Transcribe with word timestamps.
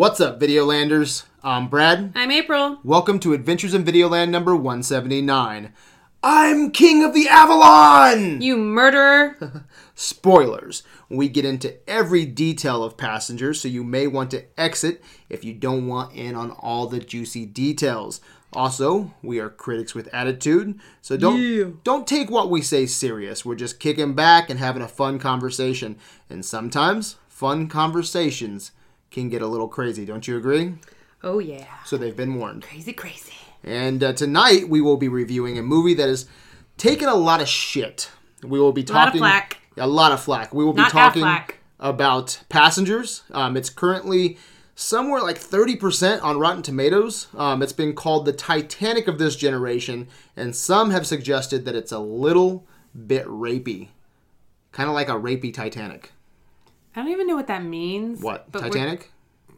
What's 0.00 0.18
up, 0.18 0.40
Videolanders? 0.40 1.24
I'm 1.44 1.68
Brad. 1.68 2.12
I'm 2.14 2.30
April. 2.30 2.78
Welcome 2.82 3.20
to 3.20 3.34
Adventures 3.34 3.74
in 3.74 3.84
Videoland 3.84 4.30
number 4.30 4.56
179. 4.56 5.74
I'm 6.22 6.70
King 6.70 7.04
of 7.04 7.12
the 7.12 7.28
Avalon! 7.28 8.40
You 8.40 8.56
murderer. 8.56 9.66
Spoilers. 9.94 10.84
We 11.10 11.28
get 11.28 11.44
into 11.44 11.76
every 11.86 12.24
detail 12.24 12.82
of 12.82 12.96
Passengers, 12.96 13.60
so 13.60 13.68
you 13.68 13.84
may 13.84 14.06
want 14.06 14.30
to 14.30 14.44
exit 14.58 15.04
if 15.28 15.44
you 15.44 15.52
don't 15.52 15.86
want 15.86 16.14
in 16.14 16.34
on 16.34 16.52
all 16.52 16.86
the 16.86 17.00
juicy 17.00 17.44
details. 17.44 18.22
Also, 18.54 19.12
we 19.22 19.38
are 19.38 19.50
critics 19.50 19.94
with 19.94 20.08
attitude, 20.14 20.80
so 21.02 21.18
don't 21.18 21.36
Yeah. 21.42 21.64
don't 21.84 22.06
take 22.06 22.30
what 22.30 22.48
we 22.48 22.62
say 22.62 22.86
serious. 22.86 23.44
We're 23.44 23.54
just 23.54 23.78
kicking 23.78 24.14
back 24.14 24.48
and 24.48 24.58
having 24.58 24.80
a 24.80 24.88
fun 24.88 25.18
conversation. 25.18 25.96
And 26.30 26.42
sometimes 26.42 27.16
fun 27.28 27.68
conversations 27.68 28.70
can 29.10 29.28
get 29.28 29.42
a 29.42 29.46
little 29.46 29.68
crazy, 29.68 30.04
don't 30.04 30.26
you 30.26 30.36
agree? 30.36 30.74
oh 31.22 31.38
yeah. 31.38 31.66
So 31.84 31.96
they've 31.96 32.16
been 32.16 32.34
warned. 32.36 32.64
Crazy, 32.64 32.92
crazy. 32.92 33.34
And 33.62 34.02
uh, 34.02 34.12
tonight 34.12 34.68
we 34.68 34.80
will 34.80 34.96
be 34.96 35.08
reviewing 35.08 35.58
a 35.58 35.62
movie 35.62 35.94
that 35.94 36.08
has 36.08 36.26
taken 36.76 37.08
a 37.08 37.14
lot 37.14 37.42
of 37.42 37.48
shit. 37.48 38.10
We 38.42 38.58
will 38.58 38.72
be 38.72 38.82
lot 38.82 38.88
of 38.88 38.94
talking 38.94 39.20
flack. 39.20 39.58
a 39.76 39.86
lot 39.86 40.12
of 40.12 40.20
flack. 40.22 40.54
We 40.54 40.64
will 40.64 40.72
be 40.72 40.84
talking 40.84 41.26
about 41.78 42.40
Passengers. 42.48 43.22
Um, 43.32 43.56
it's 43.56 43.68
currently 43.68 44.38
somewhere 44.74 45.20
like 45.20 45.38
30% 45.38 46.22
on 46.22 46.38
Rotten 46.38 46.62
Tomatoes. 46.62 47.28
Um, 47.36 47.62
it's 47.62 47.72
been 47.74 47.94
called 47.94 48.24
the 48.24 48.32
Titanic 48.32 49.08
of 49.08 49.18
this 49.18 49.36
generation, 49.36 50.08
and 50.36 50.56
some 50.56 50.90
have 50.90 51.06
suggested 51.06 51.66
that 51.66 51.74
it's 51.74 51.92
a 51.92 51.98
little 51.98 52.66
bit 53.06 53.26
rapey. 53.26 53.88
Kind 54.72 54.88
of 54.88 54.94
like 54.94 55.08
a 55.08 55.12
rapey 55.12 55.52
Titanic. 55.52 56.12
I 56.94 57.00
don't 57.02 57.10
even 57.12 57.26
know 57.26 57.36
what 57.36 57.46
that 57.48 57.62
means. 57.64 58.20
What? 58.20 58.52
Titanic? 58.52 59.10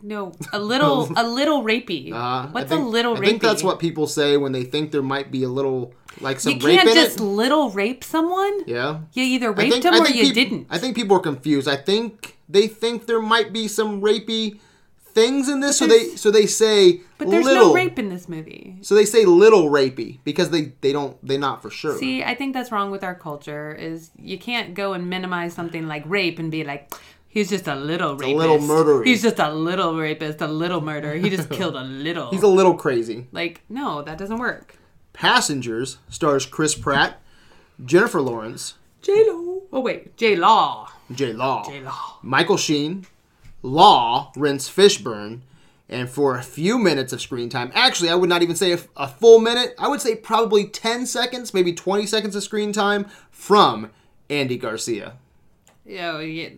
No, 0.04 0.32
a 0.52 0.58
little, 0.58 1.08
a 1.16 1.26
little 1.26 1.62
rapey. 1.62 2.12
Uh, 2.12 2.48
What's 2.48 2.68
think, 2.70 2.82
a 2.82 2.84
little 2.84 3.16
I 3.16 3.20
think 3.20 3.40
that's 3.40 3.62
what 3.62 3.78
people 3.78 4.06
say 4.08 4.36
when 4.36 4.50
they 4.52 4.64
think 4.64 4.90
there 4.90 5.00
might 5.02 5.30
be 5.30 5.44
a 5.44 5.48
little, 5.48 5.94
like 6.20 6.40
some 6.40 6.54
you 6.54 6.58
can't 6.58 6.88
just 6.92 7.20
it. 7.20 7.22
little 7.22 7.70
rape 7.70 8.02
someone. 8.02 8.64
Yeah. 8.66 9.00
You 9.12 9.22
either 9.22 9.52
raped 9.52 9.72
think- 9.72 9.84
him 9.84 9.94
or 9.94 10.08
you 10.08 10.24
peop- 10.24 10.34
didn't. 10.34 10.66
I 10.70 10.78
think 10.78 10.96
people 10.96 11.16
are 11.16 11.20
confused. 11.20 11.68
I 11.68 11.76
think 11.76 12.36
they 12.48 12.66
think 12.66 13.06
there 13.06 13.22
might 13.22 13.52
be 13.52 13.68
some 13.68 14.00
rapey 14.02 14.58
things 15.14 15.48
in 15.48 15.60
this, 15.60 15.76
so 15.78 15.86
they 15.86 16.16
so 16.16 16.30
they 16.30 16.46
say 16.46 17.02
but 17.18 17.28
there's 17.30 17.44
little. 17.44 17.68
no 17.68 17.74
rape 17.74 17.98
in 17.98 18.08
this 18.08 18.28
movie. 18.28 18.78
So 18.80 18.94
they 18.94 19.04
say 19.04 19.24
little 19.26 19.70
rapey 19.70 20.18
because 20.24 20.50
they 20.50 20.72
they 20.80 20.90
don't 20.92 21.16
they're 21.26 21.38
not 21.38 21.62
for 21.62 21.70
sure. 21.70 21.96
See, 21.98 22.24
I 22.24 22.34
think 22.34 22.54
that's 22.54 22.72
wrong 22.72 22.90
with 22.90 23.04
our 23.04 23.14
culture. 23.14 23.72
Is 23.74 24.10
you 24.18 24.38
can't 24.38 24.74
go 24.74 24.94
and 24.94 25.08
minimize 25.08 25.52
something 25.54 25.86
like 25.86 26.02
rape 26.06 26.38
and 26.38 26.50
be 26.50 26.64
like, 26.64 26.92
he's 27.32 27.48
just 27.48 27.66
a 27.66 27.74
little 27.74 28.12
rapist. 28.12 28.32
A 28.32 28.36
little 28.36 28.60
murderer. 28.60 29.02
He's 29.04 29.22
just 29.22 29.38
a 29.40 29.50
little 29.52 29.96
rapist, 29.98 30.40
a 30.40 30.46
little 30.46 30.80
murderer. 30.80 31.14
He 31.14 31.30
just 31.30 31.50
killed 31.58 31.74
a 31.74 31.82
little. 31.82 32.30
He's 32.30 32.42
a 32.42 32.46
little 32.48 32.74
crazy. 32.74 33.26
like, 33.32 33.62
no, 33.68 34.02
that 34.02 34.18
doesn't 34.18 34.38
work. 34.38 34.76
Passengers 35.12 35.98
stars 36.08 36.46
Chris 36.46 36.74
Pratt, 36.74 37.20
Jennifer 37.84 38.20
Lawrence, 38.20 38.74
J 39.00 39.24
Lo. 39.28 39.62
Oh 39.72 39.80
wait, 39.80 40.16
J 40.16 40.36
Law. 40.36 40.88
J 41.10 41.32
Law, 41.32 41.68
J 41.68 41.80
Law. 41.80 42.18
Michael 42.22 42.56
Sheen, 42.56 43.06
Law, 43.62 44.32
Rence 44.36 44.68
Fishburne, 44.70 45.40
and 45.88 46.08
for 46.08 46.36
a 46.38 46.42
few 46.42 46.78
minutes 46.78 47.12
of 47.12 47.20
screen 47.20 47.48
time. 47.50 47.70
Actually, 47.74 48.08
I 48.10 48.14
would 48.14 48.28
not 48.28 48.42
even 48.42 48.56
say 48.56 48.72
a, 48.72 48.78
a 48.96 49.08
full 49.08 49.38
minute. 49.38 49.74
I 49.78 49.88
would 49.88 50.00
say 50.00 50.14
probably 50.14 50.66
10 50.66 51.04
seconds, 51.06 51.52
maybe 51.52 51.72
20 51.74 52.06
seconds 52.06 52.34
of 52.34 52.42
screen 52.42 52.72
time 52.72 53.06
from 53.30 53.90
Andy 54.30 54.56
Garcia. 54.56 55.16
Yeah, 55.84 56.20
yeah. 56.20 56.50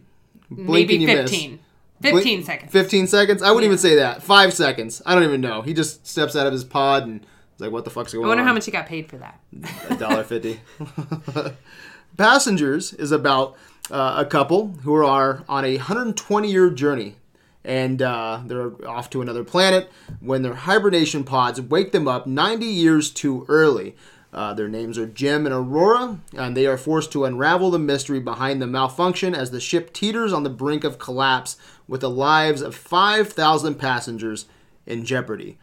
Maybe 0.56 0.94
and 0.94 1.02
you 1.02 1.08
miss. 1.08 1.30
15. 1.30 1.58
Blink- 2.00 2.16
15 2.16 2.44
seconds. 2.44 2.72
15 2.72 3.06
seconds? 3.06 3.42
I 3.42 3.50
wouldn't 3.50 3.64
even 3.64 3.78
say 3.78 3.96
that. 3.96 4.22
Five 4.22 4.52
seconds. 4.52 5.00
I 5.06 5.14
don't 5.14 5.24
even 5.24 5.40
know. 5.40 5.62
He 5.62 5.72
just 5.72 6.06
steps 6.06 6.36
out 6.36 6.46
of 6.46 6.52
his 6.52 6.64
pod 6.64 7.04
and 7.04 7.20
is 7.54 7.60
like, 7.60 7.70
what 7.70 7.84
the 7.84 7.90
fuck's 7.90 8.12
going 8.12 8.24
on? 8.24 8.26
I 8.26 8.30
wonder 8.30 8.42
on? 8.42 8.48
how 8.48 8.54
much 8.54 8.66
he 8.66 8.70
got 8.72 8.86
paid 8.86 9.08
for 9.08 9.16
that. 9.18 9.40
a 9.88 9.96
dollar 9.96 10.24
fifty. 10.24 10.60
Passengers 12.16 12.92
is 12.92 13.10
about 13.10 13.56
uh, 13.90 14.16
a 14.18 14.24
couple 14.24 14.68
who 14.82 14.94
are 15.04 15.44
on 15.48 15.64
a 15.64 15.76
120 15.76 16.50
year 16.50 16.70
journey, 16.70 17.16
and 17.64 18.00
uh, 18.02 18.40
they're 18.46 18.72
off 18.88 19.10
to 19.10 19.22
another 19.22 19.44
planet 19.44 19.90
when 20.20 20.42
their 20.42 20.54
hibernation 20.54 21.24
pods 21.24 21.60
wake 21.60 21.92
them 21.92 22.06
up 22.06 22.26
90 22.26 22.66
years 22.66 23.10
too 23.10 23.44
early. 23.48 23.96
Uh, 24.34 24.52
their 24.52 24.68
names 24.68 24.98
are 24.98 25.06
Jim 25.06 25.46
and 25.46 25.54
Aurora, 25.54 26.18
and 26.36 26.56
they 26.56 26.66
are 26.66 26.76
forced 26.76 27.12
to 27.12 27.24
unravel 27.24 27.70
the 27.70 27.78
mystery 27.78 28.18
behind 28.18 28.60
the 28.60 28.66
malfunction 28.66 29.32
as 29.32 29.52
the 29.52 29.60
ship 29.60 29.92
teeters 29.92 30.32
on 30.32 30.42
the 30.42 30.50
brink 30.50 30.82
of 30.82 30.98
collapse 30.98 31.56
with 31.86 32.00
the 32.00 32.10
lives 32.10 32.60
of 32.60 32.74
5,000 32.74 33.76
passengers 33.76 34.46
in 34.86 35.04
jeopardy. 35.04 35.56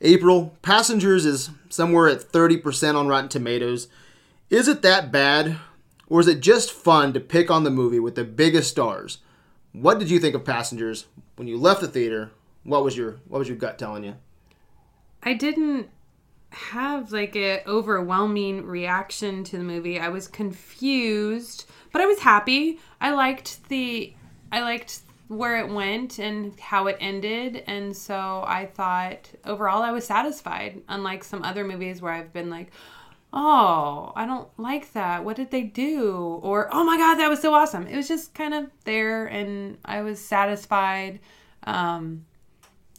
April, 0.00 0.56
Passengers 0.62 1.26
is 1.26 1.50
somewhere 1.68 2.08
at 2.08 2.20
30% 2.20 2.94
on 2.94 3.08
Rotten 3.08 3.28
Tomatoes. 3.28 3.88
Is 4.48 4.68
it 4.68 4.82
that 4.82 5.10
bad? 5.10 5.56
Or 6.06 6.20
is 6.20 6.28
it 6.28 6.40
just 6.40 6.70
fun 6.70 7.12
to 7.14 7.20
pick 7.20 7.50
on 7.50 7.64
the 7.64 7.70
movie 7.70 7.98
with 7.98 8.14
the 8.14 8.24
biggest 8.24 8.70
stars? 8.70 9.18
What 9.72 9.98
did 9.98 10.08
you 10.10 10.20
think 10.20 10.36
of 10.36 10.44
Passengers 10.44 11.06
when 11.34 11.48
you 11.48 11.58
left 11.58 11.80
the 11.80 11.88
theater? 11.88 12.30
What 12.62 12.84
was 12.84 12.96
your 12.96 13.16
what 13.26 13.38
was 13.38 13.48
your 13.48 13.56
gut 13.56 13.78
telling 13.78 14.04
you? 14.04 14.14
I 15.22 15.34
didn't 15.34 15.88
have 16.54 17.12
like 17.12 17.36
a 17.36 17.62
overwhelming 17.66 18.64
reaction 18.64 19.44
to 19.44 19.58
the 19.58 19.64
movie. 19.64 19.98
I 19.98 20.08
was 20.08 20.28
confused, 20.28 21.66
but 21.92 22.00
I 22.00 22.06
was 22.06 22.20
happy. 22.20 22.78
I 23.00 23.12
liked 23.12 23.68
the 23.68 24.14
I 24.52 24.60
liked 24.60 25.00
where 25.28 25.58
it 25.58 25.68
went 25.68 26.18
and 26.18 26.58
how 26.60 26.86
it 26.86 26.96
ended, 27.00 27.64
and 27.66 27.96
so 27.96 28.44
I 28.46 28.66
thought 28.66 29.30
overall 29.44 29.82
I 29.82 29.90
was 29.90 30.06
satisfied. 30.06 30.82
Unlike 30.88 31.24
some 31.24 31.42
other 31.42 31.64
movies 31.64 32.00
where 32.00 32.12
I've 32.12 32.32
been 32.32 32.50
like, 32.50 32.70
"Oh, 33.32 34.12
I 34.14 34.26
don't 34.26 34.48
like 34.58 34.92
that. 34.92 35.24
What 35.24 35.36
did 35.36 35.50
they 35.50 35.62
do?" 35.62 36.40
or 36.42 36.68
"Oh 36.72 36.84
my 36.84 36.96
god, 36.96 37.16
that 37.16 37.28
was 37.28 37.40
so 37.40 37.54
awesome." 37.54 37.86
It 37.86 37.96
was 37.96 38.08
just 38.08 38.34
kind 38.34 38.54
of 38.54 38.70
there, 38.84 39.26
and 39.26 39.78
I 39.84 40.02
was 40.02 40.20
satisfied. 40.20 41.20
Um, 41.64 42.26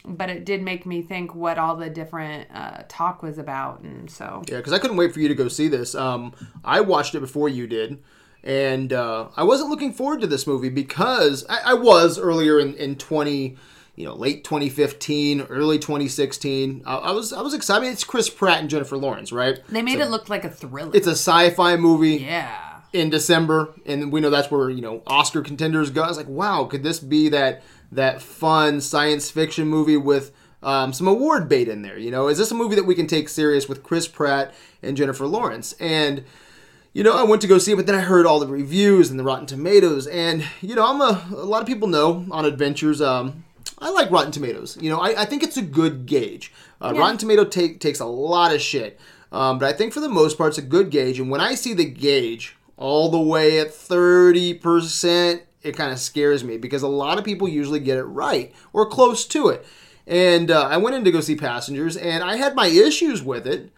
but 0.08 0.30
it 0.30 0.46
did 0.46 0.62
make 0.62 0.86
me 0.86 1.02
think 1.02 1.34
what 1.36 1.58
all 1.58 1.76
the 1.76 1.90
different 1.90 2.48
uh, 2.54 2.84
talk 2.88 3.22
was 3.24 3.38
about, 3.38 3.82
and 3.82 4.10
so 4.10 4.44
Yeah, 4.48 4.58
because 4.58 4.74
I 4.74 4.80
couldn't 4.80 4.98
wait 4.98 5.14
for 5.14 5.20
you 5.20 5.28
to 5.28 5.36
go 5.36 5.48
see 5.48 5.68
this. 5.68 5.96
Um, 5.96 6.34
I 6.64 6.82
watched 6.82 7.16
it 7.16 7.20
before 7.20 7.50
you 7.50 7.68
did, 7.68 8.02
and 8.44 8.94
uh, 8.94 9.28
I 9.36 9.44
wasn't 9.44 9.70
looking 9.70 9.94
forward 9.94 10.22
to 10.22 10.28
this 10.28 10.46
movie 10.46 10.70
because 10.70 11.46
I, 11.50 11.72
I 11.72 11.74
was 11.74 12.20
earlier 12.20 12.60
in, 12.60 12.76
in 12.76 12.96
twenty, 12.96 13.58
you 13.96 14.06
know, 14.06 14.14
late 14.16 14.44
twenty 14.44 14.70
fifteen, 14.70 15.42
early 15.44 15.80
twenty 15.80 16.08
sixteen. 16.08 16.84
I, 16.86 16.96
I 16.96 17.12
was 17.12 17.34
I 17.34 17.42
was 17.42 17.54
excited. 17.54 17.80
I 17.80 17.84
mean, 17.84 17.92
it's 17.94 18.04
Chris 18.04 18.30
Pratt 18.30 18.60
and 18.60 18.70
Jennifer 18.70 18.98
Lawrence, 18.98 19.32
right? 19.32 19.60
they 19.70 19.82
made 19.82 20.00
it 20.00 20.10
look 20.10 20.30
like 20.30 20.46
a 20.46 20.50
thriller. 20.50 20.92
It's 20.94 21.08
a 21.08 21.12
sci-fi 21.12 21.76
movie. 21.78 22.18
yeah, 22.18 22.82
in 22.94 23.10
December, 23.10 23.74
and 23.86 24.12
we 24.12 24.22
know 24.22 24.30
that's 24.30 24.52
where 24.52 24.70
you 24.70 24.82
know 24.82 25.02
Oscar 25.08 25.42
contenders 25.42 25.90
go. 25.90 26.04
I 26.04 26.08
was 26.08 26.18
like, 26.18 26.30
wow, 26.30 26.66
could 26.66 26.84
this 26.84 27.00
be 27.00 27.30
that 27.30 27.64
that 27.92 28.22
fun 28.22 28.82
science 28.82 29.30
fiction 29.30 29.68
movie 29.68 29.98
with 29.98 30.32
um, 30.64 30.94
some 30.94 31.08
award 31.08 31.48
bait 31.48 31.68
in 31.68 31.82
there? 31.82 31.98
You 31.98 32.12
know, 32.12 32.28
is 32.28 32.38
this 32.38 32.52
a 32.52 32.56
movie 32.56 32.76
that 32.76 32.86
we 32.86 32.96
can 32.96 33.08
take 33.08 33.30
serious 33.30 33.70
with 33.70 33.84
Chris 33.84 34.08
Pratt 34.08 34.54
and 34.82 34.98
Jennifer 34.98 35.28
Lawrence? 35.28 35.74
And 35.80 36.24
you 36.96 37.04
know, 37.04 37.14
I 37.14 37.24
went 37.24 37.42
to 37.42 37.48
go 37.48 37.58
see 37.58 37.74
it, 37.74 37.76
but 37.76 37.88
then 37.88 37.96
I 37.96 38.00
heard 38.00 38.26
all 38.26 38.40
the 38.40 38.48
reviews 38.48 39.10
and 39.12 39.20
the 39.20 39.24
Rotten 39.26 39.46
Tomatoes, 39.46 40.08
and 40.08 40.46
you 40.62 40.76
know, 40.76 40.88
I'm 40.88 41.02
a 41.02 41.28
a 41.36 41.44
lot 41.44 41.62
of 41.62 41.68
people 41.68 41.90
know 41.90 42.26
on 42.32 42.46
Adventures. 42.46 43.02
Um, 43.02 43.44
I 43.80 43.90
like 43.90 44.10
Rotten 44.10 44.32
Tomatoes. 44.32 44.78
You 44.80 44.90
know, 44.90 45.00
I, 45.00 45.24
I 45.24 45.26
think 45.26 45.44
it's 45.44 45.58
a 45.58 45.62
good 45.62 46.06
gauge. 46.06 46.54
Uh, 46.82 46.94
Rotten 46.96 47.18
Tomato 47.18 47.44
take, 47.44 47.82
takes 47.82 48.00
a 48.00 48.06
lot 48.06 48.54
of 48.56 48.62
shit, 48.62 48.98
um, 49.34 49.60
but 49.60 49.68
I 49.68 49.74
think 49.74 49.92
for 49.92 50.00
the 50.00 50.08
most 50.08 50.38
part 50.38 50.50
it's 50.50 50.58
a 50.58 50.62
good 50.62 50.90
gauge. 50.90 51.20
And 51.20 51.30
when 51.30 51.42
I 51.42 51.56
see 51.56 51.74
the 51.74 51.84
gauge 51.84 52.56
all 52.78 53.10
the 53.10 53.20
way 53.20 53.60
at 53.60 53.74
thirty 53.74 54.54
percent, 54.54 55.44
it 55.66 55.76
kind 55.76 55.92
of 55.92 56.00
scares 56.00 56.44
me 56.44 56.58
because 56.58 56.84
a 56.84 56.88
lot 56.88 57.18
of 57.18 57.26
people 57.26 57.48
usually 57.48 57.80
get 57.80 57.98
it 57.98 58.04
right 58.04 58.54
or 58.74 58.86
close 58.86 59.26
to 59.28 59.50
it. 59.50 59.66
And 60.08 60.52
uh, 60.52 60.68
I 60.68 60.78
went 60.78 60.96
in 60.96 61.04
to 61.04 61.12
go 61.12 61.20
see 61.20 61.36
Passengers, 61.36 61.98
and 61.98 62.24
I 62.24 62.36
had 62.36 62.56
my 62.56 62.68
issues 62.68 63.24
with 63.24 63.48
it 63.48 63.72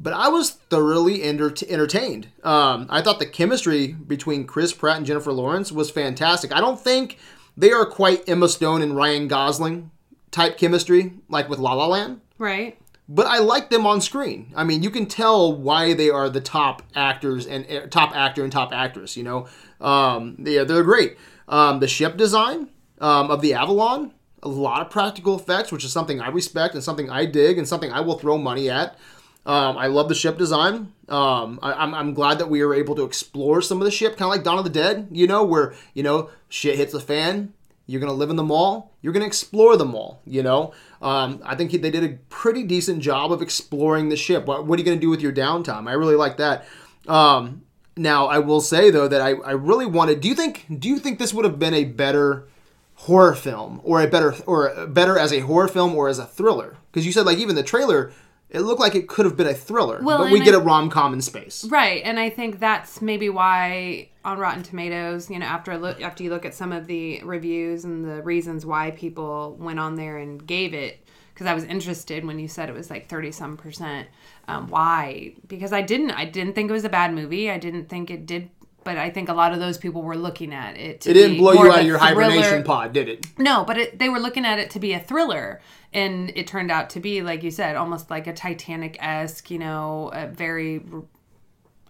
but 0.00 0.14
I 0.14 0.28
was 0.28 0.50
thoroughly 0.50 1.22
enter- 1.22 1.52
entertained. 1.68 2.28
Um, 2.42 2.86
I 2.88 3.02
thought 3.02 3.18
the 3.18 3.26
chemistry 3.26 3.88
between 3.88 4.46
Chris 4.46 4.72
Pratt 4.72 4.96
and 4.96 5.06
Jennifer 5.06 5.32
Lawrence 5.32 5.70
was 5.70 5.90
fantastic. 5.90 6.52
I 6.52 6.60
don't 6.60 6.80
think 6.80 7.18
they 7.56 7.70
are 7.70 7.84
quite 7.84 8.26
Emma 8.26 8.48
Stone 8.48 8.80
and 8.80 8.96
Ryan 8.96 9.28
Gosling 9.28 9.90
type 10.30 10.56
chemistry 10.56 11.12
like 11.28 11.48
with 11.48 11.58
La 11.58 11.74
La 11.74 11.86
Land, 11.86 12.22
right. 12.38 12.78
but 13.08 13.26
I 13.26 13.38
like 13.38 13.68
them 13.68 13.86
on 13.86 14.00
screen. 14.00 14.52
I 14.56 14.64
mean, 14.64 14.82
you 14.82 14.88
can 14.90 15.04
tell 15.04 15.52
why 15.52 15.92
they 15.92 16.08
are 16.08 16.30
the 16.30 16.40
top 16.40 16.82
actors 16.94 17.46
and 17.46 17.70
uh, 17.70 17.86
top 17.88 18.16
actor 18.16 18.42
and 18.42 18.50
top 18.50 18.72
actress. 18.72 19.16
You 19.16 19.24
know, 19.24 19.48
um, 19.80 20.36
yeah, 20.38 20.64
they're 20.64 20.82
great. 20.82 21.18
Um, 21.50 21.80
the 21.80 21.88
ship 21.88 22.16
design 22.16 22.68
um, 23.00 23.30
of 23.30 23.42
the 23.42 23.52
Avalon, 23.52 24.12
a 24.42 24.48
lot 24.48 24.80
of 24.80 24.88
practical 24.90 25.36
effects, 25.38 25.70
which 25.70 25.84
is 25.84 25.92
something 25.92 26.18
I 26.18 26.28
respect 26.28 26.74
and 26.74 26.82
something 26.82 27.10
I 27.10 27.26
dig 27.26 27.58
and 27.58 27.68
something 27.68 27.92
I 27.92 28.00
will 28.00 28.18
throw 28.18 28.38
money 28.38 28.70
at. 28.70 28.96
Um, 29.44 29.76
I 29.76 29.86
love 29.88 30.08
the 30.08 30.14
ship 30.14 30.38
design. 30.38 30.92
Um, 31.08 31.58
I, 31.62 31.72
I'm, 31.72 31.94
I'm 31.94 32.14
glad 32.14 32.38
that 32.38 32.48
we 32.48 32.64
were 32.64 32.74
able 32.74 32.94
to 32.94 33.04
explore 33.04 33.60
some 33.62 33.78
of 33.78 33.84
the 33.84 33.90
ship, 33.90 34.12
kind 34.12 34.30
of 34.30 34.36
like 34.36 34.44
Dawn 34.44 34.58
of 34.58 34.64
the 34.64 34.70
Dead, 34.70 35.08
you 35.10 35.26
know, 35.26 35.42
where, 35.44 35.74
you 35.92 36.02
know, 36.02 36.30
shit 36.48 36.76
hits 36.76 36.92
the 36.92 37.00
fan, 37.00 37.52
You're 37.90 38.00
going 38.00 38.12
to 38.12 38.16
live 38.16 38.30
in 38.30 38.36
the 38.36 38.44
mall. 38.44 38.94
You're 39.02 39.12
going 39.12 39.22
to 39.22 39.26
explore 39.26 39.76
the 39.76 39.84
mall. 39.84 40.22
You 40.24 40.44
know, 40.44 40.72
um, 41.02 41.40
I 41.44 41.56
think 41.56 41.72
they 41.72 41.90
did 41.90 42.04
a 42.04 42.18
pretty 42.28 42.62
decent 42.62 43.02
job 43.02 43.32
of 43.32 43.42
exploring 43.42 44.10
the 44.10 44.16
ship. 44.16 44.46
What, 44.46 44.64
what 44.64 44.78
are 44.78 44.80
you 44.80 44.86
going 44.86 44.98
to 44.98 45.00
do 45.00 45.10
with 45.10 45.20
your 45.20 45.32
downtime? 45.32 45.88
I 45.88 45.94
really 45.94 46.14
like 46.14 46.36
that. 46.36 46.66
Um, 47.08 47.62
now, 48.00 48.26
I 48.26 48.38
will 48.38 48.60
say 48.60 48.90
though 48.90 49.06
that 49.08 49.20
I, 49.20 49.30
I 49.34 49.52
really 49.52 49.86
wanted. 49.86 50.20
Do 50.20 50.28
you 50.28 50.34
think 50.34 50.66
do 50.78 50.88
you 50.88 50.98
think 50.98 51.18
this 51.18 51.32
would 51.34 51.44
have 51.44 51.58
been 51.58 51.74
a 51.74 51.84
better 51.84 52.48
horror 52.94 53.34
film 53.34 53.80
or 53.84 54.02
a 54.02 54.06
better 54.06 54.34
or 54.46 54.86
better 54.86 55.18
as 55.18 55.32
a 55.32 55.40
horror 55.40 55.68
film 55.68 55.94
or 55.94 56.08
as 56.08 56.18
a 56.18 56.26
thriller? 56.26 56.76
Because 56.90 57.06
you 57.06 57.12
said 57.12 57.26
like 57.26 57.38
even 57.38 57.54
the 57.56 57.62
trailer 57.62 58.10
it 58.48 58.62
looked 58.62 58.80
like 58.80 58.96
it 58.96 59.06
could 59.06 59.26
have 59.26 59.36
been 59.36 59.46
a 59.46 59.54
thriller, 59.54 60.00
Well, 60.02 60.18
but 60.24 60.32
we 60.32 60.40
get 60.40 60.54
I- 60.54 60.56
a 60.56 60.60
rom 60.60 60.90
com 60.90 61.12
in 61.14 61.20
space. 61.20 61.64
Right, 61.70 62.02
and 62.04 62.18
I 62.18 62.30
think 62.30 62.58
that's 62.58 63.00
maybe 63.00 63.28
why 63.28 64.08
on 64.24 64.38
Rotten 64.38 64.64
Tomatoes, 64.64 65.30
you 65.30 65.38
know, 65.38 65.46
after 65.46 65.78
look 65.78 66.00
after 66.02 66.24
you 66.24 66.30
look 66.30 66.44
at 66.44 66.54
some 66.54 66.72
of 66.72 66.86
the 66.88 67.22
reviews 67.22 67.84
and 67.84 68.04
the 68.04 68.22
reasons 68.22 68.66
why 68.66 68.90
people 68.90 69.56
went 69.60 69.78
on 69.78 69.94
there 69.94 70.18
and 70.18 70.44
gave 70.44 70.74
it, 70.74 70.98
because 71.32 71.46
I 71.46 71.54
was 71.54 71.62
interested 71.64 72.24
when 72.24 72.38
you 72.40 72.48
said 72.48 72.68
it 72.68 72.74
was 72.74 72.90
like 72.90 73.08
thirty 73.08 73.30
some 73.30 73.56
percent. 73.56 74.08
Um, 74.50 74.68
why? 74.68 75.34
Because 75.46 75.72
I 75.72 75.82
didn't, 75.82 76.10
I 76.12 76.24
didn't 76.24 76.54
think 76.54 76.70
it 76.70 76.72
was 76.72 76.84
a 76.84 76.88
bad 76.90 77.12
movie. 77.14 77.50
I 77.50 77.58
didn't 77.58 77.88
think 77.88 78.10
it 78.10 78.26
did, 78.26 78.50
but 78.84 78.96
I 78.96 79.10
think 79.10 79.28
a 79.28 79.34
lot 79.34 79.52
of 79.52 79.58
those 79.60 79.78
people 79.78 80.02
were 80.02 80.16
looking 80.16 80.52
at 80.54 80.76
it. 80.76 81.02
To 81.02 81.10
It 81.10 81.14
didn't 81.14 81.36
blow 81.38 81.52
you 81.52 81.70
out 81.72 81.80
of 81.80 81.86
your 81.86 81.98
thriller- 81.98 82.22
hibernation 82.30 82.62
pod, 82.64 82.92
did 82.92 83.08
it? 83.08 83.26
no, 83.38 83.64
but 83.64 83.78
it, 83.78 83.98
they 83.98 84.08
were 84.08 84.20
looking 84.20 84.44
at 84.44 84.58
it 84.58 84.70
to 84.70 84.78
be 84.80 84.92
a 84.92 85.00
thriller, 85.00 85.60
and 85.92 86.30
it 86.34 86.46
turned 86.46 86.70
out 86.70 86.90
to 86.90 87.00
be, 87.00 87.22
like 87.22 87.42
you 87.42 87.50
said, 87.50 87.76
almost 87.76 88.10
like 88.10 88.26
a 88.26 88.32
Titanic 88.32 88.96
esque, 89.00 89.50
you 89.50 89.58
know, 89.58 90.10
a 90.12 90.26
very, 90.26 90.82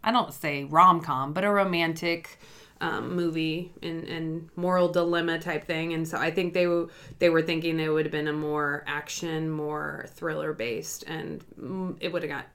I 0.03 0.11
don't 0.13 0.33
say 0.33 0.65
rom 0.65 1.01
com, 1.01 1.33
but 1.33 1.45
a 1.45 1.51
romantic 1.51 2.39
um, 2.81 3.15
movie 3.15 3.73
and, 3.83 4.05
and 4.09 4.49
moral 4.57 4.89
dilemma 4.89 5.39
type 5.39 5.65
thing. 5.67 5.93
And 5.93 6.07
so 6.09 6.19
I 6.19 6.31
think 6.31 6.55
they 6.55 6.65
w- 6.65 6.89
they 7.19 7.29
were 7.29 7.43
thinking 7.43 7.79
it 7.79 7.89
would 7.89 8.07
have 8.07 8.13
been 8.13 8.29
a 8.29 8.33
more 8.33 8.85
action, 8.87 9.51
more 9.51 10.07
thriller 10.15 10.53
based, 10.53 11.05
and 11.07 11.45
it 12.01 12.13
would 12.13 12.23
have 12.23 12.31
got, 12.31 12.47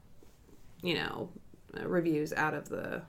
you 0.82 0.96
know, 0.96 1.30
reviews 1.84 2.34
out 2.34 2.54
of 2.54 2.70
the 2.70 3.02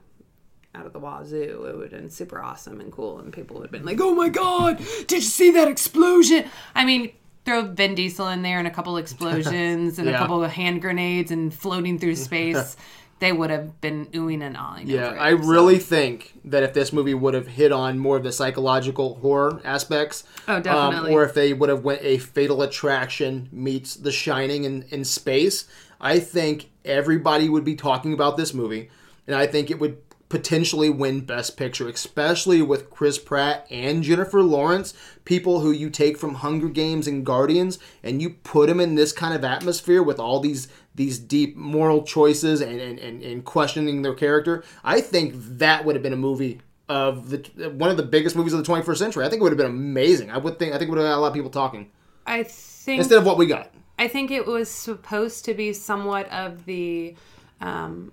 out 0.75 0.85
of 0.85 0.93
the 0.93 0.99
wazoo. 0.99 1.65
It 1.67 1.75
would 1.75 1.91
have 1.91 2.01
been 2.01 2.09
super 2.09 2.41
awesome 2.41 2.79
and 2.81 2.91
cool, 2.91 3.19
and 3.19 3.33
people 3.33 3.55
would 3.57 3.63
have 3.63 3.71
been 3.71 3.85
like, 3.85 3.99
"Oh 3.99 4.13
my 4.13 4.29
god, 4.29 4.77
did 5.07 5.11
you 5.13 5.21
see 5.21 5.51
that 5.51 5.67
explosion?" 5.67 6.45
I 6.75 6.85
mean, 6.85 7.13
throw 7.45 7.63
Vin 7.63 7.95
Diesel 7.95 8.27
in 8.27 8.43
there 8.43 8.59
and 8.59 8.67
a 8.67 8.71
couple 8.71 8.95
explosions 9.03 9.97
and 9.97 10.07
a 10.07 10.17
couple 10.17 10.43
of 10.43 10.51
hand 10.51 10.81
grenades 10.81 11.31
and 11.31 11.51
floating 11.53 11.97
through 11.97 12.15
space. 12.15 12.77
they 13.19 13.31
would 13.31 13.49
have 13.49 13.81
been 13.81 14.05
oohing 14.07 14.41
and 14.41 14.55
awing. 14.55 14.87
Yeah, 14.87 15.13
it. 15.13 15.17
I 15.17 15.29
really 15.29 15.79
think 15.79 16.33
that 16.45 16.63
if 16.63 16.73
this 16.73 16.93
movie 16.93 17.13
would 17.13 17.33
have 17.33 17.47
hit 17.47 17.71
on 17.71 17.97
more 17.97 18.17
of 18.17 18.23
the 18.23 18.31
psychological 18.31 19.15
horror 19.15 19.59
aspects, 19.63 20.23
Oh, 20.47 20.55
um, 20.57 20.61
definitely. 20.63 21.13
or 21.13 21.23
if 21.23 21.33
they 21.33 21.53
would 21.53 21.69
have 21.69 21.83
went 21.83 22.01
a 22.03 22.19
Fatal 22.19 22.61
Attraction 22.61 23.49
meets 23.51 23.95
The 23.95 24.11
Shining 24.11 24.63
in, 24.65 24.83
in 24.89 25.03
space, 25.03 25.65
I 25.99 26.19
think 26.19 26.69
everybody 26.85 27.49
would 27.49 27.63
be 27.65 27.75
talking 27.75 28.13
about 28.13 28.37
this 28.37 28.53
movie, 28.53 28.89
and 29.25 29.35
I 29.35 29.47
think 29.47 29.71
it 29.71 29.79
would 29.79 29.97
potentially 30.29 30.89
win 30.89 31.21
Best 31.21 31.55
Picture, 31.55 31.87
especially 31.87 32.61
with 32.61 32.89
Chris 32.89 33.17
Pratt 33.17 33.65
and 33.71 34.03
Jennifer 34.03 34.43
Lawrence, 34.43 34.93
people 35.23 35.61
who 35.61 35.71
you 35.71 35.89
take 35.89 36.17
from 36.17 36.35
Hunger 36.35 36.67
Games 36.67 37.07
and 37.07 37.25
Guardians, 37.25 37.79
and 38.03 38.21
you 38.21 38.31
put 38.31 38.67
them 38.67 38.81
in 38.81 38.95
this 38.95 39.13
kind 39.13 39.33
of 39.33 39.45
atmosphere 39.45 40.03
with 40.03 40.19
all 40.19 40.41
these 40.41 40.67
these 40.97 41.17
deep 41.19 41.55
moral 41.55 42.03
choices 42.03 42.59
and, 42.59 42.81
and, 42.81 42.99
and, 42.99 43.23
and 43.23 43.45
questioning 43.45 44.01
their 44.01 44.15
character. 44.15 44.63
I 44.83 44.99
think 44.99 45.33
that 45.35 45.85
would 45.85 45.95
have 45.95 46.03
been 46.03 46.11
a 46.11 46.17
movie 46.17 46.59
of 46.89 47.29
the 47.29 47.39
one 47.69 47.89
of 47.89 47.97
the 47.97 48.03
biggest 48.03 48.35
movies 48.35 48.53
of 48.53 48.65
the 48.65 48.71
21st 48.71 48.97
century. 48.97 49.25
I 49.25 49.29
think 49.29 49.41
it 49.41 49.43
would 49.43 49.51
have 49.51 49.57
been 49.57 49.67
amazing. 49.67 50.31
I 50.31 50.37
would 50.37 50.59
think 50.59 50.73
I 50.73 50.77
think 50.77 50.89
it 50.89 50.91
would 50.91 50.99
have 50.99 51.07
had 51.07 51.15
a 51.15 51.19
lot 51.21 51.27
of 51.27 51.33
people 51.33 51.51
talking 51.51 51.91
I 52.25 52.43
think 52.43 52.99
instead 52.99 53.19
of 53.19 53.25
what 53.25 53.37
we 53.37 53.45
got. 53.45 53.71
I 53.99 54.07
think 54.07 54.31
it 54.31 54.45
was 54.45 54.69
supposed 54.69 55.45
to 55.45 55.53
be 55.53 55.73
somewhat 55.73 56.29
of 56.31 56.65
the 56.65 57.15
um, 57.61 58.11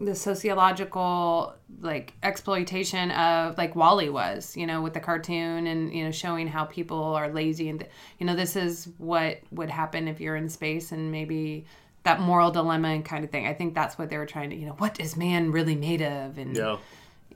the 0.00 0.14
sociological 0.14 1.54
like 1.80 2.14
exploitation 2.22 3.10
of 3.12 3.58
like 3.58 3.74
WALL-E 3.74 4.08
was, 4.10 4.56
you 4.56 4.66
know, 4.66 4.80
with 4.80 4.94
the 4.94 5.00
cartoon 5.00 5.66
and 5.66 5.92
you 5.92 6.04
know 6.04 6.10
showing 6.10 6.46
how 6.46 6.64
people 6.64 7.02
are 7.02 7.28
lazy 7.28 7.68
and 7.68 7.86
you 8.18 8.26
know 8.26 8.36
this 8.36 8.56
is 8.56 8.88
what 8.98 9.40
would 9.50 9.70
happen 9.70 10.08
if 10.08 10.20
you're 10.20 10.36
in 10.36 10.48
space 10.48 10.92
and 10.92 11.10
maybe 11.10 11.66
that 12.08 12.20
moral 12.20 12.50
dilemma 12.50 12.88
and 12.88 13.04
kind 13.04 13.22
of 13.24 13.30
thing. 13.30 13.46
I 13.46 13.54
think 13.54 13.74
that's 13.74 13.98
what 13.98 14.08
they 14.10 14.16
were 14.18 14.26
trying 14.26 14.50
to, 14.50 14.56
you 14.56 14.66
know, 14.66 14.76
what 14.78 14.98
is 15.00 15.16
man 15.16 15.52
really 15.52 15.74
made 15.76 16.02
of 16.02 16.38
and 16.38 16.56
Yeah. 16.56 16.76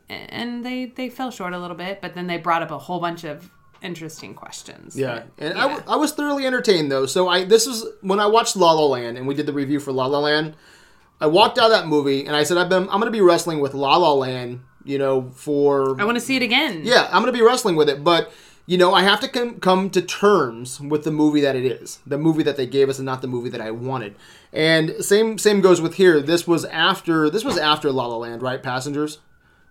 and 0.08 0.64
they 0.64 0.86
they 0.86 1.08
fell 1.08 1.30
short 1.30 1.52
a 1.52 1.58
little 1.58 1.76
bit, 1.76 2.00
but 2.00 2.14
then 2.14 2.26
they 2.26 2.38
brought 2.38 2.62
up 2.62 2.70
a 2.70 2.78
whole 2.78 3.00
bunch 3.00 3.24
of 3.24 3.50
interesting 3.82 4.32
questions. 4.34 4.96
Yeah, 4.96 5.24
and 5.38 5.54
I, 5.58 5.62
Yeah. 5.66 5.69
w- 5.76 5.82
I 5.88 5.96
was 5.96 6.12
thoroughly 6.12 6.46
entertained 6.46 6.90
though. 6.92 7.06
So 7.06 7.28
I 7.28 7.44
this 7.44 7.66
is 7.66 7.84
when 8.00 8.20
I 8.20 8.26
watched 8.26 8.56
La 8.56 8.72
La 8.72 8.86
Land 8.86 9.16
and 9.19 9.26
we 9.26 9.34
did 9.34 9.46
the 9.46 9.52
review 9.52 9.80
for 9.80 9.92
La 9.92 10.06
La 10.06 10.19
Land. 10.20 10.54
I 11.20 11.26
walked 11.26 11.58
out 11.58 11.66
of 11.66 11.70
that 11.72 11.86
movie 11.86 12.26
and 12.26 12.34
I 12.34 12.42
said 12.42 12.56
I've 12.58 12.69
been 12.69 12.84
I'm 12.84 13.00
going 13.00 13.12
to 13.12 13.19
be 13.20 13.20
wrestling 13.20 13.60
with 13.60 13.74
La 13.74 13.96
La 13.96 14.12
Land, 14.12 14.60
you 14.84 14.98
know, 14.98 15.30
for 15.34 16.00
I 16.00 16.04
want 16.04 16.16
to 16.16 16.24
see 16.24 16.36
it 16.36 16.42
again. 16.42 16.82
yeah, 16.84 17.04
I'm 17.12 17.22
going 17.22 17.32
to 17.32 17.38
be 17.40 17.42
wrestling 17.42 17.76
with 17.76 17.88
it, 17.88 18.02
but 18.02 18.32
you 18.67 18.79
know, 18.79 18.94
I 18.94 19.03
have 19.03 19.20
to 19.20 19.29
com- 19.29 19.59
come 19.61 19.91
to 19.91 20.00
terms 20.03 20.81
with 20.81 21.05
the 21.05 21.11
movie 21.11 21.41
that 21.41 21.56
it 21.56 21.64
is, 21.64 21.99
the 22.06 22.19
movie 22.19 22.43
that 22.44 22.56
they 22.56 22.67
gave 22.67 22.88
us, 22.88 22.99
and 22.99 23.06
not 23.06 23.20
the 23.20 23.26
movie 23.29 23.49
that 23.50 23.61
I 23.61 23.70
wanted. 23.70 24.14
And 24.53 24.94
same 25.05 25.38
same 25.38 25.61
goes 25.61 25.81
with 25.81 25.94
here. 25.94 26.20
This 26.20 26.47
was 26.47 26.64
after 26.67 27.29
this 27.31 27.44
was 27.44 27.59
after 27.59 27.91
La 27.91 28.06
La 28.06 28.17
Land, 28.17 28.43
right? 28.43 28.62
Passengers, 28.62 29.19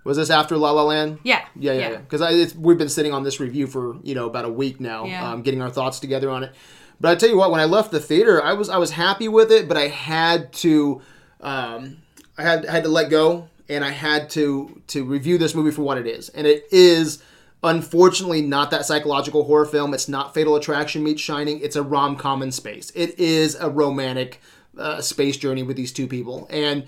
was 0.03 0.17
this 0.17 0.29
after 0.29 0.57
La 0.57 0.71
La 0.71 0.83
Land? 0.83 1.19
Yeah. 1.23 1.45
Yeah, 1.55 1.73
yeah, 1.73 1.89
yeah. 1.91 1.97
Because 1.97 2.55
we've 2.55 2.77
been 2.77 2.89
sitting 2.89 3.13
on 3.13 3.23
this 3.23 3.39
review 3.39 3.67
for 3.67 3.97
you 4.03 4.15
know 4.15 4.25
about 4.27 4.45
a 4.45 4.49
week 4.51 4.79
now, 4.79 5.05
Yeah. 5.05 5.31
um, 5.31 5.41
getting 5.41 5.61
our 5.61 5.69
thoughts 5.69 5.99
together 5.99 6.29
on 6.29 6.43
it. 6.43 6.51
But 6.99 7.11
I 7.11 7.15
tell 7.15 7.29
you 7.29 7.37
what, 7.37 7.49
when 7.51 7.59
I 7.61 7.65
left 7.65 7.91
the 7.91 7.99
theater, 7.99 8.43
I 8.43 8.53
was 8.53 8.69
I 8.69 8.77
was 8.77 8.91
happy 8.91 9.27
with 9.27 9.51
it, 9.51 9.67
but 9.67 9.77
I 9.77 9.87
had 9.87 10.51
to, 10.53 11.01
um, 11.39 11.97
I 12.37 12.43
had 12.43 12.65
had 12.65 12.83
to 12.83 12.89
let 12.89 13.09
go, 13.09 13.47
and 13.69 13.83
I 13.85 13.89
had 13.91 14.29
to 14.31 14.81
to 14.87 15.03
review 15.05 15.37
this 15.37 15.55
movie 15.55 15.71
for 15.71 15.81
what 15.83 15.97
it 15.97 16.05
is, 16.07 16.29
and 16.29 16.45
it 16.45 16.65
is 16.71 17.23
unfortunately 17.63 18.41
not 18.41 18.71
that 18.71 18.85
psychological 18.85 19.43
horror 19.43 19.65
film. 19.65 19.93
It's 19.93 20.07
not 20.07 20.33
Fatal 20.33 20.55
Attraction 20.55 21.03
meets 21.03 21.21
Shining. 21.21 21.59
It's 21.61 21.75
a 21.75 21.83
rom 21.83 22.15
com 22.15 22.41
in 22.41 22.51
space. 22.51 22.91
It 22.95 23.19
is 23.19 23.55
a 23.55 23.69
romantic 23.69 24.41
uh, 24.77 25.01
space 25.01 25.37
journey 25.37 25.63
with 25.63 25.77
these 25.77 25.91
two 25.91 26.07
people, 26.07 26.47
and 26.49 26.85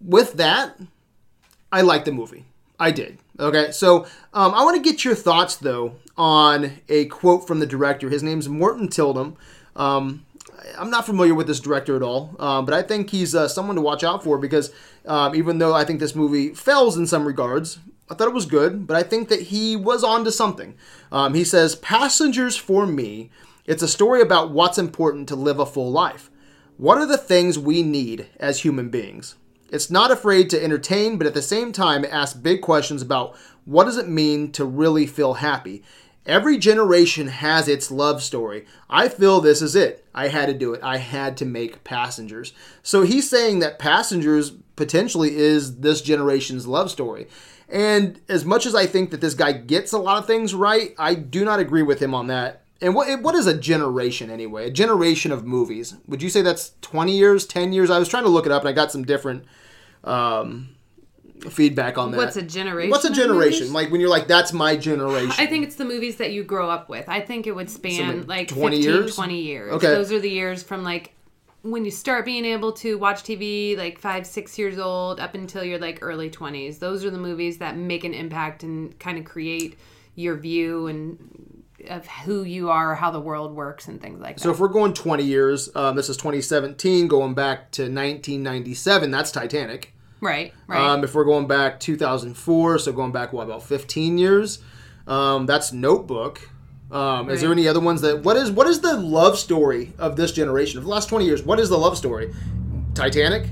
with 0.00 0.34
that, 0.34 0.78
I 1.72 1.82
liked 1.82 2.04
the 2.04 2.12
movie. 2.12 2.44
I 2.78 2.90
did. 2.90 3.18
Okay, 3.38 3.70
so 3.70 4.04
um, 4.34 4.54
I 4.54 4.64
want 4.64 4.76
to 4.76 4.82
get 4.82 5.04
your 5.04 5.14
thoughts 5.14 5.56
though 5.56 5.96
on 6.16 6.78
a 6.88 7.06
quote 7.06 7.46
from 7.46 7.60
the 7.60 7.66
director. 7.66 8.08
His 8.08 8.22
name's 8.22 8.48
Morten 8.48 8.88
Tyldum. 8.88 9.36
Um, 9.74 10.24
I'm 10.78 10.90
not 10.90 11.06
familiar 11.06 11.34
with 11.34 11.46
this 11.46 11.60
director 11.60 11.96
at 11.96 12.02
all, 12.02 12.34
um, 12.38 12.64
but 12.64 12.74
I 12.74 12.82
think 12.82 13.10
he's 13.10 13.34
uh, 13.34 13.48
someone 13.48 13.76
to 13.76 13.82
watch 13.82 14.02
out 14.02 14.24
for 14.24 14.38
because 14.38 14.72
um, 15.06 15.34
even 15.34 15.58
though 15.58 15.74
I 15.74 15.84
think 15.84 16.00
this 16.00 16.14
movie 16.14 16.54
fails 16.54 16.96
in 16.96 17.06
some 17.06 17.26
regards, 17.26 17.78
I 18.08 18.14
thought 18.14 18.28
it 18.28 18.34
was 18.34 18.46
good, 18.46 18.86
but 18.86 18.96
I 18.96 19.02
think 19.02 19.28
that 19.28 19.42
he 19.42 19.74
was 19.76 20.04
on 20.04 20.24
to 20.24 20.32
something. 20.32 20.76
Um, 21.10 21.34
he 21.34 21.44
says, 21.44 21.74
Passengers 21.76 22.56
for 22.56 22.86
me, 22.86 23.30
it's 23.64 23.82
a 23.82 23.88
story 23.88 24.20
about 24.20 24.52
what's 24.52 24.78
important 24.78 25.28
to 25.28 25.36
live 25.36 25.58
a 25.58 25.66
full 25.66 25.90
life. 25.90 26.30
What 26.76 26.98
are 26.98 27.06
the 27.06 27.18
things 27.18 27.58
we 27.58 27.82
need 27.82 28.26
as 28.38 28.60
human 28.60 28.90
beings? 28.90 29.34
It's 29.72 29.90
not 29.90 30.12
afraid 30.12 30.50
to 30.50 30.62
entertain, 30.62 31.18
but 31.18 31.26
at 31.26 31.34
the 31.34 31.42
same 31.42 31.72
time, 31.72 32.04
it 32.04 32.12
asks 32.12 32.38
big 32.38 32.60
questions 32.60 33.02
about 33.02 33.36
what 33.64 33.84
does 33.84 33.96
it 33.96 34.08
mean 34.08 34.52
to 34.52 34.64
really 34.64 35.06
feel 35.06 35.34
happy. 35.34 35.82
Every 36.24 36.58
generation 36.58 37.28
has 37.28 37.68
its 37.68 37.90
love 37.90 38.22
story. 38.22 38.66
I 38.90 39.08
feel 39.08 39.40
this 39.40 39.62
is 39.62 39.74
it. 39.74 40.04
I 40.14 40.28
had 40.28 40.46
to 40.46 40.54
do 40.54 40.74
it. 40.74 40.80
I 40.82 40.98
had 40.98 41.36
to 41.38 41.44
make 41.44 41.84
Passengers. 41.84 42.52
So 42.82 43.02
he's 43.02 43.28
saying 43.28 43.60
that 43.60 43.78
Passengers 43.78 44.52
potentially 44.76 45.36
is 45.36 45.78
this 45.78 46.02
generation's 46.02 46.66
love 46.66 46.90
story. 46.90 47.26
And 47.68 48.20
as 48.28 48.44
much 48.44 48.64
as 48.64 48.74
I 48.74 48.86
think 48.86 49.10
that 49.10 49.20
this 49.20 49.34
guy 49.34 49.52
gets 49.52 49.92
a 49.92 49.98
lot 49.98 50.18
of 50.18 50.26
things 50.26 50.54
right, 50.54 50.94
I 50.98 51.14
do 51.14 51.44
not 51.44 51.58
agree 51.58 51.82
with 51.82 52.00
him 52.00 52.14
on 52.14 52.28
that. 52.28 52.62
And 52.80 52.94
what 52.94 53.22
what 53.22 53.34
is 53.34 53.46
a 53.46 53.56
generation 53.56 54.30
anyway? 54.30 54.66
A 54.66 54.70
generation 54.70 55.32
of 55.32 55.44
movies. 55.44 55.94
Would 56.06 56.22
you 56.22 56.28
say 56.28 56.42
that's 56.42 56.72
20 56.82 57.16
years, 57.16 57.46
10 57.46 57.72
years? 57.72 57.90
I 57.90 57.98
was 57.98 58.08
trying 58.08 58.24
to 58.24 58.28
look 58.28 58.46
it 58.46 58.52
up 58.52 58.62
and 58.62 58.68
I 58.68 58.72
got 58.72 58.92
some 58.92 59.04
different 59.04 59.44
um, 60.04 60.76
feedback 61.50 61.96
on 61.96 62.10
that. 62.10 62.18
What's 62.18 62.36
a 62.36 62.42
generation? 62.42 62.90
What's 62.90 63.06
a 63.06 63.12
generation? 63.12 63.72
Like 63.72 63.90
when 63.90 64.00
you're 64.00 64.10
like, 64.10 64.28
that's 64.28 64.52
my 64.52 64.76
generation. 64.76 65.34
I 65.38 65.46
think 65.46 65.64
it's 65.64 65.76
the 65.76 65.86
movies 65.86 66.16
that 66.16 66.32
you 66.32 66.44
grow 66.44 66.68
up 66.68 66.88
with. 66.88 67.08
I 67.08 67.20
think 67.20 67.46
it 67.46 67.54
would 67.54 67.70
span 67.70 68.26
like 68.26 68.28
like 68.28 68.48
20 68.48 68.76
15, 68.76 68.94
years? 68.94 69.16
20 69.16 69.40
years. 69.40 69.72
Okay. 69.72 69.88
Those 69.88 70.12
are 70.12 70.20
the 70.20 70.30
years 70.30 70.62
from 70.62 70.84
like 70.84 71.14
when 71.66 71.84
you 71.84 71.90
start 71.90 72.24
being 72.24 72.44
able 72.44 72.72
to 72.72 72.96
watch 72.96 73.22
TV, 73.22 73.76
like 73.76 73.98
five, 73.98 74.26
six 74.26 74.58
years 74.58 74.78
old, 74.78 75.18
up 75.20 75.34
until 75.34 75.64
you're 75.64 75.78
like 75.78 75.98
early 76.00 76.30
20s. 76.30 76.78
Those 76.78 77.04
are 77.04 77.10
the 77.10 77.18
movies 77.18 77.58
that 77.58 77.76
make 77.76 78.04
an 78.04 78.14
impact 78.14 78.62
and 78.62 78.98
kind 78.98 79.18
of 79.18 79.24
create 79.24 79.76
your 80.14 80.36
view 80.36 80.86
and 80.86 81.64
of 81.88 82.06
who 82.06 82.42
you 82.42 82.70
are, 82.70 82.94
how 82.94 83.10
the 83.10 83.20
world 83.20 83.54
works, 83.54 83.88
and 83.88 84.00
things 84.00 84.20
like 84.20 84.36
that. 84.36 84.42
so 84.42 84.50
if 84.50 84.58
we're 84.58 84.68
going 84.68 84.94
20 84.94 85.22
years, 85.22 85.68
um, 85.76 85.96
this 85.96 86.08
is 86.08 86.16
2017, 86.16 87.08
going 87.08 87.34
back 87.34 87.70
to 87.72 87.82
1997, 87.82 89.10
that's 89.10 89.30
Titanic. 89.30 89.92
right, 90.20 90.54
right. 90.66 90.80
Um, 90.80 91.04
if 91.04 91.14
we're 91.14 91.24
going 91.24 91.46
back 91.46 91.78
2004, 91.80 92.78
so 92.78 92.92
going 92.92 93.12
back 93.12 93.32
what 93.32 93.44
about 93.44 93.62
15 93.62 94.18
years, 94.18 94.60
um, 95.06 95.46
that's 95.46 95.72
Notebook. 95.72 96.50
Um, 96.90 97.28
Is 97.30 97.40
there 97.40 97.50
any 97.50 97.66
other 97.66 97.80
ones 97.80 98.00
that 98.02 98.22
what 98.22 98.36
is 98.36 98.50
what 98.50 98.66
is 98.68 98.80
the 98.80 98.96
love 98.96 99.38
story 99.38 99.92
of 99.98 100.16
this 100.16 100.30
generation 100.32 100.78
of 100.78 100.84
the 100.84 100.90
last 100.90 101.08
twenty 101.08 101.24
years? 101.26 101.42
What 101.42 101.58
is 101.58 101.68
the 101.68 101.76
love 101.78 101.96
story? 101.98 102.32
Titanic, 102.94 103.48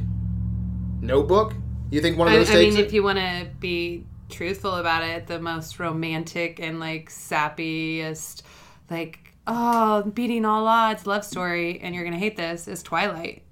Notebook. 1.01 1.55
You 1.91 2.01
think 2.01 2.17
one 2.17 2.29
of 2.29 2.35
I, 2.35 2.39
those 2.39 2.51
I 2.51 2.55
mean, 2.55 2.77
it? 2.77 2.87
if 2.87 2.93
you 2.93 3.03
want 3.03 3.19
to 3.19 3.49
be 3.61 4.07
truthful 4.31 4.75
about 4.77 5.03
it, 5.05 5.27
the 5.27 5.41
most 5.41 5.79
romantic 5.79 6.61
and 6.61 6.81
like 6.81 7.11
sappiest, 7.11 8.43
like 8.91 9.19
oh, 9.47 10.03
beating 10.03 10.45
all 10.45 10.67
odds 10.67 11.07
love 11.07 11.25
story, 11.25 11.81
and 11.81 11.95
you're 11.95 12.05
gonna 12.05 12.17
hate 12.17 12.37
this 12.37 12.69
is 12.69 12.83
Twilight. 12.83 13.43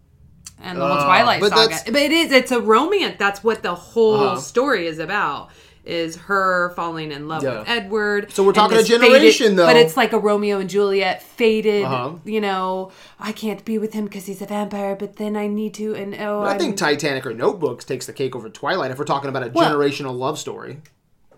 And 0.61 0.79
the 0.79 0.87
whole 0.87 0.97
Uh, 0.99 1.05
Twilight 1.05 1.41
but 1.41 1.51
saga, 1.51 1.77
but 1.87 1.97
it 2.03 2.12
is. 2.12 2.31
It's 2.31 2.53
a 2.53 2.61
romance. 2.61 3.17
That's 3.19 3.43
what 3.43 3.62
the 3.65 3.75
whole 3.75 4.15
Uh-huh. 4.21 4.37
story 4.37 4.87
is 4.87 5.01
about. 5.01 5.51
Is 5.85 6.15
her 6.15 6.71
falling 6.77 7.11
in 7.11 7.27
love 7.27 7.43
Yeah. 7.43 7.59
with 7.61 7.69
Edward? 7.69 8.31
So 8.33 8.45
we're 8.45 8.53
talking 8.53 8.79
a 8.79 8.85
generation, 8.85 9.47
faded- 9.47 9.59
though. 9.59 9.67
But 9.67 9.77
it's 9.77 9.97
like 9.97 10.12
a 10.12 10.19
Romeo 10.19 10.61
and 10.61 10.71
Juliet 10.71 11.23
faded. 11.23 11.85
Uh-huh. 11.85 12.12
You 12.25 12.41
know, 12.41 12.93
I 13.19 13.33
can't 13.33 13.65
be 13.65 13.79
with 13.79 13.93
him 13.93 14.05
because 14.05 14.27
he's 14.27 14.41
a 14.41 14.47
vampire, 14.47 14.95
but 14.95 15.17
then 15.17 15.37
I 15.37 15.49
need 15.49 15.75
to. 15.75 15.95
And 15.95 16.15
oh, 16.21 16.43
I 16.43 16.57
think 16.57 16.77
Titanic 16.77 17.27
or 17.27 17.35
Notebooks 17.35 17.85
takes 17.85 18.07
the 18.07 18.12
cake 18.12 18.37
over 18.37 18.49
Twilight 18.49 18.93
if 18.93 18.99
we're 18.99 19.05
talking 19.05 19.29
about 19.29 19.43
a 19.43 19.51
Well- 19.53 19.69
generational 19.75 20.17
love 20.17 20.39
story. 20.39 20.79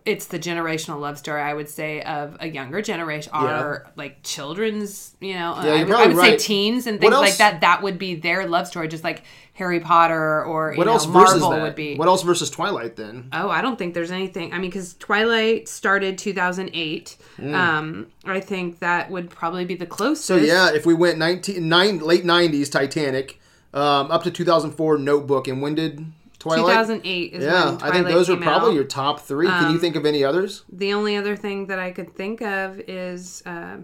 It's 0.07 0.27
the 0.27 0.39
generational 0.39 1.01
love 1.01 1.17
story 1.19 1.41
I 1.41 1.55
would 1.55 1.69
say 1.69 2.03
of 2.03 2.37
a 2.41 2.47
younger 2.49 2.83
generation 2.83 3.33
are 3.33 3.87
like 3.97 4.19
children's 4.23 5.17
you 5.21 5.33
know 5.35 5.55
Yeah, 5.63 5.73
I, 5.73 5.85
would- 5.85 5.93
I 5.93 6.07
would 6.09 6.17
right. 6.17 6.41
say 6.41 6.47
teens 6.47 6.87
and 6.87 7.01
things 7.01 7.15
like 7.15 7.37
that 7.39 7.63
that 7.63 7.83
would 7.83 7.99
be 7.99 8.15
their 8.15 8.47
love 8.47 8.67
story 8.67 8.89
just 8.89 9.03
like 9.05 9.23
Harry 9.55 9.81
Potter 9.81 10.45
or 10.45 10.75
What 10.75 10.87
know 10.87 10.93
else 10.95 11.05
versus 11.07 11.41
Marvel 11.41 11.63
would 11.63 11.75
be 11.77 11.97
What 11.97 12.09
else 12.09 12.23
versus 12.23 12.51
Twilight 12.51 12.97
then? 12.97 13.29
Oh, 13.33 13.49
I 13.49 13.63
don't 13.63 13.79
think 13.79 13.95
there's 13.95 14.11
anything. 14.11 14.53
I 14.53 14.59
mean, 14.59 14.69
because 14.69 14.95
Twilight 14.95 15.69
started 15.69 16.19
2008. 16.19 17.17
Um, 17.41 18.09
I 18.25 18.41
think 18.41 18.81
that 18.81 19.11
would 19.13 19.31
probably 19.31 19.65
be 19.65 19.77
the 19.77 19.87
closest. 19.87 20.25
Mm. 20.25 20.27
So 20.27 20.37
yeah, 20.37 20.73
if 20.75 20.85
we 20.87 20.93
went 20.95 21.19
19, 21.19 21.69
nine, 21.69 21.99
late 22.01 22.25
nineties 22.25 22.69
Titanic, 22.69 23.41
um, 23.73 24.11
up 24.11 24.25
to 24.25 24.31
two 24.33 24.45
thousand 24.45 24.73
four 24.73 24.99
Notebook, 24.99 25.47
and 25.49 25.63
when 25.63 25.75
did 25.77 26.05
Twilight? 26.45 26.73
2008 26.75 27.33
is 27.33 27.45
Yeah, 27.45 27.51
when 27.53 27.75
I 27.75 27.79
think 27.79 27.81
Twilight 27.93 28.15
those 28.15 28.31
are 28.31 28.37
probably 28.37 28.71
out. 28.71 28.75
your 28.75 28.85
top 28.85 29.21
three. 29.21 29.47
Can 29.49 29.73
you 29.73 29.79
think 29.79 29.97
of 29.97 30.07
any 30.07 30.23
others? 30.23 30.65
The 30.73 30.95
only 30.95 31.17
other 31.17 31.35
thing 31.37 31.67
that 31.67 31.79
I 31.79 31.91
could 31.91 32.15
think 32.15 32.41
of 32.43 32.79
is, 32.81 33.43
uh, 33.47 33.79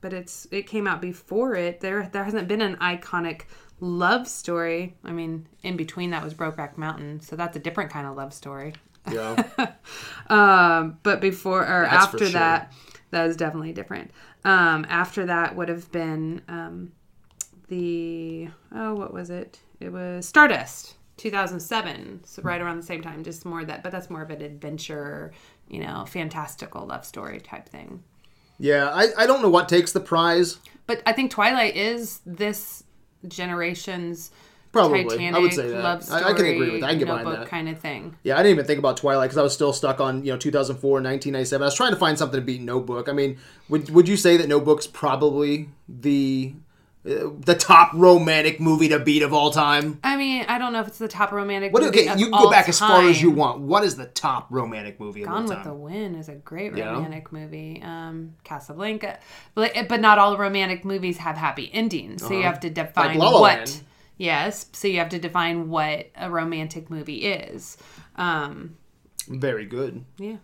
but 0.00 0.12
it's 0.12 0.46
it 0.50 0.66
came 0.66 0.86
out 0.86 1.00
before 1.00 1.54
it. 1.54 1.80
There 1.80 2.08
there 2.12 2.24
hasn't 2.24 2.48
been 2.48 2.60
an 2.62 2.76
iconic 2.76 3.42
love 3.80 4.26
story. 4.28 4.96
I 5.04 5.12
mean, 5.12 5.46
in 5.62 5.76
between 5.76 6.10
that 6.10 6.22
was 6.24 6.34
Brokeback 6.34 6.76
Mountain, 6.76 7.20
so 7.20 7.36
that's 7.36 7.56
a 7.56 7.60
different 7.60 7.90
kind 7.92 8.06
of 8.06 8.16
love 8.16 8.32
story. 8.32 8.74
Yeah, 9.10 9.42
Um, 10.28 10.98
but 11.02 11.20
before 11.20 11.62
or 11.62 11.84
That's 11.84 12.06
after 12.06 12.18
sure. 12.18 12.28
that, 12.30 12.72
that 13.10 13.26
was 13.26 13.36
definitely 13.38 13.72
different. 13.72 14.10
Um, 14.44 14.84
after 14.88 15.24
that 15.26 15.56
would 15.56 15.68
have 15.70 15.90
been 15.90 16.42
um, 16.46 16.92
the 17.68 18.48
oh, 18.74 18.94
what 18.94 19.14
was 19.14 19.30
it? 19.30 19.60
It 19.80 19.90
was 19.92 20.26
Stardust, 20.26 20.96
2007. 21.18 22.20
So 22.24 22.42
hmm. 22.42 22.48
right 22.48 22.60
around 22.60 22.78
the 22.78 22.82
same 22.82 23.02
time, 23.02 23.22
just 23.22 23.44
more 23.44 23.64
that, 23.64 23.82
but 23.82 23.92
that's 23.92 24.08
more 24.08 24.22
of 24.22 24.30
an 24.30 24.40
adventure, 24.40 25.32
you 25.68 25.80
know, 25.80 26.04
fantastical 26.06 26.86
love 26.86 27.04
story 27.04 27.40
type 27.40 27.68
thing. 27.68 28.02
yeah. 28.58 28.88
I, 28.88 29.08
I 29.16 29.26
don't 29.26 29.42
know 29.42 29.50
what 29.50 29.68
takes 29.68 29.92
the 29.92 30.00
prize. 30.00 30.58
But 30.86 31.02
I 31.04 31.12
think 31.12 31.30
Twilight 31.30 31.76
is 31.76 32.20
this 32.24 32.84
generation's 33.26 34.30
Probably, 34.70 35.04
Titanic 35.04 35.34
I 35.34 35.38
would 35.38 35.52
say 35.54 35.68
that. 35.68 35.82
love 35.82 36.04
story, 36.04 36.22
I, 36.22 36.28
I 36.28 36.32
can 36.34 36.46
agree 36.46 36.70
with 36.70 36.80
that. 36.80 36.86
I 36.86 36.90
can 36.90 36.98
get 36.98 37.06
behind 37.06 37.26
that. 37.28 37.48
kind 37.48 37.68
of 37.68 37.78
thing. 37.78 38.16
Yeah, 38.22 38.34
I 38.34 38.38
didn't 38.38 38.52
even 38.52 38.66
think 38.66 38.78
about 38.78 38.98
Twilight 38.98 39.28
because 39.28 39.38
I 39.38 39.42
was 39.42 39.54
still 39.54 39.72
stuck 39.72 40.00
on 40.00 40.24
you 40.24 40.32
know 40.32 40.38
2004, 40.38 40.90
1997. 40.90 41.62
I 41.62 41.66
was 41.66 41.74
trying 41.74 41.92
to 41.92 41.96
find 41.96 42.18
something 42.18 42.38
to 42.38 42.44
beat 42.44 42.60
Notebook. 42.60 43.08
I 43.08 43.12
mean, 43.12 43.38
would 43.68 43.88
would 43.90 44.08
you 44.08 44.16
say 44.16 44.36
that 44.36 44.48
Notebook's 44.48 44.86
probably 44.86 45.70
the 45.88 46.54
the 47.08 47.54
top 47.58 47.92
romantic 47.94 48.60
movie 48.60 48.88
to 48.88 48.98
beat 48.98 49.22
of 49.22 49.32
all 49.32 49.50
time? 49.50 49.98
I 50.04 50.16
mean, 50.16 50.44
I 50.48 50.58
don't 50.58 50.72
know 50.72 50.80
if 50.80 50.88
it's 50.88 50.98
the 50.98 51.08
top 51.08 51.32
romantic. 51.32 51.72
What? 51.72 51.82
movie 51.82 52.00
Okay, 52.08 52.18
you 52.18 52.30
can 52.30 52.38
go 52.38 52.50
back 52.50 52.68
as 52.68 52.78
far 52.78 53.02
as 53.08 53.20
you 53.22 53.30
want. 53.30 53.60
What 53.60 53.84
is 53.84 53.96
the 53.96 54.06
top 54.06 54.46
romantic 54.50 55.00
movie 55.00 55.22
of 55.22 55.28
Gone 55.28 55.44
with 55.44 55.52
time? 55.58 55.64
the 55.64 55.74
Wind 55.74 56.16
is 56.16 56.28
a 56.28 56.34
great 56.34 56.76
Yeah. 56.76 56.92
romantic 56.92 57.32
movie. 57.32 57.80
Um, 57.82 58.34
Casablanca, 58.44 59.18
but, 59.54 59.72
but 59.88 60.00
not 60.00 60.18
all 60.18 60.36
romantic 60.36 60.84
movies 60.84 61.16
have 61.18 61.36
happy 61.36 61.70
endings. 61.72 62.22
So 62.26 62.32
you 62.34 62.42
have 62.44 62.60
to 62.60 62.70
define 62.70 63.16
Uh-huh. 63.20 63.30
La 63.32 63.40
what. 63.40 63.58
Land. 63.58 63.82
Yes, 64.16 64.66
so 64.72 64.88
you 64.88 64.98
have 64.98 65.10
to 65.10 65.18
define 65.20 65.68
what 65.68 66.10
a 66.16 66.28
romantic 66.28 66.90
movie 66.90 67.18
is. 67.24 67.76
Um, 68.16 68.76
Very 69.28 69.64
good. 69.64 70.04
yeah, 70.18 70.36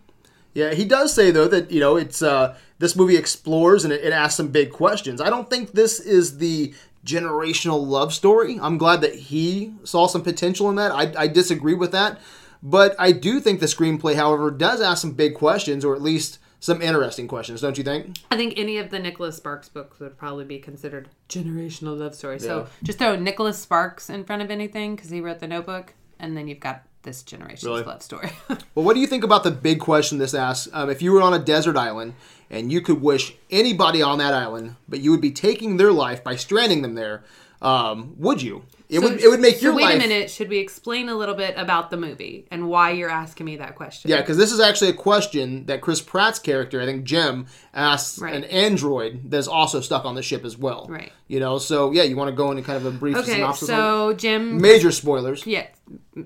Yeah, 0.55 0.73
he 0.73 0.85
does 0.85 1.13
say 1.13 1.29
though 1.29 1.47
that 1.49 1.69
you 1.69 1.79
know 1.79 1.97
it's 1.97 2.21
uh, 2.23 2.57
this 2.79 2.95
movie 2.95 3.17
explores 3.17 3.83
and 3.83 3.93
it, 3.93 4.03
it 4.03 4.13
asks 4.13 4.37
some 4.37 4.47
big 4.47 4.71
questions. 4.71 5.21
I 5.21 5.29
don't 5.29 5.49
think 5.49 5.73
this 5.73 5.99
is 5.99 6.39
the 6.39 6.73
generational 7.05 7.85
love 7.85 8.13
story. 8.13 8.57
I'm 8.59 8.77
glad 8.77 9.01
that 9.01 9.13
he 9.15 9.73
saw 9.83 10.07
some 10.07 10.23
potential 10.23 10.69
in 10.69 10.75
that. 10.77 10.91
I, 10.91 11.23
I 11.23 11.27
disagree 11.27 11.75
with 11.75 11.91
that, 11.91 12.19
but 12.63 12.95
I 12.97 13.11
do 13.11 13.39
think 13.39 13.59
the 13.59 13.67
screenplay, 13.67 14.15
however, 14.15 14.49
does 14.49 14.81
ask 14.81 15.01
some 15.01 15.11
big 15.11 15.35
questions 15.35 15.85
or 15.85 15.93
at 15.93 16.01
least 16.01 16.39
some 16.59 16.81
interesting 16.81 17.27
questions. 17.27 17.61
Don't 17.61 17.77
you 17.77 17.83
think? 17.83 18.17
I 18.31 18.37
think 18.37 18.55
any 18.57 18.77
of 18.77 18.89
the 18.89 18.97
Nicholas 18.97 19.37
Sparks 19.37 19.69
books 19.69 19.99
would 19.99 20.17
probably 20.17 20.45
be 20.45 20.57
considered 20.57 21.09
generational 21.29 21.99
love 21.99 22.15
story. 22.15 22.39
So 22.39 22.67
just 22.81 22.97
throw 22.97 23.15
Nicholas 23.15 23.59
Sparks 23.59 24.09
in 24.09 24.23
front 24.23 24.41
of 24.41 24.49
anything 24.49 24.95
because 24.95 25.11
he 25.11 25.21
wrote 25.21 25.39
the 25.39 25.47
Notebook, 25.47 25.93
and 26.17 26.35
then 26.35 26.47
you've 26.47 26.59
got 26.59 26.83
this 27.05 27.23
generation's 27.23 27.63
Really? 27.63 27.83
love 27.83 28.03
story. 28.03 28.31
Well, 28.75 28.83
what 28.83 28.93
do 28.95 28.99
you 28.99 29.07
think 29.07 29.23
about 29.23 29.45
the 29.45 29.51
big 29.51 29.79
question 29.79 30.17
this 30.17 30.33
asks? 30.33 30.67
Um, 30.73 30.89
if 30.89 31.01
you 31.01 31.13
were 31.13 31.21
on 31.21 31.33
a 31.33 31.39
desert 31.39 31.77
island 31.77 32.13
and 32.49 32.73
you 32.73 32.81
could 32.81 33.01
wish 33.01 33.33
anybody 33.49 34.01
on 34.01 34.17
that 34.17 34.33
island, 34.33 34.75
but 34.89 34.99
you 34.99 35.11
would 35.11 35.21
be 35.21 35.31
taking 35.31 35.77
their 35.77 35.93
life 35.93 36.21
by 36.25 36.35
stranding 36.35 36.81
them 36.81 36.95
there, 36.95 37.23
um, 37.61 38.15
would 38.17 38.41
you? 38.41 38.63
It 38.87 38.99
would. 38.99 39.19
It 39.19 39.27
would 39.29 39.39
make 39.39 39.55
so 39.55 39.65
your 39.67 39.75
wait 39.75 39.83
life. 39.83 39.95
a 39.95 39.97
minute. 39.97 40.29
Should 40.29 40.49
we 40.49 40.57
explain 40.59 41.09
a 41.09 41.15
little 41.15 41.33
bit 41.35 41.55
about 41.57 41.89
the 41.89 41.97
movie 41.97 42.45
and 42.51 42.67
why 42.69 42.91
you're 42.91 43.09
asking 43.09 43.45
me 43.47 43.55
that 43.57 43.75
question? 43.75 44.11
Yeah, 44.11 44.21
because 44.21 44.37
this 44.37 44.51
is 44.51 44.59
actually 44.59 44.89
a 44.91 44.93
question 44.93 45.65
that 45.65 45.81
Chris 45.81 46.01
Pratt's 46.01 46.39
character, 46.39 46.79
I 46.81 46.85
think 46.85 47.03
Jim, 47.03 47.47
asks 47.73 48.19
Right. 48.19 48.33
an 48.35 48.43
android 48.45 49.21
that's 49.31 49.47
also 49.47 49.81
stuck 49.81 50.05
on 50.05 50.13
the 50.15 50.21
ship 50.21 50.45
as 50.45 50.57
well. 50.57 50.85
Right. 50.89 51.11
You 51.27 51.39
know, 51.39 51.57
so 51.57 51.91
yeah, 51.91 52.03
you 52.03 52.15
want 52.15 52.29
to 52.29 52.35
go 52.35 52.51
into 52.51 52.61
kind 52.63 52.77
of 52.77 52.85
a 52.85 52.91
brief 52.95 53.15
Okay, 53.17 53.33
synopsis? 53.33 53.69
on 53.69 53.75
so 53.75 54.13
Jim. 54.13 54.61
major 54.61 54.91
spoilers. 54.91 55.47
Yeah, 55.47 55.65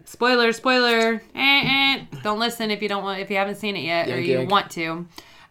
spoiler, 0.06 0.51
spoiler. 0.51 1.22
Eh, 1.36 1.62
eh. 1.66 2.06
Don't 2.24 2.39
listen 2.39 2.72
if 2.72 2.82
you 2.82 2.89
don't 2.89 3.04
want 3.04 3.20
if 3.22 3.30
you 3.30 3.38
haven't 3.38 3.56
seen 3.56 3.75
it 3.78 3.84
yet 3.84 4.10
or 4.10 4.20
you 4.20 4.39
yank. 4.39 4.51
want 4.51 4.70
to. 4.72 5.06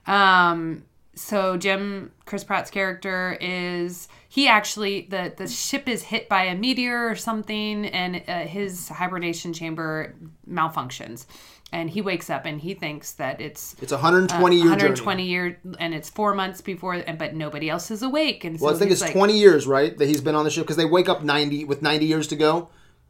Um, 0.06 0.84
so 1.14 1.56
Jim, 1.56 2.12
Chris 2.26 2.44
Pratt's 2.44 2.70
character 2.70 3.36
is 3.40 4.08
he 4.38 4.46
actually 4.46 5.00
the 5.10 5.32
the 5.36 5.48
ship 5.48 5.88
is 5.88 6.00
hit 6.00 6.28
by 6.28 6.44
a 6.44 6.54
meteor 6.54 7.08
or 7.10 7.16
something, 7.16 7.86
and 7.86 8.22
uh, 8.28 8.46
his 8.46 8.88
hibernation 8.88 9.52
chamber 9.52 10.14
malfunctions, 10.48 11.26
and 11.72 11.90
he 11.90 12.00
wakes 12.00 12.30
up 12.30 12.46
and 12.46 12.60
he 12.60 12.72
thinks 12.74 13.14
that 13.14 13.40
it's 13.40 13.74
It's 13.82 13.90
a 13.90 13.96
120 13.96 14.54
year 14.54 14.64
120 14.66 15.22
journey. 15.22 15.28
year 15.28 15.60
and 15.80 15.92
it's 15.92 16.08
four 16.08 16.34
months 16.34 16.60
before 16.60 16.94
and 16.94 17.18
but 17.18 17.34
nobody 17.34 17.68
else 17.68 17.90
is 17.90 18.02
awake 18.02 18.44
and 18.44 18.58
so 18.60 18.66
Well, 18.66 18.76
I 18.76 18.78
think 18.78 18.92
it's 18.92 19.00
like, 19.00 19.12
20 19.12 19.36
years, 19.36 19.66
right? 19.66 19.98
That 19.98 20.06
he's 20.06 20.20
been 20.20 20.36
on 20.36 20.44
the 20.44 20.50
ship 20.50 20.62
because 20.64 20.76
they 20.76 20.84
wake 20.84 21.08
up 21.08 21.24
90 21.24 21.64
with 21.64 21.82
90 21.82 22.06
years 22.06 22.28
to 22.28 22.36
go. 22.36 22.68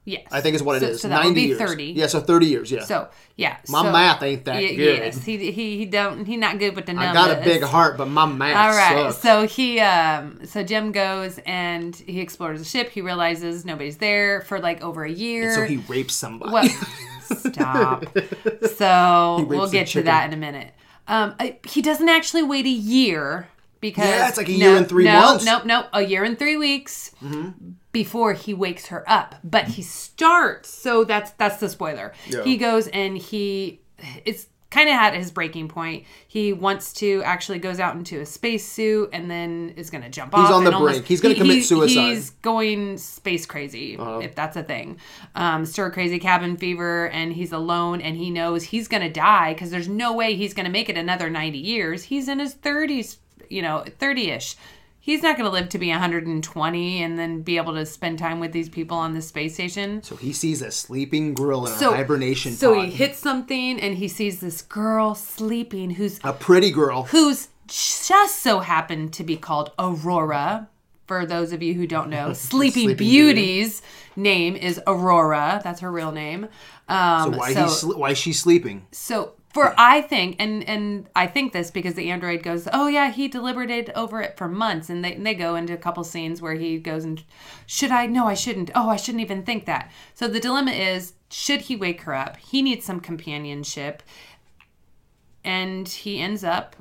Yes 0.09 0.27
I 0.33 0.41
think 0.41 0.55
is 0.57 0.63
what 0.63 0.77
it 0.77 0.81
so, 0.81 0.87
is. 0.89 1.01
so 1.03 1.09
that 1.09 1.17
90 1.23 1.29
would 1.29 1.35
be 1.35 1.43
years. 1.43 1.59
30 1.59 1.85
Yeah, 1.85 2.07
so 2.07 2.21
30 2.21 2.47
years. 2.47 2.71
Yeah. 2.73 2.85
so 2.85 3.09
yeah 3.37 3.57
my 3.69 3.83
so, 3.83 3.93
math 3.93 4.23
ain't 4.23 4.45
that 4.47 4.63
Ye- 4.63 4.77
good. 4.77 4.99
Yes, 4.99 5.25
he, 5.25 5.51
he 5.53 5.79
he 5.79 5.85
don't 5.87 6.25
he 6.25 6.37
not 6.37 6.59
good 6.59 6.75
with 6.75 6.87
the 6.87 6.93
numbers. 6.95 7.11
I 7.11 7.15
got 7.35 7.39
a 7.41 7.45
big 7.45 7.63
heart, 7.63 7.97
but 7.97 8.07
my 8.07 8.27
math 8.27 8.57
All 8.57 8.77
right, 8.77 9.13
sucks. 9.13 9.23
so 9.23 9.47
he 9.47 9.79
um 9.81 10.45
so 10.45 10.63
Jim 10.65 10.93
goes 10.93 11.39
and 11.47 11.95
he 11.95 12.21
explores 12.21 12.59
the 12.59 12.65
ship. 12.65 12.91
He 12.91 13.01
realizes 13.01 13.65
nobody's 13.65 13.99
there 13.99 14.41
for 14.43 14.59
like 14.61 14.83
over 14.83 15.05
a 15.05 15.11
year. 15.11 15.55
so 15.55 15.65
he 15.65 15.77
rapes 15.89 16.15
somebody. 16.15 16.51
What? 16.53 16.71
Stop. 17.29 18.05
So 18.77 19.45
we'll 19.49 19.71
get 19.71 19.89
to 19.89 20.03
that 20.03 20.27
in 20.27 20.33
a 20.33 20.37
minute. 20.37 20.73
Um, 21.07 21.35
I- 21.39 21.59
he 21.65 21.83
doesn't 21.83 22.09
actually 22.09 22.43
wait 22.43 22.67
a 22.67 22.71
year 22.71 23.49
because 23.81 24.07
Yeah, 24.07 24.29
it's 24.29 24.37
like 24.37 24.49
a 24.49 24.53
year 24.53 24.77
and 24.77 24.89
three 24.89 25.05
no, 25.05 25.13
months. 25.21 25.45
Nope, 25.45 25.65
nope, 25.65 25.87
a 25.93 26.03
year 26.03 26.25
and 26.25 26.39
three 26.39 26.57
weeks 26.57 27.13
before 27.93 28.33
he 28.35 28.53
wakes 28.55 28.87
her 28.87 29.05
up. 29.09 29.35
But 29.45 29.65
he 29.69 29.83
starts. 29.83 30.69
So 30.69 31.05
that's 31.05 31.33
that's 31.33 31.59
the 31.59 31.69
spoiler. 31.69 32.13
Yeah. 32.29 32.45
He 32.45 32.57
goes 32.57 32.89
and 32.89 33.17
he 33.19 33.81
it's 34.25 34.47
kind 34.71 34.91
of 34.91 34.95
at 34.97 35.15
his 35.15 35.31
breaking 35.31 35.67
point. 35.67 36.05
He 36.27 36.53
wants 36.53 36.93
to 36.95 37.23
actually 37.25 37.59
goes 37.59 37.81
out 37.81 37.97
into 37.97 38.21
a 38.21 38.27
spacesuit 38.27 39.09
and 39.15 39.31
then 39.31 39.73
is 39.77 39.89
going 39.89 40.03
to 40.05 40.11
jump 40.11 40.35
off. 40.35 40.47
He's 40.47 40.55
on 40.55 40.65
the 40.65 40.73
almost- 40.73 40.93
brink. 40.93 41.07
He's 41.07 41.23
gonna 41.23 41.35
commit 41.35 41.65
suicide. 41.65 42.11
He's 42.11 42.31
going 42.31 42.99
space 42.99 43.47
crazy 43.47 43.97
Uh-huh. 43.97 44.19
if 44.19 44.35
that's 44.35 44.59
a 44.59 44.63
thing. 44.63 44.99
Um, 45.35 45.65
stir 45.65 45.91
crazy 45.91 46.19
cabin 46.19 46.59
fever, 46.59 47.09
and 47.09 47.33
he's 47.33 47.51
alone, 47.53 48.03
and 48.03 48.19
he 48.19 48.31
knows 48.31 48.65
he's 48.65 48.89
gonna 48.89 49.09
die 49.11 49.55
because 49.55 49.71
there's 49.71 49.89
no 49.89 50.13
way 50.13 50.35
he's 50.35 50.53
gonna 50.53 50.69
make 50.69 50.91
it 50.91 50.99
another 50.99 51.31
ninety 51.31 51.59
years. 51.61 52.03
He's 52.05 52.29
in 52.29 52.39
his 52.39 52.53
thirties, 52.53 53.17
you 53.49 53.63
know, 53.63 53.85
thirty 53.99 54.31
ish. 54.31 54.55
He's 55.01 55.23
not 55.23 55.37
gonna 55.39 55.51
live 55.51 55.69
to 55.71 55.79
be 55.79 55.89
120 55.91 57.03
and 57.03 57.19
then 57.19 57.43
be 57.43 57.57
able 57.57 57.75
to 57.75 57.87
spend 57.87 58.19
time 58.19 58.41
with 58.41 58.53
these 58.53 58.69
people 58.69 58.97
on 58.97 59.15
the 59.15 59.23
space 59.23 59.55
station. 59.55 60.03
So 60.03 60.17
he 60.17 60.33
sees 60.33 60.61
a 60.61 60.71
sleeping 60.71 61.33
grill 61.35 61.67
in 61.67 61.73
So 61.73 61.93
a 61.93 61.97
hibernation 61.97 62.53
So 62.53 62.75
pod. 62.75 62.85
he 62.87 62.91
hits 62.91 63.19
something, 63.19 63.81
and 63.81 63.97
he 63.97 64.09
sees 64.09 64.41
this 64.41 64.61
girl 64.63 65.15
sleeping, 65.15 65.91
who's 65.91 66.21
a 66.25 66.33
pretty 66.33 66.71
girl. 66.71 67.05
who's 67.05 67.49
just 67.69 68.41
so 68.41 68.61
happened 68.61 69.13
to 69.15 69.25
be 69.25 69.37
called 69.37 69.73
Aurora. 69.79 70.69
For 71.07 71.25
those 71.25 71.53
of 71.55 71.63
you 71.63 71.73
who 71.73 71.87
don't 71.87 72.11
know, 72.11 72.33
Sleeping, 72.35 72.83
Sleeping 72.89 72.97
Beauty's 72.99 73.81
name 74.15 74.57
is 74.57 74.79
Aurora. 74.87 75.61
That's 75.65 75.81
her 75.81 75.91
real 75.91 76.13
name. 76.13 76.49
Um, 76.87 77.33
Why 77.33 77.55
so, 77.55 77.63
he 77.65 77.69
sl- 77.71 77.99
why 77.99 78.11
is 78.11 78.19
she 78.19 78.33
sleeping? 78.35 78.87
so 78.93 79.33
for 79.59 79.75
I 79.77 80.03
think 80.03 80.37
and 80.39 80.63
and 80.69 81.09
I 81.17 81.27
think 81.27 81.53
this 81.53 81.73
because 81.73 81.95
the 81.95 82.11
android 82.13 82.45
goes, 82.45 82.69
oh 82.73 82.87
yeah, 82.87 83.11
he 83.11 83.27
deliberated 83.27 83.91
over 83.97 84.23
it 84.23 84.37
for 84.37 84.47
months, 84.47 84.89
and 84.89 85.05
they 85.05 85.15
and 85.15 85.27
they 85.27 85.35
go 85.35 85.57
into 85.57 85.73
a 85.73 85.79
couple 85.79 86.05
scenes 86.05 86.41
where 86.41 86.55
he 86.55 86.79
goes 86.79 87.05
and 87.05 87.25
should 87.67 87.91
I? 87.91 88.07
No, 88.07 88.29
I 88.29 88.35
shouldn't. 88.35 88.71
Oh, 88.77 88.89
I 88.89 88.95
shouldn't 88.95 89.23
even 89.23 89.43
think 89.43 89.67
that. 89.67 89.91
So 90.15 90.29
the 90.29 90.39
dilemma 90.39 90.71
is, 90.71 91.15
should 91.29 91.63
he 91.63 91.75
wake 91.75 92.03
her 92.03 92.15
up? 92.15 92.37
He 92.37 92.63
needs 92.63 92.85
some 92.85 93.01
companionship, 93.01 94.05
and 95.43 95.89
he 95.89 96.21
ends 96.21 96.45
up. 96.45 96.77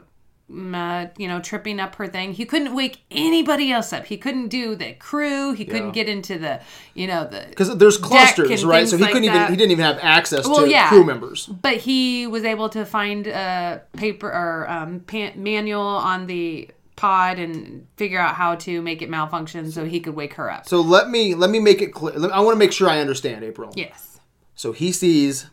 Uh, 0.49 1.07
you 1.17 1.27
know, 1.27 1.41
tripping 1.41 1.77
up 1.77 1.95
her 1.95 2.07
thing. 2.07 2.31
He 2.31 2.45
couldn't 2.45 2.73
wake 2.73 2.99
anybody 3.11 3.69
else 3.69 3.91
up. 3.91 4.05
He 4.05 4.15
couldn't 4.15 4.47
do 4.47 4.75
the 4.75 4.93
crew. 4.93 5.51
He 5.51 5.65
couldn't 5.65 5.87
Yeah. 5.87 5.91
get 6.03 6.07
into 6.07 6.37
the, 6.39 6.61
you 6.93 7.05
know, 7.05 7.25
the 7.27 7.45
Because 7.49 7.77
there's 7.77 7.97
clusters, 7.97 8.63
right? 8.63 8.87
So 8.87 8.95
he 8.95 9.03
like 9.03 9.11
couldn't 9.11 9.27
even 9.27 9.47
he 9.49 9.57
didn't 9.57 9.71
even 9.71 9.83
have 9.83 9.99
access 10.01 10.47
Well, 10.47 10.61
to 10.61 10.69
yeah. 10.69 10.87
crew 10.87 11.03
members. 11.03 11.47
but 11.47 11.75
he 11.77 12.27
was 12.27 12.45
able 12.45 12.69
to 12.69 12.85
find 12.85 13.27
a 13.27 13.81
paper 13.97 14.27
or 14.29 14.65
um, 14.69 15.01
pan- 15.01 15.33
manual 15.35 15.81
on 15.81 16.27
the 16.27 16.69
pod 16.95 17.39
and 17.39 17.85
figure 17.97 18.19
out 18.19 18.35
how 18.35 18.55
to 18.55 18.81
make 18.81 19.01
it 19.01 19.09
malfunction 19.09 19.69
so 19.69 19.83
he 19.83 19.99
could 19.99 20.15
wake 20.15 20.35
her 20.35 20.49
up. 20.49 20.65
So 20.65 20.79
let 20.79 21.09
me 21.09 21.35
let 21.35 21.49
me 21.49 21.59
make 21.59 21.81
it 21.81 21.87
clear. 21.93 22.15
I 22.31 22.39
want 22.39 22.55
to 22.55 22.59
make 22.59 22.71
sure 22.71 22.87
I 22.89 22.99
understand, 23.01 23.43
April. 23.43 23.73
Yes. 23.75 24.21
So 24.55 24.71
he 24.71 24.93
sees 24.93 25.47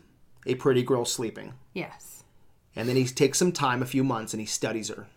a 0.47 0.55
pretty 0.55 0.83
girl 0.83 1.03
sleeping, 1.03 1.51
Yes. 1.73 2.14
And 2.75 2.87
then 2.89 2.95
he 2.95 3.05
takes 3.05 3.37
some 3.39 3.51
time, 3.51 3.81
a 3.81 3.85
few 3.85 4.03
months, 4.03 4.33
and 4.33 4.39
he 4.41 4.45
studies 4.45 4.89
her, 4.89 5.07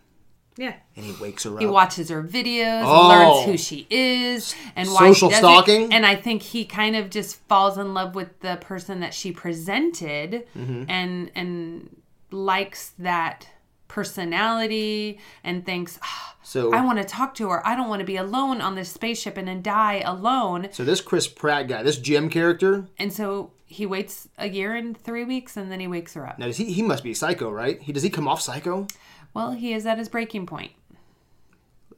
Yeah. 0.57 0.75
and 0.97 1.05
he 1.05 1.13
wakes 1.23 1.45
her 1.45 1.55
up. 1.55 1.61
He 1.61 1.67
watches 1.67 2.09
her 2.11 2.23
videos, 2.23 2.83
Oh. 2.85 3.09
learns 3.09 3.47
who 3.47 3.57
she 3.59 3.87
is, 3.91 4.55
and 4.77 4.89
why 4.89 5.09
Social 5.13 5.29
she 5.29 5.33
does 5.33 5.39
stalking? 5.39 5.83
It. 5.83 5.93
And 5.95 6.05
I 6.07 6.15
think 6.17 6.43
he 6.43 6.65
kind 6.65 6.97
of 6.97 7.11
just 7.11 7.37
falls 7.49 7.79
in 7.79 7.95
love 7.95 8.15
with 8.15 8.41
the 8.41 8.57
person 8.61 9.01
that 9.01 9.15
she 9.15 9.33
presented, 9.33 10.47
Mm-hmm. 10.57 10.85
and 10.89 11.31
and 11.35 11.97
likes 12.31 12.93
that 12.99 13.47
personality, 13.89 15.19
and 15.45 15.65
thinks, 15.65 15.99
"Ah, 16.03 16.37
So 16.43 16.73
I 16.73 16.85
want 16.85 16.99
to 16.99 17.05
talk 17.05 17.35
to 17.37 17.49
her. 17.51 17.67
I 17.67 17.75
don't 17.77 17.89
want 17.89 18.01
to 18.01 18.07
be 18.07 18.17
alone 18.17 18.61
on 18.61 18.75
this 18.75 18.91
spaceship 18.91 19.37
and 19.37 19.47
then 19.49 19.61
die 19.63 20.01
alone. 20.05 20.69
so 20.73 20.85
this 20.85 21.01
Chris 21.01 21.27
Pratt 21.27 21.69
guy, 21.69 21.83
this 21.83 21.99
Jim 21.99 22.31
character, 22.31 22.87
And 22.99 23.13
so 23.13 23.51
he 23.69 23.87
waits 23.87 24.29
a 24.39 24.49
year 24.49 24.75
and 24.75 24.97
three 24.97 25.25
weeks, 25.25 25.57
and 25.57 25.71
then 25.71 25.79
he 25.79 25.87
wakes 25.87 26.15
her 26.15 26.27
up. 26.27 26.39
now 26.39 26.47
does 26.47 26.57
he 26.57 26.73
he 26.73 26.83
must 26.83 27.05
be 27.05 27.15
psycho, 27.15 27.51
right? 27.51 27.81
He 27.81 27.93
does 27.93 28.03
he 28.03 28.11
come 28.11 28.27
off 28.27 28.41
psycho? 28.41 28.87
Well, 29.35 29.53
he 29.53 29.73
is 29.73 29.87
at 29.87 29.99
his 29.99 30.09
breaking 30.09 30.47
point. 30.47 30.73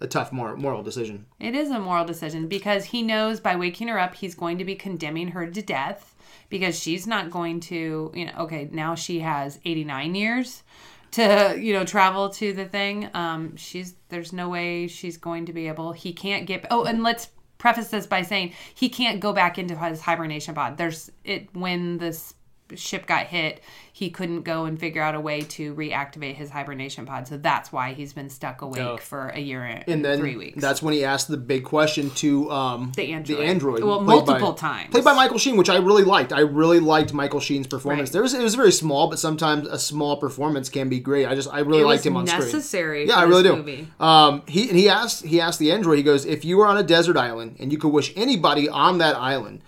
A 0.01 0.07
tough 0.07 0.33
moral, 0.33 0.57
moral 0.57 0.83
decision. 0.83 1.27
It 1.39 1.55
is 1.55 1.71
a 1.71 1.79
moral 1.79 2.05
decision 2.05 2.49
because 2.49 2.87
he 2.87 3.03
knows 3.03 3.39
by 3.39 3.55
waking 3.57 3.89
her 3.89 3.99
up, 3.99 4.15
he's 4.15 4.35
going 4.35 4.59
to 4.59 4.65
be 4.65 4.75
condemning 4.75 5.29
her 5.29 5.47
to 5.47 5.63
death 5.63 6.17
because 6.49 6.79
she's 6.79 7.07
not 7.07 7.31
going 7.31 7.61
to, 7.61 8.11
you 8.15 8.27
know, 8.27 8.33
okay, 8.41 8.69
now 8.73 8.95
she 8.95 9.21
has 9.21 9.61
89 9.65 10.15
years 10.15 10.63
to, 11.13 11.57
you 11.59 11.73
know, 11.73 11.85
travel 11.85 12.31
to 12.31 12.53
the 12.53 12.65
thing. 12.65 13.09
Um, 13.15 13.57
she's, 13.57 13.95
there's 14.09 14.33
no 14.33 14.49
way 14.49 14.87
she's 14.87 15.17
going 15.17 15.47
to 15.47 15.53
be 15.53 15.69
able, 15.69 15.93
he 15.93 16.13
can't 16.13 16.47
get, 16.47 16.67
oh, 16.71 16.85
and 16.85 17.03
let's 17.03 17.29
preface 17.61 17.89
this 17.89 18.07
by 18.07 18.23
saying 18.23 18.53
he 18.75 18.89
can't 18.89 19.21
go 19.21 19.33
back 19.33 19.59
into 19.59 19.77
his 19.77 20.01
hibernation 20.01 20.55
pod. 20.55 20.77
There's 20.77 21.11
it, 21.25 21.55
when 21.55 21.99
this 21.99 22.35
ship 22.77 23.07
got 23.07 23.27
hit, 23.27 23.61
he 23.93 24.09
couldn't 24.11 24.43
go 24.43 24.65
and 24.65 24.79
figure 24.79 25.03
out 25.03 25.15
a 25.15 25.21
way 25.21 25.41
to 25.43 25.75
reactivate 25.75 26.35
his 26.37 26.49
hibernation 26.51 27.05
pod. 27.05 27.29
So 27.29 27.37
that's 27.37 27.71
why 27.73 27.93
he's 27.93 28.13
been 28.13 28.31
stuck 28.31 28.63
awake 28.63 28.81
Oh. 28.81 28.97
for 28.97 29.29
a 29.29 29.41
year 29.41 29.63
and, 29.63 29.85
And 29.89 30.05
then 30.05 30.19
three 30.19 30.37
weeks. 30.37 30.61
that's 30.61 30.83
when 30.83 30.95
he 30.95 31.05
asked 31.05 31.29
the 31.29 31.37
big 31.37 31.65
question 31.65 32.09
to 32.11 32.51
um, 32.51 32.93
The 32.97 33.13
android. 33.13 33.39
The 33.39 33.43
android. 33.45 33.85
Well, 33.85 33.99
played 34.05 34.25
by- 34.25 34.33
multiple 34.39 34.55
times. 34.55 34.91
Played 34.91 35.05
by 35.05 35.13
Michael 35.15 35.39
Sheen, 35.39 35.57
which 35.57 35.69
I 35.69 35.77
really 35.79 36.05
liked. 36.05 36.33
I 36.33 36.41
really 36.41 36.81
liked 36.81 37.13
Michael 37.13 37.41
Sheen's 37.41 37.67
performance. 37.67 38.09
Right. 38.09 38.13
There 38.15 38.23
was 38.23 38.33
it 38.35 38.43
was 38.43 38.55
very 38.55 38.73
small, 38.73 39.09
but 39.11 39.19
sometimes 39.19 39.67
a 39.67 39.79
small 39.79 40.17
performance 40.17 40.69
can 40.69 40.89
be 40.89 41.01
great. 41.01 41.27
I 41.27 41.35
just 41.35 41.53
I 41.53 41.59
really 41.61 41.81
It 41.83 41.87
liked 41.87 41.99
was 42.01 42.07
him 42.07 42.17
on 42.17 42.27
screen. 42.27 42.41
necessary 42.43 43.07
Yeah, 43.09 43.17
I 43.17 43.25
really 43.25 43.43
do. 43.43 43.57
movie. 43.57 43.89
Um, 43.99 44.43
he 44.47 44.69
and 44.69 44.79
he 44.79 44.89
asked 44.89 45.25
he 45.27 45.41
asked 45.41 45.59
the 45.59 45.73
android. 45.73 45.99
He 45.99 46.05
goes, 46.05 46.25
if 46.25 46.45
you 46.45 46.57
were 46.57 46.67
on 46.67 46.77
a 46.79 46.83
desert 46.83 47.17
island 47.17 47.57
and 47.59 47.71
you 47.73 47.77
could 47.79 47.93
wish 47.93 48.13
anybody 48.17 48.69
on 48.69 48.99
that 48.99 49.17
island, 49.17 49.61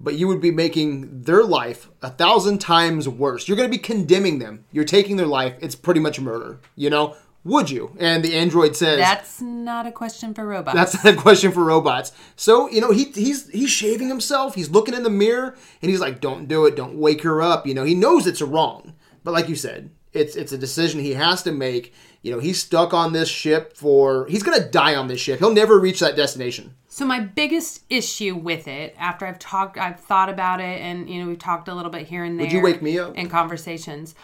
but 0.00 0.14
you 0.14 0.28
would 0.28 0.40
be 0.40 0.50
making 0.50 1.22
their 1.22 1.42
life 1.42 1.88
a 2.02 2.10
thousand 2.10 2.58
times 2.58 3.08
worse. 3.08 3.48
You're 3.48 3.56
going 3.56 3.70
to 3.70 3.76
be 3.76 3.82
condemning 3.82 4.38
them. 4.38 4.64
You're 4.72 4.84
taking 4.84 5.16
their 5.16 5.26
life. 5.26 5.54
It's 5.60 5.74
pretty 5.74 6.00
much 6.00 6.20
murder. 6.20 6.60
You 6.76 6.90
know. 6.90 7.16
Would 7.44 7.70
you? 7.70 7.96
And 7.98 8.22
the 8.22 8.34
android 8.36 8.76
says, 8.76 8.98
That's 8.98 9.40
not 9.40 9.86
a 9.86 9.92
question 9.92 10.34
for 10.34 10.44
robots. 10.44 10.74
that's 10.74 11.02
not 11.02 11.14
a 11.14 11.16
question 11.16 11.50
for 11.52 11.64
robots. 11.64 12.12
So 12.36 12.68
you 12.68 12.80
know 12.80 12.90
he 12.90 13.04
he's 13.04 13.48
he's 13.48 13.70
shaving 13.70 14.08
himself. 14.08 14.54
He's 14.54 14.68
looking 14.70 14.92
in 14.92 15.02
the 15.02 15.08
mirror 15.08 15.56
and 15.80 15.90
he's 15.90 16.00
like, 16.00 16.20
"Don't 16.20 16.48
do 16.48 16.66
it. 16.66 16.74
Don't 16.76 16.98
wake 16.98 17.22
her 17.22 17.40
up." 17.40 17.66
You 17.66 17.74
know 17.74 17.84
he 17.84 17.94
knows 17.94 18.26
it's 18.26 18.42
wrong, 18.42 18.92
but 19.24 19.32
like 19.32 19.48
you 19.48 19.54
said, 19.54 19.90
it's 20.12 20.34
it's 20.36 20.52
a 20.52 20.58
decision 20.58 21.00
he 21.00 21.14
has 21.14 21.42
to 21.44 21.52
make. 21.52 21.94
You 22.22 22.32
know 22.32 22.40
he's 22.40 22.60
stuck 22.60 22.92
on 22.92 23.12
this 23.12 23.28
ship 23.28 23.76
for 23.76 24.26
he's 24.26 24.42
gonna 24.42 24.68
die 24.68 24.94
on 24.94 25.06
this 25.08 25.20
ship. 25.20 25.38
He'll 25.38 25.52
never 25.54 25.78
reach 25.78 26.00
that 26.00 26.16
destination. 26.16 26.74
so 26.88 27.06
my 27.06 27.20
biggest 27.20 27.84
issue 27.88 28.34
with 28.34 28.66
it, 28.66 28.94
after 28.98 29.24
I've 29.26 29.38
talked, 29.38 29.78
I've 29.78 30.00
thought 30.00 30.28
about 30.28 30.60
it, 30.60 30.80
and 30.80 31.08
you 31.08 31.20
know 31.22 31.28
we've 31.28 31.38
talked 31.38 31.68
a 31.68 31.74
little 31.74 31.90
bit 31.92 32.06
here 32.08 32.24
and 32.24 32.38
there. 32.38 32.46
Would 32.46 32.52
you 32.52 32.62
wake 32.62 32.82
me 32.82 32.98
up? 32.98 33.16
in 33.16 33.28
conversations? 33.28 34.14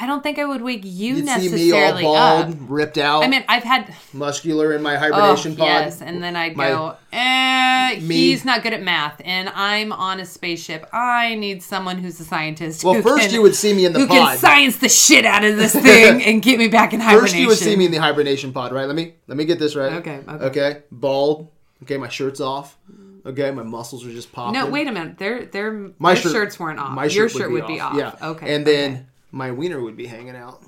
I, 0.00 0.04
I 0.04 0.06
don't 0.06 0.22
think 0.22 0.38
I 0.38 0.44
would 0.44 0.62
wake 0.62 0.82
you 0.84 1.16
You'd 1.16 1.18
see 1.18 1.22
necessarily 1.24 2.02
me 2.02 2.08
all 2.08 2.42
bald, 2.42 2.52
up. 2.54 2.58
ripped 2.68 2.98
out, 2.98 3.22
I 3.24 3.28
mean, 3.28 3.44
I've 3.48 3.62
had 3.62 3.94
muscular 4.12 4.72
in 4.72 4.82
my 4.82 4.96
oh 4.96 4.98
hibernation 4.98 5.56
pod. 5.56 5.66
yes, 5.66 6.00
and 6.02 6.22
then 6.22 6.36
I'd 6.36 6.56
My- 6.56 6.68
go, 6.68 6.96
eh, 7.12 7.94
he's 7.96 8.44
not 8.44 8.62
good 8.62 8.72
at 8.72 8.82
math, 8.82 9.20
and 9.24 9.48
I'm 9.50 9.92
on 9.92 10.20
a 10.20 10.24
spaceship. 10.26 10.86
I 10.92 11.34
need 11.34 11.62
someone 11.62 11.98
who's 11.98 12.18
a 12.20 12.24
scientist. 12.24 12.84
Well, 12.84 13.00
first 13.02 13.24
can- 13.26 13.34
you 13.34 13.42
would 13.42 13.54
see 13.54 13.72
me 13.72 13.84
in 13.84 13.92
the 13.92 14.00
who 14.00 14.06
pod. 14.06 14.16
can 14.30 14.38
science 14.38 14.76
the 14.78 14.88
shit 14.88 15.24
out 15.24 15.44
of 15.44 15.56
this 15.56 15.72
thing 15.72 16.22
and 16.26 16.42
get 16.42 16.58
me 16.58 16.68
back 16.68 16.92
in 16.92 17.00
hibernation. 17.00 17.22
First, 17.26 17.36
you 17.36 17.46
would 17.48 17.58
see 17.58 17.76
me 17.76 17.86
in 17.86 17.92
the 17.92 17.98
hibernation 17.98 18.52
pod, 18.52 18.72
right? 18.72 18.86
Let 18.86 18.96
me 18.96 19.14
let 19.26 19.36
me 19.36 19.44
get 19.44 19.58
this 19.58 19.76
right. 19.76 19.92
Okay, 19.94 20.20
okay. 20.28 20.44
Okay. 20.44 20.82
Bald. 20.90 21.48
Okay, 21.82 21.96
my 21.96 22.08
shirt's 22.08 22.40
off. 22.40 22.76
Okay, 23.24 23.50
my 23.50 23.62
muscles 23.62 24.06
are 24.06 24.10
just 24.10 24.32
popping. 24.32 24.54
No, 24.58 24.66
wait 24.70 24.86
a 24.86 24.92
minute. 24.92 25.18
Their 25.18 25.44
their 25.46 25.72
My 25.98 26.14
their 26.14 26.22
shirt- 26.22 26.32
shirts 26.32 26.58
weren't 26.60 26.78
off. 26.78 26.92
My 26.94 27.04
Your 27.04 27.28
shirt 27.28 27.38
shirt 27.42 27.52
would 27.52 27.66
be 27.66 27.78
off. 27.80 27.94
Yeah. 27.94 28.14
Okay. 28.22 28.54
And 28.54 28.66
then 28.66 28.92
okay. 28.92 29.04
My 29.32 29.50
wiener 29.50 29.80
would 29.80 29.96
be 29.96 30.06
hanging 30.06 30.36
out. 30.36 30.62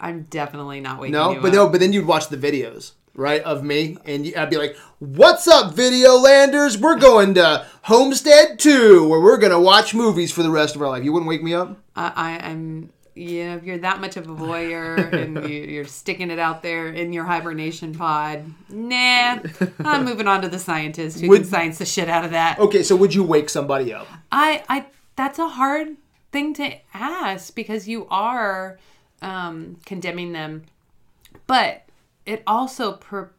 I'm 0.00 0.22
definitely 0.30 0.80
not 0.80 1.00
waking 1.00 1.12
No, 1.12 1.32
you 1.32 1.40
but 1.40 1.48
up. 1.48 1.54
no, 1.54 1.68
but 1.68 1.80
then 1.80 1.92
you'd 1.92 2.06
watch 2.06 2.28
the 2.28 2.36
videos, 2.36 2.92
right, 3.14 3.42
of 3.42 3.64
me, 3.64 3.96
and 4.04 4.24
you- 4.26 4.32
I'd 4.36 4.48
be 4.50 4.56
like, 4.56 4.76
"What's 5.00 5.48
up, 5.48 5.74
video 5.74 6.14
landers? 6.16 6.78
We're 6.78 6.98
going 6.98 7.34
to 7.34 7.66
Homestead 7.82 8.58
2, 8.60 9.08
where 9.08 9.20
we're 9.20 9.38
gonna 9.38 9.58
watch 9.60 9.94
movies 9.94 10.30
for 10.30 10.42
the 10.44 10.50
rest 10.50 10.76
of 10.76 10.82
our 10.82 10.88
life." 10.88 11.02
You 11.04 11.12
wouldn't 11.12 11.28
wake 11.28 11.42
me 11.42 11.52
up? 11.54 11.76
I, 11.96 12.12
I, 12.14 12.48
I'm. 12.48 12.90
Yeah, 13.16 13.56
if 13.56 13.64
you're 13.64 13.78
that 13.78 14.00
much 14.00 14.16
of 14.16 14.28
a 14.28 14.32
voyeur 14.32 15.12
and 15.12 15.42
you, 15.50 15.58
you're 15.62 15.84
sticking 15.84 16.30
it 16.30 16.38
out 16.38 16.62
there 16.62 16.86
in 16.86 17.12
your 17.12 17.24
hibernation 17.24 17.92
pod, 17.92 18.44
nah. 18.68 19.38
I'm 19.84 20.04
moving 20.04 20.28
on 20.28 20.42
to 20.42 20.48
the 20.48 20.60
scientist 20.60 21.18
who 21.18 21.26
Would- 21.28 21.40
can 21.40 21.50
science 21.50 21.78
the 21.78 21.84
shit 21.84 22.08
out 22.08 22.24
of 22.24 22.30
that. 22.30 22.60
Okay, 22.60 22.84
so 22.84 22.94
would 22.94 23.12
you 23.12 23.24
wake 23.24 23.50
somebody 23.50 23.92
up? 23.92 24.06
I, 24.30 24.62
I. 24.68 24.86
That's 25.16 25.40
a 25.40 25.48
hard 25.48 25.96
thing 26.32 26.54
to 26.54 26.74
ask 26.94 27.54
because 27.54 27.88
you 27.88 28.06
are 28.10 28.78
um, 29.22 29.78
condemning 29.86 30.32
them, 30.32 30.64
but 31.46 31.84
it 32.26 32.42
also 32.46 32.92
per- 32.92 33.30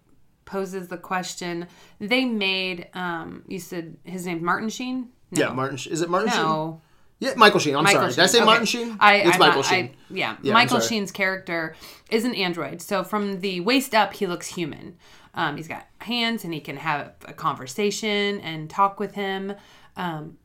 poses 0.45 0.88
the 0.88 0.97
question. 0.97 1.67
They 1.99 2.25
made. 2.25 2.88
Um, 2.93 3.43
you 3.47 3.60
said 3.60 3.97
his 4.04 4.25
name's 4.25 4.41
Martin 4.41 4.69
Sheen. 4.69 5.10
No. 5.32 5.41
Yeah, 5.47 5.54
Martin. 5.54 5.78
Is 5.91 6.02
it 6.02 6.10
Martin 6.10 6.30
Sheen? 6.32 6.41
No. 6.41 6.82
Yeah, 7.19 7.34
Michael 7.36 7.60
Sheen. 7.60 7.75
I'm 7.75 7.84
Michael 7.84 7.99
sorry. 8.02 8.13
Did 8.13 8.19
I 8.21 8.25
say 8.28 8.38
Okay. 8.39 8.45
Martin 8.45 8.65
Sheen? 8.65 8.97
I, 8.99 9.15
it's 9.17 9.34
I'm 9.34 9.39
Michael 9.39 9.62
not- 9.62 9.65
Sheen. 9.65 9.86
I, 9.88 10.13
yeah, 10.13 10.38
Yeah, 10.41 10.54
Michael. 10.54 10.80
Sheen's 10.80 11.12
character 11.12 11.75
is 12.10 12.23
an 12.23 12.34
android. 12.34 12.82
So 12.82 13.04
from 13.04 13.41
the 13.41 13.60
waist 13.60 13.93
up, 13.93 14.13
he 14.13 14.25
looks 14.25 14.47
human. 14.47 14.95
Um, 15.34 15.58
he's 15.58 15.67
got 15.67 15.86
hands 15.99 16.43
and 16.45 16.54
he 16.54 16.62
can 16.62 16.78
have 16.78 17.12
a 17.25 17.34
conversation 17.34 18.39
and 18.41 18.69
talk 18.69 18.99
with 19.02 19.13
him. 19.15 19.54
Um, 19.97 20.38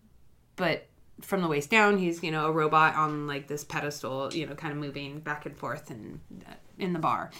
but 0.57 0.89
from 1.21 1.43
the 1.43 1.49
waist 1.49 1.71
down, 1.71 1.99
he's 1.99 2.23
you 2.23 2.31
know 2.31 2.47
a 2.47 2.53
robot 2.53 2.95
on 2.97 3.27
like 3.27 3.47
this 3.49 3.65
pedestal, 3.65 4.33
you 4.35 4.47
know, 4.47 4.55
kind 4.55 4.73
of 4.73 4.79
moving 4.79 5.21
back 5.21 5.47
and 5.47 5.57
forth 5.57 5.91
and 5.91 6.21
uh, 6.49 6.53
in 6.79 6.93
the 6.93 6.99
bar. 6.99 7.31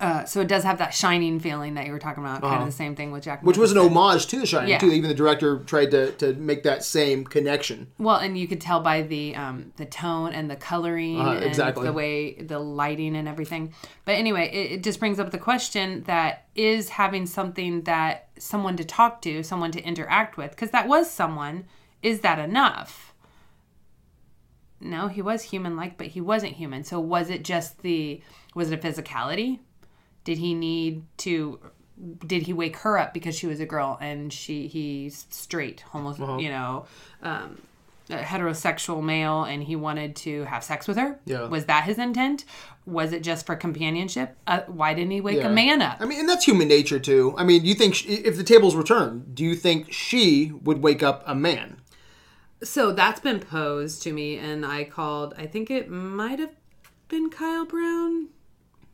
Uh, 0.00 0.24
so 0.24 0.40
it 0.40 0.46
does 0.46 0.62
have 0.62 0.78
that 0.78 0.94
shining 0.94 1.40
feeling 1.40 1.74
that 1.74 1.84
you 1.84 1.90
were 1.90 1.98
talking 1.98 2.22
about, 2.22 2.40
kind 2.40 2.60
of 2.60 2.66
the 2.66 2.72
same 2.72 2.94
thing 2.94 3.10
with 3.10 3.24
Jack. 3.24 3.38
Uh-huh. 3.38 3.46
Which 3.48 3.56
was 3.58 3.72
an 3.72 3.78
homage 3.78 4.28
to 4.28 4.38
The 4.38 4.46
Shining, 4.46 4.68
Yeah. 4.70 4.78
too. 4.78 4.92
Even 4.92 5.08
the 5.08 5.14
director 5.14 5.58
tried 5.58 5.90
to, 5.90 6.12
to 6.12 6.34
make 6.34 6.62
that 6.62 6.84
same 6.84 7.24
connection. 7.24 7.88
Well, 7.98 8.14
and 8.14 8.38
you 8.38 8.46
could 8.46 8.60
tell 8.60 8.78
by 8.78 9.02
the 9.02 9.34
um, 9.34 9.72
the 9.76 9.86
tone 9.86 10.32
and 10.32 10.48
the 10.48 10.54
coloring 10.54 11.18
Uh-huh, 11.20 11.32
and 11.32 11.44
exactly. 11.44 11.84
the 11.84 11.92
way 11.92 12.34
the 12.34 12.60
lighting 12.60 13.16
and 13.16 13.26
everything. 13.26 13.74
But 14.04 14.12
anyway, 14.12 14.48
it, 14.52 14.72
it 14.72 14.82
just 14.84 15.00
brings 15.00 15.18
up 15.18 15.32
the 15.32 15.38
question 15.38 16.04
that 16.04 16.46
is 16.54 16.90
having 16.90 17.26
something 17.26 17.82
that 17.82 18.28
someone 18.38 18.76
to 18.76 18.84
talk 18.84 19.20
to, 19.22 19.42
someone 19.42 19.72
to 19.72 19.82
interact 19.82 20.36
with, 20.36 20.52
because 20.52 20.70
that 20.70 20.86
was 20.86 21.10
someone. 21.10 21.64
Is 22.02 22.20
that 22.20 22.38
enough? 22.38 23.04
no, 24.80 25.08
he 25.08 25.20
was 25.20 25.42
human 25.42 25.76
like, 25.76 25.98
but 25.98 26.06
he 26.08 26.20
wasn't 26.20 26.52
human. 26.52 26.84
So 26.84 27.00
was 27.00 27.30
it 27.30 27.42
just 27.42 27.82
the 27.82 28.20
was 28.54 28.70
it 28.70 28.84
a 28.84 28.86
physicality? 28.86 29.58
Did 30.24 30.38
he 30.38 30.54
need 30.54 31.02
to 31.18 31.58
did 32.24 32.42
he 32.44 32.52
wake 32.52 32.76
her 32.78 32.96
up 32.96 33.12
because 33.12 33.34
she 33.36 33.48
was 33.48 33.58
a 33.58 33.66
girl 33.66 33.98
and 34.00 34.32
she 34.32 34.68
he's 34.68 35.26
straight, 35.30 35.82
almost 35.92 36.20
Uh-huh. 36.20 36.36
you 36.38 36.48
know, 36.48 36.86
um, 37.24 37.60
a 38.08 38.18
heterosexual 38.18 39.02
male 39.02 39.42
and 39.42 39.64
he 39.64 39.74
wanted 39.74 40.14
to 40.16 40.44
have 40.44 40.62
sex 40.62 40.86
with 40.86 40.96
her? 40.96 41.18
Yeah. 41.24 41.46
Was 41.48 41.64
that 41.64 41.82
his 41.84 41.98
intent? 41.98 42.44
Was 42.86 43.12
it 43.12 43.24
just 43.24 43.46
for 43.46 43.56
companionship? 43.56 44.36
Uh, 44.46 44.60
why 44.68 44.94
didn't 44.94 45.10
he 45.10 45.20
wake 45.20 45.38
Yeah. 45.38 45.48
a 45.48 45.52
man 45.52 45.82
up? 45.82 45.96
I 46.00 46.04
mean, 46.04 46.20
and 46.20 46.28
that's 46.28 46.44
human 46.44 46.68
nature 46.68 47.00
too. 47.00 47.34
I 47.36 47.42
mean, 47.42 47.64
you 47.64 47.74
think 47.74 47.96
sh 47.96 48.06
if 48.06 48.36
the 48.36 48.44
tables 48.44 48.76
were 48.76 48.84
turned, 48.84 49.34
do 49.34 49.42
you 49.42 49.56
think 49.56 49.92
she 49.92 50.52
would 50.62 50.82
wake 50.84 51.02
up 51.02 51.24
a 51.26 51.34
man? 51.34 51.78
So 52.62 52.92
that's 52.92 53.20
been 53.20 53.40
posed 53.40 54.02
to 54.02 54.12
me, 54.12 54.36
and 54.36 54.66
I 54.66 54.84
called. 54.84 55.34
I 55.38 55.46
think 55.46 55.70
it 55.70 55.90
might 55.90 56.38
have 56.38 56.52
been 57.08 57.30
Kyle 57.30 57.64
Brown. 57.64 58.28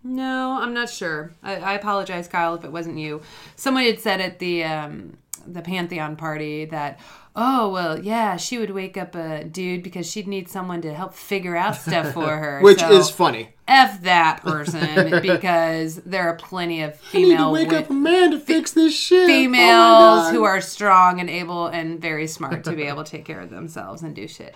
No, 0.02 0.58
I'm 0.60 0.74
not 0.74 0.90
sure. 0.90 1.32
I, 1.42 1.56
I 1.56 1.72
apologize, 1.72 2.28
Kyle, 2.28 2.54
if 2.54 2.64
it 2.64 2.70
wasn't 2.70 2.98
you. 2.98 3.22
Someone 3.56 3.84
had 3.84 4.00
said 4.00 4.20
at 4.20 4.38
the 4.38 4.62
um, 4.64 5.16
the 5.46 5.62
Pantheon 5.62 6.16
party 6.16 6.64
that, 6.66 6.98
oh 7.36 7.68
well, 7.70 7.98
yeah, 7.98 8.36
she 8.36 8.58
would 8.58 8.70
wake 8.70 8.96
up 8.96 9.14
a 9.14 9.44
dude 9.44 9.82
because 9.82 10.10
she'd 10.10 10.26
need 10.28 10.48
someone 10.48 10.80
to 10.82 10.92
help 10.94 11.14
figure 11.14 11.56
out 11.56 11.76
stuff 11.76 12.12
for 12.12 12.36
her. 12.36 12.60
Which 12.60 12.80
So, 12.80 12.90
is 12.92 13.10
funny. 13.10 13.50
f 13.68 14.02
that 14.02 14.42
person 14.42 15.20
because 15.22 15.96
there 16.06 16.28
are 16.28 16.36
plenty 16.36 16.82
of 16.82 16.90
I 16.90 16.94
need 16.94 17.00
to 17.00 17.06
female 17.30 17.52
wake 17.52 17.68
wi- 17.68 17.84
up 17.84 17.90
a 17.90 17.94
man 17.94 18.30
to 18.32 18.38
fix 18.38 18.72
this 18.72 18.94
shit. 18.94 19.26
females 19.26 20.28
Oh 20.28 20.30
who 20.32 20.44
are 20.44 20.60
strong 20.60 21.20
and 21.20 21.28
able 21.30 21.66
and 21.68 22.00
very 22.00 22.26
smart 22.26 22.64
to 22.64 22.72
be 22.72 22.82
able 22.92 23.04
to 23.04 23.10
take 23.10 23.24
care 23.24 23.40
of 23.40 23.50
themselves 23.50 24.02
and 24.02 24.14
do 24.14 24.28
shit. 24.28 24.54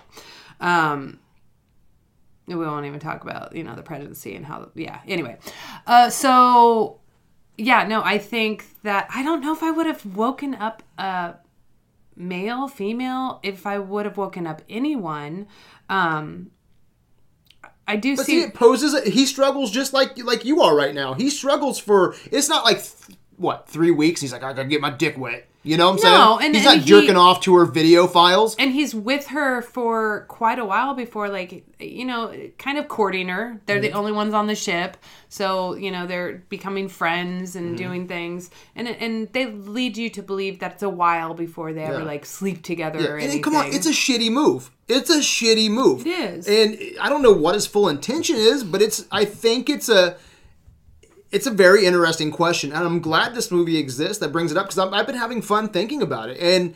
Um, 0.59 1.19
we 2.47 2.55
won't 2.55 2.85
even 2.87 2.99
talk 2.99 3.23
about 3.23 3.55
you 3.55 3.63
know 3.63 3.75
the 3.75 3.83
presidency 3.83 4.35
and 4.35 4.45
how 4.45 4.69
yeah. 4.73 5.01
Anyway, 5.07 5.37
uh, 5.85 6.09
so 6.09 6.98
yeah, 7.59 7.85
no, 7.87 8.01
I 8.03 8.17
think 8.17 8.65
that 8.83 9.07
I 9.13 9.23
don't 9.23 9.41
know 9.41 9.53
if 9.53 9.61
I 9.63 9.71
would 9.71 9.85
have 9.85 10.05
woken 10.15 10.55
up 10.55 10.81
a 10.97 11.35
male, 12.15 12.67
female, 12.67 13.39
if 13.43 13.65
I 13.67 13.79
would 13.79 14.05
have 14.05 14.17
woken 14.17 14.47
up 14.47 14.61
anyone. 14.69 15.47
Um, 15.89 16.51
I 17.87 17.95
do 17.95 18.15
But 18.15 18.25
see. 18.25 18.39
see, 18.39 18.41
it 18.43 18.53
poses. 18.53 19.03
He 19.11 19.25
struggles 19.25 19.71
just 19.71 19.93
like 19.93 20.17
like 20.23 20.45
you 20.45 20.61
are 20.61 20.75
right 20.75 20.93
now. 20.93 21.15
He 21.15 21.29
struggles 21.29 21.79
for. 21.79 22.15
It's 22.31 22.47
not 22.47 22.63
like 22.63 22.77
th- 22.77 23.17
what 23.37 23.67
three 23.67 23.91
weeks. 23.91 24.21
He's 24.21 24.31
like, 24.31 24.43
I 24.43 24.53
gotta 24.53 24.67
get 24.69 24.79
my 24.79 24.91
dick 24.91 25.17
wet. 25.17 25.48
You 25.61 25.75
know 25.75 25.91
what 25.91 26.03
I'm 26.05 26.11
No, 26.13 26.37
saying? 26.39 26.45
and- 26.47 26.55
he's 26.55 26.65
and 26.65 26.75
not 26.77 26.83
he- 26.85 26.89
jerking 26.89 27.17
off 27.17 27.41
to 27.41 27.53
her 27.55 27.65
video 27.65 28.07
files. 28.07 28.55
and 28.57 28.71
he's 28.71 28.95
with 28.95 29.27
her 29.27 29.61
for 29.61 30.25
quite 30.29 30.57
a 30.57 30.63
while 30.65 30.93
before 30.93 31.27
like 31.27 31.65
you 31.79 32.05
know 32.05 32.33
kind 32.57 32.77
of 32.77 32.87
courting 32.87 33.27
her 33.27 33.59
they're 33.65 33.75
Mm-hmm. 33.77 33.81
the 33.83 33.91
only 33.91 34.11
ones 34.13 34.33
on 34.33 34.47
the 34.47 34.55
ship 34.55 34.95
so 35.27 35.75
you 35.75 35.91
know 35.91 36.07
they're 36.07 36.43
becoming 36.49 36.87
friends 36.87 37.55
Mm-hmm. 37.55 37.67
and 37.67 37.77
doing 37.77 38.07
things 38.07 38.49
and 38.75 38.87
and 38.87 39.31
they 39.33 39.47
lead 39.47 39.97
you 39.97 40.09
to 40.11 40.21
believe 40.23 40.59
that 40.59 40.73
it's 40.73 40.83
a 40.83 40.89
while 40.89 41.33
before 41.33 41.73
they 41.73 41.83
ever 41.83 42.03
like 42.05 42.25
sleep 42.25 42.63
together 42.63 42.99
or 42.99 43.15
And 43.15 43.23
anything 43.23 43.41
come 43.41 43.55
on, 43.57 43.67
it's 43.67 43.85
a 43.85 43.91
shitty 43.91 44.31
move. 44.31 44.71
It's 44.87 45.09
a 45.11 45.19
shitty 45.19 45.69
move. 45.69 46.07
It 46.07 46.09
is. 46.09 46.47
And 46.47 46.79
I 46.99 47.09
don't 47.09 47.21
know 47.21 47.31
what 47.33 47.53
his 47.53 47.67
full 47.67 47.89
intention 47.89 48.37
is, 48.37 48.63
but 48.63 48.81
it's. 48.81 49.05
I 49.11 49.23
think 49.23 49.69
it's 49.69 49.87
a. 49.87 50.15
It's 51.31 51.45
a 51.47 51.51
very 51.51 51.85
interesting 51.85 52.31
question, 52.31 52.71
and 52.71 52.83
I'm 52.83 52.99
glad 53.01 53.35
this 53.35 53.51
movie 53.51 53.77
exists 53.77 54.17
that 54.19 54.31
brings 54.31 54.51
it 54.51 54.57
up 54.57 54.65
because 54.67 54.79
I've 54.79 55.05
been 55.05 55.15
having 55.15 55.41
fun 55.41 55.69
thinking 55.69 56.01
about 56.01 56.29
it. 56.29 56.37
And 56.39 56.73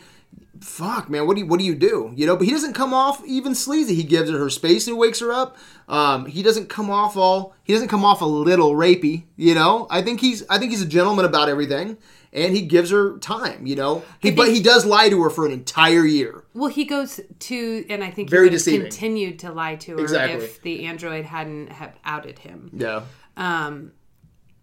fuck, 0.62 1.10
man, 1.10 1.26
what 1.28 1.36
do 1.36 1.42
you 1.42 1.48
what 1.48 1.60
do 1.60 1.66
you 1.66 1.76
do? 1.76 2.14
You 2.16 2.26
know, 2.28 2.36
but 2.38 2.46
he 2.46 2.52
doesn't 2.52 2.74
come 2.74 2.94
off 2.94 3.24
even 3.26 3.56
sleazy. 3.56 3.96
He 3.96 4.04
gives 4.04 4.30
her 4.30 4.38
her 4.38 4.50
space 4.50 4.88
and 4.88 4.98
wakes 4.98 5.20
her 5.22 5.32
up. 5.32 5.58
Um, 5.88 6.26
he 6.28 6.44
doesn't 6.44 6.70
come 6.70 6.90
off 6.90 7.18
all. 7.18 7.56
He 7.64 7.74
doesn't 7.74 7.88
come 7.90 8.06
off 8.06 8.22
a 8.22 8.26
little 8.26 8.74
rapey. 8.74 9.24
You 9.38 9.56
know, 9.56 9.88
I 9.90 10.02
think 10.02 10.22
he's 10.22 10.44
I 10.50 10.60
think 10.60 10.72
he's 10.72 10.82
a 10.84 10.88
gentleman 10.88 11.26
about 11.26 11.50
everything, 11.50 11.98
and 12.32 12.54
he 12.56 12.62
gives 12.62 12.92
her 12.92 13.18
time. 13.18 13.66
You 13.66 13.76
know, 13.76 14.04
he, 14.20 14.30
but 14.32 14.50
he 14.50 14.62
does 14.62 14.86
lie 14.86 15.10
to 15.10 15.22
her 15.24 15.30
for 15.32 15.46
an 15.48 15.52
entire 15.52 16.06
year. 16.06 16.44
well 16.54 16.70
he 16.70 16.86
goes 16.86 17.20
to 17.40 17.86
and 17.90 18.04
i 18.04 18.12
think 18.12 18.30
Very 18.30 18.50
he 18.50 18.56
would 18.56 18.66
have 18.66 18.82
continued 18.84 19.40
to 19.40 19.52
lie 19.52 19.76
to 19.78 19.94
her 19.98 20.00
Exactly. 20.00 20.46
if 20.46 20.62
the 20.62 20.86
android 20.86 21.26
hadn't 21.26 21.72
have 21.72 21.94
outed 22.06 22.38
him 22.40 22.70
Yeah. 22.74 23.02
um 23.36 23.92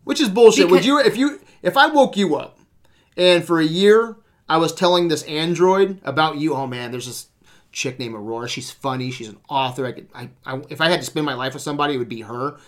Which 0.04 0.20
is 0.20 0.28
bullshit. 0.28 0.70
Would 0.70 0.84
you 0.84 0.98
if 0.98 1.16
you 1.16 1.40
if 1.62 1.76
I 1.76 1.86
woke 1.86 2.16
you 2.16 2.36
up 2.36 2.58
and 3.16 3.44
for 3.44 3.60
a 3.60 3.64
year 3.64 4.16
I 4.48 4.56
was 4.56 4.74
telling 4.74 5.08
this 5.08 5.22
android 5.24 6.00
about 6.02 6.38
you, 6.38 6.54
oh 6.54 6.66
man, 6.66 6.90
there's 6.90 7.06
this 7.06 7.28
chick 7.72 7.98
named 7.98 8.14
Aurora. 8.14 8.48
She's 8.48 8.70
funny. 8.70 9.10
She's 9.10 9.28
an 9.28 9.38
author. 9.48 9.86
I 9.86 9.92
could 9.92 10.08
I, 10.14 10.30
I 10.44 10.60
if 10.68 10.80
I 10.80 10.88
had 10.88 11.00
to 11.00 11.06
spend 11.06 11.26
my 11.26 11.34
life 11.34 11.54
with 11.54 11.62
somebody, 11.62 11.94
it 11.94 11.98
would 11.98 12.08
be 12.08 12.22
her. 12.22 12.58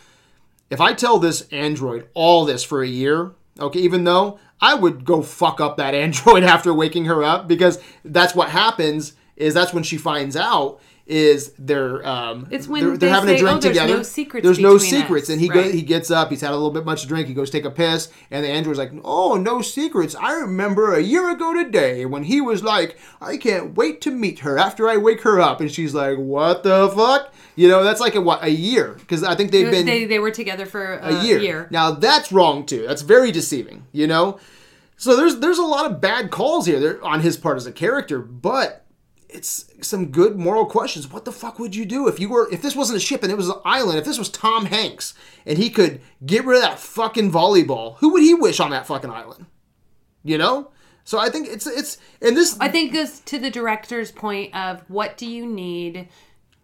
If 0.71 0.81
I 0.81 0.95
tell 0.95 1.19
this 1.19 1.43
android 1.51 2.09
all 2.15 2.45
this 2.45 2.65
for 2.65 2.83
a 2.83 2.89
year, 2.89 3.33
okay, 3.59 3.81
even 3.81 4.05
though 4.05 4.39
I 4.61 4.75
would 4.75 5.05
go 5.05 5.23
fuck 5.23 5.61
up 5.61 5.77
that 5.77 5.95
android 6.05 6.45
after 6.45 6.73
waking 6.73 7.07
her 7.07 7.23
up 7.23 7.49
because 7.49 7.79
that's 8.05 8.35
what 8.35 8.51
happens 8.51 9.15
is 9.37 9.55
that's 9.55 9.73
when 9.73 9.83
she 9.83 9.97
finds 9.97 10.37
out 10.37 10.81
is 11.13 11.53
they're 11.59 12.05
um 12.07 12.47
It's 12.51 12.67
when 12.67 12.83
they're, 12.89 12.97
they're 12.97 13.11
having 13.11 13.29
say, 13.29 13.35
a 13.37 13.39
drink 13.39 13.57
"Oh, 13.57 13.61
there's 13.61 13.77
together. 13.77 13.97
no 13.99 14.03
secrets 14.03 14.45
There's 14.45 14.59
no 14.59 14.79
secrets, 14.79 15.25
us." 15.25 15.29
and 15.31 15.41
he 15.41 15.49
Right. 15.51 15.65
goes 15.65 15.73
he 15.75 15.83
gets 15.83 16.11
up. 16.11 16.31
He's 16.31 16.41
had 16.41 16.51
a 16.51 16.55
little 16.55 16.71
bit 16.71 16.85
much 16.85 17.03
to 17.03 17.09
drink. 17.09 17.29
He 17.29 17.35
goes 17.35 17.51
take 17.51 17.65
a 17.67 17.71
piss, 17.71 18.09
and 18.31 18.43
the 18.45 18.49
android's 18.49 18.79
like, 18.79 18.93
"Oh, 19.05 19.37
no 19.37 19.61
secrets. 19.61 20.15
I 20.17 20.33
remember 20.35 20.95
a 20.95 21.01
year 21.03 21.31
ago 21.31 21.53
today 21.53 22.07
when 22.07 22.25
he 22.25 22.41
was 22.41 22.65
like, 22.65 22.99
I 23.21 23.37
can't 23.37 23.77
wait 23.77 24.01
to 24.03 24.11
meet 24.11 24.41
her 24.41 24.59
after 24.59 24.89
I 24.89 24.97
wake 24.97 25.21
her 25.23 25.41
up." 25.41 25.61
And 25.61 25.71
she's 25.71 25.95
like, 25.95 26.17
"What 26.17 26.63
the 26.63 26.91
fuck?" 26.97 27.33
You 27.55 27.69
know, 27.69 27.85
that's 27.85 28.01
like 28.01 28.15
a 28.15 28.21
what 28.21 28.43
a 28.43 28.49
year 28.51 28.97
because 28.99 29.23
I 29.23 29.35
think 29.35 29.51
they've 29.53 29.71
been 29.71 29.85
they, 29.87 30.07
they 30.07 30.19
were 30.19 30.31
together 30.31 30.65
for 30.65 30.95
a, 30.95 31.15
a 31.15 31.23
year. 31.25 31.39
year. 31.39 31.69
Now 31.71 31.91
that's 31.91 32.33
wrong 32.33 32.65
too. 32.65 32.87
That's 32.89 33.03
very 33.03 33.31
deceiving. 33.31 33.85
You 33.93 34.07
know, 34.07 34.39
so 34.97 35.17
there's 35.17 35.37
there's 35.41 35.59
a 35.59 35.63
lot 35.65 35.85
of 35.91 36.01
bad 36.01 36.31
calls 36.31 36.65
here 36.67 36.81
there 36.81 37.05
on 37.05 37.21
his 37.21 37.37
part 37.37 37.57
as 37.59 37.67
a 37.67 37.73
character, 37.73 38.21
but 38.21 38.82
it's 39.33 39.71
some 39.81 40.11
good 40.11 40.39
moral 40.39 40.67
questions. 40.67 41.11
What 41.11 41.25
the 41.25 41.33
fuck 41.33 41.59
would 41.59 41.75
you 41.75 41.85
do 41.85 42.09
if 42.09 42.21
you 42.21 42.29
were 42.29 42.53
if 42.53 42.63
this 42.63 42.77
wasn't 42.77 42.99
a 42.99 43.01
ship 43.01 43.23
and 43.23 43.33
it 43.33 43.37
was 43.37 43.49
an 43.49 43.61
island? 43.65 43.99
If 43.99 44.05
this 44.05 44.19
was 44.19 44.29
Tom 44.29 44.67
Hanks 44.67 45.15
and 45.47 45.59
he 45.59 45.71
could 45.71 46.01
get 46.25 46.45
rid 46.45 46.57
of 46.57 46.63
that 46.63 46.79
fucking 46.79 47.31
volleyball, 47.31 47.97
who 47.99 48.13
would 48.13 48.23
he 48.23 48.35
wish 48.35 48.61
on 48.61 48.71
that 48.71 48.87
fucking 48.87 49.11
island? 49.11 49.47
You 50.23 50.39
know. 50.39 50.71
So 51.05 51.19
I 51.19 51.31
think 51.31 51.49
it's 51.49 51.67
it's 51.67 51.99
and 52.21 52.37
this 52.37 52.57
I 52.61 52.69
think 52.69 52.93
goes 52.93 53.21
to 53.21 53.39
the 53.39 53.51
director's 53.51 54.13
point 54.13 54.55
of 54.55 54.83
what 54.89 55.17
do 55.17 55.27
you 55.27 55.47
need 55.47 56.09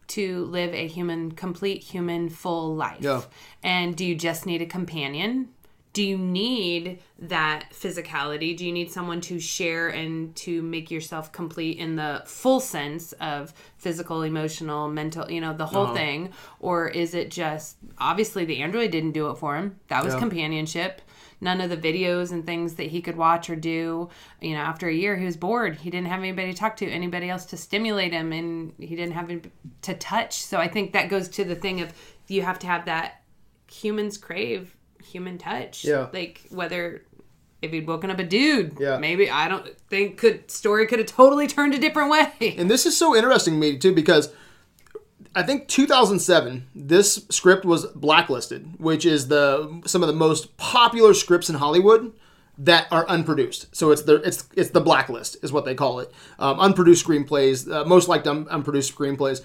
to 0.09 0.45
live 0.47 0.73
a 0.73 0.87
human, 0.87 1.33
complete 1.33 1.83
human, 1.83 2.29
full 2.29 2.75
life? 2.75 2.99
Yeah. 3.01 3.23
And 3.63 3.97
do 3.97 4.05
you 4.05 4.15
just 4.15 4.47
need 4.47 4.63
a 4.63 4.67
companion? 4.67 5.51
Do 5.93 6.05
you 6.05 6.19
need 6.19 7.01
that 7.19 7.67
physicality? 7.73 8.57
Do 8.57 8.65
you 8.65 8.73
need 8.73 8.91
someone 8.91 9.21
to 9.23 9.41
share 9.41 9.89
and 9.89 10.35
to 10.37 10.63
make 10.63 10.91
yourself 10.91 11.33
complete 11.33 11.79
in 11.79 11.97
the 11.97 12.23
full 12.27 12.61
sense 12.61 13.13
of 13.13 13.53
physical, 13.79 14.23
emotional, 14.23 14.89
mental, 14.89 15.31
you 15.31 15.41
know, 15.41 15.57
the 15.57 15.67
whole 15.67 15.87
uh-huh. 15.87 15.95
thing? 15.95 16.33
Or 16.61 16.89
is 16.89 17.15
it 17.15 17.31
just 17.31 17.79
obviously 17.99 18.45
the 18.45 18.63
android 18.63 18.91
didn't 18.91 19.13
do 19.13 19.31
it 19.31 19.39
for 19.39 19.57
him? 19.57 19.81
That 19.89 20.05
was 20.05 20.15
Yeah. 20.15 20.21
companionship 20.21 21.03
none 21.41 21.61
of 21.61 21.71
the 21.71 21.77
videos 21.77 22.33
and 22.33 22.45
things 22.45 22.75
that 22.75 22.89
he 22.89 23.01
could 23.01 23.17
watch 23.17 23.49
or 23.49 23.57
do 23.57 24.09
you 24.41 24.55
know 24.55 24.61
after 24.61 24.89
a 24.89 24.93
year 24.93 25.17
he 25.17 25.25
was 25.25 25.37
bored 25.37 25.77
he 25.77 25.91
didn't 25.91 26.09
have 26.09 26.21
anybody 26.21 26.53
to 26.53 26.59
talk 26.59 26.77
to 26.77 26.89
anybody 26.91 27.31
else 27.31 27.45
to 27.45 27.57
stimulate 27.57 28.13
him 28.13 28.33
and 28.33 28.73
he 28.79 28.97
didn't 28.97 29.13
have 29.13 29.31
to 29.83 29.95
touch 29.95 30.43
so 30.43 30.59
i 30.59 30.69
think 30.69 30.93
that 30.93 31.09
goes 31.09 31.29
to 31.29 31.45
the 31.45 31.55
thing 31.55 31.81
of 31.81 31.93
you 32.27 32.43
have 32.43 32.59
to 32.59 32.67
have 32.67 32.85
that 32.85 33.23
humans 33.71 34.19
crave 34.19 34.77
human 35.03 35.39
touch 35.39 35.85
Yeah. 35.85 36.09
like 36.13 36.43
whether 36.51 37.03
if 37.63 37.71
he'd 37.73 37.87
woken 37.87 38.11
up 38.11 38.19
a 38.19 38.25
dude 38.25 38.77
Yeah. 38.81 38.99
maybe 38.99 39.31
i 39.31 39.49
don't 39.49 39.67
think 39.89 40.17
could 40.19 40.51
story 40.51 40.87
could 40.87 40.99
have 41.01 41.09
totally 41.09 41.47
turned 41.47 41.75
a 41.75 41.79
different 41.79 42.11
way 42.11 42.55
And 42.59 42.71
this 42.71 42.87
is 42.87 42.97
so 42.97 43.17
interesting 43.17 43.55
to 43.55 43.61
me 43.61 43.79
too 43.79 43.95
because 43.95 44.33
I 45.35 45.43
think 45.43 45.69
2007 45.69 46.67
this 46.75 47.27
script 47.31 47.65
was 47.65 47.87
blacklisted, 47.95 48.75
which 48.81 49.05
is 49.05 49.29
the 49.29 49.83
some 49.87 50.03
of 50.03 50.09
the 50.09 50.15
most 50.15 50.57
popular 50.57 51.15
scripts 51.15 51.49
in 51.49 51.57
Hollywood 51.57 52.13
that 52.57 52.89
are 52.91 53.07
unproduced. 53.09 53.67
So 53.77 53.91
it's 53.93 54.03
the 54.03 54.17
it's 54.23 54.49
it's 54.57 54.71
the 54.71 54.81
blacklist 54.81 55.37
is 55.45 55.53
what 55.53 55.65
they 55.65 55.75
call 55.77 56.01
it. 56.01 56.11
Um, 56.41 56.59
unproduced 56.59 57.07
screenplays, 57.07 57.71
uh, 57.71 57.85
most 57.85 58.09
liked 58.09 58.27
un- 58.27 58.49
unproduced 58.51 58.97
screenplays. 58.97 59.43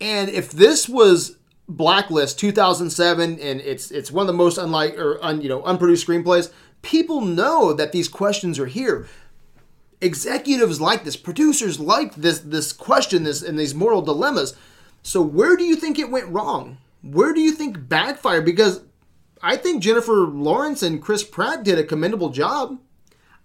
And 0.00 0.28
if 0.30 0.50
this 0.50 0.88
was 0.88 1.36
blacklist 1.68 2.38
2007 2.38 3.40
and 3.40 3.60
it's 3.60 3.90
it's 3.90 4.12
one 4.12 4.22
of 4.22 4.26
the 4.28 4.32
most 4.32 4.56
unlike 4.56 4.96
or 4.96 5.18
un, 5.22 5.40
you 5.40 5.48
know 5.48 5.62
unproduced 5.64 6.06
screenplays, 6.06 6.52
people 6.82 7.20
know 7.20 7.72
that 7.72 7.92
these 7.92 8.08
questions 8.08 8.58
are 8.58 8.66
here 8.66 9.06
executives 10.00 10.80
like 10.80 11.04
this, 11.04 11.16
producers 11.16 11.80
like 11.80 12.14
this 12.14 12.40
this 12.40 12.72
question, 12.72 13.24
this 13.24 13.42
and 13.42 13.58
these 13.58 13.74
moral 13.74 14.02
dilemmas. 14.02 14.56
So 15.02 15.22
where 15.22 15.56
do 15.56 15.64
you 15.64 15.76
think 15.76 15.98
it 15.98 16.10
went 16.10 16.28
wrong? 16.28 16.78
Where 17.02 17.32
do 17.32 17.40
you 17.40 17.52
think 17.52 17.88
backfired? 17.88 18.44
Because 18.44 18.82
I 19.42 19.56
think 19.56 19.82
Jennifer 19.82 20.26
Lawrence 20.26 20.82
and 20.82 21.02
Chris 21.02 21.22
Pratt 21.22 21.62
did 21.62 21.78
a 21.78 21.84
commendable 21.84 22.30
job. 22.30 22.78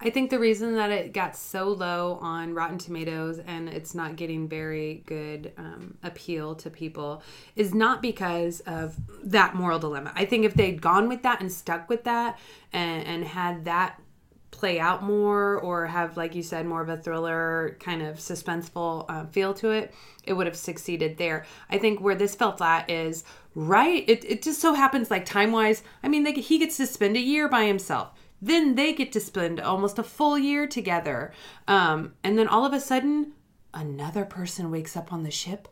I 0.03 0.09
think 0.09 0.31
the 0.31 0.39
reason 0.39 0.75
that 0.75 0.89
it 0.89 1.13
got 1.13 1.35
so 1.35 1.69
low 1.69 2.17
on 2.21 2.55
Rotten 2.55 2.79
Tomatoes 2.79 3.39
and 3.45 3.69
it's 3.69 3.93
not 3.93 4.15
getting 4.15 4.47
very 4.47 5.03
good 5.05 5.53
um, 5.57 5.95
appeal 6.01 6.55
to 6.55 6.71
people 6.71 7.21
is 7.55 7.75
not 7.75 8.01
because 8.01 8.61
of 8.61 8.95
that 9.23 9.53
moral 9.53 9.77
dilemma. 9.77 10.11
I 10.15 10.25
think 10.25 10.43
if 10.43 10.55
they'd 10.55 10.81
gone 10.81 11.07
with 11.07 11.21
that 11.21 11.39
and 11.39 11.51
stuck 11.51 11.87
with 11.87 12.03
that 12.05 12.39
and, 12.73 13.05
and 13.05 13.23
had 13.25 13.65
that 13.65 14.01
play 14.49 14.79
out 14.79 15.03
more 15.03 15.57
or 15.59 15.85
have, 15.85 16.17
like 16.17 16.33
you 16.33 16.43
said, 16.43 16.65
more 16.65 16.81
of 16.81 16.89
a 16.89 16.97
thriller 16.97 17.77
kind 17.79 18.01
of 18.01 18.17
suspenseful 18.17 19.05
uh, 19.07 19.25
feel 19.27 19.53
to 19.53 19.69
it, 19.69 19.93
it 20.23 20.33
would 20.33 20.47
have 20.47 20.55
succeeded 20.55 21.17
there. 21.17 21.45
I 21.69 21.77
think 21.77 22.01
where 22.01 22.15
this 22.15 22.35
fell 22.35 22.57
flat 22.57 22.89
is 22.89 23.23
right. 23.53 24.03
It, 24.09 24.25
it 24.25 24.41
just 24.41 24.59
so 24.59 24.73
happens, 24.73 25.11
like 25.11 25.25
time 25.25 25.51
wise, 25.51 25.83
I 26.03 26.07
mean, 26.07 26.23
like 26.23 26.37
he 26.37 26.57
gets 26.57 26.77
to 26.77 26.87
spend 26.87 27.15
a 27.15 27.21
year 27.21 27.47
by 27.47 27.65
himself 27.65 28.11
then 28.41 28.75
they 28.75 28.93
get 28.93 29.11
to 29.13 29.19
spend 29.19 29.59
almost 29.59 29.99
a 29.99 30.03
full 30.03 30.37
year 30.37 30.67
together. 30.67 31.31
Um, 31.67 32.13
and 32.23 32.37
then 32.37 32.47
all 32.47 32.65
of 32.65 32.73
a 32.73 32.79
sudden, 32.79 33.33
another 33.73 34.25
person 34.25 34.71
wakes 34.71 34.97
up 34.97 35.13
on 35.13 35.23
the 35.23 35.31
ship, 35.31 35.67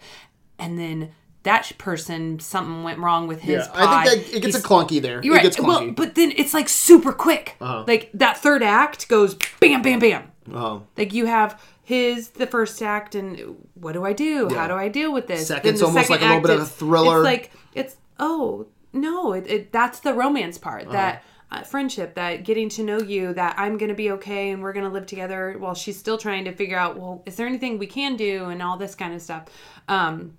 and 0.58 0.78
then 0.78 1.12
that 1.44 1.72
person 1.78 2.40
something 2.40 2.84
went 2.84 3.00
wrong 3.00 3.28
with 3.28 3.42
his. 3.42 3.66
Yeah, 3.66 3.72
pod. 3.72 4.08
I 4.08 4.08
think 4.10 4.26
that 4.26 4.36
it 4.38 4.42
gets 4.42 4.56
He's- 4.58 4.66
a 4.66 4.68
clunky 4.68 5.02
there. 5.02 5.22
You're 5.24 5.36
it 5.36 5.38
right. 5.38 5.44
gets 5.44 5.60
Well, 5.60 5.92
but 5.92 6.16
then 6.16 6.32
it's 6.36 6.54
like 6.54 6.70
super 6.70 7.12
quick. 7.14 7.56
Uh-huh. 7.62 7.86
Like 7.88 8.12
that 8.14 8.38
third 8.38 8.62
act 8.62 9.08
goes 9.08 9.36
bam, 9.60 9.82
bam, 9.82 10.00
bam. 10.00 10.32
Oh. 10.54 10.84
Like 10.98 11.14
you 11.14 11.26
have 11.28 11.62
his 11.82 12.30
the 12.32 12.46
first 12.46 12.82
act, 12.82 13.16
and 13.16 13.56
what 13.74 13.94
do 13.94 14.06
I 14.06 14.14
do? 14.14 14.48
Yeah. 14.52 14.58
How 14.60 14.68
do 14.68 14.74
I 14.76 14.90
deal 14.90 15.14
with 15.14 15.28
this? 15.28 15.48
Second's 15.48 15.80
Then 15.80 15.80
the 15.80 15.86
almost 15.88 16.08
second 16.08 16.28
like 16.28 16.30
a 16.30 16.34
little 16.42 16.48
bit 16.48 16.56
of 16.58 16.68
a 16.68 16.70
thriller. 16.70 17.18
It's 17.20 17.24
like 17.26 17.52
it's 17.74 17.98
oh 18.20 18.68
no, 18.92 19.32
it, 19.34 19.48
it 19.48 19.72
that's 19.72 20.02
the 20.02 20.14
romance 20.14 20.58
part 20.58 20.84
Uh-huh. 20.84 20.92
that. 20.92 21.24
Uh, 21.52 21.64
friendship 21.64 22.14
that 22.14 22.44
getting 22.44 22.70
to 22.70 22.84
know 22.84 23.00
you 23.00 23.34
that 23.34 23.56
i'm 23.58 23.76
gonna 23.76 23.96
be 23.96 24.12
okay 24.12 24.52
and 24.52 24.62
we're 24.62 24.72
gonna 24.72 24.88
live 24.88 25.08
together 25.08 25.56
while 25.58 25.74
she's 25.74 25.98
still 25.98 26.18
trying 26.18 26.46
to 26.46 26.52
figure 26.52 26.78
out 26.78 26.96
well 26.96 27.24
is 27.26 27.38
there 27.38 27.48
anything 27.48 27.80
we 27.80 27.88
can 27.88 28.16
do 28.16 28.46
and 28.46 28.62
all 28.62 28.78
this 28.78 28.94
kind 28.94 29.16
of 29.16 29.22
stuff. 29.22 29.46
Um 29.88 30.38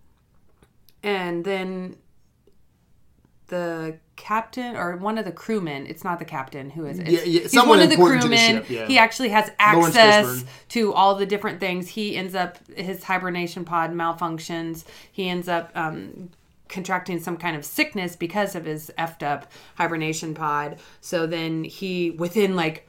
and 1.02 1.44
then 1.44 1.96
the 3.48 3.98
captain 4.14 4.76
or 4.76 4.96
one 4.98 5.18
of 5.18 5.24
the 5.24 5.32
crewmen 5.32 5.86
it's 5.86 6.04
not 6.04 6.18
the 6.18 6.24
captain 6.24 6.70
who 6.70 6.86
is 6.86 7.00
it? 7.00 7.08
Yeah, 7.08 7.22
yeah, 7.24 7.40
he's 7.40 7.52
someone 7.52 7.78
one 7.78 7.80
of 7.80 7.90
the 7.90 7.96
to 7.96 8.02
the 8.02 8.18
crewmen. 8.20 8.38
ship, 8.38 8.70
yeah. 8.70 8.86
he 8.86 8.96
actually 8.98 9.30
has 9.30 9.50
access 9.58 10.44
to 10.68 10.92
all 10.92 11.16
the 11.16 11.26
different 11.26 11.58
things. 11.58 11.88
He 11.88 12.16
ends 12.16 12.34
up 12.36 12.58
his 12.76 13.02
hibernation 13.02 13.64
pod 13.64 13.92
malfunctions. 13.92 14.84
He 15.10 15.28
ends 15.28 15.48
up 15.48 15.72
um 15.74 16.30
contracting 16.70 17.18
some 17.20 17.36
kind 17.36 17.56
of 17.56 17.64
sickness 17.64 18.16
because 18.16 18.54
of 18.54 18.64
his 18.64 18.90
effed 18.98 19.22
up 19.22 19.50
hibernation 19.76 20.34
pod 20.34 20.78
so 21.00 21.26
then 21.26 21.64
he 21.64 22.10
within 22.12 22.56
like 22.56 22.86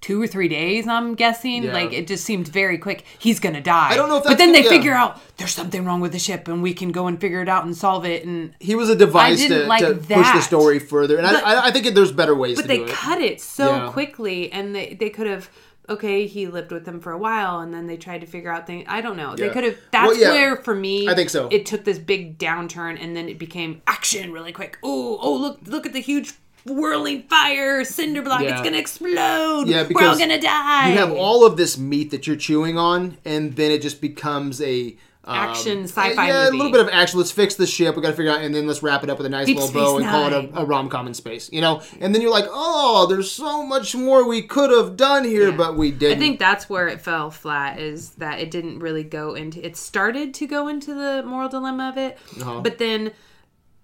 two 0.00 0.22
or 0.22 0.28
three 0.28 0.46
days 0.46 0.86
i'm 0.86 1.16
guessing 1.16 1.64
Yeah. 1.64 1.72
like 1.72 1.92
it 1.92 2.06
just 2.06 2.22
seemed 2.24 2.46
very 2.46 2.78
quick 2.78 3.04
he's 3.18 3.40
gonna 3.40 3.60
die 3.60 3.88
I 3.90 3.96
don't 3.96 4.08
know 4.08 4.18
if 4.18 4.24
but 4.24 4.38
then 4.38 4.52
they 4.52 4.62
yeah. 4.62 4.68
figure 4.70 4.92
out 4.94 5.20
there's 5.38 5.50
something 5.52 5.84
wrong 5.84 6.00
with 6.00 6.12
the 6.12 6.20
ship 6.20 6.46
and 6.46 6.62
we 6.62 6.72
can 6.72 6.92
go 6.92 7.08
and 7.08 7.20
figure 7.20 7.42
it 7.42 7.48
out 7.48 7.64
and 7.64 7.76
solve 7.76 8.04
it 8.06 8.24
and 8.24 8.54
he 8.60 8.76
was 8.76 8.88
a 8.90 8.94
device 8.94 9.44
to, 9.48 9.66
like 9.66 9.80
to 9.84 9.94
push 9.94 10.30
the 10.32 10.40
story 10.40 10.78
further, 10.78 11.18
and 11.18 11.26
But- 11.26 11.44
I, 11.44 11.54
I, 11.54 11.64
I 11.66 11.70
think 11.72 11.92
there's 11.96 12.12
better 12.12 12.36
ways 12.36 12.54
but 12.54 12.62
to 12.62 12.68
they 12.68 12.76
do 12.78 12.84
it. 12.84 12.90
cut 12.90 13.20
it 13.20 13.40
so 13.40 13.74
Yeah. 13.74 13.90
quickly 13.90 14.52
and 14.52 14.72
they, 14.72 14.94
they 14.94 15.10
could 15.10 15.26
have 15.26 15.50
okay 15.88 16.26
he 16.26 16.46
lived 16.46 16.70
with 16.72 16.84
them 16.84 17.00
for 17.00 17.12
a 17.12 17.18
while 17.18 17.60
and 17.60 17.72
then 17.72 17.86
they 17.86 17.96
tried 17.96 18.20
to 18.20 18.26
figure 18.26 18.52
out 18.52 18.66
things 18.66 18.84
i 18.88 19.00
don't 19.00 19.16
know 19.16 19.34
they 19.34 19.48
could 19.50 19.64
have 19.64 19.76
that's 19.90 20.06
Well, 20.08 20.16
yeah. 20.20 20.30
where 20.32 20.56
for 20.56 20.74
me 20.74 21.08
I 21.08 21.14
think 21.14 21.30
so. 21.30 21.48
it 21.50 21.66
took 21.66 21.84
this 21.84 21.98
big 21.98 22.38
downturn 22.38 23.02
and 23.02 23.16
then 23.16 23.28
it 23.28 23.38
became 23.38 23.82
action 23.86 24.32
really 24.32 24.52
quick 24.52 24.78
oh 24.82 25.18
oh 25.20 25.34
look 25.34 25.58
look 25.66 25.86
at 25.86 25.92
the 25.92 26.00
huge 26.00 26.32
whirling 26.66 27.22
fire 27.22 27.82
cinder 27.84 28.20
block 28.20 28.42
Yeah. 28.42 28.52
it's 28.52 28.62
gonna 28.62 28.76
explode 28.76 29.64
Yeah, 29.68 29.86
we're 29.90 30.06
all 30.06 30.18
gonna 30.18 30.40
die 30.40 30.90
You 30.90 30.98
have 30.98 31.12
all 31.12 31.46
of 31.46 31.56
this 31.56 31.78
meat 31.78 32.10
that 32.10 32.26
you're 32.26 32.36
chewing 32.36 32.76
on, 32.76 33.16
and 33.24 33.56
then 33.56 33.70
it 33.70 33.80
just 33.80 34.00
becomes 34.02 34.60
a 34.60 34.96
um, 35.28 35.36
Action 35.36 35.84
sci-fi 35.84 36.26
Yeah, 36.26 36.48
a 36.48 36.50
little 36.50 36.72
bit 36.72 36.80
of 36.80 36.88
action. 36.88 37.18
Let's 37.18 37.30
fix 37.30 37.54
the 37.54 37.66
ship. 37.66 37.94
We 37.96 38.02
got 38.02 38.10
to 38.10 38.16
figure 38.16 38.32
out, 38.32 38.40
and 38.40 38.54
then 38.54 38.66
let's 38.66 38.82
wrap 38.82 39.04
it 39.04 39.10
up 39.10 39.18
with 39.18 39.26
a 39.26 39.30
nice 39.30 39.46
Deep 39.46 39.58
little 39.58 39.72
bow 39.72 39.98
and 39.98 40.06
call 40.06 40.26
it 40.26 40.32
a, 40.32 40.60
a 40.60 40.64
rom 40.64 40.88
com 40.88 41.06
in 41.06 41.14
space. 41.14 41.52
You 41.52 41.60
know, 41.60 41.82
and 42.00 42.14
then 42.14 42.22
you're 42.22 42.30
like, 42.30 42.46
oh, 42.48 43.06
there's 43.08 43.30
so 43.30 43.64
much 43.64 43.94
more 43.94 44.26
we 44.26 44.42
could 44.42 44.70
have 44.70 44.96
done 44.96 45.24
here, 45.24 45.50
Yeah. 45.50 45.56
but 45.56 45.76
we 45.76 45.90
didn't. 45.90 46.16
I 46.16 46.18
think 46.20 46.38
that's 46.38 46.68
where 46.70 46.88
it 46.88 47.00
fell 47.00 47.30
flat 47.30 47.78
is 47.78 48.10
that 48.12 48.40
it 48.40 48.50
didn't 48.50 48.78
really 48.80 49.04
go 49.04 49.34
into 49.34 49.64
it 49.64 49.76
started 49.76 50.32
to 50.34 50.46
go 50.46 50.66
into 50.68 50.94
the 50.94 51.22
moral 51.26 51.48
dilemma 51.48 51.90
of 51.90 51.98
it 51.98 52.18
Uh-huh. 52.40 52.60
but 52.60 52.78
then 52.78 53.12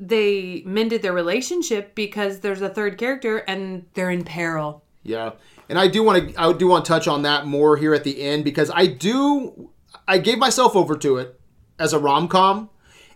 they 0.00 0.62
mended 0.66 1.02
their 1.02 1.12
relationship 1.12 1.94
because 1.94 2.40
there's 2.40 2.60
a 2.62 2.68
third 2.68 2.98
character 2.98 3.38
and 3.38 3.86
they're 3.94 4.10
in 4.10 4.24
peril 4.24 4.82
Yeah, 5.02 5.32
and 5.68 5.78
I 5.78 5.88
do 5.88 6.02
want 6.02 6.30
to 6.34 6.40
I 6.40 6.52
do 6.52 6.66
want 6.66 6.84
to 6.84 6.88
touch 6.88 7.06
on 7.06 7.22
that 7.22 7.46
more 7.46 7.76
here 7.76 7.94
at 7.94 8.04
the 8.04 8.20
end 8.22 8.44
because 8.44 8.70
I 8.74 8.86
do 8.86 9.70
I 10.06 10.18
gave 10.18 10.38
myself 10.38 10.76
over 10.76 10.96
to 10.98 11.16
it 11.16 11.40
as 11.78 11.92
a 11.92 11.98
rom 11.98 12.28
com, 12.28 12.70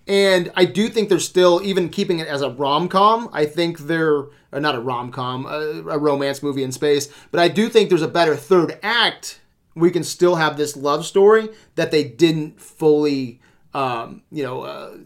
and 0.07 0.51
I 0.57 0.65
do 0.65 0.89
think 0.89 1.09
they're 1.09 1.19
still 1.19 1.61
even 1.63 1.89
keeping 1.91 2.19
it 2.19 2.29
as 2.29 2.43
a 2.43 2.51
rom 2.51 2.89
com. 2.89 3.29
I 3.33 3.45
think 3.47 3.81
they're 3.81 4.27
or 4.51 4.61
not 4.61 4.75
a 4.75 4.81
rom 4.81 5.13
com, 5.13 5.47
a, 5.47 5.83
a 5.91 5.99
romance 5.99 6.43
movie 6.43 6.63
in 6.63 6.73
space, 6.73 7.09
but 7.31 7.41
I 7.41 7.49
do 7.49 7.69
think 7.69 7.89
there's 7.89 8.03
a 8.03 8.09
better 8.09 8.35
third 8.35 8.79
act. 8.83 9.41
We 9.75 9.91
can 9.91 10.03
still 10.03 10.37
have 10.37 10.57
this 10.57 10.77
love 10.77 11.05
story 11.07 11.51
that 11.77 11.91
they 11.91 12.03
didn't 12.05 12.61
fully, 12.61 13.41
um, 13.75 14.23
you 14.33 14.43
know, 14.43 14.63
uh, 14.63 14.97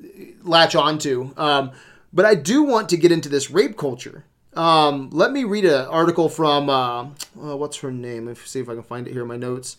latch 0.43 0.75
onto. 0.75 1.33
Um, 1.37 1.73
but 2.13 2.25
I 2.25 2.35
do 2.35 2.63
want 2.63 2.89
to 2.91 2.97
get 2.97 3.13
into 3.13 3.29
this 3.29 3.51
rape 3.51 3.77
culture. 3.77 4.25
Um, 4.55 5.11
let 5.11 5.33
me 5.33 5.45
read 5.45 5.65
an 5.65 5.87
article 5.87 6.29
from 6.29 6.69
uh, 6.69 7.03
uh, 7.03 7.57
what's 7.57 7.79
her 7.79 7.91
name? 7.91 8.27
Let's 8.27 8.49
see 8.49 8.61
if 8.61 8.69
I 8.69 8.75
can 8.75 8.83
find 8.83 9.07
it 9.09 9.13
here 9.13 9.23
in 9.23 9.29
my 9.29 9.37
notes. 9.37 9.77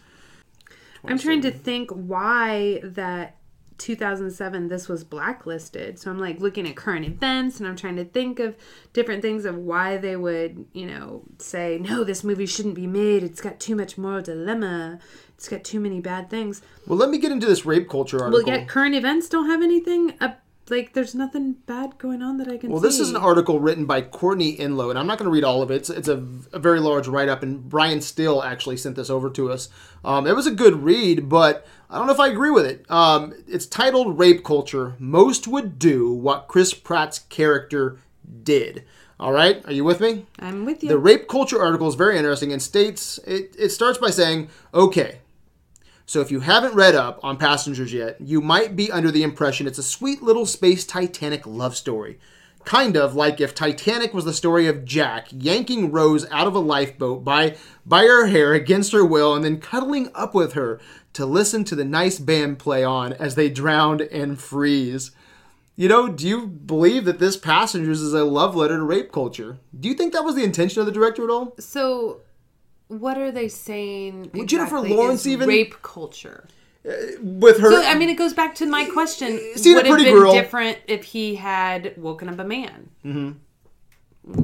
I'm 1.05 1.17
trying 1.19 1.41
to 1.41 1.51
think 1.51 1.89
why 1.91 2.79
that 2.83 3.37
2007 3.79 4.67
this 4.69 4.87
was 4.87 5.03
blacklisted 5.03 5.97
so 5.99 6.09
i'm 6.11 6.19
like 6.19 6.39
looking 6.39 6.67
at 6.67 6.75
current 6.75 7.05
events 7.05 7.59
and 7.59 7.67
i'm 7.67 7.75
trying 7.75 7.95
to 7.95 8.05
think 8.05 8.39
of 8.39 8.55
different 8.93 9.21
things 9.21 9.45
of 9.45 9.55
why 9.57 9.97
they 9.97 10.15
would 10.15 10.65
you 10.73 10.85
know 10.85 11.23
say 11.39 11.79
no 11.81 12.03
this 12.03 12.23
movie 12.23 12.45
shouldn't 12.45 12.75
be 12.75 12.87
made 12.87 13.23
it's 13.23 13.41
got 13.41 13.59
too 13.59 13.75
much 13.75 13.97
moral 13.97 14.21
dilemma 14.21 14.99
it's 15.35 15.49
got 15.49 15.63
too 15.63 15.79
many 15.79 15.99
bad 15.99 16.29
things 16.29 16.61
Well, 16.87 16.97
let 16.97 17.09
me 17.09 17.17
get 17.17 17.31
into 17.31 17.47
this 17.47 17.65
rape 17.65 17.89
culture 17.89 18.17
Well, 18.17 18.27
article. 18.27 18.53
yet 18.53 18.67
current 18.69 18.95
events 18.95 19.27
don't 19.27 19.47
have 19.47 19.61
anything. 19.61 20.13
Up, 20.21 20.39
like, 20.69 20.93
there's 20.93 21.13
nothing 21.13 21.53
bad 21.65 21.97
going 21.97 22.21
on 22.21 22.37
that 22.37 22.47
I 22.47 22.57
can 22.57 22.69
Well, 22.71 22.81
see. 22.81 22.87
this 22.87 22.99
is 22.99 23.09
an 23.09 23.15
article 23.15 23.59
written 23.59 23.85
by 23.85 24.01
Courtney 24.01 24.57
Enlow, 24.57 24.89
and 24.89 24.97
I'm 24.97 25.07
not 25.07 25.17
going 25.17 25.27
to 25.27 25.31
read 25.33 25.43
all 25.43 25.61
of 25.61 25.71
it. 25.71 25.75
It's, 25.75 25.89
it's 25.89 26.07
a, 26.07 26.23
a 26.53 26.59
very 26.59 26.79
large 26.79 27.07
write 27.07 27.29
up, 27.29 27.43
and 27.43 27.67
Brian 27.69 28.01
Still 28.01 28.41
actually 28.43 28.77
sent 28.77 28.95
this 28.95 29.09
over 29.09 29.29
to 29.31 29.51
us. 29.51 29.69
Um, 30.05 30.25
it 30.27 30.35
was 30.35 30.47
a 30.47 30.51
good 30.51 30.83
read, 30.83 31.27
but 31.29 31.65
I 31.89 31.97
don't 31.97 32.07
know 32.07 32.13
if 32.13 32.19
I 32.19 32.27
agree 32.29 32.51
with 32.51 32.65
it. 32.65 32.89
Um, 32.89 33.33
it's 33.47 33.65
titled 33.65 34.17
Rape 34.17 34.43
Culture 34.43 34.95
Most 34.99 35.47
Would 35.47 35.79
Do 35.79 36.11
What 36.13 36.47
Chris 36.47 36.73
Pratt's 36.73 37.19
Character 37.19 37.99
Did. 38.43 38.85
All 39.19 39.31
right, 39.31 39.63
are 39.65 39.71
you 39.71 39.83
with 39.83 40.01
me? 40.01 40.25
I'm 40.39 40.65
with 40.65 40.83
you. 40.83 40.89
The 40.89 40.97
rape 40.97 41.27
culture 41.29 41.61
article 41.61 41.87
is 41.87 41.95
very 41.95 42.17
interesting 42.17 42.51
and 42.51 42.61
states 42.61 43.19
it, 43.25 43.55
it 43.57 43.69
starts 43.69 43.97
by 43.97 44.09
saying, 44.09 44.49
okay, 44.73 45.19
so 46.13 46.21
if 46.21 46.29
you 46.29 46.41
haven't 46.41 46.75
read 46.75 46.93
up 46.93 47.19
on 47.23 47.37
Passengers 47.37 47.91
yet, 47.91 48.21
you 48.21 48.39
might 48.39 48.75
be 48.75 48.91
under 48.91 49.09
the 49.09 49.23
impression 49.23 49.65
it's 49.65 49.79
a 49.79 49.83
sweet 49.83 50.21
little 50.21 50.45
space 50.45 50.85
Titanic 50.85 51.47
love 51.47 51.75
story. 51.75 52.19
Kind 52.65 52.95
of 52.95 53.15
like 53.15 53.41
if 53.41 53.55
Titanic 53.55 54.13
was 54.13 54.23
the 54.23 54.31
story 54.31 54.67
of 54.67 54.85
Jack 54.85 55.29
yanking 55.31 55.91
Rose 55.91 56.29
out 56.29 56.45
of 56.45 56.53
a 56.53 56.59
lifeboat 56.59 57.23
by 57.23 57.57
by 57.83 58.03
her 58.03 58.27
hair 58.27 58.53
against 58.53 58.91
her 58.91 59.03
will 59.03 59.33
and 59.33 59.43
then 59.43 59.59
cuddling 59.59 60.11
up 60.13 60.35
with 60.35 60.53
her 60.53 60.79
to 61.13 61.25
listen 61.25 61.63
to 61.63 61.73
the 61.75 61.83
nice 61.83 62.19
band 62.19 62.59
play 62.59 62.83
on 62.83 63.13
as 63.13 63.33
they 63.33 63.49
drowned 63.49 64.01
and 64.01 64.39
freeze. 64.39 65.09
You 65.75 65.89
know, 65.89 66.09
do 66.09 66.27
you 66.27 66.45
believe 66.45 67.05
that 67.05 67.17
this 67.17 67.37
Passengers 67.37 68.01
is 68.01 68.13
a 68.13 68.23
love 68.23 68.55
letter 68.55 68.77
to 68.77 68.83
rape 68.83 69.11
culture? 69.11 69.57
Do 69.79 69.89
you 69.89 69.95
think 69.95 70.13
that 70.13 70.23
was 70.23 70.35
the 70.35 70.43
intention 70.43 70.79
of 70.79 70.85
the 70.85 70.91
director 70.91 71.23
at 71.23 71.31
all? 71.31 71.55
so, 71.57 72.21
what 72.87 73.17
are 73.17 73.31
they 73.31 73.47
saying? 73.47 74.31
Jennifer 74.45 74.77
exactly 74.77 74.95
Lawrence 74.95 75.25
even- 75.27 75.47
rape 75.47 75.81
culture. 75.81 76.47
With 77.21 77.59
her, 77.59 77.71
So, 77.71 77.81
I 77.81 77.95
mean, 77.95 78.09
it 78.09 78.17
goes 78.17 78.33
back 78.33 78.55
to 78.55 78.65
my 78.65 78.83
question: 78.89 79.39
See 79.55 79.73
Would 79.73 79.85
have 79.85 79.97
been 79.97 80.13
girl- 80.13 80.33
different 80.33 80.79
if 80.87 81.05
he 81.05 81.35
had 81.35 81.93
woken 81.97 82.27
up 82.27 82.37
a 82.39 82.43
man? 82.43 82.89
Mm-hmm. 83.05 84.41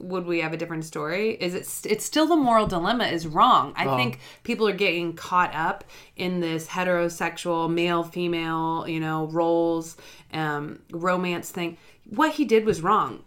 Would 0.00 0.26
we 0.26 0.40
have 0.40 0.52
a 0.52 0.56
different 0.56 0.84
story? 0.84 1.30
Is 1.32 1.54
it? 1.54 1.90
It's 1.90 2.04
still 2.04 2.26
the 2.28 2.36
moral 2.36 2.68
dilemma 2.68 3.06
is 3.06 3.26
wrong. 3.26 3.72
Uh-huh. 3.76 3.92
I 3.92 3.96
think 3.96 4.20
people 4.44 4.68
are 4.68 4.72
getting 4.72 5.14
caught 5.14 5.52
up 5.52 5.82
in 6.14 6.38
this 6.38 6.68
heterosexual 6.68 7.68
male 7.68 8.04
female, 8.04 8.86
you 8.86 9.00
know, 9.00 9.26
roles, 9.26 9.96
um, 10.32 10.78
romance 10.92 11.50
thing. 11.50 11.76
What 12.04 12.34
he 12.34 12.44
did 12.44 12.64
was 12.64 12.80
wrong. 12.82 13.24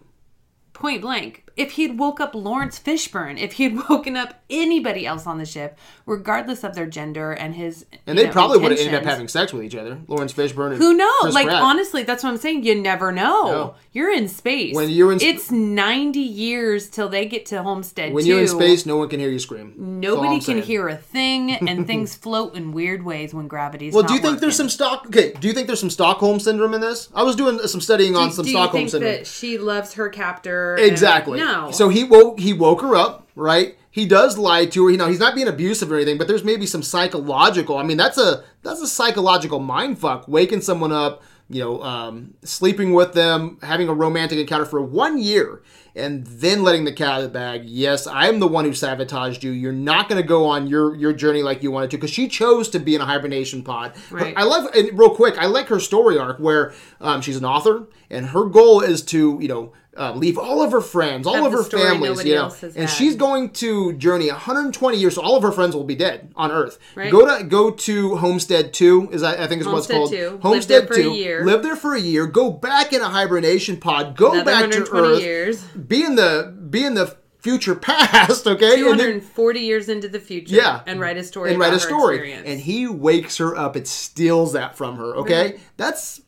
point 0.72 1.02
blank. 1.02 1.44
If 1.58 1.72
he'd 1.74 1.98
woke 1.98 2.20
up 2.20 2.34
Lawrence 2.36 2.80
Fishburne, 2.80 3.40
if 3.40 3.54
he'd 3.54 3.78
woken 3.90 4.16
up 4.18 4.42
anybody 4.50 5.06
else 5.06 5.26
on 5.28 5.38
the 5.38 5.46
ship, 5.46 5.78
regardless 6.06 6.64
of 6.64 6.76
their 6.76 6.86
gender 6.86 7.32
and 7.32 7.56
his, 7.56 7.86
And 8.08 8.18
they 8.18 8.26
know, 8.26 8.32
probably 8.32 8.58
would 8.60 8.72
have 8.72 8.80
ended 8.80 8.96
up 8.96 9.04
having 9.04 9.28
sex 9.28 9.54
with 9.54 9.64
each 9.64 9.76
other. 9.76 10.00
Lawrence 10.08 10.34
Fishburne 10.34 10.72
and 10.74 10.78
Who 10.78 10.94
knows? 10.94 11.12
Chris 11.22 11.34
like 11.36 11.48
Pratt. 11.48 11.62
honestly, 11.62 12.04
that's 12.04 12.24
what 12.24 12.30
I'm 12.32 12.38
saying. 12.38 12.64
You 12.64 12.76
never 12.82 13.12
know. 13.12 13.46
No. 13.46 13.76
You're 13.94 14.12
in 14.14 14.28
space. 14.28 14.76
When 14.76 14.90
you're 14.90 15.12
in 15.12 15.20
sp- 15.20 15.26
it's 15.28 15.52
90 15.52 16.20
years 16.20 16.90
till 16.90 17.10
they 17.10 17.26
get 17.26 17.46
to 17.48 17.62
Homestead. 17.64 18.14
when 18.14 18.24
2. 18.24 18.30
you're 18.30 18.40
in 18.42 18.48
space, 18.48 18.86
no 18.86 18.98
one 18.98 19.10
can 19.10 19.20
hear 19.20 19.30
you 19.30 19.40
scream. 19.40 19.74
Nobody 19.78 20.36
can 20.36 20.42
saying. 20.42 20.64
hear 20.64 20.88
a 20.88 20.96
thing, 20.96 21.52
and 21.52 21.86
things 21.92 22.16
float 22.16 22.56
in 22.56 22.72
weird 22.72 23.04
ways 23.04 23.34
when 23.34 23.48
gravity's. 23.48 23.94
Well, 23.94 24.04
not 24.04 24.10
do 24.10 24.16
you 24.16 24.22
think 24.22 24.40
there's 24.40 24.56
some 24.56 24.70
stock? 24.70 25.08
Okay, 25.08 25.34
do 25.34 25.48
you 25.48 25.54
think 25.54 25.68
there's 25.68 25.80
some 25.80 25.90
Stockholm 25.90 26.40
syndrome 26.40 26.74
in 26.74 26.82
this? 26.82 27.10
I 27.14 27.24
was 27.24 27.36
doing 27.36 27.60
some 27.68 27.82
studying 27.82 28.16
on 28.16 28.30
Do- 28.30 28.34
some 28.36 28.46
do 28.46 28.52
you 28.52 28.58
Stockholm 28.58 28.80
think 28.82 28.90
syndrome. 28.92 29.24
she 29.26 29.58
loves 29.58 29.94
her 29.96 30.10
captor? 30.10 30.78
Exactly. 30.78 31.40
No. 31.46 31.72
So 31.72 31.90
he 31.90 32.04
woke 32.04 32.40
he 32.40 32.54
woke 32.54 32.82
her 32.82 32.96
up, 32.96 33.28
right? 33.36 33.78
He 33.92 34.06
does 34.06 34.38
lie 34.38 34.66
to 34.68 34.86
her. 34.86 34.92
You 34.92 34.98
know, 34.98 35.08
he's 35.08 35.20
not 35.20 35.36
being 35.36 35.50
abusive 35.50 35.92
or 35.92 35.96
anything, 35.96 36.18
but 36.18 36.28
there's 36.28 36.44
maybe 36.44 36.66
some 36.66 36.82
psychological. 36.82 37.78
I 37.78 37.84
mean, 37.84 37.98
that's 37.98 38.18
a 38.18 38.44
that's 38.64 38.82
a 38.82 38.88
psychological 38.88 39.60
mind 39.60 40.00
fuck. 40.00 40.28
Waking 40.28 40.62
someone 40.62 40.94
up, 40.94 41.22
you 41.50 41.62
know, 41.62 41.84
um, 41.84 42.36
sleeping 42.44 42.94
with 42.94 43.14
them, 43.14 43.60
having 43.62 43.90
a 43.90 43.94
romantic 43.94 44.40
encounter 44.40 44.66
for 44.66 44.82
one 44.82 45.18
year, 45.18 45.62
and 45.94 46.26
then 46.26 46.64
letting 46.64 46.86
the 46.86 46.94
cat 46.94 47.10
out 47.10 47.18
of 47.18 47.24
the 47.24 47.30
bag. 47.30 47.66
Yes, 47.66 48.08
I'm 48.08 48.40
the 48.40 48.48
one 48.48 48.64
who 48.64 48.74
sabotaged 48.74 49.44
you. 49.44 49.52
You're 49.52 49.74
not 49.74 50.08
going 50.08 50.22
to 50.22 50.28
go 50.28 50.46
on 50.46 50.68
your 50.68 50.96
your 50.96 51.12
journey 51.12 51.44
like 51.44 51.62
you 51.62 51.72
wanted 51.72 51.92
to 51.92 51.98
because 51.98 52.12
she 52.12 52.30
chose 52.30 52.70
to 52.70 52.80
be 52.80 52.96
in 52.96 53.02
a 53.02 53.06
hibernation 53.06 53.62
pod. 53.62 53.94
Right. 54.10 54.34
I 54.38 54.44
love 54.44 54.74
and 54.74 54.98
real 54.98 55.14
quick. 55.14 55.38
I 55.38 55.48
like 55.48 55.68
her 55.68 55.82
story 55.82 56.18
arc 56.18 56.40
where 56.40 56.74
um, 57.02 57.22
she's 57.22 57.36
an 57.36 57.46
author 57.46 57.88
and 58.10 58.28
her 58.28 58.46
goal 58.46 58.80
is 58.80 59.02
to 59.04 59.38
you 59.42 59.50
know. 59.50 59.74
Uh, 59.98 60.14
leave 60.14 60.38
all 60.38 60.62
of 60.64 60.72
her 60.72 60.80
friends, 60.80 61.28
all 61.28 61.46
of 61.46 61.52
her 61.52 61.64
families, 61.64 62.24
you 62.24 62.34
know, 62.36 62.50
and 62.62 62.74
had. 62.76 62.86
she's 62.90 63.18
going 63.18 63.50
to 63.50 63.92
journey 63.94 64.30
120 64.30 64.98
years. 64.98 65.16
So 65.16 65.22
all 65.22 65.36
of 65.36 65.44
her 65.44 65.52
friends 65.52 65.76
will 65.76 65.84
be 65.84 65.96
dead 65.96 66.32
on 66.38 66.50
Earth. 66.50 66.80
Right. 66.96 67.12
Go 67.12 67.38
to 67.38 67.44
go 67.44 67.72
to 67.72 68.16
Homestead 68.16 68.74
Two. 68.74 69.10
Is 69.12 69.20
that 69.20 69.40
I 69.42 69.48
think 69.48 69.60
is 69.60 69.68
what 69.68 69.80
it's 69.80 69.88
called. 69.88 70.10
2. 70.12 70.30
Live 70.30 70.42
Homestead 70.42 70.84
there 70.84 70.88
for 70.88 70.94
a 70.94 71.04
Two. 71.04 71.12
year. 71.12 71.46
Live 71.46 71.62
there 71.62 71.76
for 71.76 71.94
a 71.94 72.00
year. 72.00 72.26
Go 72.26 72.50
back 72.52 72.94
in 72.94 73.02
a 73.02 73.10
hibernation 73.10 73.78
pod. 73.78 74.16
Go 74.16 74.32
Another 74.32 74.46
back 74.46 74.72
to 74.72 74.80
120 74.80 75.08
Earth. 75.16 75.22
years. 75.22 75.62
Be 75.64 76.06
in 76.06 76.16
the 76.16 76.56
be 76.70 76.86
in 76.86 76.94
the 76.94 77.18
future 77.40 77.76
past. 77.90 78.48
Okay, 78.48 78.76
And 78.76 78.92
then- 78.92 78.98
240 78.98 79.60
years 79.60 79.90
into 79.90 80.08
the 80.08 80.22
future. 80.22 80.56
Yeah. 80.56 80.84
And 80.88 81.02
write 81.02 81.18
a 81.18 81.24
story 81.24 81.52
and 81.52 81.60
write 81.60 81.74
a 81.74 81.80
story. 81.82 82.16
experience. 82.16 82.48
And 82.48 82.62
he 82.62 82.88
wakes 82.88 83.38
her 83.40 83.58
up. 83.58 83.76
It 83.76 83.90
steals 83.90 84.54
that 84.54 84.78
from 84.78 84.96
her. 84.96 85.18
Okay, 85.18 85.60
that's 85.76 86.22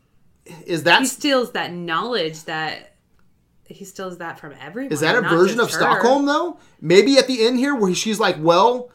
is 0.65 0.83
that 0.83 0.99
he 0.99 1.05
steals 1.05 1.53
that 1.53 1.71
knowledge 1.71 2.43
that 2.43 2.92
he 3.73 3.85
steals 3.85 4.17
that 4.19 4.39
from 4.39 4.53
everyone. 4.61 4.91
Is 4.91 4.99
that 5.01 5.15
a 5.15 5.21
version 5.21 5.59
of 5.59 5.69
her. 5.71 5.77
Stockholm 5.77 6.25
though? 6.25 6.59
Maybe 6.81 7.17
at 7.17 7.27
the 7.27 7.45
end 7.45 7.57
here 7.57 7.75
where 7.75 7.93
she's 7.93 8.19
like, 8.19 8.37
"Well, 8.39 8.89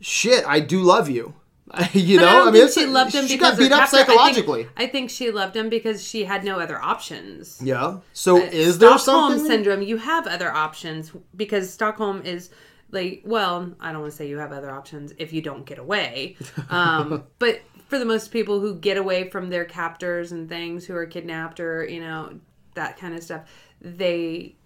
shit, 0.00 0.44
I 0.46 0.60
do 0.60 0.80
love 0.80 1.08
you." 1.08 1.34
you 1.92 2.18
But 2.18 2.24
know, 2.24 2.44
I 2.44 2.48
I, 2.48 2.50
mean, 2.52 2.70
she 2.70 2.86
loved 2.86 3.12
him 3.12 3.26
she 3.26 3.34
because 3.34 3.52
got 3.56 3.58
beat 3.58 3.72
up 3.72 3.80
captor- 3.80 3.96
I 3.96 4.04
think- 4.04 4.08
psychologically. 4.18 4.68
I 4.76 4.86
think, 4.86 5.10
she 5.10 5.30
loved 5.32 5.56
him 5.56 5.68
because 5.68 6.06
she 6.06 6.24
had 6.24 6.44
no 6.44 6.60
other 6.60 6.80
options. 6.80 7.60
yeah. 7.62 7.98
So 8.12 8.36
is 8.40 8.78
there 8.78 8.96
Stockholm 8.98 9.32
something? 9.32 9.46
syndrome, 9.50 9.82
you 9.82 9.96
have 9.96 10.28
other 10.28 10.50
options 10.52 11.10
because 11.34 11.72
Stockholm 11.72 12.22
is 12.22 12.50
like, 12.92 13.22
well, 13.24 13.74
I 13.80 13.90
don't 13.90 14.00
want 14.02 14.12
to 14.12 14.16
say 14.16 14.28
you 14.28 14.38
have 14.38 14.52
other 14.52 14.70
options 14.70 15.12
if 15.18 15.32
you 15.32 15.42
don't 15.42 15.66
get 15.66 15.78
away. 15.78 16.36
Um, 16.70 17.24
but 17.40 17.62
for 17.88 17.98
the 17.98 18.04
most 18.04 18.30
people 18.30 18.60
who 18.60 18.76
get 18.76 18.96
away 18.96 19.28
from 19.28 19.50
their 19.50 19.64
captors 19.64 20.30
and 20.30 20.48
things 20.48 20.86
who 20.86 20.94
are 20.94 21.06
kidnapped 21.06 21.58
or, 21.58 21.84
you 21.84 22.00
know, 22.00 22.38
that 22.74 22.96
kind 22.96 23.14
of 23.16 23.24
stuff, 23.24 23.42
they 23.86 24.56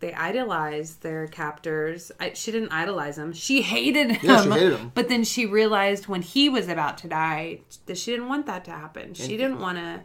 they 0.00 0.14
idolize 0.14 0.96
their 0.96 1.26
captors. 1.26 2.10
I, 2.18 2.32
she 2.32 2.50
didn't 2.52 2.72
idolize 2.72 3.18
him. 3.18 3.32
She 3.32 3.60
hated 3.60 4.12
him. 4.12 4.30
Yeah, 4.30 4.42
she 4.42 4.50
hated 4.50 4.78
him. 4.78 4.92
But 4.94 5.08
then 5.08 5.24
she 5.24 5.44
realized 5.44 6.06
when 6.08 6.22
he 6.22 6.48
was 6.48 6.68
about 6.68 6.96
to 6.98 7.08
die 7.08 7.60
that 7.86 7.98
she 7.98 8.12
didn't 8.12 8.28
want 8.28 8.46
that 8.46 8.64
to 8.64 8.70
happen. 8.70 9.12
She 9.14 9.36
didn't 9.36 9.60
want 9.60 9.76
to 9.76 10.00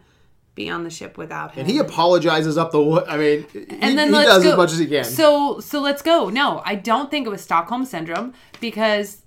be 0.54 0.70
on 0.70 0.84
the 0.84 0.90
ship 0.90 1.18
without 1.18 1.54
him. 1.54 1.62
And 1.62 1.72
he 1.72 1.80
apologizes 1.80 2.58
up 2.58 2.72
the. 2.72 3.06
I 3.08 3.18
mean, 3.18 3.46
and 3.54 3.92
he, 3.92 3.96
then 3.96 4.08
he 4.08 4.24
does 4.24 4.44
go. 4.44 4.52
as 4.52 4.58
much 4.58 4.72
as 4.74 4.80
he 4.80 4.88
can. 4.88 5.06
So 5.06 5.60
so 5.60 5.80
let's 5.82 6.02
go. 6.02 6.30
No, 6.30 6.62
I 6.66 6.76
don't 6.76 7.10
think 7.10 7.26
it 7.26 7.30
was 7.30 7.42
Stockholm 7.42 7.86
syndrome 7.86 8.34
because 8.60 9.22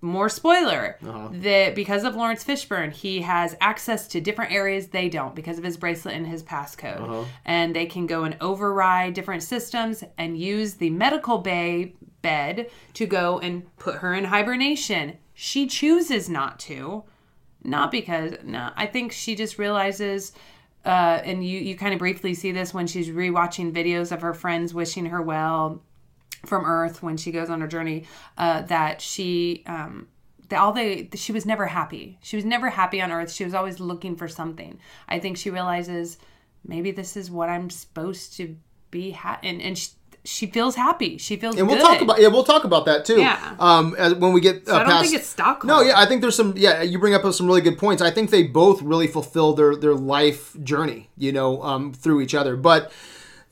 more 0.00 0.28
spoiler 0.28 0.96
Uh-huh. 1.04 1.28
that 1.32 1.74
because 1.74 2.04
of 2.04 2.14
Laurence 2.14 2.44
Fishburne, 2.44 2.92
he 2.92 3.22
has 3.22 3.56
access 3.60 4.06
to 4.08 4.20
different 4.20 4.52
areas 4.52 4.88
they 4.88 5.08
don't 5.08 5.34
because 5.34 5.58
of 5.58 5.64
his 5.64 5.76
bracelet 5.76 6.14
and 6.14 6.26
his 6.26 6.42
passcode, 6.42 7.00
Uh-huh. 7.00 7.24
and 7.44 7.74
they 7.74 7.86
can 7.86 8.06
go 8.06 8.24
and 8.24 8.36
override 8.40 9.14
different 9.14 9.42
systems 9.42 10.04
and 10.16 10.38
use 10.38 10.74
the 10.74 10.90
medical 10.90 11.38
bay 11.38 11.94
bed 12.22 12.68
to 12.94 13.06
go 13.06 13.38
and 13.40 13.64
put 13.78 13.96
her 13.96 14.14
in 14.14 14.24
hibernation. 14.24 15.16
She 15.34 15.66
chooses 15.66 16.28
not 16.28 16.58
to 16.60 17.04
not 17.64 17.90
because 17.90 18.34
no 18.44 18.70
i 18.76 18.86
think 18.86 19.10
she 19.10 19.34
just 19.34 19.58
realizes 19.58 20.32
uh, 20.84 21.20
and 21.24 21.44
you 21.44 21.58
you 21.58 21.76
kind 21.76 21.92
of 21.92 21.98
briefly 21.98 22.32
see 22.32 22.52
this 22.52 22.72
when 22.72 22.86
she's 22.86 23.08
rewatching 23.08 23.72
videos 23.72 24.12
of 24.12 24.22
her 24.22 24.32
friends 24.32 24.72
wishing 24.72 25.06
her 25.06 25.20
well 25.20 25.82
from 26.46 26.64
earth 26.64 27.02
when 27.02 27.16
she 27.16 27.30
goes 27.32 27.50
on 27.50 27.60
her 27.60 27.68
journey 27.68 28.04
uh, 28.36 28.62
that 28.62 29.00
she 29.00 29.62
um 29.66 30.08
all 30.56 30.72
they 30.72 31.08
she 31.14 31.30
was 31.32 31.44
never 31.44 31.66
happy 31.66 32.18
she 32.22 32.36
was 32.36 32.44
never 32.44 32.70
happy 32.70 33.02
on 33.02 33.12
earth 33.12 33.30
she 33.30 33.44
was 33.44 33.52
always 33.52 33.80
looking 33.80 34.16
for 34.16 34.26
something 34.28 34.78
i 35.08 35.18
think 35.18 35.36
she 35.36 35.50
realizes 35.50 36.16
maybe 36.64 36.90
this 36.90 37.16
is 37.18 37.30
what 37.30 37.50
i'm 37.50 37.68
supposed 37.68 38.34
to 38.34 38.56
be 38.90 39.10
ha- 39.10 39.38
and 39.42 39.60
and 39.60 39.76
she, 39.76 39.90
she 40.24 40.46
feels 40.46 40.74
happy 40.74 41.18
she 41.18 41.36
feels 41.36 41.56
and 41.56 41.66
we'll 41.66 41.76
good. 41.76 41.82
talk 41.82 42.00
about 42.00 42.20
yeah, 42.20 42.28
we'll 42.28 42.44
talk 42.44 42.64
about 42.64 42.84
that 42.86 43.04
too. 43.04 43.20
Yeah. 43.20 43.56
Um, 43.58 43.94
as, 43.98 44.14
when 44.14 44.32
we 44.32 44.40
get 44.40 44.68
uh, 44.68 44.74
I 44.74 44.78
don't 44.80 44.88
past. 44.88 45.04
think 45.04 45.14
it's 45.20 45.28
Stockholm. 45.28 45.68
No, 45.68 45.80
yeah, 45.80 45.98
I 45.98 46.06
think 46.06 46.20
there's 46.20 46.36
some. 46.36 46.54
Yeah, 46.56 46.82
you 46.82 46.98
bring 46.98 47.14
up 47.14 47.30
some 47.32 47.46
really 47.46 47.60
good 47.60 47.78
points. 47.78 48.02
I 48.02 48.10
think 48.10 48.30
they 48.30 48.42
both 48.42 48.82
really 48.82 49.06
fulfill 49.06 49.54
their 49.54 49.74
their 49.76 49.94
life 49.94 50.56
journey, 50.62 51.08
you 51.16 51.32
know, 51.32 51.62
um, 51.62 51.92
through 51.92 52.20
each 52.20 52.34
other. 52.34 52.56
But 52.56 52.92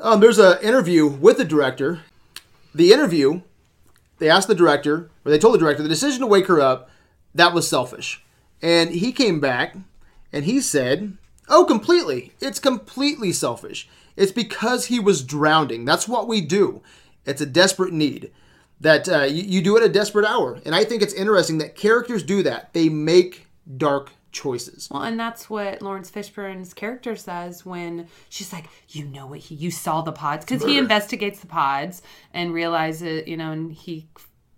um, 0.00 0.20
there's 0.20 0.38
an 0.38 0.58
interview 0.62 1.06
with 1.06 1.38
the 1.38 1.44
director. 1.44 2.02
The 2.76 2.92
interview, 2.92 3.40
they 4.18 4.28
asked 4.28 4.48
the 4.48 4.54
director, 4.54 5.10
or 5.24 5.30
they 5.30 5.38
told 5.38 5.54
the 5.54 5.58
director, 5.58 5.82
the 5.82 5.88
decision 5.88 6.20
to 6.20 6.26
wake 6.26 6.46
her 6.46 6.60
up, 6.60 6.90
that 7.34 7.54
was 7.54 7.66
selfish, 7.66 8.22
and 8.60 8.90
he 8.90 9.12
came 9.12 9.40
back 9.40 9.76
and 10.30 10.44
he 10.44 10.60
said, 10.60 11.16
"Oh, 11.48 11.64
completely. 11.64 12.34
It's 12.38 12.58
completely 12.58 13.32
selfish. 13.32 13.88
It's 14.14 14.30
because 14.30 14.86
he 14.86 15.00
was 15.00 15.24
drowning. 15.24 15.86
That's 15.86 16.06
what 16.06 16.28
we 16.28 16.42
do. 16.42 16.82
It's 17.24 17.40
a 17.40 17.46
desperate 17.46 17.94
need." 17.94 18.30
that 18.78 19.08
uh, 19.08 19.22
you, 19.22 19.42
you 19.42 19.62
do 19.62 19.78
at 19.78 19.82
a 19.82 19.88
desperate 19.88 20.26
hour. 20.26 20.60
And 20.66 20.74
I 20.74 20.84
think 20.84 21.00
it's 21.00 21.14
interesting 21.14 21.56
that 21.58 21.76
characters 21.76 22.22
do 22.22 22.42
that. 22.42 22.74
They 22.74 22.90
make 22.90 23.46
dark 23.78 24.10
choices. 24.36 24.88
Well, 24.90 25.02
and 25.02 25.18
that's 25.18 25.48
what 25.50 25.82
Laurence 25.82 26.10
Fishburne's 26.10 26.74
character 26.74 27.16
says 27.16 27.64
when 27.66 28.06
she's 28.28 28.52
like, 28.52 28.66
"You 28.90 29.04
know 29.06 29.26
what? 29.26 29.38
He, 29.40 29.54
you 29.54 29.70
saw 29.70 30.02
the 30.02 30.12
pods 30.12 30.44
because 30.44 30.62
he 30.62 30.78
investigates 30.78 31.40
the 31.40 31.46
pods 31.46 32.02
and 32.32 32.52
realizes, 32.52 33.26
you 33.26 33.36
know, 33.36 33.50
and 33.52 33.72
he 33.72 34.08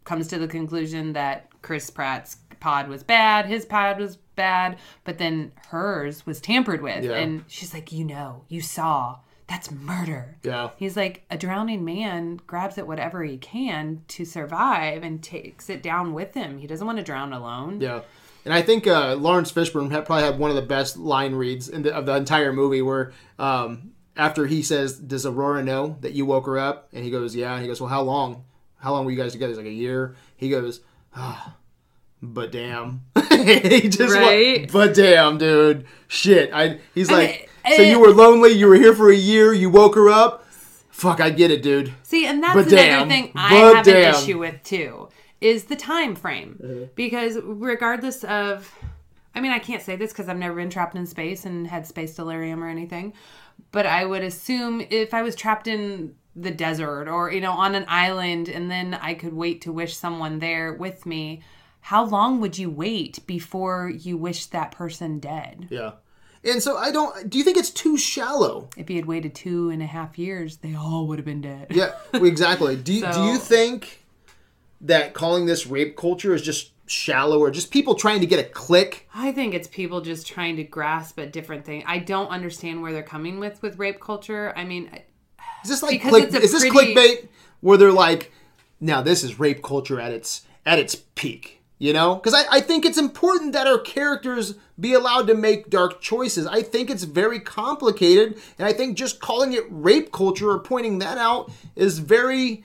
comes 0.05 0.29
to 0.29 0.39
the 0.39 0.49
conclusion 0.49 1.13
that 1.15 1.49
Chris 1.63 1.91
Pratt's 1.91 2.37
pod 2.61 2.89
was 2.89 3.03
bad, 3.05 3.47
his 3.47 3.65
pod 3.65 3.99
was 4.01 4.17
bad, 4.35 4.79
but 5.05 5.19
then 5.19 5.53
hers 5.69 6.27
was 6.27 6.41
tampered 6.41 6.83
with, 6.83 7.05
Yeah. 7.05 7.13
and 7.13 7.45
she's 7.47 7.73
like, 7.73 7.93
"You 7.93 8.05
know, 8.05 8.45
you 8.49 8.61
saw." 8.61 9.19
That's 9.47 9.71
murder. 9.71 10.37
Yeah. 10.43 10.69
He's 10.77 10.95
like 10.95 11.25
a 11.31 11.39
drowning 11.39 11.83
man 11.83 12.39
grabs 12.47 12.77
at 12.77 12.87
whatever 12.87 13.25
he 13.25 13.39
can 13.39 14.03
to 14.09 14.27
survive 14.27 15.03
and 15.03 15.23
takes 15.23 15.71
it 15.71 15.83
down 15.83 16.13
with 16.13 16.35
him. 16.35 16.59
He 16.59 16.67
doesn't 16.67 16.87
want 16.87 16.99
to 16.99 17.03
drown 17.03 17.33
alone. 17.33 17.81
Yeah. 17.81 18.01
And 18.49 18.55
I 18.55 18.63
think 18.63 18.87
uh, 18.87 19.15
Laurence 19.17 19.53
Fishburne 19.53 19.91
had 19.91 20.07
probably 20.07 20.25
had 20.25 20.39
one 20.39 20.49
of 20.49 20.57
the 20.57 20.63
best 20.63 20.97
line 20.97 21.35
reads 21.35 21.69
in 21.69 21.83
the, 21.83 21.95
of 21.95 22.07
the 22.07 22.15
entire 22.17 22.51
movie 22.51 22.81
where 22.81 23.13
um, 23.39 23.91
after 24.17 24.47
he 24.47 24.63
says, 24.63 24.99
Does 24.99 25.27
Aurora 25.27 25.63
know 25.63 25.99
that 26.01 26.15
you 26.15 26.25
woke 26.25 26.47
her 26.47 26.59
up? 26.59 26.89
And 26.95 27.05
he 27.05 27.11
goes, 27.11 27.37
Yeah. 27.37 27.53
And 27.53 27.61
he 27.61 27.69
goes, 27.69 27.79
Well, 27.79 27.91
how 27.91 28.01
long? 28.01 28.45
How 28.79 28.93
long 28.93 29.05
were 29.05 29.11
you 29.11 29.19
guys 29.19 29.33
together? 29.33 29.51
He's 29.51 29.59
like, 29.59 29.67
A 29.67 29.71
year. 29.71 30.17
He 30.35 30.49
goes, 30.49 30.81
ah, 31.15 31.57
But 32.23 32.51
damn. 32.51 33.03
he 33.39 33.87
just 33.87 34.17
went, 34.17 34.73
But 34.73 34.95
damn, 34.95 35.37
dude. 35.37 35.85
Shit. 36.07 36.51
I. 36.55 36.81
He's 36.95 37.11
like, 37.11 37.51
So 37.77 37.83
you 37.83 38.01
were 38.01 38.15
lonely. 38.15 38.53
You 38.53 38.69
were 38.69 38.77
here 38.77 38.95
for 38.95 39.11
a 39.11 39.15
year. 39.15 39.53
You 39.53 39.69
woke 39.69 39.95
her 39.95 40.09
up. 40.09 40.47
Fuck, 40.89 41.21
I 41.21 41.29
get 41.29 41.51
it, 41.51 41.63
dude. 41.63 41.93
See, 42.03 42.25
and 42.27 42.43
that's 42.43 42.55
But 42.55 42.69
another 42.69 42.77
damn, 42.77 43.09
thing 43.11 43.33
I 43.35 43.51
but 43.51 43.77
have 43.77 43.85
damn. 43.85 44.15
an 44.15 44.23
issue 44.23 44.39
with 44.39 44.63
too 44.63 45.08
is 45.41 45.65
the 45.65 45.77
time 45.77 46.15
frame. 46.15 46.59
Mm-hmm. 46.63 46.85
Because 46.95 47.39
regardless 47.43 48.25
of, 48.25 48.73
I 49.35 49.41
mean, 49.41 49.53
I 49.53 49.59
can't 49.59 49.83
say 49.83 49.97
this 49.97 50.13
because 50.13 50.29
I've 50.29 50.39
never 50.39 50.55
been 50.55 50.71
trapped 50.71 50.97
in 50.97 51.07
space 51.07 51.45
and 51.45 51.67
had 51.67 51.87
space 51.87 52.15
delirium 52.15 52.63
or 52.63 52.69
anything, 52.69 53.13
but 53.73 53.87
I 53.87 54.05
would 54.05 54.23
assume 54.23 54.85
if 54.91 55.15
I 55.15 55.23
was 55.23 55.35
trapped 55.35 55.67
in 55.67 56.15
the 56.37 56.51
desert 56.51 57.09
or 57.09 57.33
you 57.33 57.41
know 57.41 57.51
on 57.51 57.75
an 57.75 57.85
island 57.89 58.49
and 58.49 58.71
then 58.71 58.95
I 58.95 59.15
could 59.15 59.33
wait 59.33 59.63
to 59.63 59.73
wish 59.73 59.97
someone 59.97 60.39
there 60.39 60.73
with 60.73 61.07
me. 61.07 61.43
How 61.81 62.05
long 62.05 62.41
would 62.41 62.59
you 62.59 62.71
wait 62.71 63.27
before 63.27 63.91
you 63.91 64.17
wish 64.17 64.47
that 64.47 64.73
person 64.73 65.21
dead? 65.21 65.69
Yeah. 65.71 65.93
And 66.45 66.63
so 66.63 66.77
I 66.77 66.93
don't. 66.93 67.29
Do 67.29 67.39
you 67.39 67.45
think 67.45 67.57
it's 67.57 67.71
too 67.71 67.97
shallow? 67.97 68.69
If 68.77 68.89
he 68.89 68.97
had 68.97 69.07
waited 69.07 69.35
two 69.35 69.71
and 69.71 69.83
a 69.83 69.87
half 69.87 70.19
years, 70.19 70.59
they 70.59 70.75
all 70.75 71.07
would 71.09 71.19
have 71.19 71.27
been 71.27 71.41
dead. 71.41 71.69
Yeah, 71.71 71.93
exactly. 72.13 72.77
Do 72.77 72.93
you, 72.93 73.01
do 73.13 73.23
you 73.25 73.39
think 73.39 73.98
that 74.81 75.15
calling 75.15 75.47
this 75.47 75.67
rape 75.67 75.97
culture 75.97 76.35
is 76.35 76.43
just 76.43 76.73
shallow 76.87 77.39
or 77.39 77.51
just 77.51 77.71
people 77.71 77.95
trying 77.95 78.21
to 78.21 78.27
get 78.27 78.39
a 78.39 78.45
click? 78.49 79.09
I 79.15 79.33
think 79.33 79.55
it's 79.55 79.69
people 79.69 80.01
just 80.01 80.27
trying 80.27 80.57
to 80.57 80.65
grasp 80.65 81.19
a 81.19 81.27
different 81.27 81.65
thing. 81.65 81.85
I 81.87 81.99
don't 81.99 82.29
understand 82.29 82.81
where 82.83 82.93
they're 82.93 83.03
coming 83.03 83.39
with 83.41 83.61
with 83.63 83.79
rape 83.79 84.01
culture. 84.01 84.53
I 84.57 84.65
mean, 84.65 84.91
Is 85.65 85.71
this 85.71 85.83
like 85.83 86.01
click, 86.03 86.33
is 86.33 86.53
this 86.53 86.69
pretty- 86.69 86.95
clickbait 86.95 87.29
where 87.61 87.77
they're 87.77 87.93
like, 87.93 88.33
now 88.81 89.03
this 89.03 89.25
is 89.25 89.39
rape 89.41 89.63
culture 89.63 90.01
at 90.01 90.13
its 90.13 90.43
at 90.65 90.79
its 90.79 90.95
peak? 90.95 91.57
You 91.81 91.93
know, 91.93 92.17
because 92.17 92.35
I, 92.35 92.43
I 92.57 92.61
think 92.61 92.85
it's 92.85 92.99
important 92.99 93.53
that 93.53 93.69
our 93.69 93.79
characters 93.79 94.55
be 94.81 94.95
allowed 94.95 95.29
to 95.29 95.35
make 95.35 95.71
dark 95.71 96.01
choices. 96.01 96.45
I 96.45 96.61
think 96.61 96.91
it's 96.91 97.05
very 97.05 97.39
complicated, 97.39 98.37
and 98.59 98.67
I 98.67 98.73
think 98.73 98.97
just 98.99 99.21
calling 99.21 99.53
it 99.53 99.63
rape 99.71 100.11
culture 100.11 100.51
or 100.51 100.59
pointing 100.59 100.99
that 100.99 101.19
out 101.19 101.53
is 101.77 102.01
very 102.01 102.65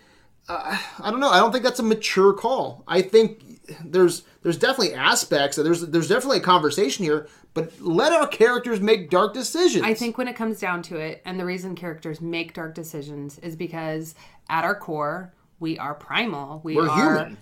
uh, 0.50 0.78
I 1.00 1.12
don't 1.12 1.20
know. 1.20 1.30
I 1.30 1.40
don't 1.40 1.52
think 1.52 1.64
that's 1.64 1.80
a 1.80 1.84
mature 1.84 2.34
call. 2.34 2.84
I 2.88 3.02
think 3.02 3.42
there's 3.84 4.24
there's 4.42 4.58
definitely 4.58 4.94
aspects. 4.94 5.58
There's 5.58 5.82
there's 5.82 6.10
definitely 6.10 6.40
a 6.40 6.42
conversation 6.42 7.06
here, 7.06 7.28
but 7.54 7.80
let 7.80 8.12
our 8.12 8.28
characters 8.28 8.82
make 8.82 9.10
dark 9.10 9.34
decisions. 9.34 9.86
I 9.86 9.94
think 9.94 10.18
when 10.18 10.28
it 10.28 10.36
comes 10.36 10.60
down 10.60 10.82
to 10.84 10.98
it, 10.98 11.22
and 11.26 11.40
the 11.40 11.46
reason 11.46 11.76
characters 11.76 12.20
make 12.20 12.54
dark 12.54 12.76
decisions 12.76 13.40
is 13.40 13.56
because 13.56 14.16
at 14.50 14.66
our 14.66 14.76
core, 14.76 15.34
we 15.60 15.80
are 15.80 15.94
primal. 15.94 16.60
We 16.64 16.76
we're 16.76 16.90
are 16.90 17.20
human. 17.20 17.38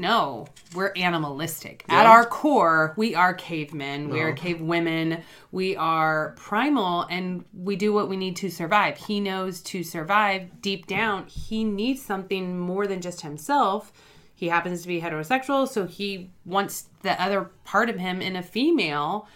No, 0.00 0.46
we're 0.74 0.92
animalistic. 0.96 1.84
At 1.88 2.06
our 2.06 2.24
core, 2.24 2.94
we 2.96 3.14
are 3.14 3.34
cavemen. 3.34 4.08
We 4.08 4.20
are 4.20 4.32
cave 4.32 4.60
women. 4.60 5.22
We 5.52 5.76
are 5.76 6.34
primal 6.38 7.02
and 7.02 7.44
we 7.52 7.76
do 7.76 7.92
what 7.92 8.08
we 8.08 8.16
need 8.16 8.36
to 8.36 8.48
survive. 8.48 8.96
He 8.96 9.20
knows 9.20 9.60
to 9.62 9.84
survive 9.84 10.62
deep 10.62 10.86
down, 10.86 11.26
he 11.26 11.64
needs 11.64 12.00
something 12.00 12.58
more 12.58 12.86
than 12.86 13.02
just 13.02 13.20
himself. 13.20 13.92
He 14.34 14.48
happens 14.48 14.80
to 14.82 14.88
be 14.88 15.02
heterosexual, 15.02 15.68
so 15.68 15.86
he 15.86 16.30
wants 16.46 16.86
the 17.02 17.20
other 17.22 17.50
part 17.64 17.90
of 17.90 17.98
him 17.98 18.22
in 18.22 18.36
a 18.36 18.42
female. 18.42 19.28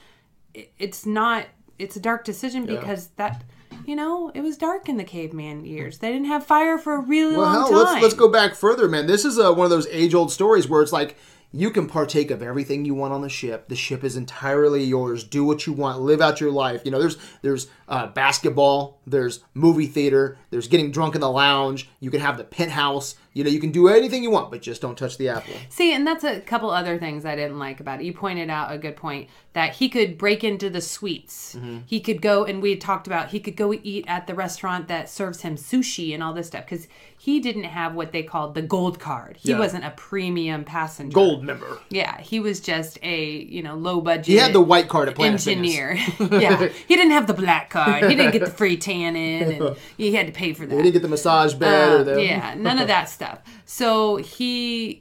It's 0.55 1.05
not, 1.05 1.45
it's 1.79 1.97
a 1.97 2.01
dark 2.01 2.25
decision 2.25 2.65
because 2.65 3.09
that. 3.17 3.45
You 3.87 3.97
know, 3.97 4.31
it 4.35 4.41
was 4.41 4.57
dark 4.57 4.89
in 4.89 4.97
the 4.97 5.05
caveman 5.05 5.65
years. 5.65 5.99
They 5.99 6.11
didn't 6.13 6.27
have 6.27 6.45
fire 6.47 6.79
for 6.79 6.95
a 6.95 7.01
really 7.01 7.37
Well, 7.37 7.45
long 7.47 7.55
hell, 7.55 7.69
time. 7.69 7.93
let's 7.95 8.03
let's 8.03 8.15
go 8.15 8.29
back 8.29 8.55
further, 8.55 8.89
man. 8.89 9.07
This 9.07 9.25
is 9.25 9.39
uh, 9.39 9.53
one 9.53 9.65
of 9.65 9.71
those 9.71 9.87
age 9.89 10.15
old 10.15 10.33
stories 10.33 10.69
where 10.69 10.83
it's 10.83 10.93
like 10.93 11.17
you 11.53 11.71
can 11.71 11.87
partake 11.87 12.33
of 12.33 12.43
everything 12.43 12.85
you 12.85 12.95
want 12.95 13.13
on 13.13 13.23
the 13.23 13.29
ship. 13.29 13.69
The 13.69 13.77
ship 13.77 14.03
is 14.03 14.17
entirely 14.17 14.83
yours. 14.83 15.23
Do 15.23 15.45
what 15.45 15.67
you 15.67 15.73
want. 15.73 16.01
Live 16.01 16.21
out 16.21 16.41
your 16.41 16.51
life. 16.51 16.83
You 16.85 16.91
know, 16.91 16.99
there's 16.99 17.17
there's 17.43 17.69
uh, 17.89 18.09
basketball. 18.09 18.99
There's 19.07 19.45
movie 19.55 19.87
theater. 19.87 20.37
There's 20.55 20.69
getting 20.69 20.93
drunk 20.93 21.17
in 21.17 21.21
the 21.21 21.29
lounge. 21.29 21.89
You 21.99 22.13
can 22.13 22.21
have 22.21 22.39
the 22.39 22.45
penthouse. 22.45 23.17
You 23.33 23.43
know, 23.43 23.51
you 23.51 23.59
can 23.59 23.73
do 23.73 23.89
anything 23.89 24.23
you 24.23 24.31
want, 24.31 24.53
but 24.53 24.63
just 24.63 24.81
don't 24.81 24.97
touch 24.97 25.19
the 25.19 25.29
apple. 25.31 25.55
See, 25.69 25.93
and 25.93 26.07
that's 26.07 26.23
a 26.23 26.39
couple 26.41 26.71
other 26.71 26.97
things 26.97 27.25
I 27.25 27.35
didn't 27.35 27.59
like 27.59 27.81
about 27.81 28.01
it. 28.01 28.05
You 28.05 28.13
pointed 28.13 28.49
out 28.49 28.71
a 28.73 28.79
good 28.79 28.95
point 28.95 29.29
that 29.55 29.73
he 29.75 29.89
could 29.89 30.17
break 30.17 30.45
into 30.45 30.71
the 30.71 30.81
suites. 30.81 31.57
Mm-hmm. 31.57 31.79
He 31.87 31.99
could 31.99 32.23
go, 32.23 32.45
and 32.45 32.63
we 32.63 32.77
talked 32.77 33.09
about 33.09 33.31
he 33.31 33.41
could 33.41 33.57
go 33.57 33.73
eat 33.73 34.05
at 34.07 34.29
the 34.29 34.37
restaurant 34.37 34.87
that 34.87 35.09
serves 35.11 35.41
him 35.41 35.57
sushi 35.57 36.15
and 36.15 36.23
all 36.23 36.33
this 36.33 36.47
stuff 36.47 36.65
because 36.65 36.87
he 37.19 37.41
didn't 37.41 37.65
have 37.65 37.95
what 37.95 38.13
they 38.13 38.23
called 38.23 38.55
the 38.55 38.63
gold 38.63 39.01
card. 39.01 39.39
He 39.41 39.51
Yeah. 39.51 39.59
wasn't 39.59 39.85
a 39.85 39.91
premium 39.91 40.63
passenger. 40.63 41.13
Gold 41.15 41.43
member. 41.43 41.79
Yeah, 41.91 42.21
he 42.21 42.39
was 42.39 42.61
just 42.61 42.99
a 43.03 43.25
you 43.29 43.65
know 43.65 43.75
low 43.75 44.01
budget. 44.01 44.27
He 44.27 44.37
had 44.37 44.53
the 44.53 44.61
white 44.61 44.89
card 44.89 45.09
at 45.09 45.17
Planet 45.17 45.45
engineer. 45.45 45.95
yeah, 46.21 46.69
he 46.87 46.95
didn't 46.95 47.13
have 47.13 47.27
the 47.27 47.35
black 47.35 47.71
card. 47.71 48.05
He 48.05 48.15
didn't 48.15 48.31
get 48.33 48.45
the 48.45 48.51
free 48.51 48.77
tanning, 48.77 49.43
and 49.61 49.77
he 49.97 50.15
had 50.15 50.27
to 50.27 50.33
pay 50.33 50.44
for 50.53 50.67
that. 50.67 50.75
He 50.77 50.83
didn't 50.83 50.93
get 50.93 51.03
the 51.03 51.09
massage 51.09 51.55
bed 51.55 52.01
or 52.01 52.05
the 52.05 52.15
Uh, 52.15 52.19
yeah, 52.19 52.55
none 52.57 52.79
of 52.79 52.89
that 52.89 53.09
stuff. 53.09 53.39
So 53.65 54.17
he 54.17 55.01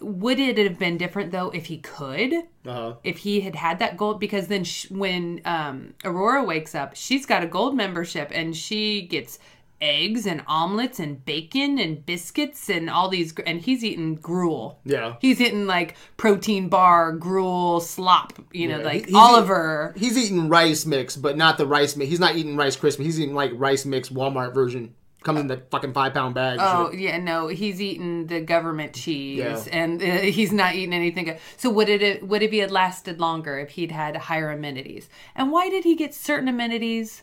would 0.00 0.40
it 0.40 0.58
have 0.58 0.78
been 0.80 0.96
different 0.98 1.30
though 1.30 1.50
if 1.50 1.66
he 1.66 1.78
could, 1.78 2.32
Uh-huh. 2.66 2.94
if 3.04 3.18
he 3.18 3.42
had 3.42 3.54
had 3.54 3.78
that 3.78 3.96
gold? 3.96 4.18
Because 4.18 4.48
then 4.48 4.64
sh- 4.64 4.90
when 4.90 5.40
um, 5.44 5.94
Aurora 6.04 6.42
wakes 6.42 6.74
up, 6.74 6.96
she's 6.96 7.24
got 7.24 7.44
a 7.44 7.46
gold 7.46 7.76
membership 7.76 8.32
and 8.34 8.56
she 8.56 9.02
gets 9.02 9.38
eggs 9.82 10.26
and 10.26 10.42
omelets 10.46 10.98
and 11.00 11.22
bacon 11.26 11.78
and 11.78 12.06
biscuits 12.06 12.70
and 12.70 12.88
all 12.88 13.08
these, 13.08 13.34
and 13.44 13.60
he's 13.60 13.82
eating 13.84 14.14
gruel. 14.14 14.78
Yeah. 14.84 15.16
He's 15.20 15.40
eating 15.40 15.66
like 15.66 15.96
protein 16.16 16.68
bar, 16.68 17.12
gruel, 17.12 17.80
slop. 17.80 18.32
You 18.52 18.68
know, 18.68 18.78
Yeah, 18.78 18.84
like 18.84 19.06
he's 19.06 19.14
Oliver. 19.14 19.92
He's 19.96 20.16
eating 20.16 20.48
rice 20.48 20.86
mix, 20.86 21.16
but 21.16 21.36
not 21.36 21.58
the 21.58 21.66
rice 21.66 21.96
mix. 21.96 22.08
He's 22.08 22.20
not 22.20 22.36
eating 22.36 22.56
rice 22.56 22.76
crispy. 22.76 23.04
He's 23.04 23.20
eating 23.20 23.34
like 23.34 23.50
rice 23.54 23.84
mix 23.84 24.08
Walmart 24.08 24.54
version. 24.54 24.94
Comes 25.24 25.38
in 25.38 25.46
the 25.46 25.62
fucking 25.70 25.92
five 25.92 26.14
pound 26.14 26.34
bag. 26.34 26.58
Oh 26.60 26.90
shit. 26.90 26.98
yeah, 26.98 27.16
no, 27.18 27.46
he's 27.46 27.80
eating 27.80 28.26
the 28.26 28.40
government 28.40 28.92
cheese, 28.92 29.38
Yeah. 29.38 29.62
and 29.70 30.02
uh, 30.02 30.04
he's 30.18 30.50
not 30.52 30.74
eating 30.74 30.92
anything. 30.92 31.38
So 31.56 31.70
would 31.70 31.88
it 31.88 32.26
would 32.26 32.42
it 32.42 32.50
be 32.50 32.58
had 32.58 32.72
lasted 32.72 33.20
longer 33.20 33.56
if 33.60 33.70
he'd 33.70 33.92
had 33.92 34.16
higher 34.16 34.50
amenities? 34.50 35.08
And 35.36 35.52
why 35.52 35.70
did 35.70 35.84
he 35.84 35.94
get 35.94 36.12
certain 36.12 36.48
amenities, 36.48 37.22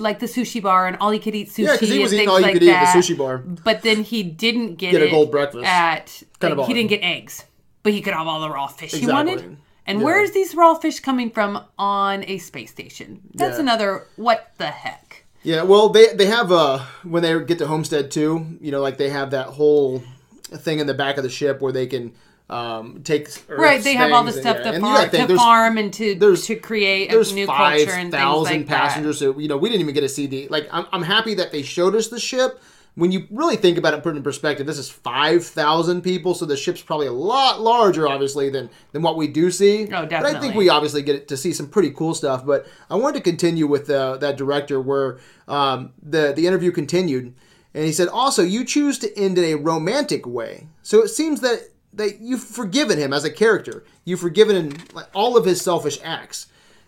like 0.00 0.18
the 0.18 0.26
sushi 0.26 0.62
bar 0.62 0.86
and 0.86 0.96
all 1.00 1.10
he 1.10 1.18
could 1.18 1.34
eat 1.34 1.48
sushi 1.48 1.64
Yeah, 1.64 1.76
'cause 1.76 1.88
he 1.88 1.94
and 1.94 2.02
was 2.02 2.12
eating 2.14 2.20
things 2.26 2.30
all 2.32 2.38
you 2.40 2.46
like 2.46 2.52
could 2.54 2.62
eat 2.62 2.70
at 2.70 2.84
that? 2.84 2.94
the 2.94 3.14
sushi 3.14 3.16
bar. 3.18 3.38
But 3.38 3.82
then 3.82 4.02
he 4.02 4.22
didn't 4.22 4.76
get, 4.76 4.92
Get 4.92 5.02
a 5.02 5.06
it 5.06 5.10
gold 5.10 5.30
breakfast. 5.30 5.64
at 5.66 6.22
Kind 6.38 6.52
of 6.52 6.58
like, 6.58 6.68
he 6.68 6.74
didn't 6.74 6.90
get 6.90 7.02
eggs, 7.02 7.44
but 7.82 7.92
he 7.92 8.00
could 8.00 8.14
have 8.14 8.26
all 8.26 8.40
the 8.40 8.50
raw 8.50 8.66
fish 8.66 8.92
he 8.92 8.98
Exactly. 8.98 9.34
wanted. 9.34 9.56
And 9.86 9.98
Yeah. 9.98 10.04
where 10.04 10.22
is 10.22 10.32
these 10.32 10.54
raw 10.54 10.74
fish 10.74 11.00
coming 11.00 11.30
from 11.30 11.62
on 11.78 12.24
a 12.28 12.38
space 12.38 12.70
station? 12.70 13.20
That's 13.34 13.56
Yeah. 13.56 13.60
another 13.62 14.06
what 14.16 14.52
the 14.58 14.66
heck. 14.66 15.24
Yeah, 15.42 15.62
well, 15.62 15.88
they 15.88 16.08
they 16.14 16.26
have 16.26 16.52
uh 16.52 16.80
when 17.02 17.22
they 17.22 17.38
get 17.44 17.58
to 17.58 17.66
Homestead 17.66 18.10
Two, 18.10 18.46
you 18.60 18.70
know, 18.70 18.80
like 18.82 18.98
they 18.98 19.08
have 19.08 19.30
that 19.30 19.46
whole 19.46 20.02
thing 20.44 20.80
in 20.80 20.86
the 20.86 20.94
back 20.94 21.16
of 21.16 21.22
the 21.22 21.30
ship 21.30 21.60
where 21.62 21.72
they 21.72 21.86
can 21.86 22.12
um 22.50 23.02
take 23.04 23.28
Right, 23.48 23.80
they 23.82 23.94
have 23.94 24.12
all 24.12 24.24
the 24.24 24.32
stuff 24.32 24.56
and- 24.58 24.74
to, 24.74 24.80
farm, 24.80 25.10
to 25.10 25.36
farm 25.36 25.78
and 25.78 25.92
to 25.94 26.14
there's- 26.16 26.46
to 26.46 26.56
create 26.56 27.08
There's 27.10 27.30
a 27.30 27.34
new 27.36 27.46
five 27.46 27.78
culture 27.78 27.92
and 27.92 28.10
things 28.10 28.20
thousand 28.22 28.56
like 28.58 28.66
passengers, 28.66 29.18
so 29.20 29.38
you 29.38 29.48
know 29.48 29.56
we 29.56 29.68
didn't 29.68 29.82
even 29.82 29.94
get 29.94 30.00
to 30.02 30.08
see 30.08 30.26
the 30.26 30.48
like. 30.48 30.68
I'm, 30.72 30.86
I'm 30.92 31.02
happy 31.02 31.34
that 31.34 31.52
they 31.52 31.62
showed 31.62 31.94
us 31.94 32.08
the 32.08 32.18
ship. 32.20 32.60
When 32.96 33.12
you 33.12 33.28
really 33.30 33.54
think 33.54 33.78
about 33.78 33.94
it, 33.94 34.02
put 34.02 34.14
it 34.14 34.16
in 34.16 34.24
perspective, 34.24 34.66
this 34.66 34.76
is 34.76 34.90
five 34.90 35.46
thousand 35.46 36.02
people, 36.02 36.34
so 36.34 36.44
the 36.44 36.56
ship's 36.56 36.82
probably 36.82 37.06
a 37.06 37.12
lot 37.12 37.60
larger, 37.60 38.08
obviously, 38.08 38.50
than 38.50 38.68
than 38.90 39.02
what 39.02 39.16
we 39.16 39.28
do 39.28 39.52
see. 39.52 39.84
Oh, 39.84 39.86
definitely. 40.06 40.08
But 40.20 40.36
I 40.36 40.40
think 40.40 40.54
we 40.56 40.68
obviously 40.68 41.02
get 41.02 41.28
to 41.28 41.36
see 41.36 41.52
some 41.52 41.68
pretty 41.68 41.92
cool 41.92 42.14
stuff. 42.14 42.44
But 42.44 42.66
I 42.90 42.96
wanted 42.96 43.18
to 43.18 43.22
continue 43.22 43.68
with 43.68 43.88
uh, 43.88 44.16
that 44.16 44.36
director 44.36 44.80
where 44.80 45.18
um, 45.46 45.92
the 46.02 46.32
the 46.34 46.48
interview 46.48 46.72
continued, 46.72 47.32
and 47.74 47.84
he 47.84 47.92
said, 47.92 48.08
also 48.08 48.42
you 48.42 48.64
choose 48.64 48.98
to 48.98 49.16
end 49.16 49.38
in 49.38 49.44
a 49.44 49.54
romantic 49.54 50.26
way. 50.26 50.66
So 50.82 51.00
it 51.00 51.08
seems 51.08 51.40
that 51.42 51.60
that 51.92 52.20
you've 52.20 52.42
forgiven 52.42 52.98
him 52.98 53.12
as 53.12 53.24
a 53.24 53.30
character. 53.30 53.84
You've 54.04 54.20
forgiven 54.20 54.56
him 54.56 54.76
like, 54.92 55.08
all 55.14 55.36
of 55.36 55.44
his 55.44 55.60
selfish 55.60 55.98
acts. 56.02 56.46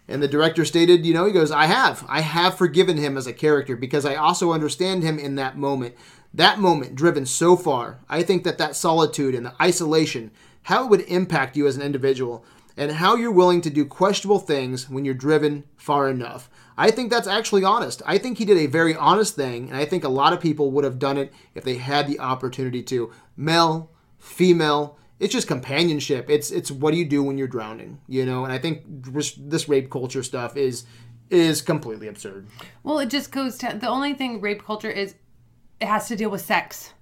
And 0.09 0.22
the 0.22 0.28
director 0.28 0.64
stated, 0.64 1.07
you 1.07 1.14
know, 1.14 1.24
he 1.24 1.32
goes, 1.32 1.50
I 1.50 1.66
have. 1.66 2.05
I 2.09 2.20
have 2.20 2.57
forgiven 2.57 2.96
him 2.96 3.16
as 3.16 3.26
a 3.26 3.32
character 3.32 3.76
because 3.76 4.05
I 4.05 4.16
also 4.16 4.53
understand 4.53 5.03
him 5.03 5.18
in 5.18 5.36
that 5.36 5.57
moment. 5.57 5.94
That 6.34 6.59
moment, 6.59 6.94
driven 6.94 7.26
so 7.26 7.57
far, 7.57 8.00
I 8.09 8.22
think 8.22 8.44
that 8.44 8.59
that 8.59 8.74
solitude 8.74 9.34
and 9.34 9.46
the 9.46 9.55
isolation, 9.61 10.30
how 10.64 10.84
it 10.84 10.90
would 10.90 11.03
impact 11.03 11.57
you 11.57 11.66
as 11.66 11.76
an 11.76 11.82
individual, 11.82 12.44
and 12.76 12.92
how 12.92 13.16
you're 13.16 13.30
willing 13.30 13.61
to 13.61 13.70
do 13.70 13.84
questionable 13.84 14.38
things 14.38 14.88
when 14.88 15.05
you're 15.05 15.14
driven 15.14 15.64
far 15.76 16.09
enough. 16.09 16.48
I 16.76 16.90
think 16.90 17.11
that's 17.11 17.28
actually 17.28 17.64
honest. 17.64 18.00
I 18.07 18.16
think 18.16 18.38
he 18.38 18.46
did 18.46 18.57
a 18.57 18.66
very 18.66 18.96
honest 18.96 19.36
thing, 19.36 19.68
and 19.68 19.76
I 19.76 19.84
think 19.84 20.05
a 20.05 20.09
lot 20.09 20.32
of 20.32 20.40
people 20.40 20.70
would 20.70 20.84
have 20.84 20.98
done 20.98 21.18
it 21.18 21.32
if 21.55 21.64
they 21.64 21.76
had 21.76 22.07
the 22.07 22.18
opportunity 22.18 22.82
to. 22.84 23.12
Male, 23.36 23.90
female, 24.23 24.97
it's 25.18 25.33
just 25.33 25.49
companionship. 25.49 26.31
It's 26.31 26.51
it's 26.51 26.70
what 26.70 26.93
do 26.93 26.97
you 26.97 27.05
do 27.05 27.23
when 27.23 27.37
you're 27.37 27.49
drowning, 27.49 28.01
you 28.09 28.25
know? 28.25 28.45
And 28.45 28.53
I 28.53 28.59
think 28.59 28.83
this, 28.87 29.68
rape 29.68 29.91
culture 29.91 30.23
stuff 30.23 30.57
is 30.57 30.85
is 31.29 31.61
completely 31.61 32.09
absurd. 32.09 32.47
Well, 32.83 32.99
it 33.01 33.11
just 33.11 33.33
goes 33.33 33.59
to 33.59 33.77
the 33.79 33.89
only 33.89 34.14
thing 34.14 34.41
rape 34.41 34.64
culture 34.64 34.91
is 34.91 35.16
it 35.81 35.89
has 35.89 36.09
to 36.09 36.16
deal 36.16 36.31
with 36.31 36.41
sex. 36.41 36.95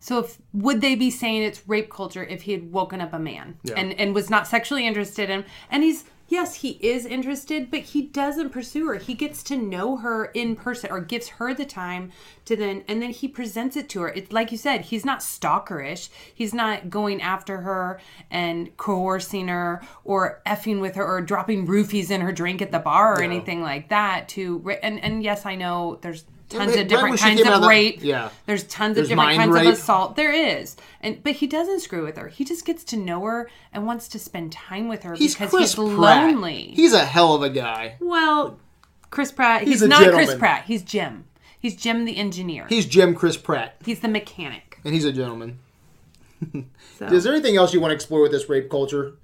So 0.00 0.20
if 0.20 0.38
would 0.52 0.80
they 0.80 0.94
be 0.94 1.10
saying 1.10 1.42
it's 1.42 1.66
rape 1.68 1.90
culture 1.90 2.24
if 2.24 2.42
he 2.42 2.52
had 2.52 2.72
woken 2.72 3.00
up 3.00 3.12
a 3.12 3.18
man 3.18 3.58
and 3.76 3.92
and 3.94 4.14
was 4.14 4.28
not 4.28 4.46
sexually 4.46 4.86
interested 4.86 5.30
in 5.30 5.44
and 5.70 5.82
he's 5.82 6.04
yes 6.28 6.56
he 6.56 6.78
is 6.80 7.04
interested 7.06 7.70
but 7.70 7.80
he 7.80 8.02
doesn't 8.02 8.50
pursue 8.50 8.86
her. 8.86 8.96
He 8.96 9.14
gets 9.14 9.42
to 9.44 9.56
know 9.56 9.96
her 9.96 10.26
in 10.26 10.56
person 10.56 10.90
or 10.90 11.00
gives 11.00 11.28
her 11.28 11.54
the 11.54 11.64
time 11.64 12.12
to 12.44 12.56
then 12.56 12.84
and 12.86 13.02
then 13.02 13.10
he 13.10 13.28
presents 13.28 13.76
it 13.76 13.88
to 13.90 14.02
her. 14.02 14.08
It's 14.08 14.32
like 14.32 14.52
you 14.52 14.58
said 14.58 14.82
he's 14.82 15.04
not 15.04 15.20
stalkerish. 15.20 16.08
He's 16.32 16.54
not 16.54 16.90
going 16.90 17.20
after 17.20 17.62
her 17.62 18.00
and 18.30 18.76
coercing 18.76 19.48
her 19.48 19.82
or 20.04 20.42
effing 20.46 20.80
with 20.80 20.94
her 20.94 21.06
or 21.06 21.20
dropping 21.20 21.66
roofies 21.66 22.10
in 22.10 22.20
her 22.20 22.32
drink 22.32 22.62
at 22.62 22.72
the 22.72 22.78
bar 22.78 23.14
or 23.14 23.22
anything 23.22 23.62
like 23.62 23.88
that 23.88 24.28
to 24.28 24.70
and 24.82 25.02
and 25.02 25.22
yes 25.22 25.46
i 25.46 25.54
know 25.54 25.98
there's 26.02 26.24
tons 26.48 26.70
right 26.72 26.80
of 26.80 26.88
different 26.88 27.18
she 27.18 27.24
kinds 27.24 27.46
of 27.46 27.64
rape. 27.64 27.98
yeah. 28.02 28.30
There's 28.46 28.64
tons 28.64 28.94
There's 28.96 29.06
of 29.10 29.16
different 29.18 29.36
kinds 29.38 29.52
rape. 29.52 29.66
of 29.68 29.72
assault. 29.74 30.16
There 30.16 30.32
is. 30.32 30.76
And 31.00 31.22
but 31.22 31.34
he 31.34 31.46
doesn't 31.46 31.80
screw 31.80 32.04
with 32.04 32.16
her. 32.16 32.28
He 32.28 32.44
just 32.44 32.64
gets 32.64 32.84
to 32.84 32.96
know 32.96 33.22
her 33.24 33.50
and 33.72 33.86
wants 33.86 34.08
to 34.08 34.18
spend 34.18 34.52
time 34.52 34.88
with 34.88 35.02
her 35.04 35.14
He's 35.14 35.34
because 35.34 35.50
Chris 35.50 35.74
he's 35.74 35.74
Pratt. 35.74 35.98
lonely. 36.26 36.72
He's 36.74 36.92
a 36.92 37.04
hell 37.04 37.34
of 37.34 37.42
a 37.42 37.50
guy. 37.50 37.96
well, 38.00 38.58
Chris 39.10 39.32
Pratt, 39.32 39.62
he's, 39.62 39.80
He's 39.80 39.88
not 39.88 40.12
Chris. 40.12 40.34
Pratt. 40.34 40.64
He's 40.66 40.82
Jim. 40.82 41.24
He's 41.58 41.74
Jim 41.76 42.04
the 42.04 42.16
engineer. 42.16 42.66
He's 42.68 42.86
Jim 42.86 43.14
Chris 43.14 43.36
Pratt, 43.36 43.76
he's 43.84 44.00
the 44.00 44.08
mechanic. 44.08 44.78
and 44.84 44.92
he's 44.94 45.04
a 45.04 45.12
gentleman. 45.12 45.58
So 46.98 47.06
Is 47.06 47.24
there 47.24 47.32
anything 47.32 47.56
else 47.56 47.74
you 47.74 47.80
want 47.80 47.90
to 47.90 47.94
explore 47.96 48.20
with 48.22 48.30
this 48.32 48.48
rape 48.48 48.70
culture? 48.70 49.14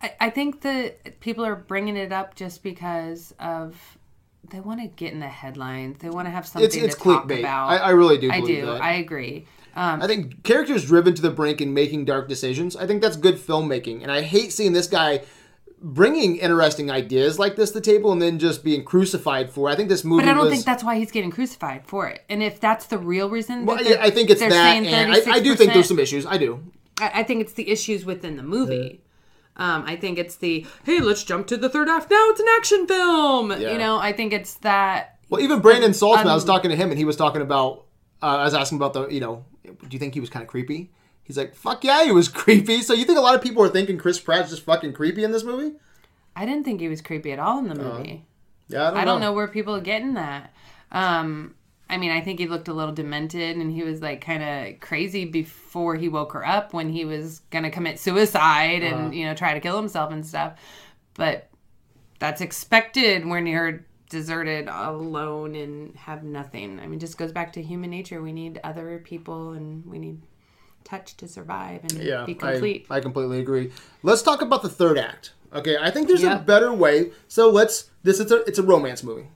I, 0.00 0.14
I 0.20 0.30
think 0.30 0.62
that 0.62 1.20
people 1.20 1.44
are 1.44 1.54
bringing 1.56 1.96
it 1.96 2.12
up 2.12 2.34
just 2.36 2.62
because 2.62 3.34
of 3.38 3.97
they 4.50 4.60
want 4.60 4.80
to 4.80 4.88
get 4.88 5.12
in 5.12 5.20
the 5.20 5.28
headlines. 5.28 5.98
They 5.98 6.10
want 6.10 6.26
to 6.26 6.30
have 6.30 6.46
something 6.46 6.66
It's 6.66 6.76
it's 6.76 6.96
to 6.96 7.02
talk 7.02 7.30
about. 7.30 7.68
I, 7.68 7.76
I 7.76 7.90
really 7.90 8.18
do 8.18 8.30
I 8.30 8.40
do. 8.40 8.66
that. 8.66 8.82
I 8.82 8.94
agree. 8.94 9.46
Um, 9.74 10.02
I 10.02 10.06
think 10.06 10.42
characters 10.42 10.84
driven 10.84 11.14
to 11.14 11.22
the 11.22 11.30
brink 11.30 11.60
and 11.60 11.72
making 11.72 12.04
dark 12.04 12.28
decisions. 12.28 12.74
I 12.74 12.86
think 12.86 13.00
that's 13.00 13.16
good 13.16 13.36
filmmaking, 13.36 14.02
and 14.02 14.10
I 14.10 14.22
hate 14.22 14.52
seeing 14.52 14.72
this 14.72 14.88
guy 14.88 15.22
bringing 15.80 16.36
interesting 16.36 16.90
ideas 16.90 17.38
like 17.38 17.54
this 17.56 17.70
to 17.70 17.74
the 17.74 17.80
table 17.80 18.10
and 18.10 18.20
then 18.20 18.38
just 18.38 18.64
being 18.64 18.84
crucified 18.84 19.50
for. 19.50 19.68
it. 19.68 19.72
I 19.72 19.76
think 19.76 19.88
this 19.88 20.04
movie. 20.04 20.24
but 20.24 20.30
I 20.30 20.34
don't 20.34 20.44
was, 20.44 20.52
think 20.52 20.64
that's 20.64 20.82
why 20.82 20.96
he's 20.96 21.12
getting 21.12 21.30
crucified 21.30 21.86
for 21.86 22.08
it. 22.08 22.24
And 22.28 22.42
if 22.42 22.58
that's 22.60 22.86
the 22.86 22.98
real 22.98 23.30
reason, 23.30 23.66
Well, 23.66 23.78
I 23.78 24.10
think 24.10 24.30
it's 24.30 24.40
that, 24.40 24.52
and 24.52 25.12
I, 25.12 25.34
I 25.34 25.40
do 25.40 25.54
think 25.54 25.72
there's 25.72 25.88
some 25.88 26.00
issues. 26.00 26.26
I 26.26 26.38
do. 26.38 26.60
I, 27.00 27.20
I 27.20 27.22
think 27.22 27.40
it's 27.40 27.52
the 27.52 27.70
issues 27.70 28.04
within 28.04 28.36
the 28.36 28.42
movie. 28.42 29.00
Um, 29.58 29.84
I 29.86 29.96
think 29.96 30.18
it's 30.18 30.36
the 30.36 30.66
hey, 30.84 31.00
let's 31.00 31.24
jump 31.24 31.46
to 31.48 31.56
the 31.56 31.68
third 31.68 31.88
act 31.88 32.10
now. 32.10 32.26
It's 32.30 32.40
an 32.40 32.46
action 32.56 32.86
film. 32.86 33.50
Yeah. 33.50 33.72
You 33.72 33.78
know, 33.78 33.98
I 33.98 34.12
think 34.12 34.32
it's 34.32 34.54
that. 34.56 35.18
Well, 35.28 35.40
even 35.40 35.60
Brandon 35.60 35.90
Saltzman, 35.90 36.26
I 36.26 36.34
was 36.34 36.44
um, 36.44 36.48
talking 36.48 36.70
to 36.70 36.76
him, 36.76 36.90
and 36.90 36.98
he 36.98 37.04
was 37.04 37.16
talking 37.16 37.42
about. 37.42 37.84
Uh, 38.22 38.38
I 38.38 38.44
was 38.44 38.54
asking 38.54 38.78
about 38.78 38.94
the, 38.94 39.08
you 39.08 39.20
know, 39.20 39.44
do 39.64 39.88
you 39.90 39.98
think 39.98 40.14
he 40.14 40.20
was 40.20 40.30
kind 40.30 40.42
of 40.42 40.48
creepy? 40.48 40.90
He's 41.22 41.36
like, 41.36 41.54
fuck 41.54 41.84
yeah, 41.84 42.04
he 42.04 42.10
was 42.10 42.28
creepy. 42.42 42.80
So 42.82 42.94
you 42.94 43.04
think 43.04 43.18
a 43.18 43.20
lot 43.20 43.34
of 43.34 43.42
people 43.42 43.62
are 43.62 43.68
thinking 43.68 43.98
Chris 43.98 44.18
Pratt's 44.18 44.50
just 44.50 44.62
fucking 44.62 44.94
creepy 44.94 45.22
in 45.22 45.30
this 45.30 45.44
movie? 45.44 45.76
I 46.34 46.46
didn't 46.46 46.64
think 46.64 46.80
he 46.80 46.88
was 46.88 47.00
creepy 47.00 47.32
at 47.32 47.38
all 47.38 47.58
in 47.58 47.68
the 47.68 47.74
movie. 47.74 48.24
Yeah, 48.68 48.88
I 48.88 48.90
don't, 48.90 48.96
I 48.98 49.04
don't 49.04 49.20
know 49.20 49.32
where 49.32 49.48
people 49.48 49.74
are 49.74 49.80
getting 49.80 50.14
that. 50.14 50.52
Um, 50.90 51.54
I 51.90 51.96
mean, 51.96 52.10
I 52.10 52.20
think 52.20 52.38
he 52.38 52.46
looked 52.46 52.68
a 52.68 52.72
little 52.74 52.92
demented 52.94 53.56
and 53.56 53.72
he 53.72 53.82
was 53.82 54.02
like 54.02 54.20
kind 54.20 54.42
of 54.42 54.80
crazy 54.80 55.24
before 55.24 55.96
he 55.96 56.08
woke 56.08 56.32
her 56.32 56.46
up 56.46 56.74
when 56.74 56.90
he 56.90 57.04
was 57.04 57.40
going 57.50 57.64
to 57.64 57.70
commit 57.70 57.98
suicide 57.98 58.82
Uh-huh. 58.82 58.94
and, 58.96 59.14
you 59.14 59.24
know, 59.24 59.34
try 59.34 59.54
to 59.54 59.60
kill 59.60 59.76
himself 59.76 60.12
and 60.12 60.26
stuff. 60.26 60.58
But 61.14 61.48
that's 62.18 62.40
expected 62.40 63.24
when 63.26 63.46
you're 63.46 63.84
deserted 64.10 64.68
alone 64.68 65.54
and 65.54 65.96
have 65.96 66.22
nothing. 66.24 66.78
I 66.80 66.86
mean, 66.86 66.98
just 66.98 67.16
goes 67.18 67.32
back 67.32 67.52
to 67.54 67.62
human 67.62 67.90
nature. 67.90 68.20
We 68.22 68.32
need 68.32 68.60
other 68.64 68.98
people 68.98 69.52
and 69.52 69.84
we 69.86 69.98
need 69.98 70.20
touch 70.84 71.16
to 71.18 71.28
survive 71.28 71.82
and 71.84 71.92
Yeah, 72.02 72.24
be 72.24 72.34
complete. 72.34 72.86
I, 72.90 72.96
I 72.96 73.00
completely 73.00 73.40
agree. 73.40 73.70
Let's 74.02 74.22
talk 74.22 74.40
about 74.42 74.62
the 74.62 74.68
third 74.68 74.98
act. 74.98 75.32
Okay, 75.54 75.76
I 75.80 75.90
think 75.90 76.08
there's 76.08 76.22
a 76.22 76.36
better 76.38 76.72
way. 76.72 77.12
So 77.28 77.50
let's. 77.50 77.90
This 78.02 78.20
is 78.20 78.30
a 78.30 78.42
it's 78.44 78.58
a 78.58 78.62
romance 78.62 79.02
movie. 79.02 79.28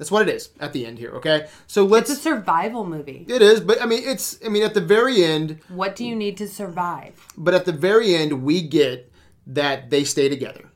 That's 0.00 0.10
what 0.10 0.26
it 0.26 0.34
is 0.34 0.48
at 0.58 0.72
the 0.72 0.86
end 0.86 0.98
here. 0.98 1.10
Okay, 1.16 1.46
so 1.66 1.84
let's. 1.84 2.08
it's 2.08 2.20
a 2.20 2.22
survival 2.22 2.86
movie. 2.86 3.26
it 3.28 3.42
is, 3.42 3.60
but 3.60 3.82
I 3.82 3.86
mean, 3.86 4.00
it's. 4.02 4.38
I 4.44 4.48
mean, 4.48 4.62
at 4.62 4.72
the 4.72 4.80
very 4.80 5.22
end, 5.22 5.60
What 5.68 5.94
do 5.94 6.06
you 6.06 6.16
need 6.16 6.38
to 6.38 6.48
survive? 6.48 7.12
but 7.36 7.52
at 7.52 7.66
the 7.66 7.72
very 7.72 8.14
end, 8.14 8.42
we 8.42 8.62
get 8.62 9.12
that 9.46 9.90
they 9.90 10.04
stay 10.04 10.30
together. 10.30 10.70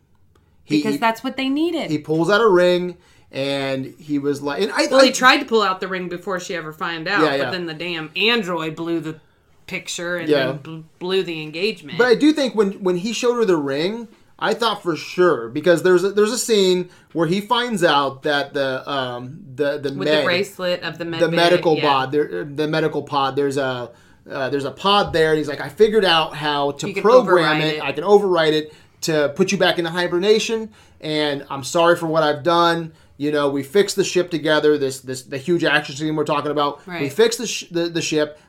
He, 0.62 0.76
Because 0.76 0.98
that's 0.98 1.24
what 1.24 1.38
they 1.38 1.48
needed. 1.48 1.90
he 1.90 1.96
pulls 1.98 2.28
out 2.28 2.42
a 2.42 2.48
ring, 2.48 2.98
and 3.32 3.86
he 3.98 4.18
was 4.18 4.42
like, 4.42 4.62
and 4.62 4.70
I, 4.72 4.88
Well, 4.90 5.00
I 5.00 5.06
he 5.06 5.12
tried 5.12 5.38
to 5.38 5.46
pull 5.46 5.62
out 5.62 5.80
the 5.80 5.88
ring 5.88 6.10
before 6.10 6.38
she 6.38 6.54
ever 6.54 6.72
found 6.74 7.08
out, 7.08 7.22
Yeah, 7.24 7.34
yeah. 7.36 7.44
but 7.44 7.50
then 7.52 7.64
the 7.64 7.72
damn 7.74 8.10
android 8.16 8.76
blew 8.76 9.00
the 9.00 9.20
picture 9.66 10.16
and 10.18 10.28
Yeah. 10.28 10.46
then 10.48 10.56
bl- 10.58 10.78
blew 10.98 11.22
the 11.22 11.40
engagement. 11.42 11.96
But 11.96 12.08
I 12.08 12.14
do 12.14 12.32
think 12.34 12.54
when 12.54 12.72
when 12.82 12.98
he 12.98 13.14
showed 13.14 13.36
her 13.36 13.46
the 13.46 13.56
ring, 13.56 14.08
I 14.38 14.54
thought 14.54 14.82
for 14.82 14.96
sure 14.96 15.48
because 15.48 15.82
there's 15.82 16.02
a, 16.02 16.10
there's 16.10 16.32
a 16.32 16.38
scene 16.38 16.90
where 17.12 17.26
he 17.26 17.40
finds 17.40 17.84
out 17.84 18.22
that 18.24 18.52
the 18.52 18.88
um 18.90 19.44
the 19.54 19.78
the 19.78 19.90
with 19.90 20.08
med, 20.08 20.22
the 20.22 20.24
bracelet 20.24 20.82
of 20.82 20.98
the 20.98 21.04
med 21.04 21.20
the 21.20 21.30
medical 21.30 21.76
yeah. 21.76 21.82
pod 21.82 22.12
there 22.12 22.44
the 22.44 22.66
medical 22.66 23.02
pod 23.02 23.36
there's 23.36 23.56
a 23.56 23.92
uh, 24.28 24.48
there's 24.48 24.64
a 24.64 24.70
pod 24.70 25.12
there 25.12 25.30
and 25.30 25.38
he's 25.38 25.48
like 25.48 25.60
I 25.60 25.68
figured 25.68 26.04
out 26.04 26.34
how 26.34 26.72
to 26.72 26.90
You 26.90 27.02
program 27.02 27.60
it. 27.60 27.74
it. 27.74 27.82
I 27.82 27.92
can 27.92 28.04
overwrite 28.04 28.52
it 28.52 28.72
to 29.02 29.32
put 29.36 29.52
you 29.52 29.58
back 29.58 29.78
into 29.78 29.90
hibernation 29.90 30.72
and 31.00 31.46
I'm 31.50 31.62
sorry 31.62 31.96
for 31.96 32.06
what 32.06 32.22
I've 32.22 32.42
done. 32.42 32.92
You 33.16 33.30
know, 33.30 33.50
we 33.50 33.62
fixed 33.62 33.94
the 33.94 34.02
ship 34.02 34.30
together. 34.30 34.76
This 34.76 35.00
this 35.00 35.22
the 35.22 35.38
huge 35.38 35.62
action 35.62 35.94
scene 35.94 36.16
we're 36.16 36.24
talking 36.24 36.50
about. 36.50 36.84
We 36.86 37.08
fixed 37.08 37.38
the, 37.38 37.46
sh- 37.46 37.68
the 37.70 37.88
the 37.88 38.02
ship. 38.02 38.40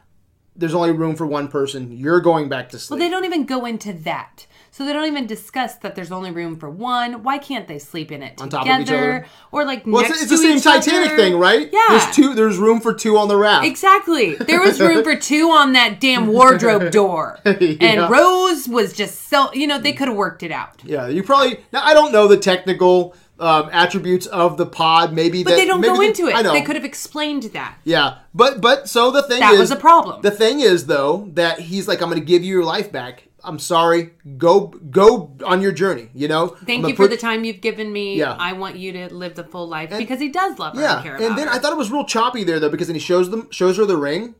There's 0.56 0.74
only 0.74 0.92
room 0.92 1.16
for 1.16 1.28
one 1.28 1.50
person. 1.50 1.92
You're 1.92 2.22
going 2.22 2.50
back 2.50 2.70
to 2.70 2.80
sleep. 2.80 2.98
Well, 2.98 3.08
they 3.08 3.12
don't 3.12 3.26
even 3.26 3.46
go 3.46 3.66
into 3.66 3.94
that. 3.94 4.48
So 4.76 4.86
they 4.86 4.92
don't 4.92 5.06
even 5.08 5.26
discuss 5.26 5.76
that 5.76 5.96
there's 5.96 6.12
only 6.12 6.32
room 6.32 6.58
for 6.58 6.70
one. 6.70 7.24
Why 7.24 7.38
can't 7.38 7.66
they 7.66 7.80
sleep 7.80 8.12
in 8.12 8.22
it 8.22 8.36
together? 8.36 8.44
On 8.58 8.66
top 8.66 8.76
of 8.76 8.82
each 8.82 8.90
other? 8.92 9.26
Or 9.54 9.64
like 9.64 9.84
Well, 9.88 10.04
it's, 10.04 10.24
it's 10.24 10.30
the 10.30 10.38
same 10.38 10.60
Titanic 10.60 11.12
other? 11.12 11.16
thing, 11.18 11.38
right? 11.40 11.70
Yeah. 11.72 11.80
There's 11.92 12.14
two. 12.14 12.34
There's 12.36 12.58
room 12.58 12.82
for 12.82 12.94
two 12.94 13.18
on 13.18 13.30
the 13.30 13.38
raft. 13.38 13.66
Exactly. 13.66 14.36
There 14.36 14.60
was 14.60 14.82
room 14.82 15.02
for 15.06 15.16
two 15.32 15.48
on 15.50 15.72
that 15.74 16.02
damn 16.02 16.28
wardrobe 16.28 16.92
door. 16.92 17.40
Yeah. 17.46 17.54
And 17.80 18.12
Rose 18.12 18.68
was 18.68 18.92
just 18.92 19.30
so, 19.30 19.54
you 19.54 19.66
know, 19.66 19.80
they 19.80 19.94
could 19.94 20.10
have 20.10 20.18
worked 20.18 20.44
it 20.44 20.52
out. 20.52 20.82
Yeah, 20.84 21.08
you 21.08 21.24
probably. 21.24 21.62
Now 21.72 21.82
I 21.86 21.94
don't 21.94 22.12
know 22.12 22.28
the 22.28 22.36
technical 22.36 23.16
um, 23.40 23.70
attributes 23.72 24.26
of 24.26 24.58
the 24.58 24.66
pod. 24.66 25.14
Maybe 25.14 25.42
But 25.46 25.52
that, 25.52 25.56
they 25.56 25.66
don't 25.66 25.80
maybe 25.80 25.94
go 25.94 26.00
they- 26.02 26.08
into 26.08 26.28
it. 26.28 26.36
I 26.36 26.42
know. 26.42 26.52
They 26.52 26.62
could 26.64 26.76
have 26.76 26.84
explained 26.84 27.44
that. 27.54 27.78
Yeah, 27.86 28.18
but 28.34 28.60
but 28.60 28.90
so 28.90 29.10
the 29.10 29.24
thing 29.24 29.40
That 29.40 29.54
is, 29.54 29.60
was 29.62 29.72
a 29.72 29.78
problem. 29.78 30.22
The 30.22 30.32
thing 30.32 30.60
is 30.60 30.88
though 30.88 31.30
that 31.36 31.62
he's 31.62 31.88
like, 31.88 32.02
I'm 32.02 32.10
going 32.10 32.20
to 32.20 32.26
give 32.26 32.44
you 32.44 32.54
your 32.56 32.66
life 32.66 32.92
back. 32.92 33.30
I'm 33.46 33.60
sorry. 33.60 34.12
Go 34.38 34.68
go 34.68 35.36
on 35.46 35.62
your 35.62 35.72
journey. 35.72 36.10
You 36.14 36.28
know. 36.28 36.48
Thank 36.48 36.84
I'm 36.84 36.90
you 36.90 36.96
for 36.96 37.04
put- 37.04 37.12
the 37.12 37.18
time 37.18 37.44
you've 37.44 37.62
given 37.62 37.92
me. 37.94 38.18
Yeah. 38.18 38.36
I 38.40 38.54
want 38.54 38.76
you 38.78 38.92
to 38.94 39.14
live 39.14 39.36
the 39.36 39.44
full 39.44 39.68
life 39.68 39.92
because 39.98 40.20
he 40.20 40.30
does 40.30 40.58
love 40.60 40.76
her 40.76 40.82
Yeah, 40.82 41.02
and 41.04 41.24
and 41.24 41.38
then 41.38 41.48
her. 41.48 41.54
I 41.54 41.60
thought 41.60 41.72
it 41.72 41.78
was 41.78 41.92
real 41.92 42.06
choppy 42.06 42.44
there 42.44 42.60
though 42.60 42.70
because 42.70 42.88
then 42.88 42.96
he 42.96 43.00
shows 43.00 43.30
them 43.30 43.48
shows 43.52 43.78
her 43.78 43.86
the 43.86 43.98
ring, 43.98 44.36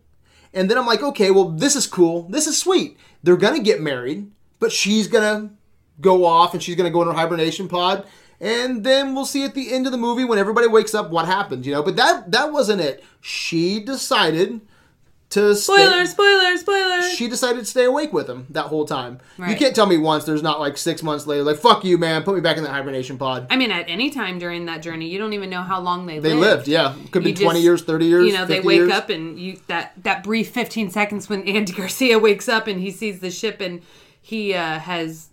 and 0.54 0.70
then 0.70 0.78
I'm 0.78 0.86
like, 0.86 1.02
okay, 1.04 1.32
well 1.32 1.50
this 1.50 1.76
is 1.76 1.88
cool, 1.88 2.24
this 2.30 2.48
is 2.48 2.58
sweet. 2.58 2.98
They're 3.24 3.38
gonna 3.38 3.60
get 3.62 3.82
married, 3.82 4.32
but 4.60 4.72
she's 4.72 5.08
gonna 5.08 5.52
go 6.02 6.26
off 6.26 6.54
and 6.54 6.62
she's 6.62 6.76
gonna 6.76 6.90
go 6.90 7.02
in 7.02 7.08
her 7.08 7.14
hibernation 7.14 7.68
pod, 7.68 8.06
and 8.40 8.84
then 8.84 9.16
we'll 9.16 9.26
see 9.26 9.44
at 9.44 9.54
the 9.54 9.72
end 9.74 9.86
of 9.86 9.92
the 9.92 9.98
movie 9.98 10.26
when 10.26 10.38
everybody 10.40 10.68
wakes 10.68 10.94
up 10.94 11.10
what 11.10 11.26
happens, 11.26 11.66
you 11.66 11.74
know. 11.74 11.82
But 11.84 11.96
that 11.96 12.32
that 12.32 12.52
wasn't 12.52 12.82
it. 12.82 13.04
She 13.22 13.80
decided 13.80 14.62
to 15.36 15.56
spoiler, 15.56 16.06
stay, 16.06 16.14
spoiler, 16.14 16.58
spoiler. 16.58 17.02
she 17.10 17.28
decided 17.28 17.60
to 17.60 17.66
stay 17.66 17.86
awake 17.86 18.12
with 18.12 18.30
him 18.30 18.48
that 18.50 18.66
whole 18.66 18.86
time. 18.86 19.20
You 19.38 19.56
can't 19.56 19.76
tell 19.76 19.86
me 19.86 19.98
once 19.98 20.24
there's 20.26 20.42
not 20.44 20.60
like 20.60 20.78
six 20.78 21.04
months 21.04 21.28
later, 21.28 21.44
like 21.44 21.58
fuck 21.58 21.84
you, 21.86 21.98
man, 21.98 22.24
put 22.24 22.36
me 22.36 22.42
back 22.42 22.58
in 22.58 22.64
the 22.64 22.70
hibernation 22.70 23.18
pod. 23.18 23.48
I 23.50 23.56
mean, 23.58 23.72
at 23.72 23.86
any 23.90 24.10
time 24.10 24.40
during 24.40 24.66
that 24.66 24.82
journey, 24.82 25.08
you 25.08 25.18
don't 25.20 25.34
even 25.34 25.50
know 25.50 25.62
how 25.62 25.80
long 25.80 26.06
they, 26.06 26.16
lived. 26.16 26.26
They 26.26 26.34
lived, 26.34 26.68
yeah. 26.68 26.96
Could 27.12 27.24
be 27.24 27.30
You 27.32 27.36
twenty 27.36 27.60
just- 27.60 27.64
years, 27.64 27.84
thirty 27.84 28.06
years. 28.06 28.26
You 28.28 28.34
know, 28.34 28.46
they 28.46 28.62
wake 28.62 28.78
years. 28.78 28.92
up 28.92 29.10
and 29.10 29.40
you 29.40 29.60
that 29.68 29.94
that 30.04 30.24
brief 30.24 30.50
15 30.52 30.90
seconds 30.90 31.30
when 31.30 31.44
Andy 31.48 31.74
Garcia 31.74 32.18
wakes 32.20 32.50
up 32.50 32.68
and 32.68 32.80
he 32.80 32.92
sees 32.92 33.20
the 33.20 33.32
ship 33.32 33.62
and 33.62 33.82
he 34.22 34.54
uh, 34.54 34.80
has 34.80 35.30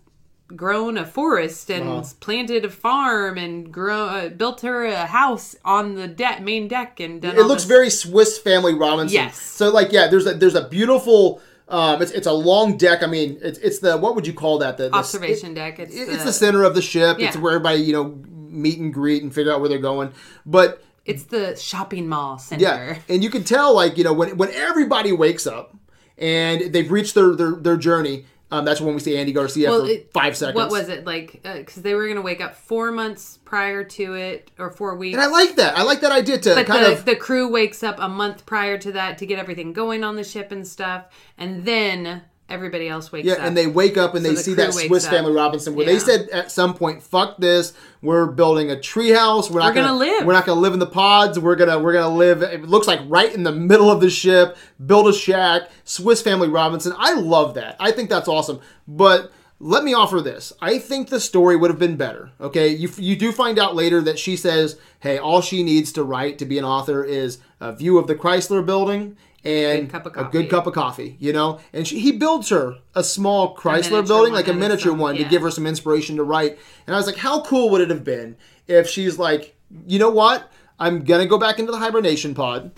grown 0.55 0.97
a 0.97 1.05
forest 1.05 1.69
and 1.71 1.87
Uh-huh. 1.89 2.03
planted 2.19 2.65
a 2.65 2.69
farm 2.69 3.37
and 3.37 3.71
grow 3.71 4.05
uh, 4.07 4.29
built 4.29 4.61
her 4.61 4.85
a 4.85 5.05
house 5.07 5.55
on 5.65 5.95
the 5.95 6.07
deck 6.07 6.41
main 6.41 6.67
deck 6.67 6.99
and 6.99 7.21
done 7.21 7.35
it 7.35 7.43
looks 7.45 7.63
this- 7.63 7.69
very 7.69 7.89
Swiss 7.89 8.37
Family 8.37 8.73
Robinson. 8.73 9.13
Yes. 9.15 9.39
So 9.41 9.69
like 9.69 9.91
yeah, 9.91 10.07
there's 10.07 10.27
a 10.27 10.33
there's 10.33 10.55
a 10.55 10.67
beautiful. 10.67 11.41
Um, 11.69 12.01
it's, 12.01 12.11
it's 12.11 12.27
a 12.27 12.33
long 12.33 12.77
deck. 12.77 13.01
I 13.01 13.07
mean, 13.07 13.39
it's, 13.41 13.57
it's 13.59 13.79
the 13.79 13.97
what 13.97 14.15
would 14.15 14.27
you 14.27 14.33
call 14.33 14.59
that? 14.59 14.77
The, 14.77 14.89
the 14.89 14.95
observation 14.95 15.53
deck. 15.53 15.79
It's, 15.79 15.95
it- 15.95 16.05
the, 16.07 16.13
it's 16.13 16.23
the 16.25 16.33
center 16.33 16.63
of 16.63 16.75
the 16.75 16.81
ship. 16.81 17.17
It's 17.19 17.37
where 17.37 17.53
everybody 17.53 17.79
you 17.81 17.93
know 17.93 18.21
meet 18.49 18.79
and 18.79 18.93
greet 18.93 19.23
and 19.23 19.33
figure 19.33 19.51
out 19.51 19.59
where 19.61 19.69
they're 19.69 19.79
going. 19.79 20.11
But 20.45 20.83
it's 21.05 21.23
the 21.23 21.55
shopping 21.55 22.07
mall 22.07 22.37
center. 22.37 22.61
yeah, 22.63 22.97
and 23.09 23.23
you 23.23 23.29
can 23.29 23.43
tell 23.43 23.73
like 23.73 23.97
you 23.97 24.03
know 24.03 24.13
when 24.13 24.35
when 24.37 24.51
everybody 24.51 25.13
wakes 25.13 25.47
up 25.47 25.75
and 26.17 26.71
they've 26.73 26.91
reached 26.91 27.15
their 27.15 27.33
their, 27.33 27.51
their 27.51 27.77
journey. 27.77 28.25
Um, 28.53 28.65
that's 28.65 28.79
when 28.79 28.93
we 28.93 28.99
see 28.99 29.17
Andy 29.17 29.31
Garcia 29.33 29.67
Well, 29.67 29.83
for 29.83 29.89
it- 29.91 30.13
five 30.13 30.37
seconds. 30.37 30.55
What 30.55 30.69
was 30.69 30.87
it 30.87 31.05
like? 31.05 31.41
Because 31.41 31.81
they 31.81 31.95
were 31.95 32.03
going 32.03 32.17
to 32.17 32.21
wake 32.21 32.39
up 32.39 32.55
four 32.55 32.91
months 32.91 33.39
prior 33.43 33.83
to 33.83 34.13
it, 34.13 34.51
or 34.59 34.69
four 34.69 34.95
weeks. 34.95 35.15
And 35.15 35.23
I 35.23 35.27
like 35.27 35.55
that. 35.55 35.75
I 35.75 35.81
like 35.81 36.01
that 36.01 36.11
idea 36.11 36.37
to 36.37 36.53
but 36.53 36.67
kind 36.67 36.85
the, 36.85 36.93
of 36.93 37.05
the 37.05 37.15
crew 37.15 37.47
wakes 37.51 37.81
up 37.81 37.97
a 37.97 38.07
month 38.07 38.45
prior 38.45 38.77
to 38.77 38.91
that 38.91 39.17
to 39.17 39.25
get 39.25 39.39
everything 39.39 39.73
going 39.73 40.03
on 40.03 40.17
the 40.17 40.23
ship 40.23 40.51
and 40.51 40.67
stuff, 40.67 41.05
and 41.35 41.65
then 41.65 42.21
everybody 42.53 42.87
else 42.87 43.11
wakes 43.11 43.25
Yeah, 43.25 43.33
up. 43.33 43.39
Yeah, 43.39 43.47
and 43.47 43.57
they 43.57 43.67
wake 43.67 43.97
up 43.97 44.15
and 44.15 44.23
So 44.23 44.29
they 44.29 44.35
the 44.35 44.43
see 44.43 44.53
that 44.53 44.73
Swiss 44.73 45.05
up. 45.05 45.11
Family 45.11 45.33
Robinson 45.33 45.75
where 45.75 45.85
they 45.85 45.99
said 45.99 46.29
at 46.29 46.51
some 46.51 46.73
point, 46.73 47.01
"Fuck 47.03 47.37
this! 47.37 47.73
We're 48.01 48.27
building 48.27 48.71
a 48.71 48.75
treehouse. 48.75 49.49
We're 49.49 49.59
not 49.59 49.75
We're 49.75 49.81
gonna 49.81 49.97
live." 49.97 50.25
We're 50.25 50.33
not 50.33 50.45
gonna 50.45 50.61
live 50.61 50.73
in 50.73 50.79
the 50.79 50.85
pods. 50.85 51.39
We're 51.39 51.55
gonna 51.55 51.79
we're 51.79 51.93
gonna 51.93 52.15
live. 52.15 52.41
It 52.41 52.63
looks 52.63 52.87
like 52.87 53.01
right 53.07 53.33
in 53.33 53.43
the 53.43 53.51
middle 53.51 53.89
of 53.91 53.99
the 53.99 54.09
ship. 54.09 54.55
Build 54.85 55.07
a 55.07 55.13
shack. 55.13 55.63
Swiss 55.83 56.21
Family 56.21 56.47
Robinson. 56.47 56.93
I 56.97 57.13
love 57.13 57.55
that. 57.55 57.75
I 57.79 57.91
think 57.91 58.09
that's 58.09 58.27
awesome. 58.27 58.59
But 58.87 59.31
let 59.59 59.83
me 59.83 59.93
offer 59.93 60.19
this. 60.19 60.51
I 60.61 60.77
think 60.77 61.09
the 61.09 61.19
story 61.19 61.55
would 61.55 61.69
have 61.69 61.79
been 61.79 61.95
better. 61.95 62.31
Okay, 62.39 62.67
you 62.67 62.89
you 62.97 63.15
do 63.15 63.31
find 63.31 63.57
out 63.57 63.75
later 63.75 64.01
that 64.01 64.19
she 64.19 64.35
says, 64.35 64.77
"Hey, 64.99 65.17
all 65.17 65.41
she 65.41 65.63
needs 65.63 65.91
to 65.93 66.03
write 66.03 66.37
to 66.39 66.45
be 66.45 66.57
an 66.57 66.65
author 66.65 67.03
is 67.03 67.37
a 67.61 67.73
view 67.73 67.97
of 67.97 68.07
the 68.07 68.15
Chrysler 68.15 68.65
Building 68.65 69.15
and 69.43 69.91
Good 69.91 70.05
a 70.15 70.23
good 70.31 70.49
cup 70.49 70.67
of 70.67 70.73
coffee." 70.73 71.15
You 71.19 71.33
know, 71.33 71.59
and 71.73 71.87
she, 71.87 71.99
he 71.99 72.11
builds 72.11 72.49
her 72.49 72.75
a 72.95 73.03
small 73.03 73.55
Chrysler 73.55 73.73
miniature 73.91 74.03
building, 74.03 74.33
like 74.33 74.47
a 74.47 74.53
miniature 74.53 74.91
some- 74.91 74.99
one, 74.99 75.15
to 75.17 75.23
give 75.23 75.41
her 75.41 75.51
some 75.51 75.67
inspiration 75.67 76.15
to 76.17 76.23
write. 76.23 76.57
And 76.87 76.95
I 76.95 76.97
was 76.99 77.05
like, 77.05 77.17
how 77.17 77.41
cool 77.43 77.69
would 77.71 77.81
it 77.81 77.89
have 77.89 78.03
been 78.03 78.35
if 78.67 78.87
she's 78.87 79.17
like, 79.19 79.55
you 79.87 79.99
know 79.99 80.09
what? 80.11 80.51
I'm 80.79 81.03
gonna 81.03 81.25
go 81.25 81.37
back 81.37 81.59
into 81.59 81.71
the 81.71 81.77
hibernation 81.79 82.33
pod. 82.33 82.71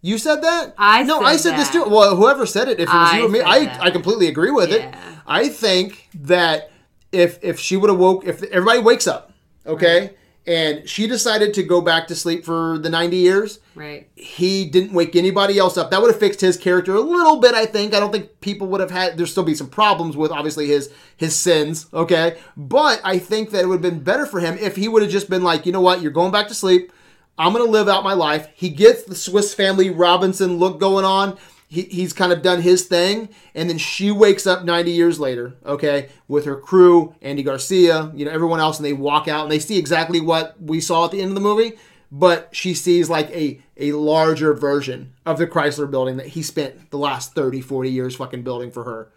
You 0.00 0.18
said 0.18 0.42
that? 0.42 0.74
I 0.78 1.02
no, 1.04 1.20
said 1.20 1.26
I 1.26 1.36
said 1.36 1.58
this 1.58 1.70
too. 1.70 1.84
Well, 1.84 2.16
whoever 2.16 2.44
said 2.46 2.68
it, 2.68 2.80
if 2.80 2.88
it 2.88 2.92
was 2.92 3.10
I 3.12 3.18
you 3.18 3.26
or 3.26 3.28
me, 3.28 3.40
I, 3.40 3.64
that. 3.66 3.80
I 3.82 3.90
completely 3.90 4.26
agree 4.28 4.50
with 4.50 4.70
Yeah. 4.70 4.88
it. 4.88 4.94
I 5.26 5.48
think 5.48 6.08
that 6.14 6.70
if 7.12 7.38
if 7.42 7.60
she 7.60 7.76
would 7.76 7.88
have 7.90 7.98
woke, 7.98 8.24
if 8.26 8.42
everybody 8.44 8.80
wakes 8.80 9.06
up, 9.06 9.32
okay, 9.66 10.14
and 10.46 10.88
she 10.88 11.06
decided 11.06 11.54
to 11.54 11.62
go 11.62 11.80
back 11.80 12.08
to 12.08 12.14
sleep 12.16 12.44
for 12.44 12.76
the 12.78 12.90
90 12.90 13.16
years, 13.16 13.60
Right. 13.74 14.08
he 14.16 14.64
didn't 14.64 14.92
wake 14.92 15.14
anybody 15.14 15.58
else 15.58 15.76
up. 15.78 15.90
That 15.90 16.00
would 16.02 16.10
have 16.10 16.18
fixed 16.20 16.40
his 16.40 16.56
character 16.56 16.94
a 16.94 17.00
little 17.00 17.40
bit, 17.40 17.54
I 17.54 17.64
think. 17.66 17.94
I 17.94 18.00
don't 18.00 18.10
think 18.12 18.40
people 18.40 18.66
would 18.68 18.80
have 18.80 18.90
had 18.90 19.16
there'd 19.16 19.28
still 19.28 19.44
be 19.44 19.54
some 19.54 19.68
problems 19.68 20.16
with 20.16 20.30
obviously 20.32 20.66
his 20.66 20.90
his 21.16 21.36
sins, 21.36 21.86
okay? 21.94 22.38
But 22.56 23.00
I 23.04 23.18
think 23.18 23.50
that 23.50 23.62
it 23.62 23.66
would 23.68 23.82
have 23.84 23.92
been 23.92 24.02
better 24.02 24.26
for 24.26 24.40
him 24.40 24.58
if 24.58 24.76
he 24.76 24.88
would 24.88 25.02
have 25.02 25.10
just 25.12 25.30
been 25.30 25.42
like, 25.44 25.64
you 25.66 25.72
know 25.72 25.80
what, 25.80 26.02
you're 26.02 26.10
going 26.12 26.32
back 26.32 26.48
to 26.48 26.54
sleep. 26.54 26.92
I'm 27.38 27.52
gonna 27.52 27.64
live 27.64 27.88
out 27.88 28.04
my 28.04 28.12
life. 28.12 28.48
He 28.54 28.68
gets 28.68 29.04
the 29.04 29.14
Swiss 29.14 29.54
Family 29.54 29.88
Robinson 29.90 30.58
look 30.58 30.78
going 30.78 31.04
on. 31.04 31.38
He, 31.72 31.82
he's 31.84 32.12
kind 32.12 32.32
of 32.32 32.42
done 32.42 32.60
his 32.60 32.84
thing, 32.84 33.30
and 33.54 33.70
then 33.70 33.78
she 33.78 34.10
wakes 34.10 34.46
up 34.46 34.62
90 34.62 34.90
years 34.90 35.18
later, 35.18 35.54
okay, 35.64 36.10
with 36.28 36.44
her 36.44 36.56
crew, 36.56 37.14
Andy 37.22 37.42
Garcia, 37.42 38.12
you 38.14 38.26
know, 38.26 38.30
everyone 38.30 38.60
else, 38.60 38.78
and 38.78 38.84
they 38.84 38.92
walk 38.92 39.26
out 39.26 39.44
and 39.44 39.50
they 39.50 39.58
see 39.58 39.78
exactly 39.78 40.20
what 40.20 40.60
we 40.60 40.80
saw 40.80 41.06
at 41.06 41.12
the 41.12 41.20
end 41.22 41.30
of 41.30 41.34
the 41.34 41.40
movie 41.40 41.78
but 42.14 42.50
she 42.52 42.74
sees 42.74 43.08
like 43.08 43.30
a 43.30 43.60
a 43.78 43.92
larger 43.92 44.52
version 44.52 45.14
of 45.24 45.38
the 45.38 45.46
Chrysler 45.46 45.90
building 45.90 46.18
that 46.18 46.26
he 46.26 46.42
spent 46.42 46.90
the 46.90 46.98
last 46.98 47.34
30 47.34 47.62
40 47.62 47.90
years 47.90 48.16
fucking 48.16 48.42
building 48.42 48.70
for 48.70 48.84
her. 48.84 49.10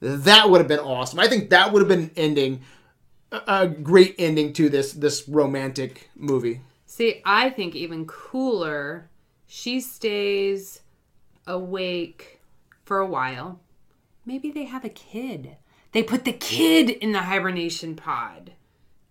That 0.00 0.50
would 0.50 0.60
have 0.60 0.68
been 0.68 0.78
awesome. 0.78 1.18
I 1.18 1.28
think 1.28 1.48
that 1.48 1.72
would 1.72 1.80
have 1.80 1.88
been 1.88 2.10
ending 2.14 2.60
a 3.32 3.40
a 3.46 3.68
great 3.68 4.14
ending 4.18 4.52
to 4.52 4.68
this 4.68 4.92
this 4.92 5.26
romantic 5.26 6.10
movie. 6.14 6.60
See, 6.84 7.22
I 7.24 7.48
think 7.48 7.74
even 7.74 8.04
cooler, 8.06 9.08
she 9.46 9.80
stays 9.80 10.81
awake 11.46 12.40
for 12.84 12.98
a 12.98 13.06
while. 13.06 13.60
Maybe 14.24 14.50
they 14.50 14.64
have 14.64 14.84
a 14.84 14.88
kid. 14.88 15.56
They 15.92 16.02
put 16.02 16.24
the 16.24 16.32
kid 16.32 16.90
in 16.90 17.12
the 17.12 17.20
hibernation 17.22 17.96
pod. 17.96 18.52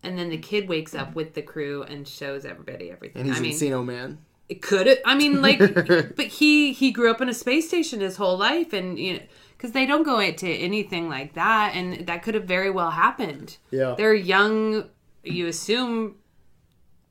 And 0.03 0.17
then 0.17 0.29
the 0.29 0.37
kid 0.37 0.67
wakes 0.67 0.95
up 0.95 1.13
with 1.13 1.35
the 1.35 1.43
crew 1.43 1.83
and 1.83 2.07
shows 2.07 2.43
everybody 2.43 2.89
everything. 2.89 3.21
and 3.21 3.29
he's 3.29 3.37
I 3.37 3.41
mean, 3.41 3.53
Encino 3.53 3.85
man 3.85 4.17
it 4.51 4.61
could 4.61 4.99
I 5.05 5.15
mean 5.15 5.41
like 5.41 5.59
but 6.15 6.25
he 6.25 6.73
he 6.73 6.91
grew 6.91 7.09
up 7.09 7.21
in 7.21 7.29
a 7.29 7.33
space 7.33 7.69
station 7.69 8.01
his 8.01 8.17
whole 8.17 8.37
life 8.37 8.73
and 8.73 8.99
you 8.99 9.13
know 9.13 9.19
cuz 9.57 9.71
they 9.71 9.85
don't 9.85 10.03
go 10.03 10.19
into 10.19 10.45
anything 10.47 11.07
like 11.07 11.35
that 11.35 11.71
and 11.73 12.05
that 12.05 12.21
could 12.21 12.35
have 12.35 12.43
very 12.43 12.69
well 12.69 12.91
happened. 12.91 13.57
Yeah. 13.71 13.95
They're 13.97 14.13
young 14.13 14.89
you 15.23 15.47
assume 15.47 16.15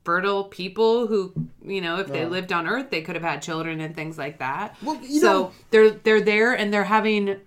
fertile 0.03 0.45
people 0.45 1.05
who 1.07 1.31
you 1.63 1.79
know 1.81 1.97
if 1.97 2.07
they 2.07 2.25
lived 2.25 2.51
on 2.51 2.67
earth 2.67 2.89
they 2.89 3.01
could 3.01 3.15
have 3.15 3.23
had 3.23 3.41
children 3.41 3.79
and 3.81 3.95
things 3.95 4.17
like 4.17 4.39
that. 4.39 4.75
Well, 4.83 4.99
you 5.03 5.19
so 5.21 5.27
know- 5.33 5.51
they're 5.69 5.91
they're 5.91 6.21
there 6.21 6.53
and 6.53 6.73
they're 6.73 6.83
having 6.83 7.39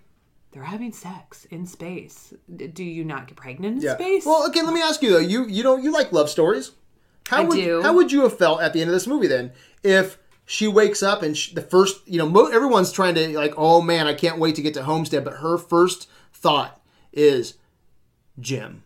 they're 0.51 0.63
having 0.63 0.93
sex 0.93 1.43
in 1.51 1.65
space. 1.65 2.33
Do 2.55 2.83
you 2.83 3.03
not 3.03 3.27
get 3.27 3.35
pregnant 3.35 3.83
in 3.83 3.93
space? 3.95 4.25
well 4.25 4.47
okay 4.47 4.61
let 4.61 4.73
me 4.73 4.81
ask 4.81 5.01
you 5.01 5.11
though 5.11 5.17
you 5.19 5.45
you 5.47 5.63
know 5.63 5.75
you 5.77 5.91
like 5.91 6.11
love 6.13 6.29
stories 6.29 6.71
how 7.27 7.41
I 7.41 7.43
would 7.43 7.55
do. 7.55 7.81
how 7.81 7.93
would 7.93 8.11
you 8.11 8.21
have 8.21 8.37
felt 8.37 8.61
at 8.61 8.71
the 8.71 8.81
end 8.81 8.89
of 8.89 8.93
this 8.93 9.07
movie 9.07 9.27
then 9.27 9.51
if 9.83 10.17
she 10.45 10.67
wakes 10.67 11.01
up 11.03 11.23
and 11.23 11.35
she, 11.35 11.53
the 11.55 11.61
first 11.61 12.07
you 12.07 12.17
know 12.19 12.29
mo- 12.29 12.45
everyone's 12.47 12.91
trying 12.93 13.15
to 13.15 13.35
like 13.37 13.53
oh 13.57 13.81
man 13.81 14.05
i 14.07 14.13
can't 14.13 14.37
wait 14.37 14.55
to 14.55 14.61
get 14.61 14.73
to 14.75 14.83
homestead 14.83 15.25
but 15.25 15.33
her 15.37 15.57
first 15.57 16.07
thought 16.31 16.79
is 17.11 17.55
jim 18.39 18.83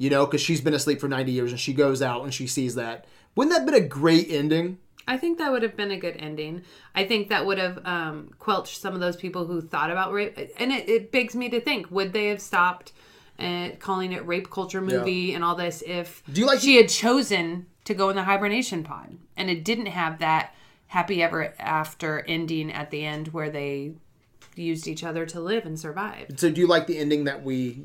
you 0.00 0.10
know 0.10 0.24
because 0.24 0.40
she's 0.40 0.60
been 0.60 0.74
asleep 0.74 1.00
for 1.00 1.08
90 1.08 1.30
years 1.30 1.50
and 1.50 1.60
she 1.60 1.72
goes 1.74 2.00
out 2.00 2.24
and 2.24 2.32
she 2.32 2.46
sees 2.46 2.74
that 2.74 3.04
wouldn't 3.36 3.52
that 3.52 3.60
have 3.60 3.66
been 3.66 3.84
a 3.84 3.86
great 3.86 4.28
ending 4.30 4.78
I 5.08 5.16
think 5.16 5.38
that 5.38 5.50
would 5.50 5.64
have 5.64 5.76
been 5.76 5.90
a 5.90 5.98
good 5.98 6.16
ending. 6.18 6.62
I 6.94 7.04
think 7.04 7.30
that 7.30 7.44
would 7.44 7.58
have 7.58 7.84
um, 7.84 8.30
quelched 8.38 8.80
some 8.80 8.94
of 8.94 9.00
those 9.00 9.16
people 9.16 9.44
who 9.44 9.60
thought 9.60 9.90
about 9.90 10.12
rape. 10.12 10.38
And 10.56 10.70
it, 10.70 10.88
it 10.88 11.10
begs 11.10 11.34
me 11.34 11.48
to 11.48 11.60
think: 11.60 11.90
Would 11.90 12.12
they 12.12 12.28
have 12.28 12.40
stopped 12.40 12.92
uh, 13.40 13.70
calling 13.80 14.12
it 14.12 14.24
rape 14.26 14.50
culture 14.50 14.80
movie 14.80 15.34
and 15.34 15.42
all 15.42 15.54
this 15.54 15.82
if 15.86 16.22
Do 16.30 16.40
you 16.40 16.46
like- 16.46 16.60
she 16.60 16.76
had 16.76 16.88
chosen 16.88 17.66
to 17.84 17.94
go 17.94 18.10
in 18.10 18.16
the 18.16 18.24
hibernation 18.24 18.84
pod 18.84 19.16
and 19.36 19.50
it 19.50 19.64
didn't 19.64 19.86
have 19.86 20.18
that 20.18 20.54
happy 20.88 21.22
ever 21.22 21.54
after 21.58 22.20
ending 22.28 22.70
at 22.70 22.90
the 22.90 23.04
end 23.04 23.28
where 23.28 23.50
they 23.50 23.94
used 24.54 24.86
each 24.86 25.02
other 25.02 25.24
to 25.26 25.40
live 25.40 25.64
and 25.64 25.80
survive? 25.80 26.26
so 26.36 26.50
do 26.50 26.60
you 26.60 26.66
like 26.66 26.86
the 26.86 26.98
ending 26.98 27.24
that 27.24 27.42
we 27.42 27.82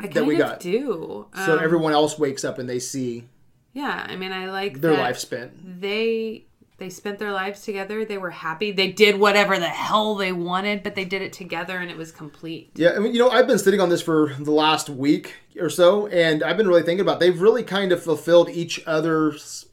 I 0.00 0.06
That 0.08 0.26
we 0.26 0.36
got. 0.36 0.60
do. 0.60 1.26
so 1.34 1.52
Um, 1.58 1.64
everyone 1.64 1.92
else 1.92 2.18
wakes 2.18 2.44
up 2.44 2.58
and 2.58 2.68
they 2.68 2.78
see 2.78 3.24
yeah, 3.72 4.04
I 4.08 4.16
mean, 4.16 4.32
I 4.32 4.50
like 4.50 4.80
their 4.80 4.94
life 4.96 5.16
spent 5.18 5.80
they 5.80 6.44
they 6.78 6.88
spent 6.90 7.18
their 7.18 7.30
lives 7.32 7.62
together 7.62 8.04
they 8.06 8.16
were 8.18 8.30
happy 8.30 8.72
they 8.72 8.90
did 8.90 9.18
whatever 9.20 9.58
the 9.58 9.68
hell 9.68 10.14
they 10.14 10.32
wanted 10.32 10.82
but 10.82 10.94
they 10.94 11.04
did 11.04 11.20
it 11.20 11.32
together 11.32 11.76
and 11.76 11.90
it 11.90 11.96
was 11.96 12.10
complete 12.10 12.70
Yeah, 12.74 12.92
I 12.96 12.98
mean, 13.00 13.12
you 13.12 13.18
know, 13.18 13.28
I've 13.30 13.46
been 13.46 13.58
sitting 13.58 13.80
on 13.80 13.90
this 13.90 14.00
for 14.02 14.34
the 14.38 14.50
last 14.50 14.88
week 14.88 15.34
or 15.60 15.68
so, 15.70 16.06
and 16.06 16.42
I've 16.42 16.56
been 16.56 16.66
really 16.68 16.82
thinking 16.82 17.00
about. 17.02 17.20
They've 17.20 17.38
really 17.40 17.62
kind 17.62 17.92
of 17.92 18.02
fulfilled 18.02 18.48
each 18.48 18.80
other's 18.86 19.66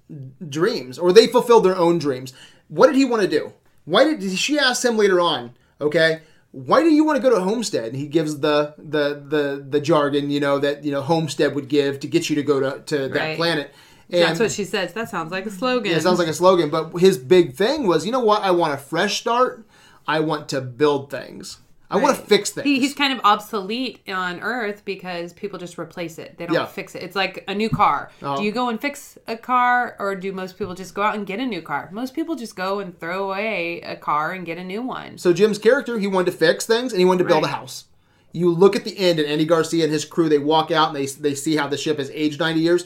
dreams, 0.50 0.98
or 1.00 1.14
they 1.14 1.28
fulfilled 1.28 1.64
their 1.66 1.78
own 1.78 1.98
dreams. 1.98 2.34
What 2.68 2.88
did 2.88 2.96
he 2.98 3.06
want 3.06 3.22
to 3.22 3.28
do? 3.28 3.54
Why 3.86 4.04
did 4.04 4.38
she 4.38 4.60
ask 4.60 4.84
him 4.84 4.98
later 4.98 5.20
on? 5.22 5.54
Okay, 5.80 6.22
why 6.52 6.82
do 6.82 6.90
you 6.90 7.04
want 7.04 7.18
to 7.18 7.22
go 7.22 7.30
to 7.36 7.42
Homestead? 7.42 7.86
And 7.86 7.96
he 7.96 8.08
gives 8.08 8.40
the 8.40 8.74
the 8.78 9.22
the 9.28 9.66
the 9.68 9.82
jargon, 9.82 10.30
you 10.30 10.40
know, 10.40 10.60
that 10.60 10.84
you 10.84 10.92
know 10.92 11.02
Homestead 11.02 11.56
would 11.56 11.68
give 11.68 12.00
to 12.02 12.08
get 12.08 12.30
you 12.30 12.36
to 12.36 12.44
go 12.44 12.60
to 12.60 12.82
to 12.86 13.10
that 13.10 13.38
planet. 13.38 13.74
And 14.10 14.22
that's 14.22 14.40
what 14.40 14.52
she 14.52 14.64
says 14.64 14.94
that 14.94 15.10
sounds 15.10 15.32
like 15.32 15.46
a 15.46 15.52
slogan 15.52 15.92
it 15.92 16.02
sounds 16.02 16.18
like 16.18 16.30
a 16.30 16.34
slogan, 16.34 16.70
but 16.70 16.92
his 16.98 17.18
big 17.18 17.56
thing 17.56 17.88
was, 17.88 18.06
you 18.06 18.12
know 18.12 18.22
what? 18.22 18.42
I 18.42 18.52
want 18.52 18.74
a 18.74 18.78
fresh 18.78 19.20
start. 19.20 19.68
I 20.08 20.22
want 20.22 20.48
to 20.50 20.62
build 20.62 21.12
things. 21.12 21.58
I 21.90 21.98
want 21.98 22.18
to 22.18 22.22
fix 22.22 22.52
things. 22.52 22.66
he, 22.66 22.80
he's 22.80 22.94
kind 22.94 23.14
of 23.14 23.22
obsolete 23.24 24.02
on 24.10 24.42
earth 24.42 24.84
because 24.84 25.32
people 25.34 25.58
just 25.58 25.80
replace 25.80 26.18
it 26.20 26.38
they 26.38 26.46
don't 26.46 26.54
Yeah. 26.56 26.66
fix 26.66 26.96
it 26.96 27.04
it's 27.04 27.16
like 27.16 27.44
a 27.48 27.56
new 27.56 27.70
car 27.70 28.12
Oh. 28.22 28.38
do 28.38 28.44
you 28.44 28.52
go 28.52 28.68
and 28.70 28.80
fix 28.80 29.18
a 29.28 29.38
car 29.38 29.96
or 30.00 30.16
do 30.16 30.34
most 30.34 30.58
people 30.58 30.76
just 30.76 30.94
go 30.94 31.02
out 31.02 31.16
and 31.16 31.26
get 31.26 31.40
a 31.40 31.46
new 31.46 31.62
car 31.62 31.90
most 31.94 32.14
people 32.14 32.36
just 32.36 32.56
go 32.58 32.80
and 32.80 33.00
throw 33.00 33.30
away 33.30 33.80
a 33.82 33.96
car 33.96 34.34
and 34.34 34.46
get 34.46 34.58
a 34.58 34.64
new 34.64 34.82
one 34.82 35.18
So 35.18 35.32
Jim's 35.34 35.58
character, 35.60 35.98
he 35.98 36.08
wanted 36.08 36.32
to 36.32 36.38
fix 36.38 36.66
things 36.66 36.92
and 36.92 37.00
he 37.00 37.06
wanted 37.06 37.24
to 37.24 37.30
build 37.30 37.46
a 37.46 37.48
house. 37.48 37.86
You 38.34 38.52
look 38.52 38.76
at 38.76 38.84
the 38.84 38.96
end, 39.00 39.18
and 39.20 39.28
Andy 39.28 39.46
Garcia 39.46 39.84
and 39.86 39.92
his 39.92 40.04
crew, 40.06 40.28
they 40.30 40.38
walk 40.38 40.70
out 40.70 40.90
and 40.90 40.96
they 40.98 41.06
they 41.08 41.34
see 41.34 41.56
how 41.56 41.68
the 41.68 41.78
ship 41.78 41.98
has 41.98 42.12
aged 42.12 42.40
ninety 42.40 42.60
years. 42.60 42.86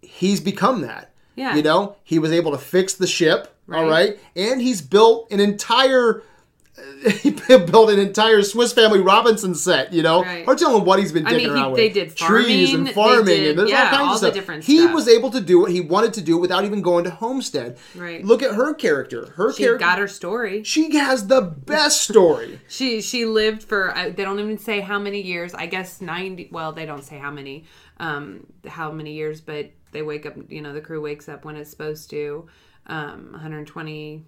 He's 0.00 0.40
become 0.40 0.80
that. 0.82 1.10
Yeah. 1.36 1.56
You 1.56 1.62
know, 1.62 1.96
he 2.04 2.18
was 2.18 2.32
able 2.32 2.52
to 2.52 2.58
fix 2.58 2.94
the 2.94 3.06
ship. 3.06 3.54
All 3.72 3.82
Right. 3.84 3.90
right, 3.90 4.18
and 4.36 4.60
he's 4.62 4.80
built 4.80 5.30
an 5.30 5.38
entire. 5.40 6.22
He 7.22 7.30
built 7.30 7.88
an 7.90 7.98
entire 7.98 8.42
Swiss 8.42 8.74
Family 8.74 9.00
Robinson 9.00 9.54
set, 9.54 9.90
you 9.92 10.02
know. 10.02 10.22
Right. 10.22 10.46
To 10.46 10.54
tell 10.54 10.76
him 10.76 10.84
what 10.84 10.98
he's 10.98 11.12
been 11.12 11.26
I 11.26 11.30
dicking 11.30 11.36
mean, 11.36 11.46
he- 11.46 11.52
around 11.54 11.74
they 11.74 11.84
with. 11.86 11.94
did 11.94 12.14
trees 12.16 12.74
and 12.74 12.90
farming, 12.90 13.14
farming, 13.16 13.24
did- 13.36 13.48
and 13.50 13.58
there's 13.58 13.70
yeah, 13.70 13.84
all 13.84 13.90
kinds 13.90 14.00
all 14.00 14.06
of 14.06 14.20
the 14.20 14.26
stuff. 14.26 14.34
different 14.34 14.64
he 14.64 14.78
stuff. 14.80 14.94
was 14.94 15.08
able 15.08 15.30
to 15.30 15.40
do 15.40 15.60
what 15.60 15.70
he 15.70 15.80
wanted 15.80 16.12
to 16.14 16.20
do 16.20 16.36
without 16.36 16.64
even 16.66 16.82
going 16.82 17.04
to 17.04 17.10
Homestead. 17.10 17.78
Right. 17.94 18.22
Look 18.22 18.42
at 18.42 18.54
her 18.54 18.74
character. 18.74 19.32
Her 19.36 19.50
she 19.52 19.62
character. 19.62 19.78
got 19.78 19.98
her 19.98 20.08
story 20.08 20.62
she 20.62 20.94
has 20.96 21.26
the 21.26 21.40
best 21.40 22.02
story. 22.02 22.60
She 22.68 23.00
she 23.00 23.24
lived 23.24 23.62
for 23.62 23.96
uh, 23.96 24.10
they 24.10 24.22
don't 24.24 24.38
even 24.38 24.58
say 24.58 24.80
how 24.80 24.98
many 24.98 25.22
years. 25.22 25.54
I 25.54 25.66
guess 25.66 26.00
90 26.02 26.50
well, 26.52 26.72
they 26.72 26.84
don't 26.84 27.02
say 27.02 27.16
how 27.18 27.30
many 27.30 27.64
um 27.98 28.46
how 28.66 28.92
many 28.92 29.14
years, 29.14 29.40
but 29.40 29.70
they 29.92 30.02
wake 30.02 30.26
up, 30.26 30.34
you 30.50 30.60
know, 30.60 30.72
the 30.74 30.80
crew 30.82 31.00
wakes 31.00 31.28
up 31.30 31.46
when 31.46 31.56
it's 31.56 31.70
supposed 31.70 32.10
to. 32.10 32.46
Um 32.86 33.28
120 33.32 34.24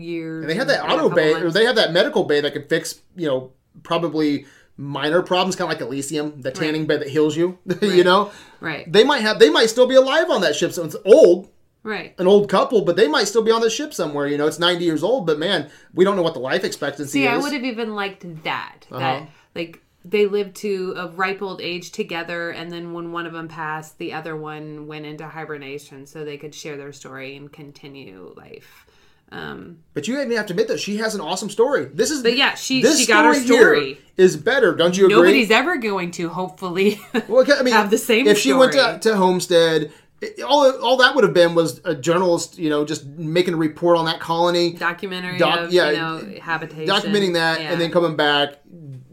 years. 0.00 0.42
And 0.42 0.50
they 0.50 0.54
have 0.54 0.68
that 0.68 0.88
auto 0.88 1.08
bay, 1.08 1.34
or 1.34 1.50
they 1.50 1.64
have 1.64 1.76
that 1.76 1.92
medical 1.92 2.24
bay 2.24 2.40
that 2.40 2.52
can 2.52 2.66
fix, 2.68 3.00
you 3.16 3.26
know, 3.26 3.52
probably 3.82 4.46
minor 4.76 5.22
problems, 5.22 5.56
kind 5.56 5.70
of 5.70 5.78
like 5.78 5.86
Elysium, 5.86 6.40
the 6.40 6.50
tanning 6.50 6.86
bed 6.86 7.00
that 7.00 7.08
heals 7.08 7.36
you. 7.36 7.58
you 7.82 8.04
know, 8.04 8.32
Right. 8.60 8.90
they 8.90 9.04
might 9.04 9.20
have, 9.20 9.38
they 9.38 9.50
might 9.50 9.70
still 9.70 9.86
be 9.86 9.94
alive 9.94 10.30
on 10.30 10.40
that 10.40 10.56
ship. 10.56 10.72
So 10.72 10.84
it's 10.84 10.96
old, 11.04 11.50
Right. 11.82 12.14
an 12.18 12.26
old 12.26 12.48
couple, 12.48 12.82
but 12.84 12.96
they 12.96 13.08
might 13.08 13.24
still 13.28 13.42
be 13.42 13.50
on 13.50 13.60
the 13.60 13.70
ship 13.70 13.94
somewhere. 13.94 14.26
You 14.26 14.36
know, 14.38 14.46
it's 14.46 14.58
ninety 14.58 14.84
years 14.84 15.02
old, 15.02 15.26
but 15.26 15.38
man, 15.38 15.70
we 15.94 16.04
don't 16.04 16.16
know 16.16 16.22
what 16.22 16.34
the 16.34 16.40
life 16.40 16.64
expectancy 16.64 17.02
is. 17.04 17.12
See, 17.12 17.26
is. 17.26 17.30
I 17.30 17.36
would 17.38 17.52
have 17.52 17.64
even 17.64 17.94
liked 17.94 18.42
that. 18.44 18.86
Uh-huh. 18.90 18.98
That 18.98 19.28
like 19.54 19.82
they 20.04 20.26
lived 20.26 20.56
to 20.56 20.94
a 20.96 21.08
ripe 21.08 21.42
old 21.42 21.60
age 21.60 21.90
together, 21.92 22.50
and 22.50 22.70
then 22.72 22.92
when 22.92 23.12
one 23.12 23.26
of 23.26 23.32
them 23.34 23.48
passed, 23.48 23.98
the 23.98 24.12
other 24.14 24.34
one 24.36 24.86
went 24.86 25.04
into 25.06 25.26
hibernation, 25.26 26.06
so 26.06 26.24
they 26.24 26.38
could 26.38 26.54
share 26.54 26.76
their 26.78 26.92
story 26.92 27.36
and 27.36 27.52
continue 27.52 28.32
life. 28.36 28.86
Um, 29.32 29.78
But 29.94 30.08
you 30.08 30.16
have 30.16 30.46
to 30.46 30.52
admit 30.52 30.68
that 30.68 30.80
she 30.80 30.96
has 30.96 31.14
an 31.14 31.20
awesome 31.20 31.50
story. 31.50 31.84
This 31.92 32.10
is 32.10 32.22
But 32.22 32.36
yeah, 32.36 32.54
she- 32.54 32.82
this 32.82 32.98
she 33.00 33.06
got 33.06 33.24
her 33.24 33.34
story. 33.34 34.00
is 34.16 34.36
better. 34.36 34.74
Don't 34.74 34.96
you 34.96 35.06
agree? 35.06 35.16
nobody's 35.16 35.50
ever 35.52 35.76
going 35.76 36.10
to 36.12 36.28
hopefully 36.28 37.00
Well, 37.28 37.44
I 37.56 37.62
mean, 37.62 37.72
have 37.74 37.90
the 37.90 37.98
same 37.98 38.26
If 38.26 38.38
she 38.38 38.52
went 38.52 38.72
to, 38.72 38.98
to 39.02 39.16
Homestead, 39.16 39.92
it- 40.20 40.42
all 40.42 40.68
all 40.80 40.96
that 40.98 41.14
would 41.14 41.22
have 41.24 41.32
been 41.32 41.54
was 41.54 41.80
a 41.84 41.94
journalist, 41.94 42.58
you 42.58 42.70
know, 42.70 42.84
just 42.84 43.06
making 43.06 43.54
a 43.54 43.56
report 43.56 43.96
on 43.96 44.04
that 44.06 44.18
colony, 44.20 44.72
documentary 44.72 45.38
Doc- 45.38 45.60
of 45.60 45.72
yeah, 45.72 45.90
you 45.90 45.96
know 45.96 46.40
habitation, 46.42 46.86
documenting 46.92 47.34
that, 47.34 47.60
Yeah. 47.60 47.70
and 47.72 47.80
then 47.80 47.90
coming 47.92 48.16
back, 48.16 48.54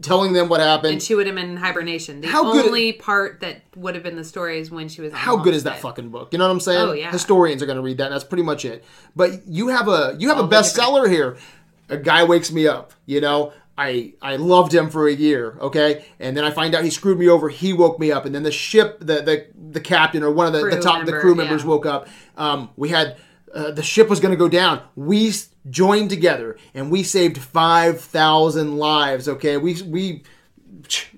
telling 0.02 0.32
them 0.32 0.48
what 0.48 0.60
happened. 0.60 0.94
and 0.94 1.02
she 1.02 1.14
would 1.14 1.26
have 1.26 1.34
been 1.34 1.50
in 1.50 1.56
hibernation. 1.56 2.20
The 2.20 2.28
How 2.28 2.52
good- 2.52 2.66
only 2.66 2.92
part 2.92 3.40
that 3.40 3.62
would 3.76 3.94
have 3.94 4.04
been 4.04 4.16
the 4.16 4.24
story 4.24 4.58
is 4.58 4.70
when 4.70 4.88
she 4.88 5.02
was. 5.02 5.12
How 5.12 5.36
good 5.36 5.54
is 5.54 5.64
that 5.64 5.80
fucking 5.80 6.10
book? 6.10 6.32
You 6.32 6.38
know 6.38 6.46
what 6.46 6.52
I'm 6.52 6.60
saying? 6.60 6.88
Oh, 6.88 6.92
yeah. 6.92 7.10
Historians 7.10 7.62
are 7.62 7.66
going 7.66 7.76
to 7.76 7.82
read 7.82 7.98
that. 7.98 8.06
And 8.06 8.14
that's 8.14 8.24
pretty 8.24 8.42
much 8.42 8.64
it. 8.64 8.84
But 9.16 9.46
you 9.46 9.68
have 9.68 9.88
a 9.88 10.16
you 10.18 10.28
have 10.28 10.38
a 10.38 10.42
All 10.42 10.48
the 10.48 10.56
bestseller 10.56 11.10
here. 11.10 11.36
A 11.88 11.96
guy 11.96 12.24
wakes 12.24 12.52
me 12.52 12.66
up. 12.66 12.92
You 13.06 13.20
know, 13.20 13.52
I 13.78 14.14
I 14.20 14.36
loved 14.36 14.74
him 14.74 14.90
for 14.90 15.06
a 15.06 15.12
year. 15.12 15.56
Okay, 15.60 16.04
and 16.18 16.36
then 16.36 16.44
I 16.44 16.50
find 16.50 16.74
out 16.74 16.84
he 16.84 16.90
screwed 16.90 17.18
me 17.18 17.28
over. 17.28 17.48
He 17.48 17.72
woke 17.72 17.98
me 17.98 18.12
up, 18.12 18.26
and 18.26 18.34
then 18.34 18.42
the 18.42 18.50
ship, 18.50 18.98
the 18.98 19.22
the 19.22 19.46
the 19.70 19.80
captain 19.80 20.22
or 20.22 20.30
one 20.30 20.46
of 20.46 20.52
the, 20.52 20.58
the 20.58 20.70
Crew 20.70 20.80
top 20.80 21.06
the 21.06 21.12
crew 21.12 21.34
members 21.34 21.62
yeah. 21.62 21.68
woke 21.68 21.86
up. 21.86 22.08
Um, 22.36 22.70
we 22.76 22.90
had. 22.90 23.16
Uh, 23.54 23.70
the 23.70 23.82
ship 23.82 24.08
was 24.08 24.20
going 24.20 24.32
to 24.32 24.36
go 24.36 24.48
down. 24.48 24.82
We 24.96 25.32
joined 25.70 26.10
together 26.10 26.56
and 26.74 26.90
we 26.90 27.02
saved 27.02 27.38
five 27.38 28.00
thousand 28.00 28.78
lives. 28.78 29.28
Okay, 29.28 29.56
we 29.56 29.82
we 29.82 30.22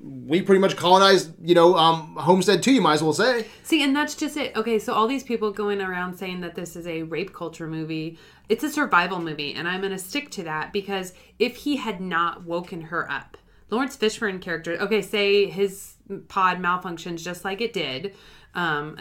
we 0.02 0.42
pretty 0.42 0.60
much 0.60 0.76
colonized, 0.76 1.32
you 1.42 1.54
know, 1.54 1.76
um, 1.76 2.16
Homestead 2.16 2.62
Two. 2.62 2.72
You 2.72 2.80
might 2.80 2.94
as 2.94 3.02
well 3.02 3.12
say. 3.12 3.46
See, 3.62 3.82
and 3.82 3.94
that's 3.94 4.14
just 4.14 4.36
it. 4.36 4.56
Okay, 4.56 4.78
so 4.78 4.92
all 4.92 5.06
these 5.06 5.22
people 5.22 5.50
going 5.52 5.80
around 5.80 6.16
saying 6.16 6.40
that 6.40 6.54
this 6.54 6.76
is 6.76 6.86
a 6.86 7.02
rape 7.02 7.32
culture 7.32 7.66
movie, 7.66 8.18
it's 8.48 8.64
a 8.64 8.70
survival 8.70 9.20
movie, 9.20 9.54
and 9.54 9.68
I'm 9.68 9.80
going 9.80 9.92
to 9.92 9.98
stick 9.98 10.30
to 10.32 10.42
that 10.44 10.72
because 10.72 11.12
if 11.38 11.56
he 11.56 11.76
had 11.76 12.00
not 12.00 12.44
woken 12.44 12.80
her 12.82 13.10
up, 13.10 13.36
Laurence 13.70 13.96
Fishburne 13.96 14.40
character, 14.40 14.76
okay, 14.80 15.02
say 15.02 15.46
his 15.46 15.94
pod 16.28 16.58
malfunctions 16.58 17.22
just 17.22 17.44
like 17.44 17.60
it 17.60 17.72
did, 17.72 18.14
um, 18.54 18.96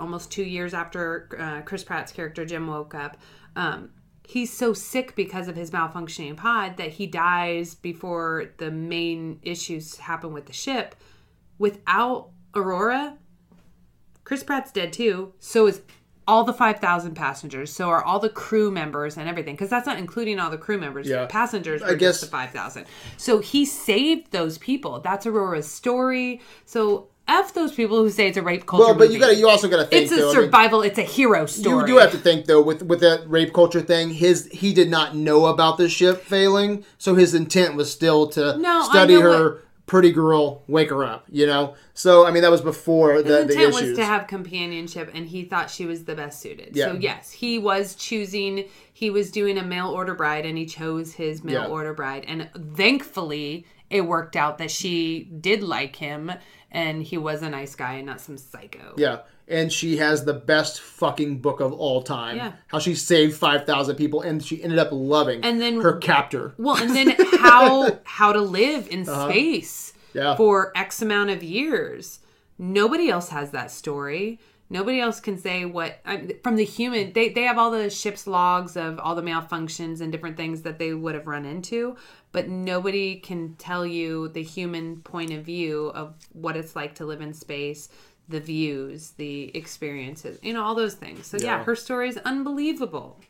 almost 0.00 0.32
two 0.32 0.42
years 0.42 0.74
after 0.74 1.28
uh, 1.38 1.62
Chris 1.62 1.84
Pratt's 1.84 2.12
character 2.12 2.44
Jim 2.44 2.66
woke 2.66 2.94
up. 2.94 3.16
Um, 3.56 3.90
he's 4.26 4.52
so 4.52 4.72
sick 4.72 5.14
because 5.14 5.48
of 5.48 5.56
his 5.56 5.70
malfunctioning 5.70 6.36
pod 6.36 6.76
that 6.78 6.90
he 6.92 7.06
dies 7.06 7.74
before 7.74 8.52
the 8.58 8.70
main 8.70 9.38
issues 9.42 9.96
happen 9.96 10.32
with 10.32 10.46
the 10.46 10.52
ship. 10.52 10.94
Without 11.58 12.30
Aurora, 12.54 13.18
Chris 14.24 14.42
Pratt's 14.42 14.72
dead 14.72 14.92
too. 14.92 15.34
So 15.40 15.66
is 15.66 15.82
all 16.28 16.44
the 16.44 16.52
5,000 16.52 17.14
passengers. 17.14 17.72
So 17.72 17.88
are 17.88 18.04
all 18.04 18.20
the 18.20 18.28
crew 18.28 18.70
members 18.70 19.16
and 19.16 19.28
everything. 19.28 19.54
Because 19.56 19.68
that's 19.68 19.86
not 19.86 19.98
including 19.98 20.38
all 20.38 20.48
the 20.50 20.58
crew 20.58 20.78
members. 20.78 21.08
Yeah. 21.08 21.26
Passengers 21.26 21.82
I 21.82 21.94
guess- 21.94 22.20
just 22.20 22.20
the 22.20 22.26
5,000. 22.28 22.86
So 23.16 23.40
he 23.40 23.64
saved 23.64 24.30
those 24.30 24.56
people. 24.58 25.00
That's 25.00 25.26
Aurora's 25.26 25.68
story. 25.68 26.40
So 26.64 27.08
F 27.30 27.54
those 27.54 27.72
people 27.72 27.98
who 28.02 28.10
say 28.10 28.26
it's 28.28 28.36
a 28.36 28.42
rape 28.42 28.66
culture 28.66 28.84
Well, 28.86 28.94
but 28.94 29.04
movie. 29.04 29.14
you 29.14 29.20
got 29.20 29.36
you 29.36 29.48
also 29.48 29.68
got 29.68 29.76
to 29.78 29.84
think 29.86 30.02
It's 30.04 30.12
a 30.12 30.16
though, 30.16 30.30
I 30.32 30.34
mean, 30.34 30.42
survival. 30.44 30.82
it's 30.82 30.98
a 30.98 31.02
hero 31.02 31.46
story. 31.46 31.80
you 31.80 31.86
do 31.86 31.98
have 31.98 32.10
to 32.12 32.18
think 32.18 32.46
though 32.46 32.62
with 32.62 32.82
with 32.82 33.00
that 33.00 33.28
rape 33.28 33.52
culture 33.54 33.80
thing. 33.80 34.10
His 34.10 34.48
he 34.52 34.72
did 34.74 34.90
not 34.90 35.14
know 35.16 35.46
about 35.46 35.78
the 35.78 35.88
ship 35.88 36.22
failing, 36.22 36.84
so 36.98 37.14
his 37.14 37.34
intent 37.34 37.76
was 37.76 37.90
still 37.90 38.26
to 38.30 38.56
No, 38.58 38.82
study 38.82 39.14
her. 39.14 39.62
Pretty 39.86 40.12
girl, 40.12 40.62
wake 40.68 40.90
her 40.90 41.02
up. 41.02 41.24
You 41.28 41.46
know, 41.46 41.74
so 41.94 42.24
I 42.24 42.30
mean 42.30 42.42
that 42.42 42.50
was 42.52 42.60
before 42.60 43.22
the, 43.22 43.38
His 43.38 43.46
the 43.48 43.52
intent 43.54 43.74
issues. 43.74 43.88
was 43.88 43.98
to 43.98 44.04
have 44.04 44.28
companionship, 44.28 45.10
and 45.12 45.26
he 45.26 45.42
thought 45.42 45.68
she 45.68 45.84
was 45.84 46.04
the 46.04 46.14
best 46.14 46.40
suited. 46.40 46.76
Yeah. 46.76 46.86
So 46.86 46.92
yes, 46.94 47.32
he 47.32 47.58
was 47.58 47.96
choosing. 47.96 48.66
He 48.92 49.10
was 49.10 49.32
doing 49.32 49.58
a 49.58 49.64
mail 49.64 49.88
order 49.88 50.14
bride, 50.14 50.46
and 50.46 50.56
he 50.56 50.64
chose 50.64 51.14
his 51.14 51.42
mail 51.42 51.62
Yeah. 51.62 51.66
order 51.66 51.92
bride. 51.92 52.24
And 52.28 52.48
thankfully, 52.76 53.66
it 53.88 54.02
worked 54.02 54.36
out 54.36 54.58
that 54.58 54.70
she 54.70 55.24
did 55.40 55.62
like 55.64 55.96
him, 55.96 56.30
and 56.70 57.02
he 57.02 57.16
was 57.18 57.42
a 57.42 57.50
nice 57.50 57.74
guy 57.74 57.94
and 57.94 58.06
not 58.06 58.20
some 58.20 58.38
psycho. 58.38 58.94
yeah, 58.96 59.18
and 59.48 59.72
she 59.72 59.96
has 59.96 60.24
the 60.24 60.32
best 60.34 60.80
fucking 60.80 61.38
book 61.40 61.60
of 61.60 61.72
all 61.72 62.02
time. 62.02 62.36
Yeah. 62.36 62.52
how 62.68 62.78
she 62.78 62.94
saved 62.94 63.36
five 63.36 63.66
thousand 63.66 63.96
people, 63.96 64.20
and 64.22 64.42
she 64.44 64.62
ended 64.62 64.78
up 64.78 64.88
loving 64.92 65.42
And 65.44 65.60
then- 65.60 65.80
her 65.80 65.96
captor. 65.98 66.54
Well, 66.58 66.76
and 66.76 66.94
then 66.94 67.14
how 67.38 67.98
how 68.04 68.32
to 68.32 68.40
live 68.40 68.88
in 68.88 69.04
space 69.04 69.92
Uh-huh. 69.92 69.96
Yeah. 70.12 70.36
for 70.36 70.72
X 70.76 71.02
amount 71.02 71.30
of 71.30 71.42
years. 71.42 72.20
Nobody 72.58 73.08
else 73.08 73.28
has 73.30 73.52
that 73.52 73.70
story. 73.70 74.38
Nobody 74.72 75.00
else 75.00 75.18
can 75.18 75.36
say 75.36 75.64
what 75.64 75.98
from 76.44 76.54
the 76.56 76.64
human. 76.64 77.12
They 77.12 77.30
they 77.30 77.42
have 77.42 77.58
all 77.58 77.70
the 77.72 77.90
ship's 77.90 78.26
logs 78.28 78.76
of 78.76 79.00
all 79.00 79.14
the 79.16 79.22
malfunctions 79.22 80.00
and 80.00 80.12
different 80.12 80.36
things 80.36 80.62
that 80.62 80.78
they 80.78 80.94
would 80.94 81.14
have 81.16 81.26
run 81.26 81.44
into, 81.44 81.96
but 82.32 82.48
nobody 82.48 83.16
can 83.16 83.54
tell 83.56 83.84
you 83.86 84.28
the 84.28 84.42
human 84.42 85.00
point 85.02 85.32
of 85.32 85.44
view 85.44 85.88
of 85.94 86.14
what 86.32 86.56
it's 86.56 86.76
like 86.76 86.94
to 86.96 87.04
live 87.06 87.20
in 87.20 87.32
space, 87.34 87.88
the 88.28 88.40
views, 88.40 89.10
the 89.12 89.54
experiences, 89.56 90.38
you 90.42 90.52
know, 90.52 90.62
all 90.62 90.74
those 90.74 90.94
things. 90.94 91.26
So 91.26 91.36
yeah, 91.38 91.44
Yeah. 91.58 91.64
her 91.64 91.74
story 91.74 92.08
is 92.08 92.16
unbelievable. 92.18 93.20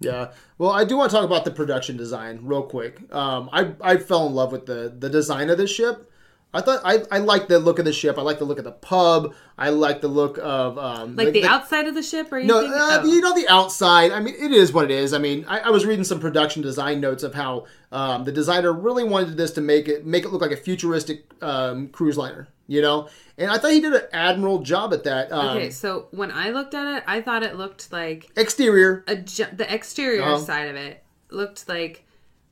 Yeah. 0.00 0.32
Well, 0.58 0.70
I 0.70 0.84
do 0.84 0.96
want 0.96 1.10
to 1.10 1.16
talk 1.16 1.24
about 1.24 1.44
the 1.44 1.50
production 1.50 1.96
design 1.96 2.40
real 2.42 2.62
quick. 2.62 3.00
Um, 3.12 3.48
I 3.52 3.72
I 3.80 3.96
fell 3.96 4.26
in 4.26 4.34
love 4.34 4.52
with 4.52 4.66
the 4.66 4.94
the 4.96 5.08
design 5.10 5.50
of 5.50 5.58
the 5.58 5.66
ship. 5.66 6.10
I 6.54 6.62
thought 6.62 6.80
I, 6.82 7.02
I 7.10 7.18
like 7.18 7.46
the 7.48 7.58
look 7.58 7.78
of 7.78 7.84
the 7.84 7.92
ship. 7.92 8.16
I 8.16 8.22
like 8.22 8.38
the 8.38 8.46
look 8.46 8.58
of 8.58 8.64
the 8.64 8.72
pub. 8.72 9.34
I 9.58 9.68
like 9.68 10.00
the 10.00 10.08
look 10.08 10.38
of 10.38 10.78
um, 10.78 11.14
Like 11.14 11.32
the, 11.34 11.44
outside 11.44 11.86
of 11.86 11.94
the 11.94 12.02
ship, 12.02 12.32
or 12.32 12.38
you 12.38 12.46
No, 12.46 12.60
think? 12.62 12.72
uh, 12.72 13.00
oh. 13.02 13.06
you 13.06 13.20
know 13.20 13.34
the 13.34 13.46
outside. 13.48 14.12
I 14.12 14.20
mean, 14.20 14.34
it 14.38 14.52
is 14.52 14.72
what 14.72 14.84
it 14.86 14.90
is. 14.90 15.12
I 15.12 15.18
mean, 15.18 15.44
I, 15.46 15.58
I 15.60 15.70
was 15.70 15.84
reading 15.84 16.04
some 16.04 16.20
production 16.20 16.62
design 16.62 17.00
notes 17.02 17.22
of 17.22 17.34
how 17.34 17.66
um, 17.92 18.24
the 18.24 18.32
designer 18.32 18.72
really 18.72 19.04
wanted 19.04 19.36
this 19.36 19.50
to 19.52 19.60
make 19.60 19.88
it 19.88 20.06
make 20.06 20.24
it 20.24 20.30
look 20.30 20.40
like 20.40 20.50
a 20.52 20.56
futuristic 20.56 21.26
um, 21.42 21.88
cruise 21.88 22.16
liner. 22.16 22.48
You 22.66 22.82
know, 22.82 23.08
and 23.38 23.50
I 23.50 23.56
thought 23.58 23.72
he 23.72 23.80
did 23.80 23.94
an 23.94 24.02
admirable 24.12 24.58
job 24.60 24.92
at 24.92 25.04
that. 25.04 25.30
Um, 25.32 25.56
Okay, 25.56 25.70
so 25.70 26.08
when 26.10 26.30
I 26.30 26.50
looked 26.50 26.74
at 26.74 26.96
it, 26.98 27.04
I 27.06 27.20
thought 27.22 27.42
it 27.42 27.56
looked 27.56 27.90
like 27.92 28.30
Exterior. 28.36 29.04
a 29.06 29.16
ju- 29.16 29.46
the 29.54 29.70
exterior 29.74 30.22
Uh-huh. 30.22 30.38
side 30.38 30.68
of 30.68 30.76
it 30.76 31.02
looked 31.30 31.66
like 31.68 32.04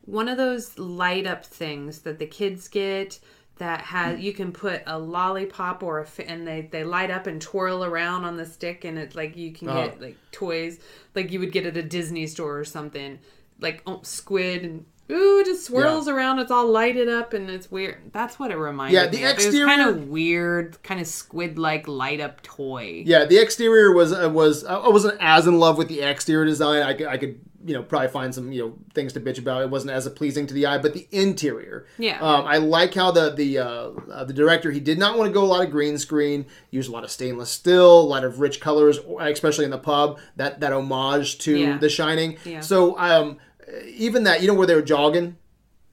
one 0.06 0.28
of 0.28 0.36
those 0.38 0.78
light 0.78 1.26
up 1.26 1.44
things 1.44 2.00
that 2.00 2.18
the 2.18 2.26
kids 2.26 2.66
get 2.68 3.18
that 3.58 3.80
has 3.80 4.20
you 4.20 4.32
can 4.32 4.52
put 4.52 4.82
a 4.86 4.98
lollipop 4.98 5.82
or 5.82 6.00
a 6.00 6.22
and 6.28 6.46
they 6.46 6.68
they 6.70 6.84
light 6.84 7.10
up 7.10 7.26
and 7.26 7.40
twirl 7.40 7.84
around 7.84 8.24
on 8.24 8.36
the 8.36 8.44
stick 8.44 8.84
and 8.84 8.98
it's 8.98 9.14
like 9.16 9.36
you 9.36 9.52
can 9.52 9.68
get 9.68 10.00
like 10.00 10.16
toys. 10.32 10.78
Like 11.14 11.32
you 11.32 11.40
would 11.40 11.52
get 11.52 11.64
at 11.66 11.76
a 11.76 11.82
Disney 11.82 12.26
store 12.26 12.58
or 12.58 12.64
something. 12.64 13.18
Like 13.60 13.82
oh, 13.86 14.00
squid 14.02 14.62
and 14.64 14.84
ooh 15.10 15.38
it 15.40 15.46
just 15.46 15.64
swirls 15.66 16.06
around. 16.08 16.38
It's 16.40 16.50
all 16.50 16.66
lighted 16.70 17.08
up 17.08 17.32
and 17.32 17.48
it's 17.48 17.70
weird. 17.70 18.12
That's 18.12 18.38
what 18.38 18.50
it 18.50 18.56
reminded 18.56 18.94
Yeah, 18.94 19.06
the 19.06 19.16
me 19.18 19.24
of. 19.24 19.30
exterior- 19.30 19.66
was 19.66 19.76
kind 19.76 19.88
of 19.88 20.08
weird 20.08 20.82
kind 20.82 21.00
of 21.00 21.06
squid 21.06 21.58
like 21.58 21.88
light 21.88 22.20
up 22.20 22.42
toy. 22.42 23.04
Yeah, 23.06 23.24
the 23.24 23.38
exterior 23.38 23.92
was 23.94 24.12
uh, 24.12 24.28
was 24.30 24.64
I 24.64 24.88
wasn't 24.88 25.16
as 25.20 25.46
in 25.46 25.58
love 25.58 25.78
with 25.78 25.88
the 25.88 26.02
exterior 26.02 26.44
design. 26.44 26.82
I 26.82 26.92
could, 26.92 27.06
I 27.06 27.16
could 27.16 27.40
you 27.66 27.74
know 27.74 27.82
probably 27.82 28.08
find 28.08 28.34
some 28.34 28.52
you 28.52 28.62
know 28.62 28.74
things 28.94 29.12
to 29.14 29.20
bitch 29.20 29.38
about. 29.38 29.62
It 29.62 29.70
wasn't 29.70 29.90
as 29.90 30.08
pleasing 30.10 30.46
to 30.46 30.54
the 30.54 30.66
eye, 30.66 30.78
but 30.78 30.94
the 30.94 31.08
interior. 31.10 31.86
Yeah. 31.98 32.20
Um, 32.20 32.46
I 32.46 32.58
like 32.58 32.94
how 32.94 33.10
the 33.10 33.30
the 33.30 33.58
uh, 33.58 33.90
uh, 34.10 34.24
the 34.24 34.32
director 34.32 34.70
he 34.70 34.80
did 34.80 34.98
not 34.98 35.18
want 35.18 35.28
to 35.28 35.34
go 35.34 35.44
a 35.44 35.46
lot 35.46 35.64
of 35.64 35.70
green 35.70 35.98
screen. 35.98 36.46
use 36.70 36.88
a 36.88 36.92
lot 36.92 37.04
of 37.04 37.10
stainless 37.10 37.50
steel, 37.50 38.00
a 38.00 38.02
lot 38.02 38.24
of 38.24 38.40
rich 38.40 38.60
colors, 38.60 38.98
especially 39.20 39.64
in 39.64 39.70
the 39.70 39.78
pub. 39.78 40.18
That 40.36 40.60
that 40.60 40.72
homage 40.72 41.38
to 41.38 41.56
Yeah. 41.56 41.78
The 41.78 41.88
Shining. 41.88 42.38
Yeah. 42.44 42.60
So 42.60 42.96
um, 42.98 43.38
even 43.86 44.24
that 44.24 44.40
you 44.40 44.48
know 44.48 44.54
where 44.54 44.66
they 44.66 44.74
were 44.74 44.82
jogging 44.82 45.36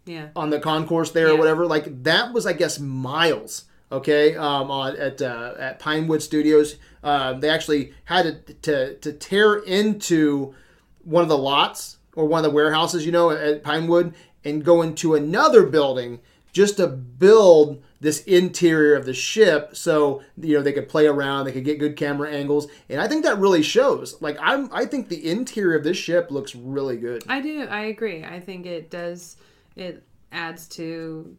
yeah 0.06 0.28
on 0.36 0.50
the 0.50 0.60
concourse 0.60 1.12
there 1.12 1.30
or 1.30 1.38
whatever. 1.38 1.66
Like 1.66 2.04
that 2.04 2.34
was, 2.34 2.46
I 2.46 2.54
guess, 2.54 2.80
miles. 2.80 3.66
Okay, 3.92 4.36
um, 4.36 4.72
on 4.72 4.96
at 4.96 5.22
uh, 5.22 5.54
at 5.60 5.78
Pinewood 5.78 6.24
Studios, 6.24 6.78
uh, 7.04 7.34
they 7.34 7.50
actually 7.50 7.94
had 8.06 8.46
to, 8.48 8.54
to 8.54 8.96
to 8.96 9.14
tear 9.14 9.56
into 9.58 10.56
one 11.04 11.24
of 11.24 11.30
the 11.30 11.38
lots 11.38 11.98
or 12.16 12.26
one 12.26 12.44
of 12.44 12.44
the 12.44 12.56
warehouses, 12.56 13.06
you 13.06 13.12
know, 13.12 13.32
at 13.32 13.64
Pinewood, 13.64 14.14
and 14.44 14.64
go 14.64 14.82
into 14.82 15.16
another 15.16 15.64
building 15.64 16.20
just 16.52 16.78
to 16.78 16.88
build 16.88 17.84
this 18.00 18.22
interior 18.26 18.96
of 18.96 19.06
the 19.06 19.14
ship, 19.14 19.76
so 19.76 20.22
you 20.38 20.56
know 20.56 20.62
they 20.62 20.74
could 20.74 20.88
play 20.88 21.08
around, 21.08 21.46
they 21.46 21.52
could 21.52 21.66
get 21.66 21.80
good 21.80 21.96
camera 21.96 22.30
angles, 22.30 22.68
and 22.90 23.02
I 23.02 23.08
think 23.08 23.24
that 23.24 23.40
really 23.40 23.64
shows. 23.64 24.22
Like 24.22 24.38
I'm, 24.40 24.70
I 24.72 24.86
think 24.86 25.10
the 25.10 25.30
interior 25.30 25.78
of 25.78 25.84
this 25.84 25.98
ship 25.98 26.30
looks 26.30 26.54
really 26.54 26.98
good. 26.98 27.24
I 27.28 27.42
do. 27.42 27.66
I 27.68 27.86
agree. 27.86 28.24
I 28.24 28.40
think 28.40 28.66
it 28.66 28.92
does. 28.92 29.38
It 29.76 30.04
adds 30.32 30.68
to 30.70 31.36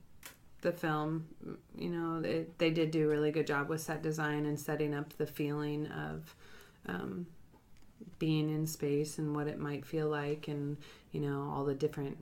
the 0.62 0.73
film. 0.73 1.27
You 1.79 1.91
know, 1.91 2.29
it, 2.29 2.59
they 2.59 2.71
did 2.71 2.91
do 2.91 3.05
a 3.05 3.09
really 3.09 3.31
good 3.31 3.47
job 3.47 3.69
with 3.69 3.81
set 3.81 4.03
design 4.03 4.47
and 4.47 4.59
setting 4.59 4.95
up 4.95 5.17
the 5.17 5.27
feeling 5.27 5.87
of 5.89 6.35
um, 6.87 7.27
being 8.18 8.49
in 8.55 8.66
space 8.66 9.18
and 9.18 9.34
what 9.34 9.47
it 9.47 9.59
might 9.59 9.84
feel 9.84 10.09
like, 10.09 10.49
and 10.49 10.76
you 11.12 11.20
know, 11.20 11.53
all 11.55 11.64
the 11.64 11.74
different 11.74 12.18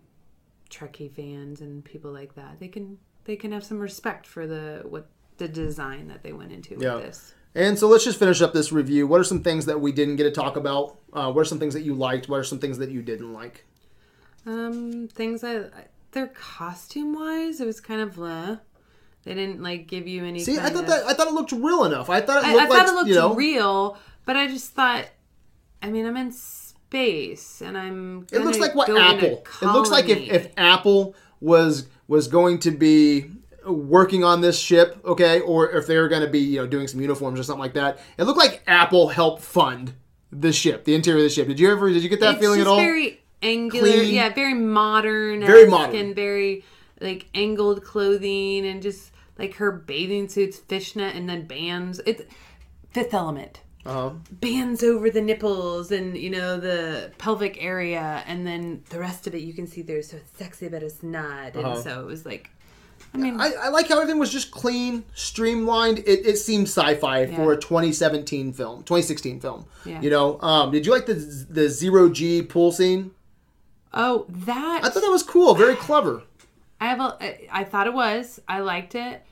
Trekkie 0.71 1.11
fans 1.11 1.61
and 1.61 1.85
people 1.85 2.11
like 2.13 2.35
that. 2.35 2.59
They 2.61 2.69
can 2.69 2.99
they 3.25 3.37
can 3.37 3.53
have 3.53 3.65
some 3.65 3.79
respect 3.79 4.27
for 4.27 4.47
the 4.47 4.83
what 4.89 5.07
the 5.39 5.49
design 5.49 6.09
that 6.09 6.23
they 6.23 6.33
went 6.33 6.53
into 6.53 6.77
Yeah. 6.79 6.97
with 6.97 7.05
this. 7.05 7.35
And 7.55 7.79
so 7.79 7.87
let's 7.89 8.05
just 8.05 8.19
finish 8.19 8.41
up 8.41 8.55
this 8.55 8.73
review. 8.73 9.07
What 9.07 9.21
are 9.21 9.25
some 9.25 9.43
things 9.43 9.67
that 9.67 9.79
we 9.81 9.93
didn't 9.93 10.17
get 10.17 10.23
to 10.25 10.31
talk 10.31 10.57
about? 10.57 10.97
Uh, 11.13 11.31
what 11.31 11.43
are 11.43 11.45
some 11.45 11.59
things 11.59 11.75
that 11.75 11.83
you 11.83 11.95
liked? 11.95 12.27
What 12.29 12.41
are 12.41 12.45
some 12.45 12.59
things 12.59 12.79
that 12.79 12.91
you 12.91 13.03
didn't 13.03 13.33
like? 13.35 13.67
Um, 14.47 15.09
things 15.13 15.45
I 15.45 15.65
their 16.13 16.29
costume 16.29 17.15
wise, 17.15 17.61
it 17.61 17.67
was 17.67 17.81
kind 17.81 18.01
of 18.01 18.15
blah. 18.15 18.59
They 19.25 19.35
didn't 19.35 19.63
like 19.63 19.87
give 19.87 20.09
you 20.09 20.25
any. 20.25 20.41
See, 20.41 20.59
I 20.59 20.71
thought 20.71 20.85
of- 20.85 20.89
that 20.89 21.05
I 21.07 21.15
thought 21.15 21.29
it 21.29 21.35
looked 21.35 21.53
real 21.53 21.85
enough. 21.85 22.09
I 22.11 22.21
thought 22.21 22.43
it 22.43 22.47
I, 22.49 22.53
looked 22.55 22.65
I 22.65 22.69
thought 22.69 22.79
like 22.79 22.89
it 22.89 22.95
looked 22.95 23.09
you 23.09 23.15
know. 23.15 23.35
real, 23.35 23.99
but 24.25 24.37
I 24.37 24.47
just 24.49 24.73
thought. 24.73 25.07
I 25.83 25.91
mean, 25.91 26.07
I'm 26.07 26.17
in 26.17 26.33
space, 26.33 27.61
and 27.61 27.77
I'm. 27.77 28.27
It 28.33 28.41
looks 28.41 28.59
like 28.59 28.75
what 28.75 28.87
go 28.87 28.97
in 28.97 29.03
a 29.03 29.05
Apple. 29.05 29.45
It 29.61 29.67
looks 29.67 29.91
like 29.91 30.09
if, 30.09 30.19
if 30.19 30.53
Apple 30.57 31.15
was 31.41 31.89
was 32.07 32.29
going 32.29 32.59
to 32.61 32.71
be 32.71 33.31
working 33.67 34.25
on 34.25 34.41
this 34.41 34.59
ship, 34.59 35.01
okay, 35.05 35.41
or 35.41 35.71
if 35.71 35.87
they 35.87 35.97
were 35.99 36.09
going 36.09 36.23
to 36.23 36.31
be 36.31 36.41
you 36.41 36.59
know 36.59 36.67
doing 36.67 36.87
some 36.87 37.01
uniforms 37.01 37.39
or 37.39 37.43
something 37.43 37.61
like 37.61 37.75
that. 37.75 37.99
It 38.19 38.25
looked 38.25 38.39
like 38.39 38.63
Apple 38.67 39.09
helped 39.09 39.43
fund 39.43 39.95
the 40.31 40.53
ship, 40.53 40.85
the 40.85 40.95
interior 40.95 41.19
of 41.19 41.25
the 41.25 41.31
ship. 41.31 41.49
Did 41.49 41.61
you 41.61 41.71
ever 41.71 41.91
did 41.91 42.03
you 42.03 42.09
get 42.09 42.21
that 42.21 42.35
it's 42.35 42.41
feeling 42.41 42.61
at 42.61 42.67
all? 42.67 42.77
Very 42.77 43.21
angular, 43.43 43.89
Clean. 43.89 44.15
yeah, 44.15 44.29
very 44.31 44.55
modern, 44.55 45.41
Very 45.41 45.69
modern. 45.69 45.97
and 45.97 46.15
very 46.15 46.65
like 47.01 47.27
angled 47.35 47.85
clothing, 47.85 48.67
and 48.67 48.83
just 48.83 49.13
like 49.39 49.55
her 49.55 49.73
bathing 49.73 50.29
suits, 50.29 50.59
fishnet, 50.59 51.15
and 51.17 51.29
then 51.29 51.47
bands. 51.47 52.01
It's 52.07 52.23
Fifth 52.91 53.15
Element. 53.15 53.61
Uh-huh. 53.85 54.11
bands 54.31 54.83
over 54.83 55.11
the 55.11 55.21
nipples 55.21 55.91
and 55.91 56.17
you 56.17 56.31
know 56.31 56.59
the 56.59 57.11
pelvic 57.19 57.57
area 57.63 58.23
and 58.27 58.47
then 58.47 58.83
the 58.91 58.99
rest 58.99 59.27
of 59.27 59.35
it 59.35 59.43
you 59.43 59.53
can 59.53 59.67
see 59.67 59.83
there's 59.83 60.11
so 60.11 60.17
it's 60.17 60.39
sexy 60.39 60.69
but 60.69 60.83
it's 60.83 61.03
not 61.03 61.55
and 61.55 61.67
Uh-huh. 61.67 61.83
so 61.83 62.01
it 62.01 62.07
was 62.07 62.25
like 62.25 62.51
i 63.15 63.19
mean 63.19 63.41
I, 63.41 63.53
I 63.61 63.69
like 63.71 63.89
how 63.89 63.97
everything 64.01 64.19
was 64.21 64.31
just 64.33 64.51
clean, 64.53 65.05
streamlined. 65.15 65.99
It, 66.01 66.25
it 66.25 66.37
seemed 66.39 66.67
sci-fi 66.69 67.27
for 67.27 67.53
a 67.53 67.57
2017 67.57 68.53
film, 68.53 68.79
2016 68.85 69.41
film. 69.41 69.67
Yeah. 69.85 70.01
You 70.01 70.11
know, 70.11 70.41
um, 70.41 70.71
did 70.71 70.87
you 70.87 70.93
like 70.93 71.07
the 71.07 71.15
the 71.51 71.69
zero 71.69 72.09
G 72.09 72.43
pool 72.43 72.73
scene? 72.73 73.11
oh 73.93 74.25
that 74.29 74.81
I 74.83 74.89
thought 74.89 75.03
that 75.03 75.11
was 75.11 75.23
cool, 75.23 75.55
very 75.55 75.75
clever. 75.77 76.23
I 76.81 76.87
have 76.87 77.01
a, 77.01 77.55
I 77.55 77.65
thought 77.65 77.87
it 77.87 77.93
was 77.93 78.41
I 78.49 78.61
liked 78.61 78.95
it 78.95 79.23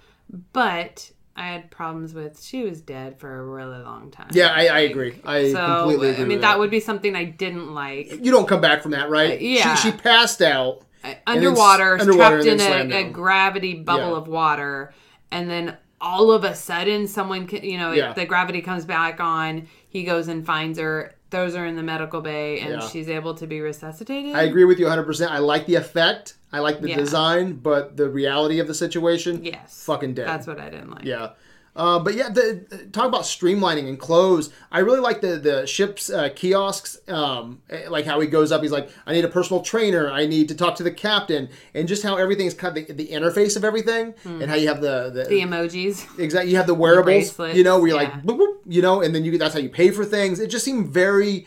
but 0.52 1.10
I 1.40 1.46
had 1.46 1.70
problems 1.70 2.12
with 2.12 2.42
she 2.42 2.64
was 2.64 2.80
dead 2.82 3.18
for 3.18 3.40
a 3.40 3.42
really 3.44 3.78
long 3.82 4.10
time 4.10 4.28
Yeah, 4.32 4.48
I, 4.48 4.66
I 4.66 4.78
agree. 4.80 5.18
I 5.24 5.52
so 5.52 5.66
completely 5.80 6.10
agree. 6.10 6.24
I 6.24 6.26
mean 6.26 6.36
with 6.38 6.42
that 6.42 6.58
would 6.58 6.70
be 6.70 6.80
something 6.80 7.16
I 7.16 7.24
didn't 7.24 7.72
like 7.74 8.10
you 8.24 8.30
don't 8.30 8.46
come 8.46 8.60
back 8.60 8.82
from 8.82 8.90
that, 8.92 9.08
right? 9.08 9.38
Uh, 9.38 9.42
yeah. 9.42 9.74
She, 9.76 9.90
she 9.90 9.96
passed 9.96 10.42
out. 10.42 10.82
Uh, 11.02 11.08
then 11.08 11.14
s- 11.14 11.22
underwater, 11.26 11.98
underwater 11.98 12.42
trapped 12.42 12.60
in 12.60 12.92
a, 12.92 13.06
a 13.06 13.10
gravity 13.10 13.74
bubble 13.74 14.10
Yeah. 14.10 14.16
of 14.18 14.28
water, 14.28 14.92
and 15.30 15.48
then 15.48 15.76
all 15.98 16.30
of 16.30 16.44
a 16.44 16.54
sudden, 16.54 17.06
someone, 17.08 17.46
can, 17.46 17.64
you 17.64 17.78
know, 17.78 17.92
Yeah. 17.92 18.12
the 18.12 18.26
gravity 18.26 18.60
comes 18.60 18.84
back 18.84 19.18
on. 19.20 19.66
He 19.88 20.04
goes 20.04 20.28
and 20.28 20.44
finds 20.44 20.78
her, 20.78 21.14
throws 21.30 21.54
her 21.54 21.64
in 21.64 21.76
the 21.76 21.82
medical 21.82 22.20
bay, 22.20 22.60
and 22.60 22.80
Yeah. 22.80 22.88
she's 22.88 23.08
able 23.08 23.34
to 23.34 23.46
be 23.46 23.60
resuscitated. 23.60 24.34
I 24.34 24.42
agree 24.42 24.64
with 24.64 24.78
you 24.78 24.86
100%. 24.86 25.30
I 25.30 25.38
like 25.38 25.66
the 25.66 25.76
effect. 25.76 26.34
I 26.52 26.58
like 26.58 26.80
the 26.80 26.88
Yeah. 26.90 26.96
design, 26.96 27.52
but 27.54 27.96
the 27.96 28.08
reality 28.08 28.58
of 28.58 28.66
the 28.66 28.74
situation, 28.74 29.44
yes, 29.44 29.82
fucking 29.86 30.14
dead. 30.14 30.26
That's 30.26 30.46
what 30.46 30.58
I 30.58 30.68
didn't 30.68 30.90
like. 30.90 31.04
Yeah. 31.04 31.30
Uh, 31.76 31.98
but 32.00 32.14
yeah, 32.14 32.28
the, 32.28 32.88
talk 32.92 33.06
about 33.06 33.22
streamlining 33.22 33.88
and 33.88 33.98
clothes. 33.98 34.50
I 34.72 34.80
really 34.80 34.98
like 34.98 35.20
the 35.20 35.36
the 35.36 35.66
ship's 35.66 36.10
uh, 36.10 36.28
kiosks. 36.34 36.98
Um, 37.08 37.62
eh, 37.70 37.88
like 37.88 38.04
how 38.04 38.18
he 38.20 38.26
goes 38.26 38.50
up, 38.50 38.60
he's 38.62 38.72
like, 38.72 38.90
"I 39.06 39.12
need 39.12 39.24
a 39.24 39.28
personal 39.28 39.62
trainer. 39.62 40.10
I 40.10 40.26
need 40.26 40.48
to 40.48 40.54
talk 40.56 40.74
to 40.76 40.82
the 40.82 40.90
captain," 40.90 41.48
and 41.72 41.86
just 41.86 42.02
how 42.02 42.16
everything's 42.16 42.54
kind 42.54 42.76
of 42.76 42.86
the, 42.88 42.92
the 42.92 43.08
interface 43.08 43.56
of 43.56 43.64
everything, 43.64 44.14
and 44.24 44.50
how 44.50 44.56
you 44.56 44.66
have 44.68 44.80
the 44.80 45.10
the, 45.10 45.24
The 45.24 45.40
emojis. 45.42 46.18
exactly 46.18 46.50
you 46.50 46.56
have 46.56 46.66
the 46.74 46.74
wearables. 46.74 47.04
bracelets, 47.04 47.56
you 47.56 47.62
know, 47.62 47.78
where 47.78 47.88
you're 47.88 48.02
yeah. 48.02 48.10
like, 48.14 48.22
boop, 48.24 48.38
boop, 48.38 48.56
you 48.66 48.82
know, 48.82 49.00
and 49.00 49.14
then 49.14 49.24
you 49.24 49.38
that's 49.38 49.54
how 49.54 49.60
you 49.60 49.70
pay 49.70 49.90
for 49.92 50.04
things. 50.04 50.40
It 50.40 50.48
just 50.50 50.64
seemed 50.64 50.88
very, 50.88 51.46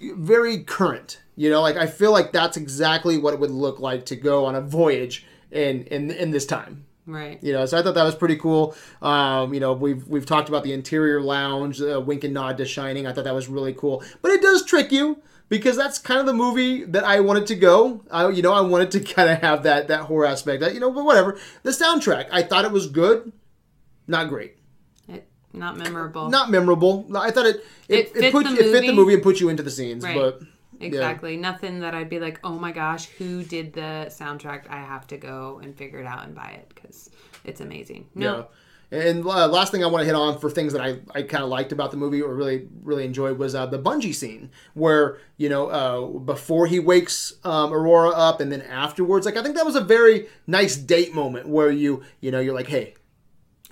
very 0.00 0.64
current. 0.64 1.20
You 1.36 1.50
know, 1.50 1.60
like 1.60 1.76
I 1.76 1.86
feel 1.86 2.10
like 2.10 2.32
that's 2.32 2.56
exactly 2.56 3.18
what 3.18 3.34
it 3.34 3.38
would 3.40 3.50
look 3.52 3.78
like 3.80 4.06
to 4.06 4.16
go 4.16 4.46
on 4.46 4.54
a 4.54 4.60
voyage 4.62 5.26
in 5.52 5.84
in 5.84 6.10
in 6.10 6.30
this 6.30 6.46
time. 6.46 6.86
Right. 7.08 7.42
You 7.42 7.54
know, 7.54 7.64
so 7.64 7.78
I 7.78 7.82
thought 7.82 7.94
that 7.94 8.04
was 8.04 8.14
pretty 8.14 8.36
cool. 8.36 8.76
Um, 9.00 9.54
you 9.54 9.60
know, 9.60 9.72
we've 9.72 10.06
we've 10.06 10.26
talked 10.26 10.50
about 10.50 10.62
the 10.62 10.74
interior 10.74 11.22
lounge, 11.22 11.80
uh, 11.80 11.98
wink 12.04 12.22
and 12.22 12.34
nod 12.34 12.58
to 12.58 12.66
Shining. 12.66 13.06
I 13.06 13.12
thought 13.14 13.24
that 13.24 13.34
was 13.34 13.48
really 13.48 13.72
cool, 13.72 14.02
but 14.20 14.30
it 14.30 14.42
does 14.42 14.62
trick 14.62 14.92
you 14.92 15.22
because 15.48 15.74
that's 15.74 15.98
kind 15.98 16.20
of 16.20 16.26
the 16.26 16.34
movie 16.34 16.84
that 16.84 17.04
I 17.04 17.20
wanted 17.20 17.46
to 17.46 17.54
go. 17.54 18.04
I, 18.10 18.28
you 18.28 18.42
know, 18.42 18.52
I 18.52 18.60
wanted 18.60 18.90
to 18.90 19.00
kind 19.14 19.30
of 19.30 19.38
have 19.40 19.62
that 19.62 19.88
that 19.88 20.00
horror 20.02 20.26
aspect. 20.26 20.60
That 20.60 20.74
you 20.74 20.80
know, 20.80 20.90
but 20.92 21.02
whatever. 21.06 21.38
The 21.62 21.70
soundtrack, 21.70 22.28
I 22.30 22.42
thought 22.42 22.66
it 22.66 22.72
was 22.72 22.86
good, 22.88 23.32
not 24.06 24.28
great, 24.28 24.58
It, 25.08 25.26
not 25.54 25.78
memorable. 25.78 26.28
not 26.28 26.50
memorable. 26.50 27.08
I 27.16 27.30
thought 27.30 27.46
it 27.46 27.64
it, 27.88 27.98
It 28.08 28.12
fit 28.12 28.32
put 28.32 28.44
the 28.44 28.50
you, 28.50 28.56
it 28.58 28.64
fit 28.64 28.72
the 28.82 28.88
movie. 28.88 28.92
movie 28.96 29.14
and 29.14 29.22
put 29.22 29.40
you 29.40 29.48
into 29.48 29.62
the 29.62 29.70
scenes, 29.70 30.04
Right. 30.04 30.14
but. 30.14 30.42
Exactly. 30.80 31.36
Nothing 31.36 31.80
that 31.80 31.94
I'd 31.94 32.08
be 32.08 32.20
like, 32.20 32.40
oh 32.44 32.58
my 32.58 32.72
gosh, 32.72 33.06
who 33.06 33.42
did 33.42 33.72
the 33.72 34.06
soundtrack? 34.10 34.70
I 34.70 34.76
have 34.76 35.06
to 35.08 35.16
go 35.16 35.60
and 35.62 35.76
figure 35.76 35.98
it 35.98 36.06
out 36.06 36.24
and 36.24 36.34
buy 36.34 36.50
it 36.50 36.72
because 36.74 37.10
it's 37.44 37.60
amazing. 37.60 38.06
No. 38.14 38.36
Yeah. 38.38 38.44
And 38.90 39.26
uh, 39.26 39.48
last 39.48 39.70
thing 39.70 39.84
I 39.84 39.86
want 39.86 40.02
to 40.02 40.06
hit 40.06 40.14
on 40.14 40.38
for 40.38 40.48
things 40.48 40.72
that 40.72 40.80
I, 40.80 40.98
I 41.14 41.22
kind 41.22 41.44
of 41.44 41.50
liked 41.50 41.72
about 41.72 41.90
the 41.90 41.98
movie 41.98 42.22
or 42.22 42.34
really 42.34 42.68
really 42.82 43.04
enjoyed 43.04 43.36
was 43.36 43.54
uh, 43.54 43.66
the 43.66 43.78
bungee 43.78 44.14
scene 44.14 44.50
where 44.72 45.18
you 45.36 45.50
know 45.50 45.66
uh, 45.68 46.06
before 46.20 46.66
he 46.66 46.78
wakes 46.78 47.34
um, 47.44 47.70
Aurora 47.74 48.10
up 48.10 48.40
and 48.40 48.50
then 48.50 48.62
afterwards 48.62 49.26
like 49.26 49.36
I 49.36 49.42
think 49.42 49.56
that 49.56 49.66
was 49.66 49.76
a 49.76 49.82
very 49.82 50.28
nice 50.46 50.74
date 50.74 51.14
moment 51.14 51.48
where 51.48 51.70
you 51.70 52.02
you 52.22 52.30
know 52.30 52.40
you're 52.40 52.54
like 52.54 52.68
hey 52.68 52.94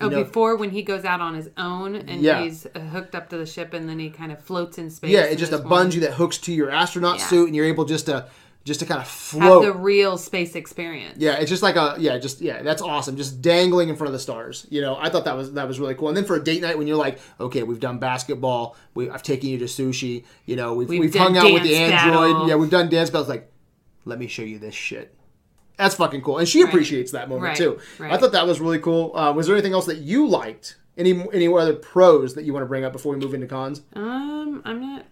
Oh, 0.01 0.09
know- 0.09 0.24
before 0.24 0.57
when 0.57 0.70
he 0.70 0.82
goes 0.82 1.05
out 1.05 1.20
on 1.20 1.34
his 1.34 1.49
own 1.57 1.94
and 1.97 2.20
Yeah. 2.20 2.42
he's 2.42 2.66
uh, 2.66 2.80
hooked 2.80 3.14
up 3.14 3.30
to 3.30 3.38
the 3.38 3.47
ship 3.47 3.72
and 3.74 3.88
then 3.88 3.99
he 3.99 4.11
kind 4.11 4.30
of 4.32 4.40
floats 4.42 4.76
in 4.78 4.90
space. 4.90 5.11
yeah 5.11 5.22
it's 5.22 5.40
just 5.40 5.53
a 5.53 5.59
bungee 5.59 6.01
that 6.01 6.12
hooks 6.14 6.36
to 6.38 6.53
your 6.53 6.70
astronaut 6.70 7.18
Yeah. 7.18 7.26
suit 7.26 7.47
and 7.47 7.57
you're 7.57 7.64
able 7.66 7.84
just 7.86 8.07
to 8.07 8.28
just 8.64 8.80
to 8.80 8.86
kind 8.86 8.99
of 9.01 9.07
Have 9.07 9.14
float 9.16 9.62
the 9.62 9.72
real 9.72 10.18
space 10.18 10.57
experience. 10.57 11.18
Yeah, 11.18 11.34
it's 11.34 11.49
just 11.49 11.62
like 11.62 11.76
a 11.76 11.94
yeah, 12.01 12.18
just 12.18 12.40
yeah, 12.40 12.62
that's 12.62 12.82
awesome. 12.82 13.16
Just 13.16 13.40
dangling 13.40 13.88
in 13.90 13.94
front 13.94 14.09
of 14.09 14.12
the 14.12 14.18
stars. 14.18 14.66
You 14.70 14.80
know, 14.80 14.97
I 15.01 15.09
thought 15.09 15.24
that 15.26 15.36
was 15.36 15.53
that 15.53 15.68
was 15.68 15.78
really 15.78 15.94
cool. 15.94 16.09
And 16.09 16.16
then 16.16 16.24
for 16.24 16.34
a 16.34 16.42
date 16.42 16.62
night 16.62 16.76
when 16.76 16.88
you're 16.88 16.97
like, 16.97 17.20
okay, 17.38 17.62
we've 17.62 17.78
done 17.78 17.99
basketball, 18.01 18.74
we 18.94 19.09
I've 19.09 19.22
taken 19.22 19.51
you 19.51 19.59
to 19.59 19.66
sushi, 19.66 20.24
you 20.47 20.57
know, 20.57 20.74
we've 20.74 20.88
we've, 20.88 20.99
We've 20.99 21.14
hung 21.14 21.36
out 21.38 21.53
with 21.53 21.62
the 21.62 21.76
android. 21.76 22.32
battle. 22.32 22.49
Yeah, 22.49 22.57
we've 22.57 22.68
done 22.68 22.88
dance 22.88 23.09
battles 23.09 23.28
like, 23.28 23.49
let 24.05 24.18
me 24.18 24.26
show 24.26 24.42
you 24.42 24.59
this 24.59 24.74
shit. 24.74 25.14
That's 25.77 25.95
fucking 25.95 26.22
cool. 26.22 26.39
And 26.39 26.49
she 26.49 26.62
appreciates 26.62 27.12
that 27.12 27.29
moment 27.29 27.45
Right, 27.45 27.57
too. 27.57 27.79
I 28.01 28.16
thought 28.16 28.33
that 28.33 28.47
was 28.47 28.61
really 28.61 28.79
cool. 28.79 29.14
Uh, 29.16 29.33
was 29.33 29.47
there 29.47 29.55
anything 29.55 29.72
else 29.72 29.87
that 29.87 29.99
you 29.99 30.27
liked? 30.27 30.77
Any 30.97 31.12
any 31.33 31.47
other 31.47 31.74
pros 31.74 32.35
that 32.35 32.45
you 32.45 32.55
want 32.55 32.62
to 32.62 32.66
bring 32.66 32.85
up 32.85 32.93
before 32.93 33.12
we 33.12 33.18
move 33.18 33.35
into 33.35 33.47
cons? 33.47 33.83
Um, 33.95 34.62
I'm 34.64 34.81
not. 34.81 35.05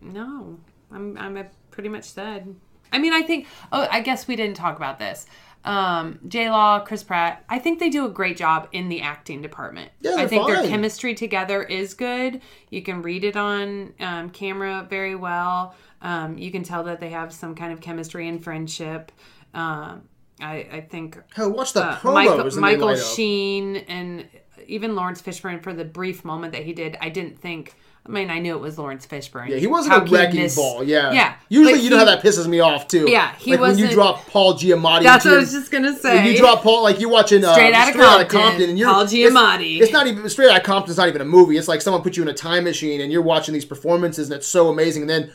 No, 0.00 0.60
I'm. 0.92 1.18
I'm 1.18 1.44
pretty 1.72 1.88
much 1.88 2.04
said. 2.04 2.54
I 2.92 2.98
mean, 2.98 3.12
I 3.12 3.22
think. 3.22 3.46
Oh, 3.72 3.88
I 3.90 4.00
guess 4.00 4.28
we 4.28 4.36
didn't 4.36 4.56
talk 4.56 4.76
about 4.76 5.00
this. 5.00 5.26
Um, 5.64 6.20
J 6.28 6.50
Law, 6.50 6.80
Chris 6.80 7.02
Pratt. 7.02 7.44
I 7.48 7.58
think 7.58 7.80
they 7.80 7.90
do 7.90 8.06
a 8.06 8.08
great 8.08 8.36
job 8.36 8.68
in 8.70 8.88
the 8.88 9.00
acting 9.00 9.42
department. 9.42 9.90
Yeah, 10.00 10.14
I 10.16 10.28
think 10.28 10.46
their 10.46 10.66
chemistry 10.66 11.14
together 11.14 11.62
is 11.64 11.94
good. 11.94 12.40
You 12.70 12.82
can 12.82 13.02
read 13.02 13.24
it 13.24 13.36
on 13.36 13.94
um, 13.98 14.30
camera 14.30 14.86
very 14.88 15.16
well. 15.16 15.74
Um, 16.00 16.38
you 16.38 16.52
can 16.52 16.62
tell 16.62 16.84
that 16.84 17.00
they 17.00 17.10
have 17.10 17.32
some 17.32 17.56
kind 17.56 17.72
of 17.72 17.80
chemistry 17.80 18.28
and 18.28 18.42
friendship. 18.42 19.10
Um, 19.58 20.02
I, 20.40 20.54
I 20.72 20.86
think 20.88 21.18
Hell, 21.34 21.50
watch 21.50 21.72
the 21.72 21.84
uh, 21.84 21.98
Michael, 22.04 22.60
Michael. 22.60 22.96
Sheen 22.96 23.76
and 23.88 24.28
even 24.68 24.94
Laurence 24.94 25.20
Fishburne 25.20 25.62
for 25.62 25.72
the 25.72 25.84
brief 25.84 26.24
moment 26.24 26.52
that 26.52 26.64
he 26.64 26.72
did. 26.72 26.96
I 27.00 27.08
didn't 27.08 27.40
think. 27.40 27.74
I 28.06 28.10
mean, 28.10 28.30
I 28.30 28.38
knew 28.38 28.54
it 28.54 28.60
was 28.60 28.78
Laurence 28.78 29.04
Fishburne. 29.06 29.48
Yeah, 29.48 29.56
he 29.56 29.66
wasn't 29.66 29.94
How 29.94 30.00
a 30.00 30.04
wrecking 30.06 30.42
miss- 30.42 30.54
ball. 30.56 30.82
Yeah, 30.84 31.12
yeah. 31.12 31.34
Usually, 31.48 31.80
you 31.80 31.90
know 31.90 31.98
how 31.98 32.04
that 32.06 32.22
pisses 32.22 32.46
me 32.46 32.60
off 32.60 32.86
too. 32.86 33.06
Yeah, 33.10 33.34
he 33.36 33.50
like 33.50 33.60
when 33.60 33.78
you 33.78 33.88
drop 33.90 34.26
Paul 34.28 34.54
Giamatti. 34.54 35.02
That's 35.02 35.24
what 35.24 35.34
I 35.34 35.38
was 35.38 35.52
just 35.52 35.72
gonna 35.72 35.94
say. 35.96 36.14
When 36.14 36.26
you 36.26 36.38
drop 36.38 36.62
Paul, 36.62 36.84
like 36.84 37.00
you 37.00 37.08
watching 37.08 37.44
uh, 37.44 37.52
Straight 37.52 37.74
Outta 37.74 38.24
Compton, 38.26 38.70
and 38.70 38.80
Paul 38.80 39.02
it's- 39.02 39.12
Giamatti. 39.12 39.80
It's, 39.80 39.92
not 39.92 40.06
even 40.06 40.28
Straight 40.30 40.50
Outta 40.50 40.62
Compton's 40.62 40.96
not 40.96 41.08
even 41.08 41.20
a 41.20 41.26
movie. 41.26 41.56
It's 41.58 41.68
like 41.68 41.82
someone 41.82 42.02
put 42.02 42.16
you 42.16 42.22
in 42.22 42.28
a 42.28 42.34
time 42.34 42.64
machine 42.64 43.00
and 43.00 43.10
you're 43.10 43.22
watching 43.22 43.52
these 43.52 43.64
performances 43.66 44.30
and 44.30 44.36
it's 44.38 44.46
so 44.46 44.68
amazing. 44.68 45.02
And 45.02 45.10
then 45.10 45.32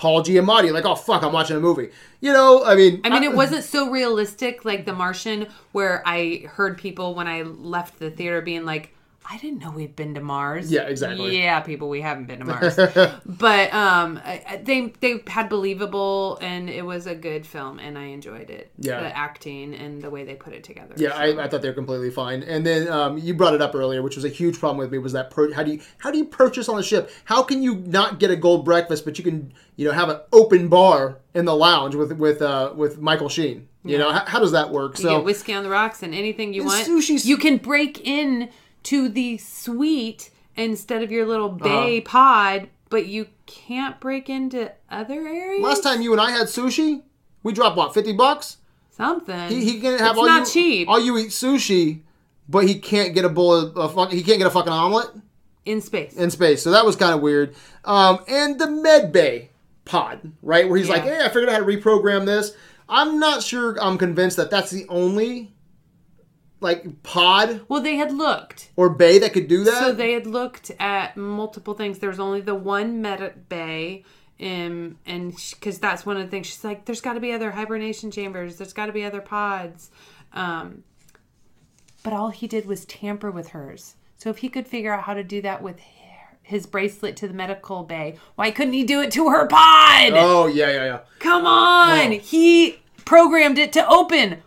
Paul 0.00 0.22
Giamatti, 0.22 0.72
like, 0.72 0.86
oh 0.86 0.94
fuck, 0.94 1.22
I'm 1.22 1.30
watching 1.30 1.58
a 1.58 1.60
movie. 1.60 1.90
You 2.22 2.32
know, 2.32 2.64
I 2.64 2.74
mean, 2.74 3.02
I 3.04 3.10
mean, 3.10 3.22
it 3.22 3.34
wasn't 3.34 3.64
so 3.64 3.90
realistic 3.90 4.64
like 4.64 4.86
The 4.86 4.94
Martian, 4.94 5.46
where 5.72 6.02
I 6.06 6.46
heard 6.48 6.78
people 6.78 7.14
when 7.14 7.28
I 7.28 7.42
left 7.42 7.98
the 7.98 8.10
theater 8.10 8.40
being 8.40 8.64
like, 8.64 8.94
I 9.28 9.36
didn't 9.38 9.58
know 9.60 9.70
we'd 9.70 9.94
been 9.94 10.14
to 10.14 10.20
Mars. 10.20 10.72
Yeah, 10.72 10.82
exactly. 10.88 11.38
Yeah, 11.38 11.60
people, 11.60 11.88
we 11.88 12.00
haven't 12.00 12.24
been 12.26 12.40
to 12.40 12.44
Mars. 12.46 12.76
but 13.26 13.72
um, 13.72 14.20
they 14.64 14.92
they 15.00 15.22
had 15.26 15.48
believable, 15.48 16.38
and 16.40 16.68
it 16.70 16.84
was 16.84 17.06
a 17.06 17.14
good 17.14 17.46
film, 17.46 17.78
and 17.78 17.96
I 17.98 18.04
enjoyed 18.06 18.50
it. 18.50 18.70
Yeah. 18.78 19.00
the 19.00 19.16
acting 19.16 19.74
and 19.74 20.02
the 20.02 20.10
way 20.10 20.24
they 20.24 20.34
put 20.34 20.52
it 20.52 20.64
together. 20.64 20.94
Yeah, 20.96 21.10
I, 21.14 21.44
I 21.44 21.48
thought 21.48 21.62
they 21.62 21.68
were 21.68 21.74
completely 21.74 22.10
fine. 22.10 22.42
And 22.42 22.66
then 22.66 22.88
um, 22.88 23.18
you 23.18 23.34
brought 23.34 23.54
it 23.54 23.62
up 23.62 23.74
earlier, 23.74 24.02
which 24.02 24.16
was 24.16 24.24
a 24.24 24.28
huge 24.28 24.58
problem 24.58 24.78
with 24.78 24.90
me. 24.90 24.98
Was 24.98 25.12
that 25.12 25.30
per- 25.30 25.52
how 25.52 25.62
do 25.62 25.72
you 25.72 25.80
how 25.98 26.10
do 26.10 26.18
you 26.18 26.24
purchase 26.24 26.68
on 26.68 26.76
the 26.76 26.82
ship? 26.82 27.10
How 27.24 27.42
can 27.42 27.62
you 27.62 27.76
not 27.86 28.18
get 28.18 28.30
a 28.30 28.36
gold 28.36 28.64
breakfast, 28.64 29.04
but 29.04 29.18
you 29.18 29.22
can 29.24 29.52
you 29.76 29.84
know 29.86 29.92
have 29.92 30.08
an 30.08 30.18
open 30.32 30.68
bar 30.68 31.18
in 31.34 31.44
the 31.44 31.54
lounge 31.54 31.94
with 31.94 32.12
with 32.12 32.42
uh, 32.42 32.72
with 32.74 32.98
Michael 32.98 33.28
Sheen? 33.28 33.68
You 33.82 33.96
know 33.96 34.12
how, 34.12 34.24
how 34.26 34.38
does 34.40 34.52
that 34.52 34.70
work? 34.70 34.98
You 34.98 35.04
So 35.04 35.22
whiskey 35.22 35.54
on 35.54 35.62
the 35.62 35.70
rocks 35.70 36.02
and 36.02 36.14
anything 36.14 36.52
you 36.52 36.60
And 36.62 36.68
want. 36.68 36.86
sushi's- 36.86 37.24
You 37.24 37.38
can 37.38 37.56
break 37.56 38.06
in 38.06 38.50
to 38.84 39.08
the 39.08 39.38
suite 39.38 40.30
instead 40.56 41.02
of 41.02 41.10
your 41.10 41.26
little 41.26 41.48
Uh-huh. 41.50 41.64
bay 41.86 42.00
pod, 42.00 42.68
but 42.88 43.06
you 43.06 43.26
can't 43.46 43.98
break 44.00 44.28
into 44.28 44.70
other 44.90 45.26
areas. 45.26 45.62
Last 45.62 45.82
time 45.82 46.02
you 46.02 46.12
and 46.12 46.20
I 46.20 46.30
had 46.30 46.46
sushi, 46.48 47.02
we 47.42 47.52
dropped 47.52 47.76
what 47.76 47.94
fifty 47.94 48.12
bucks. 48.12 48.56
something. 48.90 49.48
He, 49.48 49.64
he 49.64 49.80
can 49.80 49.98
have 49.98 50.10
it's 50.10 50.18
all 50.18 50.26
not 50.26 50.40
you 50.46 50.52
cheap 50.52 50.88
all 50.88 51.00
you 51.00 51.16
eat 51.18 51.28
sushi, 51.30 52.00
but 52.48 52.66
he 52.66 52.74
can't 52.78 53.14
get 53.14 53.24
a 53.24 53.28
bowl 53.28 53.54
of 53.54 53.76
a 53.76 53.88
fuck, 53.88 54.12
he 54.12 54.22
can't 54.22 54.38
get 54.38 54.46
a 54.46 54.50
fucking 54.50 54.72
omelet 54.72 55.08
in 55.64 55.80
space. 55.80 56.14
in 56.14 56.30
space. 56.30 56.62
So 56.62 56.70
that 56.72 56.84
was 56.84 56.96
kind 56.96 57.14
of 57.14 57.20
weird. 57.20 57.54
Um, 57.84 58.18
and 58.28 58.58
the 58.58 58.68
med 58.70 59.12
bay 59.12 59.50
pod, 59.84 60.32
right, 60.42 60.68
where 60.68 60.76
he's 60.78 60.88
like, 60.88 61.02
"Hey, 61.02 61.18
I 61.24 61.28
figured 61.28 61.48
out 61.48 61.52
how 61.52 61.58
to 61.60 61.64
reprogram 61.64 62.26
this." 62.26 62.52
I'm 62.88 63.18
not 63.20 63.42
sure. 63.42 63.76
I'm 63.80 63.96
convinced 63.98 64.36
that 64.36 64.50
that's 64.50 64.70
the 64.70 64.84
only 64.88 65.52
like 66.60 67.02
pod 67.02 67.62
well, 67.68 67.80
they 67.80 67.96
had 67.96 68.12
looked. 68.12 68.70
or 68.76 68.90
bay 68.90 69.18
that 69.18 69.32
could 69.32 69.48
do 69.48 69.64
that. 69.64 69.78
So 69.80 69.92
they 69.92 70.12
had 70.12 70.26
looked 70.26 70.70
at 70.78 71.16
multiple 71.16 71.74
things. 71.74 71.98
There 71.98 72.10
was 72.10 72.20
only 72.20 72.40
the 72.40 72.54
one 72.54 73.00
meta 73.02 73.32
bay, 73.48 74.04
um, 74.40 74.98
and 75.06 75.34
because 75.52 75.78
that's 75.78 76.04
one 76.04 76.16
of 76.16 76.24
the 76.24 76.30
things 76.30 76.46
she's 76.46 76.64
like, 76.64 76.84
there's 76.84 77.00
got 77.00 77.14
to 77.14 77.20
be 77.20 77.32
other 77.32 77.50
hibernation 77.50 78.10
chambers. 78.10 78.56
There's 78.56 78.72
got 78.72 78.86
to 78.86 78.92
be 78.92 79.04
other 79.04 79.20
pods. 79.20 79.90
Um, 80.32 80.84
but 82.02 82.12
all 82.12 82.30
he 82.30 82.46
did 82.46 82.66
was 82.66 82.84
tamper 82.84 83.30
with 83.30 83.48
hers. 83.48 83.96
So 84.16 84.30
if 84.30 84.38
he 84.38 84.48
could 84.48 84.66
figure 84.66 84.92
out 84.92 85.04
how 85.04 85.14
to 85.14 85.24
do 85.24 85.42
that 85.42 85.62
with 85.62 85.78
his 86.42 86.66
bracelet 86.66 87.16
to 87.16 87.28
the 87.28 87.34
medical 87.34 87.84
bay, 87.84 88.18
why 88.34 88.50
couldn't 88.50 88.74
he 88.74 88.84
do 88.84 89.00
it 89.00 89.10
to 89.12 89.30
her 89.30 89.46
pod? 89.46 90.12
oh 90.14 90.46
yeah, 90.46 90.70
yeah, 90.70 90.84
yeah. 90.84 91.00
Come 91.18 91.46
on! 91.46 92.10
Whoa. 92.10 92.18
He 92.18 92.80
programmed 93.04 93.58
it 93.58 93.72
to 93.74 93.88
open. 93.88 94.42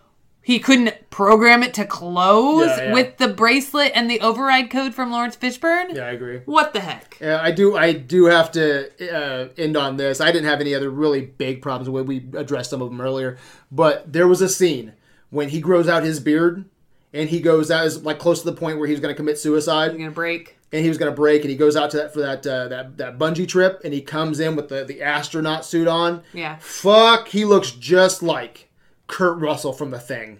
He 0.45 0.59
couldn't 0.59 1.09
program 1.09 1.63
it 1.63 1.73
to 1.75 1.85
close 1.85 2.67
Yeah, 2.67 2.83
yeah. 2.87 2.93
with 2.93 3.17
the 3.17 3.29
bracelet 3.29 3.93
and 3.95 4.11
the 4.11 4.19
override 4.19 4.69
code 4.69 4.93
from 4.93 5.09
Laurence 5.09 5.37
Fishburne. 5.37 5.95
Yeah, 5.95 6.05
I 6.07 6.11
agree. 6.11 6.41
What 6.45 6.73
the 6.73 6.81
heck? 6.81 7.17
Yeah, 7.21 7.39
I 7.41 7.51
do. 7.51 7.77
I 7.77 7.93
do 7.93 8.25
have 8.25 8.51
to 8.51 8.89
uh, 9.15 9.47
end 9.57 9.77
on 9.77 9.95
this. 9.97 10.19
I 10.19 10.31
didn't 10.33 10.49
have 10.49 10.59
any 10.59 10.75
other 10.75 10.89
really 10.89 11.21
big 11.21 11.61
problems 11.61 11.89
with. 11.89 12.07
We 12.07 12.25
addressed 12.35 12.69
some 12.71 12.81
of 12.81 12.89
them 12.89 12.99
earlier, 12.99 13.37
but 13.71 14.11
there 14.11 14.27
was 14.27 14.41
a 14.41 14.49
scene 14.49 14.93
when 15.29 15.49
he 15.49 15.61
grows 15.61 15.87
out 15.87 16.03
his 16.03 16.19
beard 16.19 16.65
and 17.13 17.29
he 17.29 17.39
goes 17.39 17.71
out 17.71 17.85
is 17.85 18.03
like 18.03 18.19
close 18.19 18.41
to 18.41 18.45
the 18.51 18.55
point 18.57 18.79
where 18.79 18.87
he's 18.87 18.99
going 18.99 19.13
to 19.13 19.17
commit 19.17 19.39
suicide 19.39 19.91
I'm 19.91 19.97
gonna 19.97 20.11
break. 20.11 20.57
and 20.71 20.81
he 20.83 20.89
was 20.89 20.97
going 20.97 21.11
to 21.11 21.15
break 21.15 21.41
and 21.41 21.49
he 21.51 21.55
goes 21.55 21.75
out 21.77 21.91
to 21.91 21.97
that 21.97 22.13
for 22.13 22.19
that 22.21 22.45
uh, 22.45 22.67
that 22.67 22.97
that 22.97 23.17
bungee 23.17 23.47
trip 23.47 23.81
and 23.85 23.93
he 23.93 24.01
comes 24.01 24.39
in 24.39 24.55
with 24.57 24.67
the 24.69 24.83
the 24.83 25.01
astronaut 25.01 25.63
suit 25.63 25.87
on. 25.87 26.21
Yeah. 26.33 26.57
Fuck, 26.59 27.29
he 27.29 27.45
looks 27.45 27.71
just 27.71 28.21
like 28.21 28.69
Kurt 29.07 29.39
Russell 29.39 29.73
from 29.73 29.91
The 29.91 29.99
Thing. 29.99 30.39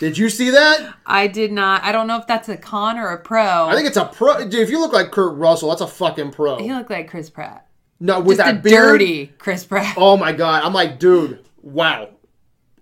Did 0.00 0.16
you 0.16 0.30
see 0.30 0.50
that? 0.50 0.94
I 1.04 1.26
did 1.26 1.52
not. 1.52 1.82
I 1.82 1.92
don't 1.92 2.06
know 2.06 2.18
if 2.18 2.26
that's 2.26 2.48
a 2.48 2.56
con 2.56 2.98
or 2.98 3.08
a 3.08 3.18
pro. 3.18 3.68
I 3.68 3.74
think 3.74 3.86
it's 3.86 3.96
a 3.96 4.06
pro. 4.06 4.38
Dude, 4.38 4.54
if 4.54 4.70
you 4.70 4.80
look 4.80 4.92
like 4.92 5.10
Kurt 5.10 5.36
Russell, 5.36 5.68
that's 5.68 5.82
a 5.82 5.86
fucking 5.86 6.32
pro. 6.32 6.58
he 6.58 6.72
looked 6.72 6.90
like 6.90 7.10
Chris 7.10 7.28
Pratt. 7.28 7.66
No, 8.00 8.20
with 8.20 8.38
Just 8.38 8.46
that 8.46 8.62
beard. 8.62 8.98
dirty 8.98 9.26
Chris 9.38 9.64
Pratt. 9.64 9.94
Oh 9.98 10.16
my 10.16 10.32
god! 10.32 10.62
I'm 10.64 10.72
like, 10.72 10.98
dude, 10.98 11.44
wow. 11.62 12.08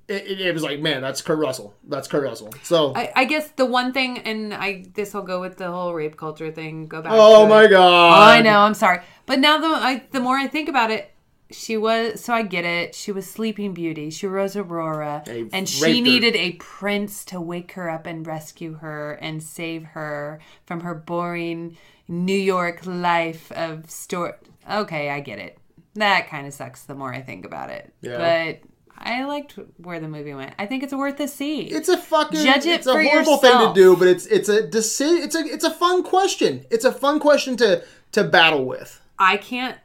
It, 0.08 0.26
it, 0.26 0.40
it 0.40 0.54
was 0.54 0.62
like, 0.62 0.80
man, 0.80 1.00
that's 1.00 1.22
Kurt 1.22 1.38
Russell. 1.38 1.74
That's 1.88 2.08
Kurt 2.08 2.24
Russell. 2.24 2.52
So, 2.62 2.92
I, 2.94 3.12
I 3.14 3.24
guess 3.24 3.48
the 3.50 3.66
one 3.66 3.92
thing, 3.92 4.18
and 4.18 4.52
I 4.52 4.84
this 4.94 5.14
will 5.14 5.22
go 5.22 5.40
with 5.40 5.58
the 5.58 5.70
whole 5.70 5.94
rape 5.94 6.16
culture 6.16 6.50
thing. 6.50 6.86
Go 6.86 7.02
back. 7.02 7.12
oh 7.14 7.46
my 7.46 7.64
it. 7.64 7.70
god! 7.70 8.38
I 8.38 8.42
know. 8.42 8.60
I'm 8.60 8.74
sorry, 8.74 9.00
but 9.26 9.38
now 9.38 9.58
the 9.58 9.68
I, 9.68 10.04
the 10.10 10.20
more 10.20 10.36
I 10.36 10.46
think 10.48 10.68
about 10.68 10.90
it, 10.90 11.11
she 11.52 11.76
was 11.76 12.22
so 12.24 12.32
I 12.34 12.42
get 12.42 12.64
it. 12.64 12.94
She 12.94 13.12
was 13.12 13.30
Sleeping 13.30 13.72
Beauty. 13.74 14.10
She 14.10 14.26
was 14.26 14.56
Aurora, 14.56 15.22
They 15.26 15.46
and 15.52 15.68
she 15.68 15.98
her. 15.98 16.02
needed 16.04 16.34
a 16.36 16.52
prince 16.52 17.24
to 17.26 17.40
wake 17.40 17.72
her 17.72 17.88
up 17.90 18.06
and 18.06 18.26
rescue 18.26 18.74
her 18.74 19.12
and 19.14 19.42
save 19.42 19.84
her 19.84 20.40
from 20.66 20.80
her 20.80 20.94
boring 20.94 21.76
New 22.08 22.36
York 22.38 22.80
life 22.84 23.50
of 23.52 23.90
store. 23.90 24.38
Okay, 24.70 25.10
I 25.10 25.20
get 25.20 25.38
it. 25.38 25.58
That 25.94 26.28
kind 26.28 26.46
of 26.46 26.54
sucks. 26.54 26.82
The 26.84 26.94
more 26.94 27.12
I 27.12 27.20
think 27.20 27.44
about 27.44 27.70
it, 27.70 27.92
Yeah. 28.00 28.18
but. 28.18 28.68
I 29.04 29.24
liked 29.24 29.58
where 29.78 29.98
the 29.98 30.06
movie 30.06 30.32
went. 30.32 30.54
I 30.60 30.66
think 30.66 30.84
it's 30.84 30.92
worth 30.94 31.18
a 31.18 31.26
see. 31.26 31.62
It's 31.62 31.88
a 31.88 31.98
fucking. 31.98 32.38
Judge 32.44 32.66
it 32.66 32.74
it's 32.76 32.86
a 32.86 32.92
horrible 32.92 33.36
thing 33.38 33.58
to 33.58 33.72
do, 33.74 33.96
but 33.96 34.06
it's 34.06 34.26
it's 34.26 34.48
a 34.48 34.64
decision. 34.64 35.24
It's 35.24 35.34
a 35.34 35.40
it's 35.40 35.64
a 35.64 35.72
fun 35.72 36.04
question. 36.04 36.64
It's 36.70 36.84
a 36.84 36.92
fun 36.92 37.18
question 37.18 37.56
to 37.56 37.82
to 38.12 38.22
battle 38.22 38.64
with. 38.64 39.00
I 39.18 39.38
can't 39.38 39.76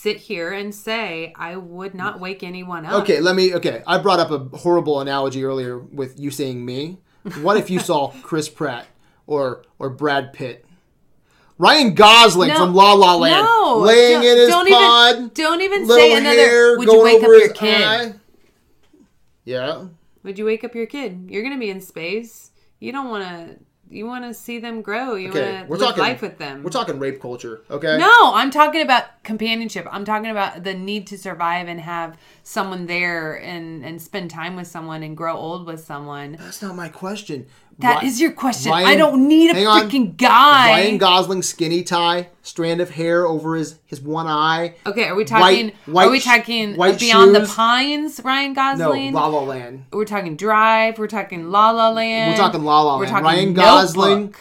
sit 0.00 0.16
here 0.16 0.52
and 0.52 0.72
say 0.74 1.32
I 1.36 1.56
would 1.56 1.94
not 1.94 2.16
mm. 2.16 2.20
wake 2.20 2.42
anyone 2.42 2.86
up. 2.86 3.02
Okay, 3.02 3.20
let 3.20 3.34
me. 3.34 3.54
Okay, 3.54 3.82
I 3.86 3.98
brought 3.98 4.20
up 4.20 4.30
a 4.30 4.56
horrible 4.56 5.00
analogy 5.00 5.44
earlier 5.44 5.78
with 5.78 6.18
you 6.18 6.30
saying 6.30 6.64
me. 6.64 6.98
What 7.42 7.56
if 7.56 7.68
you 7.68 7.78
saw 7.90 8.12
Chris 8.22 8.48
Pratt 8.48 8.86
or 9.26 9.64
or 9.78 9.90
Brad 9.90 10.32
Pitt? 10.32 10.64
Ryan 11.60 11.94
Gosling 11.94 12.50
No, 12.50 12.56
from 12.56 12.74
La 12.74 12.92
La 12.92 13.16
Land, 13.16 13.44
no, 13.44 13.78
laying 13.78 14.22
don't- 14.22 14.30
in 14.30 14.36
his 14.38 14.48
don't 14.48 14.68
even- 14.68 14.78
pod, 14.78 15.34
Don't 15.34 15.60
even 15.60 15.88
say 15.88 16.16
another. 16.16 16.78
Would 16.78 16.88
you 16.88 17.02
wake 17.02 17.22
up 17.22 17.28
your 17.28 17.52
kid? 17.52 17.82
eye. 17.82 18.14
Yeah, 19.44 19.86
Would 20.22 20.38
you 20.38 20.44
wake 20.44 20.62
up 20.62 20.74
your 20.74 20.86
kid? 20.86 21.26
You're 21.30 21.42
gonna 21.42 21.58
be 21.58 21.70
in 21.70 21.80
space. 21.80 22.52
You 22.78 22.92
don't 22.92 23.08
want 23.08 23.24
to. 23.24 23.58
You 23.90 24.06
want 24.06 24.24
to 24.24 24.34
see 24.34 24.58
them 24.58 24.82
grow. 24.82 25.14
You 25.14 25.30
okay. 25.30 25.52
want 25.54 25.66
to 25.66 25.72
live 25.72 25.80
talking 25.80 26.02
life 26.02 26.22
with 26.22 26.38
them. 26.38 26.62
We're 26.62 26.70
talking 26.70 26.98
rape 26.98 27.20
culture. 27.20 27.62
Okay. 27.70 27.96
no, 27.98 28.32
I'm 28.34 28.50
talking 28.50 28.82
about 28.82 29.22
companionship. 29.22 29.86
I'm 29.90 30.04
talking 30.04 30.30
about 30.30 30.64
the 30.64 30.74
need 30.74 31.06
to 31.08 31.18
survive 31.18 31.68
and 31.68 31.80
have 31.80 32.18
someone 32.42 32.86
there 32.86 33.34
and 33.40 33.84
and 33.84 34.00
spend 34.00 34.30
time 34.30 34.56
with 34.56 34.66
someone 34.66 35.02
and 35.02 35.16
grow 35.16 35.36
old 35.36 35.66
with 35.66 35.84
someone. 35.84 36.36
That's 36.38 36.62
not 36.62 36.76
my 36.76 36.88
question. 36.88 37.46
That 37.80 38.02
is 38.02 38.20
your 38.20 38.32
question. 38.32 38.72
I 38.72 38.96
don't 38.96 39.28
need 39.28 39.50
a 39.50 39.54
hang 39.54 39.66
on. 39.66 39.88
freaking 39.88 40.16
guy. 40.16 40.68
Ryan 40.70 40.98
Gosling 40.98 41.42
skinny 41.42 41.84
tie, 41.84 42.28
strand 42.42 42.80
of 42.80 42.90
hair 42.90 43.24
over 43.26 43.54
his 43.54 43.78
his 43.86 44.00
one 44.00 44.26
eye. 44.26 44.74
okay, 44.84 45.04
are 45.04 45.14
we 45.14 45.24
talking? 45.24 45.72
white 45.86 46.08
are 46.08 46.10
we 46.10 46.18
talking 46.20 46.76
white 46.76 46.98
Beyond 46.98 47.34
the. 47.34 47.46
Pines? 47.46 48.20
Ryan 48.24 48.52
Gosling? 48.52 49.12
No. 49.12 49.18
La 49.20 49.26
La 49.28 49.42
Land. 49.42 49.84
We're 49.92 50.04
talking 50.04 50.36
Drive. 50.36 50.98
We're 50.98 51.06
talking 51.06 51.50
La 51.50 51.70
La 51.70 51.90
Land. 51.90 52.32
We're 52.32 52.36
talking 52.36 52.64
La 52.64 52.82
La 52.82 52.96
We're 52.96 53.04
Land. 53.04 53.10
talking 53.10 53.24
Ryan 53.24 53.54
Gosling. 53.54 54.34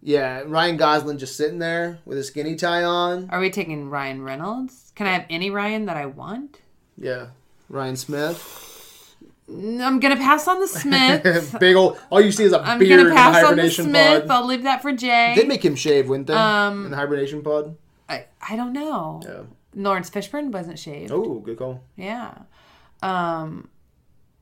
Yeah, 0.00 0.42
Ryan 0.46 0.76
Gosling 0.76 1.18
just 1.18 1.36
sitting 1.36 1.58
there 1.58 1.98
with 2.04 2.18
his 2.18 2.28
skinny 2.28 2.54
tie 2.56 2.84
on. 2.84 3.28
Are 3.30 3.40
we 3.40 3.50
taking 3.50 3.88
Ryan 3.90 4.22
Reynolds? 4.22 4.92
Can 4.94 5.06
I 5.06 5.12
have 5.14 5.24
any 5.30 5.50
Ryan 5.50 5.86
that 5.86 5.96
I 5.96 6.06
want? 6.06 6.60
Yeah, 6.96 7.28
Ryan 7.68 7.96
Smith. 7.96 8.73
I'm 9.48 10.00
gonna 10.00 10.16
pass 10.16 10.48
on 10.48 10.60
the 10.60 10.66
Smith. 10.82 11.56
Big 11.60 11.76
old. 11.76 11.98
All 12.10 12.20
you 12.20 12.32
see 12.32 12.44
is 12.44 12.52
a 12.52 12.60
I'm 12.60 12.78
beard 12.78 12.90
gonna 12.90 13.02
in 13.02 13.08
the 13.08 13.14
pass 13.14 13.36
on 13.36 13.42
the 13.42 13.46
hibernation 13.48 13.84
Smith. 13.86 14.22
pod. 14.26 14.30
I'll 14.30 14.46
leave 14.46 14.62
that 14.62 14.80
for 14.82 14.92
Jay. 14.92 15.34
They'd 15.36 15.48
make 15.48 15.64
him 15.64 15.74
shave, 15.74 16.08
wouldn't 16.08 16.28
they? 16.28 16.34
Um, 16.34 16.86
in 16.86 16.90
the 16.90 16.96
hibernation 16.96 17.42
pod. 17.42 17.76
I, 18.08 18.26
I 18.48 18.56
don't 18.56 18.72
know. 18.72 19.20
Yeah. 19.24 19.42
Laurence 19.74 20.08
Fishburne 20.10 20.50
wasn't 20.50 20.78
shaved. 20.78 21.10
Oh, 21.12 21.40
good 21.40 21.58
call. 21.58 21.82
Yeah. 21.96 22.34
Um, 23.02 23.68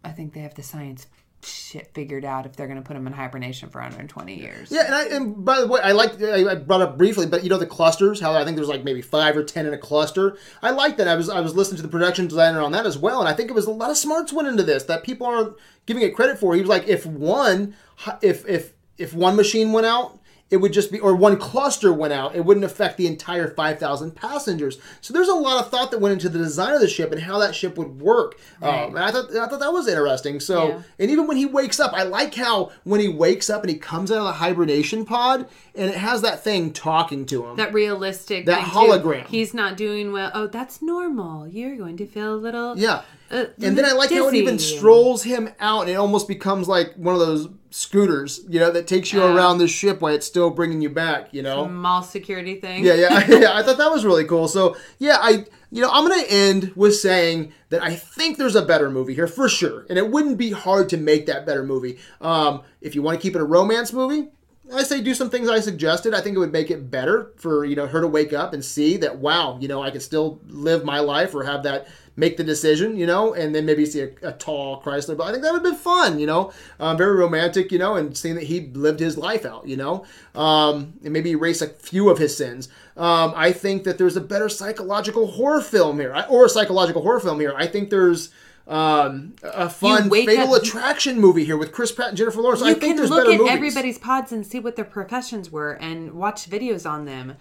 I 0.04 0.10
think 0.10 0.34
they 0.34 0.40
have 0.40 0.54
the 0.54 0.62
science 0.62 1.06
shit 1.44 1.92
figured 1.94 2.24
out 2.24 2.46
if 2.46 2.56
they're 2.56 2.66
gonna 2.66 2.82
put 2.82 2.94
them 2.94 3.06
in 3.06 3.12
hibernation 3.12 3.68
for 3.68 3.80
120 3.80 4.34
years. 4.34 4.70
Yeah, 4.70 4.86
and, 4.86 4.94
I, 4.94 5.04
and 5.16 5.44
by 5.44 5.60
the 5.60 5.66
way, 5.66 5.80
I 5.82 5.92
like 5.92 6.20
I 6.22 6.50
I 6.50 6.54
brought 6.54 6.82
up 6.82 6.96
briefly, 6.96 7.26
but 7.26 7.42
you 7.44 7.50
know 7.50 7.58
the 7.58 7.66
clusters, 7.66 8.20
how 8.20 8.34
I 8.34 8.44
think 8.44 8.56
there's 8.56 8.68
like 8.68 8.84
maybe 8.84 9.02
five 9.02 9.36
or 9.36 9.44
ten 9.44 9.66
in 9.66 9.74
a 9.74 9.78
cluster. 9.78 10.36
I 10.62 10.70
like 10.70 10.96
that. 10.98 11.08
I 11.08 11.14
was 11.14 11.28
I 11.28 11.40
was 11.40 11.54
listening 11.54 11.76
to 11.76 11.82
the 11.82 11.88
production 11.88 12.28
designer 12.28 12.60
on 12.60 12.72
that 12.72 12.86
as 12.86 12.98
well, 12.98 13.20
and 13.20 13.28
I 13.28 13.32
think 13.32 13.50
it 13.50 13.54
was 13.54 13.66
a 13.66 13.70
lot 13.70 13.90
of 13.90 13.96
smarts 13.96 14.32
went 14.32 14.48
into 14.48 14.62
this 14.62 14.84
that 14.84 15.04
people 15.04 15.26
aren't 15.26 15.56
giving 15.86 16.02
it 16.02 16.14
credit 16.14 16.38
for. 16.38 16.54
He 16.54 16.60
was 16.60 16.70
like, 16.70 16.88
if 16.88 17.06
one 17.06 17.74
if 18.20 18.48
if 18.48 18.72
if 18.98 19.14
one 19.14 19.36
machine 19.36 19.72
went 19.72 19.86
out. 19.86 20.18
It 20.52 20.58
would 20.58 20.72
just 20.72 20.92
be, 20.92 21.00
or 21.00 21.16
one 21.16 21.38
cluster 21.38 21.92
went 21.92 22.12
out. 22.12 22.36
It 22.36 22.44
wouldn't 22.44 22.64
affect 22.64 22.98
the 22.98 23.06
entire 23.06 23.48
five 23.54 23.78
thousand 23.80 24.12
passengers. 24.14 24.78
So 25.00 25.14
there's 25.14 25.28
a 25.28 25.34
lot 25.34 25.64
of 25.64 25.70
thought 25.70 25.90
that 25.90 25.98
went 26.00 26.12
into 26.12 26.28
the 26.28 26.38
design 26.38 26.74
of 26.74 26.80
the 26.80 26.88
ship 26.88 27.10
and 27.10 27.20
how 27.22 27.38
that 27.38 27.54
ship 27.54 27.76
would 27.78 28.00
work. 28.00 28.38
Right. 28.60 28.84
Um, 28.84 28.94
and 28.94 29.04
I 29.04 29.10
thought 29.10 29.30
I 29.34 29.46
thought 29.48 29.60
that 29.60 29.72
was 29.72 29.88
interesting. 29.88 30.38
So 30.40 30.68
Yeah. 30.68 30.82
and 30.98 31.10
even 31.10 31.26
when 31.26 31.36
he 31.38 31.46
wakes 31.46 31.80
up, 31.80 31.92
I 31.94 32.02
like 32.04 32.34
how 32.34 32.70
when 32.84 33.00
he 33.00 33.08
wakes 33.08 33.48
up 33.50 33.62
and 33.62 33.70
he 33.70 33.78
comes 33.78 34.12
out 34.12 34.18
of 34.18 34.24
the 34.24 34.32
hibernation 34.32 35.04
pod 35.06 35.48
and 35.74 35.90
it 35.90 35.96
has 35.96 36.20
that 36.22 36.44
thing 36.44 36.72
talking 36.72 37.24
to 37.26 37.46
him. 37.46 37.56
That 37.56 37.72
realistic. 37.72 38.44
That 38.46 38.62
thing, 38.64 38.70
too. 38.72 38.92
hologram. 38.92 39.26
He's 39.28 39.54
not 39.54 39.76
doing 39.78 40.12
well. 40.12 40.30
Oh, 40.34 40.46
that's 40.46 40.82
normal. 40.82 41.48
You're 41.48 41.76
going 41.76 41.96
to 41.96 42.06
feel 42.06 42.34
a 42.34 42.36
little. 42.36 42.78
yeah. 42.78 43.02
Uh, 43.32 43.46
And 43.62 43.76
then 43.78 43.84
I 43.86 43.92
like 43.92 44.10
how 44.10 44.28
it 44.28 44.34
even 44.34 44.58
strolls 44.58 45.22
him 45.22 45.48
out 45.58 45.82
and 45.82 45.90
it 45.90 45.94
almost 45.94 46.28
becomes 46.28 46.68
like 46.68 46.94
one 46.96 47.14
of 47.14 47.20
those 47.20 47.48
scooters, 47.70 48.42
you 48.48 48.60
know, 48.60 48.70
that 48.70 48.86
takes 48.86 49.12
you 49.12 49.20
Yeah. 49.20 49.34
around 49.34 49.56
the 49.58 49.66
ship 49.66 50.00
while 50.02 50.14
it's 50.14 50.26
still 50.26 50.50
bringing 50.50 50.82
you 50.82 50.90
back, 50.90 51.28
you 51.32 51.42
know? 51.42 51.66
mall 51.66 52.02
security 52.02 52.56
thing. 52.60 52.84
Yeah, 52.84 52.94
yeah, 52.94 53.24
yeah. 53.28 53.54
I 53.54 53.62
thought 53.62 53.78
that 53.78 53.90
was 53.90 54.04
really 54.04 54.24
cool. 54.24 54.48
So 54.48 54.76
yeah, 54.98 55.16
I 55.20 55.46
you 55.70 55.80
know 55.80 55.88
I'm 55.90 56.06
gonna 56.06 56.22
end 56.28 56.72
with 56.76 56.94
saying 56.96 57.52
that 57.70 57.82
I 57.82 57.94
think 57.96 58.36
there's 58.36 58.56
a 58.56 58.62
better 58.62 58.90
movie 58.90 59.14
here 59.14 59.26
for 59.26 59.48
sure, 59.48 59.86
and 59.88 59.96
it 59.98 60.10
wouldn't 60.10 60.36
be 60.36 60.50
hard 60.50 60.90
to 60.90 60.98
make 60.98 61.24
that 61.26 61.46
better 61.46 61.64
movie. 61.64 61.98
Um, 62.20 62.62
if 62.82 62.94
you 62.94 63.00
want 63.02 63.18
to 63.18 63.22
keep 63.22 63.34
it 63.34 63.40
a 63.40 63.44
romance 63.44 63.90
movie, 63.94 64.28
I 64.74 64.82
say 64.82 65.00
do 65.00 65.14
some 65.14 65.30
things 65.30 65.48
I 65.48 65.60
suggested. 65.60 66.12
I 66.12 66.20
think 66.20 66.36
it 66.36 66.38
would 66.40 66.52
make 66.52 66.70
it 66.70 66.90
better 66.90 67.32
for 67.36 67.64
you 67.64 67.74
know 67.76 67.86
her 67.86 68.02
to 68.02 68.06
wake 68.06 68.34
up 68.34 68.52
and 68.52 68.62
see 68.62 68.98
that 68.98 69.16
wow, 69.18 69.56
you 69.62 69.68
know, 69.68 69.82
I 69.82 69.90
can 69.90 70.00
still 70.02 70.40
live 70.48 70.84
my 70.84 71.00
life 71.00 71.34
or 71.34 71.42
have 71.44 71.62
that 71.62 71.88
make 72.16 72.36
the 72.36 72.44
decision, 72.44 72.96
you 72.96 73.06
know, 73.06 73.32
and 73.32 73.54
then 73.54 73.64
maybe 73.64 73.86
see 73.86 74.00
a, 74.02 74.10
a 74.22 74.32
tall 74.32 74.82
Chrysler. 74.82 75.16
But 75.16 75.24
I 75.24 75.30
think 75.32 75.42
that 75.42 75.52
would 75.52 75.64
have 75.64 75.72
been 75.72 75.80
fun, 75.80 76.18
you 76.18 76.26
know, 76.26 76.52
um, 76.78 76.96
very 76.96 77.16
romantic, 77.16 77.72
you 77.72 77.78
know, 77.78 77.94
and 77.94 78.16
seeing 78.16 78.34
that 78.34 78.44
he 78.44 78.66
lived 78.74 79.00
his 79.00 79.16
life 79.16 79.44
out, 79.46 79.66
you 79.66 79.76
know, 79.76 80.04
um, 80.34 80.94
and 81.02 81.12
maybe 81.12 81.30
erase 81.30 81.62
a 81.62 81.68
few 81.68 82.10
of 82.10 82.18
his 82.18 82.36
sins. 82.36 82.68
Um, 82.96 83.32
I 83.34 83.52
think 83.52 83.84
that 83.84 83.96
there's 83.96 84.16
a 84.16 84.20
better 84.20 84.48
psychological 84.48 85.26
horror 85.26 85.62
film 85.62 85.98
here, 85.98 86.14
or 86.28 86.44
a 86.44 86.48
psychological 86.48 87.02
horror 87.02 87.20
film 87.20 87.40
here. 87.40 87.54
I 87.56 87.66
think 87.66 87.88
there's 87.88 88.30
um, 88.68 89.34
a 89.42 89.68
fun 89.70 90.10
Fatal 90.10 90.54
up- 90.54 90.62
Attraction 90.62 91.18
movie 91.18 91.44
here 91.44 91.56
with 91.56 91.72
Chris 91.72 91.90
Pratt 91.90 92.08
and 92.10 92.18
Jennifer 92.18 92.40
Lawrence. 92.40 92.62
I 92.62 92.68
you 92.68 92.74
think 92.74 92.82
can 92.90 92.96
there's 92.96 93.10
look 93.10 93.26
at 93.26 93.38
movies. 93.38 93.52
everybody's 93.52 93.98
pods 93.98 94.32
and 94.32 94.46
see 94.46 94.60
what 94.60 94.76
their 94.76 94.84
professions 94.84 95.50
were 95.50 95.72
and 95.72 96.12
watch 96.12 96.48
videos 96.48 96.88
on 96.88 97.06
them. 97.06 97.36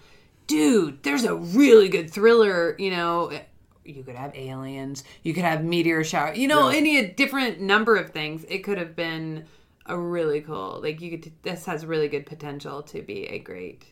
Dude, 0.46 1.02
there's 1.02 1.24
a 1.24 1.34
really 1.36 1.88
good 1.88 2.10
thriller, 2.10 2.74
you 2.78 2.90
know. 2.90 3.30
You 3.84 4.04
could 4.04 4.14
have 4.14 4.32
aliens, 4.36 5.02
you 5.22 5.34
could 5.34 5.44
have 5.44 5.64
meteor 5.64 6.04
shower, 6.04 6.34
you 6.34 6.46
know, 6.48 6.70
Yeah. 6.70 6.76
any 6.78 7.06
different 7.08 7.60
number 7.60 7.96
of 7.96 8.10
things. 8.10 8.44
It 8.48 8.58
could 8.58 8.78
have 8.78 8.94
been 8.94 9.44
a 9.86 9.98
really 9.98 10.40
cool, 10.40 10.80
like, 10.82 11.00
you 11.00 11.10
could, 11.18 11.32
this 11.42 11.64
has 11.66 11.84
really 11.84 12.06
good 12.08 12.24
potential 12.26 12.82
to 12.84 13.02
be 13.02 13.26
a 13.26 13.38
great 13.40 13.86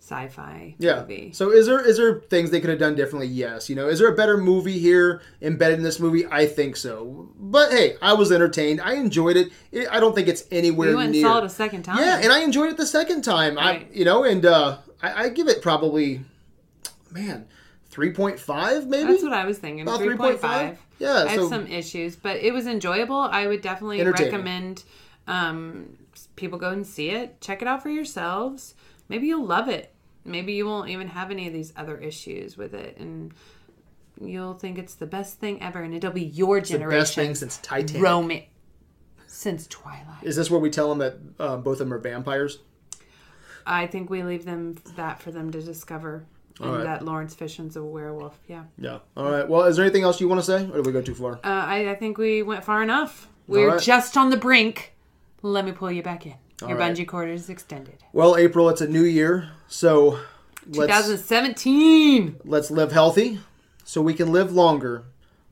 sci 0.00 0.28
fi 0.28 0.74
Yeah. 0.78 1.00
movie. 1.00 1.30
So 1.32 1.50
is 1.50 1.64
there 1.66 1.80
is 1.80 1.96
there 1.96 2.20
things 2.28 2.50
they 2.50 2.60
could 2.60 2.68
have 2.70 2.78
done 2.78 2.94
differently? 2.94 3.26
Yes. 3.26 3.70
You 3.70 3.76
know, 3.76 3.88
is 3.88 3.98
there 3.98 4.08
a 4.08 4.14
better 4.14 4.36
movie 4.36 4.78
here 4.78 5.22
embedded 5.40 5.78
in 5.78 5.82
this 5.84 5.98
movie? 5.98 6.26
I 6.30 6.44
think 6.46 6.76
so. 6.76 7.30
But 7.38 7.70
hey, 7.70 7.96
I 8.02 8.12
was 8.12 8.30
entertained. 8.30 8.80
I 8.82 8.94
enjoyed 8.94 9.36
it. 9.38 9.48
it 9.72 9.88
I 9.90 10.00
don't 10.00 10.14
think 10.14 10.28
it's 10.28 10.44
anywhere 10.50 10.90
we 10.90 10.94
went 10.96 11.12
near. 11.12 11.22
saw 11.22 11.38
it 11.38 11.44
a 11.44 11.48
second 11.48 11.84
time. 11.84 11.98
yeah, 11.98 12.18
and 12.22 12.32
I 12.32 12.40
enjoyed 12.40 12.70
it 12.70 12.76
the 12.76 12.86
second 12.86 13.22
time. 13.22 13.58
I 13.58 13.86
you 13.92 14.04
know, 14.04 14.24
and 14.24 14.44
uh, 14.44 14.78
I, 15.02 15.24
I 15.24 15.28
give 15.30 15.48
it 15.48 15.62
probably, 15.62 16.20
man, 17.10 17.46
three 17.94 18.12
point 18.12 18.40
five 18.40 18.88
maybe. 18.88 19.12
That's 19.12 19.22
what 19.22 19.32
I 19.32 19.44
was 19.44 19.58
thinking. 19.58 19.82
About 19.82 20.00
3.5. 20.00 20.40
3.5? 20.40 20.76
Yeah, 20.98 21.12
I 21.12 21.28
had 21.28 21.38
so- 21.38 21.48
some 21.48 21.68
issues, 21.68 22.16
but 22.16 22.38
it 22.38 22.52
was 22.52 22.66
enjoyable. 22.66 23.20
I 23.20 23.46
would 23.46 23.62
definitely 23.62 24.04
recommend 24.04 24.82
um, 25.28 25.96
people 26.34 26.58
go 26.58 26.70
and 26.70 26.84
see 26.84 27.10
it. 27.10 27.40
Check 27.40 27.62
it 27.62 27.68
out 27.68 27.84
for 27.84 27.90
yourselves. 27.90 28.74
Maybe 29.08 29.28
you'll 29.28 29.46
love 29.46 29.68
it. 29.68 29.94
Maybe 30.24 30.54
you 30.54 30.66
won't 30.66 30.88
even 30.88 31.06
have 31.06 31.30
any 31.30 31.46
of 31.46 31.52
these 31.52 31.72
other 31.76 31.96
issues 31.96 32.56
with 32.56 32.74
it. 32.74 32.96
And 32.98 33.32
you'll 34.20 34.54
think 34.54 34.76
it's 34.78 34.94
the 34.94 35.06
best 35.06 35.38
thing 35.38 35.62
ever. 35.62 35.80
And 35.80 35.94
it'll 35.94 36.10
be 36.10 36.22
your 36.22 36.60
the 36.60 36.66
generation. 36.66 36.98
best 36.98 37.14
thing 37.14 37.34
since 37.36 37.58
Titanic. 37.58 38.02
Roman. 38.02 38.42
Since 39.28 39.68
Twilight. 39.68 40.22
Is 40.22 40.34
this 40.34 40.50
where 40.50 40.60
we 40.60 40.70
tell 40.70 40.88
them 40.88 40.98
that 40.98 41.16
uh, 41.38 41.56
both 41.58 41.74
of 41.74 41.86
them 41.86 41.92
are 41.92 41.98
vampires? 41.98 42.58
I 43.66 43.86
think 43.86 44.10
we 44.10 44.22
leave 44.22 44.44
them 44.44 44.76
that 44.96 45.20
for 45.20 45.30
them 45.30 45.50
to 45.52 45.62
discover. 45.62 46.24
And 46.60 46.70
right. 46.70 46.84
that 46.84 47.04
Lawrence 47.04 47.34
Fishman's 47.34 47.76
a 47.76 47.82
werewolf. 47.82 48.38
Yeah. 48.46 48.64
Yeah. 48.78 48.98
All 49.16 49.30
right. 49.30 49.48
Well, 49.48 49.64
is 49.64 49.76
there 49.76 49.84
anything 49.84 50.04
else 50.04 50.20
you 50.20 50.28
want 50.28 50.40
to 50.40 50.46
say, 50.46 50.64
or 50.70 50.76
did 50.76 50.86
we 50.86 50.92
go 50.92 51.02
too 51.02 51.14
far? 51.14 51.34
Uh, 51.36 51.38
I, 51.44 51.90
I 51.90 51.94
think 51.96 52.16
we 52.16 52.42
went 52.42 52.62
far 52.64 52.82
enough. 52.82 53.28
We're 53.48 53.72
right. 53.72 53.82
just 53.82 54.16
on 54.16 54.30
the 54.30 54.36
brink. 54.36 54.94
Let 55.42 55.64
me 55.64 55.72
pull 55.72 55.90
you 55.90 56.02
back 56.02 56.26
in. 56.26 56.34
Your 56.62 56.78
right. 56.78 56.94
bungee 56.94 57.06
cord 57.06 57.28
is 57.28 57.50
extended. 57.50 57.96
Well, 58.12 58.36
April, 58.36 58.68
it's 58.68 58.80
a 58.80 58.88
new 58.88 59.02
year, 59.02 59.50
so 59.66 60.20
let's 60.66 61.06
2017. 61.06 62.40
let's 62.44 62.70
live 62.70 62.92
healthy, 62.92 63.40
so 63.82 64.00
we 64.00 64.14
can 64.14 64.32
live 64.32 64.52
longer, 64.52 65.04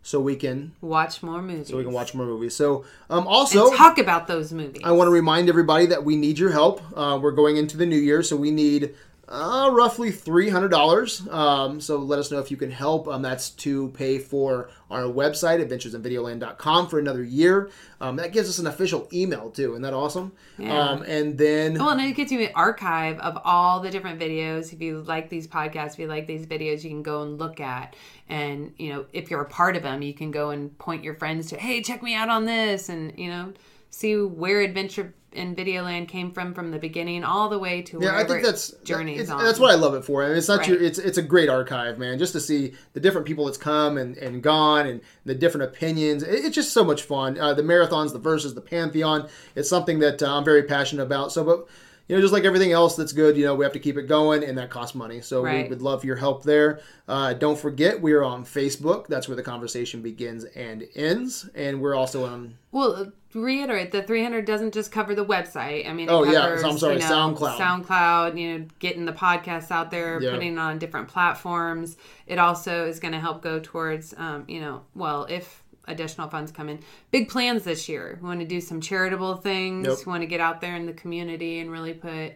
so 0.02 0.20
we 0.20 0.36
can 0.36 0.72
Watch 0.80 1.22
more 1.22 1.42
movies. 1.42 1.68
so 1.68 1.76
we 1.76 1.82
can 1.82 1.92
watch 1.92 2.14
more 2.14 2.24
movies. 2.24 2.54
So, 2.54 2.84
um, 3.10 3.26
also. 3.26 3.68
and 3.68 3.76
talk 3.76 3.98
about 3.98 4.28
those 4.28 4.52
movies. 4.52 4.80
I 4.84 4.92
want 4.92 5.08
to 5.08 5.12
remind 5.12 5.48
everybody 5.48 5.86
that 5.86 6.04
we 6.04 6.16
need 6.16 6.38
your 6.38 6.52
help. 6.52 6.80
Uh, 6.96 7.18
we're 7.20 7.32
going 7.32 7.56
into 7.56 7.76
the 7.76 7.86
new 7.86 7.98
year, 7.98 8.22
so 8.22 8.36
we 8.36 8.52
need 8.52 8.94
uh, 9.32 9.70
roughly 9.72 10.10
three 10.10 10.50
hundred 10.50 10.68
dollars. 10.68 11.26
Um, 11.30 11.80
so 11.80 11.96
let 11.96 12.18
us 12.18 12.30
know 12.30 12.38
if 12.38 12.50
you 12.50 12.58
can 12.58 12.70
help. 12.70 13.08
Um, 13.08 13.22
that's 13.22 13.48
to 13.50 13.88
pay 13.88 14.18
for 14.18 14.68
our 14.90 15.04
website, 15.04 15.66
adventuresinvideoland.com, 15.66 16.88
for 16.88 16.98
another 16.98 17.24
year. 17.24 17.70
Um, 18.00 18.16
that 18.16 18.32
gives 18.32 18.48
us 18.50 18.58
an 18.58 18.66
official 18.66 19.08
email 19.10 19.50
too. 19.50 19.70
Isn't 19.72 19.82
that 19.82 19.94
awesome? 19.94 20.32
Yeah. 20.58 20.78
Um, 20.78 21.02
and 21.02 21.38
then 21.38 21.74
Well, 21.74 21.88
and 21.88 22.00
it 22.02 22.12
gets 22.12 22.30
you 22.30 22.40
an 22.40 22.50
archive 22.54 23.18
of 23.20 23.38
all 23.42 23.80
the 23.80 23.90
different 23.90 24.20
videos. 24.20 24.72
If 24.72 24.82
you 24.82 25.00
like 25.00 25.30
these 25.30 25.46
podcasts, 25.46 25.94
if 25.94 26.00
you 26.00 26.08
like 26.08 26.26
these 26.26 26.44
videos, 26.44 26.84
you 26.84 26.90
can 26.90 27.02
go 27.02 27.22
and 27.22 27.38
look 27.38 27.58
at. 27.58 27.96
And, 28.28 28.74
you 28.78 28.92
know, 28.92 29.06
if 29.14 29.30
you're 29.30 29.40
a 29.40 29.48
part 29.48 29.76
of 29.76 29.82
them, 29.82 30.02
you 30.02 30.12
can 30.12 30.30
go 30.30 30.50
and 30.50 30.76
point 30.78 31.04
your 31.04 31.14
friends 31.14 31.48
to, 31.48 31.56
hey, 31.56 31.80
check 31.82 32.02
me 32.02 32.14
out 32.14 32.28
on 32.28 32.44
this. 32.44 32.90
And, 32.90 33.18
you 33.18 33.28
know, 33.28 33.54
see 33.90 34.16
where 34.16 34.60
Adventure 34.60 35.14
in 35.34 35.54
Videoland 35.56 36.08
came 36.08 36.30
from 36.32 36.54
from 36.54 36.70
the 36.70 36.78
beginning 36.78 37.24
all 37.24 37.48
the 37.48 37.58
way 37.58 37.82
to 37.82 37.98
Yeah, 38.00 38.16
I 38.16 38.24
think 38.24 38.42
that's 38.44 38.70
it 38.70 38.84
journeys 38.84 39.20
it's- 39.22 39.42
That's 39.42 39.58
what 39.58 39.70
I 39.70 39.74
love 39.74 39.94
it 39.94 40.04
for. 40.04 40.22
I 40.24 40.28
mean, 40.28 40.36
it's 40.38 40.48
not 40.48 40.58
Right. 40.60 40.68
your, 40.68 40.82
it's 40.82 40.98
it's 40.98 41.18
a 41.18 41.22
great 41.22 41.48
archive, 41.48 41.98
man. 41.98 42.18
Just 42.18 42.32
to 42.34 42.40
see 42.40 42.72
the 42.92 43.00
different 43.00 43.26
people 43.26 43.46
that's 43.46 43.58
come 43.58 43.98
and, 43.98 44.16
and 44.18 44.42
gone 44.42 44.86
and 44.86 45.00
the 45.24 45.34
different 45.34 45.64
opinions. 45.64 46.22
It- 46.22 46.44
it's 46.44 46.54
just 46.54 46.72
so 46.72 46.84
much 46.84 47.02
fun. 47.02 47.38
Uh, 47.38 47.54
the 47.54 47.62
marathons, 47.62 48.12
the 48.12 48.18
verses, 48.18 48.54
the 48.54 48.60
pantheon. 48.60 49.28
It's 49.54 49.68
something 49.68 49.98
that 50.00 50.22
uh, 50.22 50.36
I'm 50.36 50.44
very 50.44 50.62
passionate 50.64 51.02
about. 51.02 51.32
So, 51.32 51.44
but 51.44 51.66
you 52.08 52.16
know, 52.16 52.20
just 52.20 52.32
like 52.32 52.44
everything 52.44 52.72
else 52.72 52.96
that's 52.96 53.12
good, 53.12 53.36
you 53.36 53.44
know, 53.44 53.54
we 53.54 53.64
have 53.64 53.72
to 53.72 53.78
keep 53.78 53.96
it 53.96 54.02
going, 54.08 54.42
and 54.42 54.58
that 54.58 54.70
costs 54.70 54.94
money. 54.94 55.20
So 55.20 55.42
we 55.42 55.68
would 55.68 55.80
love 55.80 56.04
your 56.04 56.16
help 56.16 56.42
there. 56.42 56.80
Uh, 57.08 57.32
don't 57.32 57.56
forget, 57.58 58.02
we 58.02 58.12
are 58.12 58.24
on 58.24 58.44
Facebook. 58.44 59.06
That's 59.06 59.28
where 59.28 59.36
the 59.36 59.42
conversation 59.42 60.02
begins 60.02 60.44
and 60.44 60.86
ends, 60.96 61.48
and 61.54 61.80
we're 61.80 61.94
also 61.94 62.26
on 62.26 62.58
Well, 62.72 63.12
reiterate 63.34 63.92
the 63.92 64.02
300 64.02 64.44
doesn't 64.44 64.74
just 64.74 64.92
cover 64.92 65.14
the 65.14 65.24
website. 65.24 65.88
I 65.88 65.92
mean, 65.92 66.08
it 66.08 66.12
Oh, 66.12 66.24
yeah, 66.24 66.42
covers, 66.42 66.64
I'm 66.64 66.78
sorry, 66.78 66.94
you 66.94 67.00
know, 67.00 67.06
SoundCloud. 67.06 67.56
SoundCloud, 67.58 68.38
you 68.38 68.58
know, 68.58 68.66
getting 68.78 69.04
the 69.04 69.12
podcasts 69.12 69.70
out 69.70 69.90
there, 69.90 70.20
Yeah. 70.20 70.32
putting 70.32 70.58
on 70.58 70.78
different 70.78 71.08
platforms. 71.08 71.96
It 72.26 72.38
also 72.38 72.86
is 72.86 73.00
going 73.00 73.12
to 73.12 73.20
help 73.20 73.42
go 73.42 73.60
towards, 73.62 74.14
um, 74.16 74.44
you 74.48 74.60
know, 74.60 74.82
well, 74.94 75.26
if 75.30 75.62
additional 75.88 76.28
funds 76.28 76.52
come 76.52 76.68
in, 76.68 76.78
big 77.10 77.28
plans 77.28 77.64
this 77.64 77.88
year. 77.88 78.18
We 78.22 78.28
want 78.28 78.40
to 78.40 78.46
do 78.46 78.60
some 78.60 78.80
charitable 78.80 79.36
things. 79.36 79.86
Yep. 79.86 79.98
We 80.06 80.10
want 80.10 80.22
to 80.22 80.26
get 80.28 80.40
out 80.40 80.60
there 80.60 80.76
in 80.76 80.86
the 80.86 80.92
community 80.92 81.58
and 81.60 81.70
really 81.70 81.94
put 81.94 82.32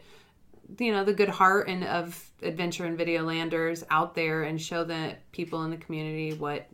you 0.81 0.91
know 0.91 1.05
the 1.05 1.13
good 1.13 1.29
heart 1.29 1.69
and 1.69 1.85
of 1.85 2.29
adventure 2.43 2.87
and 2.87 2.99
video 2.99 3.23
landers 3.23 3.85
out 3.89 4.17
there 4.17 4.43
and 4.43 4.61
show 4.61 4.83
the 4.83 5.15
people 5.31 5.63
in 5.63 5.71
the 5.71 5.77
community 5.77 6.33
what 6.35 6.67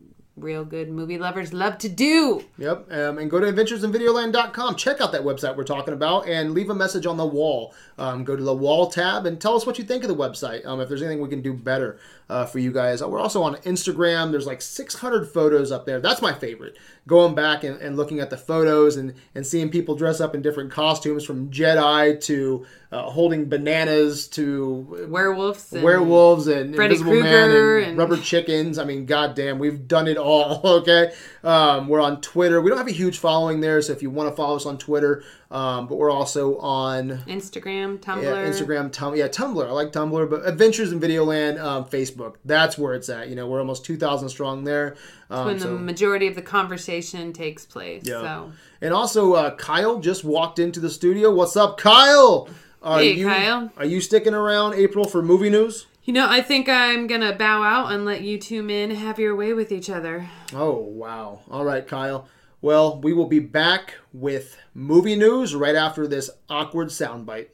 real 0.42 0.64
good 0.64 0.90
movie 0.90 1.18
lovers 1.18 1.52
love 1.52 1.78
to 1.78 1.88
do 1.88 2.44
Yep. 2.58 2.92
Um, 2.92 3.18
and 3.18 3.30
go 3.30 3.40
to 3.40 3.46
adventuresinvideoland.com. 3.46 4.76
Check 4.76 5.00
out 5.00 5.12
that 5.12 5.22
website 5.22 5.56
we're 5.56 5.64
talking 5.64 5.94
about 5.94 6.28
and 6.28 6.52
leave 6.52 6.70
a 6.70 6.74
message 6.74 7.06
on 7.06 7.16
the 7.16 7.26
wall. 7.26 7.74
Um, 7.98 8.24
go 8.24 8.36
to 8.36 8.42
the 8.42 8.54
wall 8.54 8.90
tab 8.90 9.26
and 9.26 9.40
tell 9.40 9.54
us 9.54 9.66
what 9.66 9.78
you 9.78 9.84
think 9.84 10.04
of 10.04 10.08
the 10.08 10.16
website. 10.16 10.66
Um, 10.66 10.80
if 10.80 10.88
there's 10.88 11.02
anything 11.02 11.22
we 11.22 11.28
can 11.28 11.42
do 11.42 11.54
better 11.54 11.98
uh, 12.28 12.46
for 12.46 12.58
you 12.58 12.72
guys. 12.72 13.02
Uh, 13.02 13.08
we're 13.08 13.20
also 13.20 13.42
on 13.42 13.56
Instagram. 13.56 14.30
There's 14.30 14.46
like 14.46 14.62
600 14.62 15.28
photos 15.28 15.70
up 15.70 15.84
there. 15.86 16.00
That's 16.00 16.22
my 16.22 16.32
favorite. 16.32 16.78
Going 17.06 17.34
back 17.34 17.62
and, 17.62 17.80
and 17.80 17.96
looking 17.96 18.20
at 18.20 18.30
the 18.30 18.38
photos 18.38 18.96
and, 18.96 19.14
and 19.34 19.46
seeing 19.46 19.70
people 19.70 19.94
dress 19.94 20.20
up 20.20 20.34
in 20.34 20.40
different 20.40 20.70
costumes 20.70 21.24
from 21.24 21.50
Jedi 21.50 22.20
to 22.24 22.66
uh, 22.92 23.10
holding 23.10 23.48
bananas 23.48 24.28
to 24.28 25.06
werewolves 25.08 25.72
and 25.72 25.82
werewolves 25.82 26.46
and 26.46 26.76
Freddy 26.76 26.96
Invisible 26.96 27.22
Man 27.22 27.50
and, 27.50 27.84
and- 27.86 27.98
rubber 27.98 28.18
chickens. 28.18 28.78
I 28.78 28.84
mean, 28.84 29.06
goddamn, 29.06 29.58
we've 29.58 29.88
done 29.88 30.06
it 30.08 30.18
all. 30.18 30.60
Okay, 30.82 31.12
um, 31.44 31.88
we're 31.88 32.00
on 32.00 32.20
Twitter. 32.20 32.60
We 32.60 32.68
don't 32.68 32.78
have 32.78 32.88
a 32.88 32.92
huge 32.92 33.18
following 33.18 33.60
there, 33.60 33.80
so 33.82 33.92
if 33.92 34.02
you 34.02 34.10
want 34.10 34.30
to 34.30 34.36
follow 34.36 34.56
us 34.56 34.66
on 34.66 34.78
Twitter, 34.78 35.22
um, 35.52 35.86
but 35.86 35.96
we're 35.96 36.10
also 36.10 36.56
on 36.58 37.18
instagram 37.28 37.98
tumblr 37.98 38.22
yeah, 38.22 38.50
Instagram, 38.50 38.90
Tum- 38.90 39.14
yeah, 39.14 39.28
Tumblr. 39.28 39.64
I 39.64 39.70
like 39.70 39.92
Tumblr, 39.92 40.28
but 40.30 40.48
Adventures 40.48 40.90
in 40.92 40.98
Videoland, 41.00 41.62
um, 41.62 41.84
Facebook. 41.84 42.36
That's 42.44 42.76
where 42.78 42.94
it's 42.94 43.08
at. 43.08 43.28
You 43.28 43.36
know, 43.36 43.46
we're 43.46 43.60
almost 43.60 43.84
two 43.84 43.96
thousand 43.96 44.30
strong 44.30 44.64
there. 44.64 44.96
Um, 45.30 45.46
when 45.46 45.56
the 45.58 45.62
so- 45.64 45.78
majority 45.78 46.26
of 46.26 46.34
the 46.34 46.42
conversation 46.42 47.32
takes 47.32 47.64
place 47.66 48.02
Yeah. 48.06 48.20
so 48.22 48.52
and 48.80 48.92
also, 48.92 49.34
uh, 49.34 49.54
Kyle 49.54 50.00
just 50.00 50.24
walked 50.24 50.58
into 50.58 50.80
the 50.80 50.90
studio. 50.90 51.32
What's 51.32 51.56
up, 51.56 51.78
Kyle? 51.78 52.48
Are 52.82 52.98
Hey, 52.98 53.12
you, 53.12 53.26
Kyle. 53.28 53.70
Are 53.76 53.84
you 53.84 54.00
sticking 54.00 54.34
around, 54.34 54.74
April, 54.74 55.04
for 55.04 55.22
movie 55.22 55.50
news? 55.50 55.86
you 56.04 56.12
know 56.12 56.26
i 56.28 56.42
think 56.42 56.68
i'm 56.68 57.06
gonna 57.06 57.32
bow 57.32 57.62
out 57.62 57.92
and 57.92 58.04
let 58.04 58.22
you 58.22 58.36
two 58.36 58.60
men 58.60 58.90
have 58.90 59.20
your 59.20 59.36
way 59.36 59.52
with 59.52 59.70
each 59.70 59.88
other 59.88 60.28
Oh, 60.52 60.72
wow. 60.74 61.42
All 61.48 61.64
right, 61.64 61.86
Kyle. 61.86 62.26
Well, 62.62 63.00
we 63.00 63.12
will 63.12 63.26
be 63.26 63.40
back 63.40 63.94
with 64.12 64.56
movie 64.72 65.16
news 65.16 65.52
right 65.52 65.74
after 65.74 66.06
this 66.06 66.30
awkward 66.48 66.88
soundbite. 66.90 67.48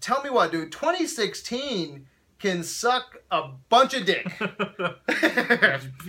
Tell 0.00 0.22
me 0.22 0.30
what, 0.30 0.50
dude. 0.50 0.72
2016 0.72 2.06
can 2.38 2.62
suck 2.62 3.18
a 3.30 3.50
bunch 3.68 3.92
of 3.92 4.06
dick. 4.06 4.26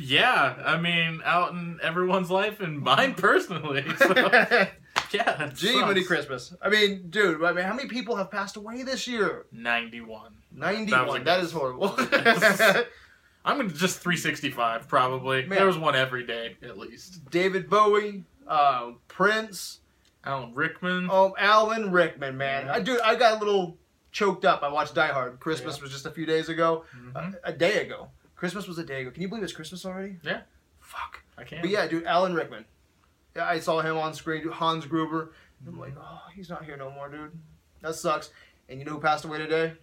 Yeah, 0.01 0.55
I 0.65 0.79
mean, 0.79 1.21
out 1.23 1.51
in 1.51 1.79
everyone's 1.83 2.31
life 2.31 2.61
and 2.61 2.79
mine 2.79 3.13
personally. 3.13 3.85
So, 3.97 4.13
yeah, 5.11 5.49
Gee, 5.53 5.73
sucks. 5.73 5.81
Money 5.81 6.03
Christmas. 6.03 6.53
I 6.61 6.69
mean, 6.69 7.09
dude, 7.09 7.43
I 7.43 7.51
mean, 7.51 7.65
how 7.65 7.75
many 7.75 7.89
people 7.89 8.15
have 8.15 8.31
passed 8.31 8.55
away 8.55 8.81
this 8.83 9.07
year? 9.07 9.45
91. 9.51 10.38
91. 10.51 11.23
That 11.23 11.25
That 11.25 11.39
is 11.43 11.51
horrible. 11.51 11.93
I'm 13.45 13.57
gonna 13.57 13.69
just 13.69 13.99
365 13.99 14.87
probably. 14.87 15.45
Man. 15.45 15.57
There 15.57 15.67
was 15.67 15.77
one 15.77 15.95
every 15.95 16.25
day 16.25 16.57
at 16.61 16.77
least. 16.77 17.29
David 17.31 17.69
Bowie, 17.69 18.23
uh, 18.47 18.91
Prince, 19.07 19.79
Alan 20.25 20.53
Rickman. 20.53 21.07
oh 21.11 21.33
Alan 21.37 21.91
Rickman, 21.91 22.37
man. 22.37 22.65
Yeah. 22.65 22.73
I 22.73 22.79
do. 22.81 22.99
I 23.03 23.15
got 23.15 23.37
a 23.41 23.45
little 23.45 23.77
choked 24.11 24.43
up. 24.45 24.61
I 24.63 24.67
watched 24.69 24.93
Die 24.95 25.07
Hard. 25.07 25.39
Christmas 25.39 25.81
was 25.81 25.91
just 25.91 26.05
a 26.05 26.11
few 26.11 26.25
days 26.25 26.49
ago, 26.49 26.83
Mhm. 26.97 27.15
a, 27.43 27.49
a 27.49 27.53
day 27.53 27.81
ago. 27.85 28.09
Christmas 28.35 28.67
was 28.67 28.77
a 28.77 28.83
day 28.83 29.01
ago. 29.01 29.11
Can 29.11 29.21
you 29.21 29.29
believe 29.29 29.43
it's 29.43 29.53
Christmas 29.53 29.85
already? 29.85 30.17
Yeah. 30.23 30.41
Fuck. 30.81 31.21
I 31.37 31.43
can't. 31.43 31.61
But 31.61 31.71
yeah, 31.71 31.87
dude, 31.87 32.05
Alan 32.05 32.33
Rickman. 32.33 32.65
Yeah, 33.35 33.45
I 33.45 33.59
saw 33.59 33.79
him 33.81 33.97
on 33.97 34.13
screen. 34.13 34.43
dude, 34.43 34.53
Hans 34.53 34.85
Gruber. 34.85 35.31
I'm 35.67 35.79
like, 35.79 35.93
oh, 35.99 36.21
he's 36.35 36.49
not 36.49 36.65
here 36.65 36.75
no 36.77 36.89
more, 36.89 37.09
dude. 37.09 37.31
That 37.81 37.95
sucks. 37.95 38.31
And 38.67 38.79
you 38.79 38.85
know 38.85 38.93
who 38.93 38.99
passed 38.99 39.25
away 39.25 39.37
today? 39.39 39.73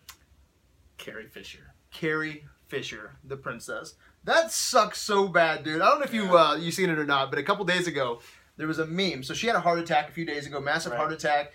Carrie 0.98 1.28
Fisher. 1.28 1.74
Carrie 1.90 2.44
Fisher, 2.68 3.16
the 3.24 3.36
princess. 3.36 3.94
That 4.24 4.50
sucks 4.50 5.00
so 5.00 5.28
bad, 5.28 5.62
dude. 5.62 5.80
I 5.80 5.86
don't 5.86 5.98
know 6.00 6.04
if 6.04 6.14
you 6.14 6.36
uh, 6.36 6.56
you 6.56 6.70
seen 6.72 6.90
it 6.90 6.98
or 6.98 7.04
not, 7.06 7.30
but 7.30 7.38
a 7.38 7.42
couple 7.42 7.64
days 7.64 7.86
ago 7.86 8.20
there 8.56 8.66
was 8.66 8.78
a 8.78 8.86
meme. 8.86 9.22
So 9.22 9.34
she 9.34 9.46
had 9.46 9.56
a 9.56 9.60
heart 9.60 9.78
attack 9.78 10.08
a 10.08 10.12
few 10.12 10.24
days 10.24 10.46
ago, 10.46 10.60
massive 10.60 10.92
Right. 10.92 10.98
heart 10.98 11.12
attack, 11.12 11.52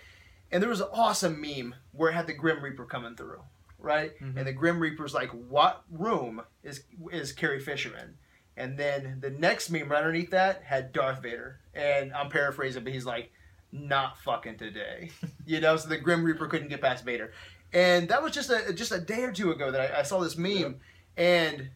and 0.50 0.62
there 0.62 0.70
was 0.70 0.80
an 0.80 0.88
awesome 0.92 1.40
meme 1.40 1.74
where 1.92 2.10
it 2.10 2.14
had 2.14 2.26
the 2.26 2.32
Grim 2.32 2.62
Reaper 2.62 2.84
coming 2.86 3.14
through, 3.16 3.42
right? 3.78 4.18
Mhm. 4.20 4.36
And 4.38 4.46
the 4.46 4.52
Grim 4.52 4.80
Reaper's 4.80 5.12
like, 5.12 5.30
"What 5.30 5.84
room 5.90 6.42
is 6.62 6.84
is 7.12 7.32
Carrie 7.32 7.60
Fisher 7.60 7.94
in?" 7.96 8.14
And 8.56 8.78
then 8.78 9.18
the 9.20 9.30
next 9.30 9.70
meme 9.70 9.90
right 9.90 9.98
underneath 9.98 10.30
that 10.30 10.62
had 10.62 10.92
Darth 10.92 11.22
Vader, 11.22 11.60
and 11.74 12.12
I'm 12.14 12.30
paraphrasing, 12.30 12.84
but 12.84 12.92
he's 12.92 13.06
like, 13.06 13.32
"Not 13.70 14.18
fucking 14.20 14.56
today," 14.58 15.10
you 15.46 15.60
know. 15.60 15.76
So 15.76 15.88
the 15.88 15.98
Grim 15.98 16.22
Reaper 16.24 16.46
couldn't 16.46 16.68
get 16.68 16.80
past 16.80 17.04
Vader, 17.04 17.32
and 17.72 18.08
that 18.08 18.22
was 18.22 18.32
just 18.32 18.50
a 18.50 18.72
just 18.72 18.92
a 18.92 19.00
day 19.00 19.22
or 19.22 19.32
two 19.32 19.50
ago 19.50 19.70
that 19.70 19.94
I, 19.94 20.00
I 20.00 20.02
saw 20.02 20.20
this 20.20 20.36
meme, 20.36 20.80
and 21.16 21.70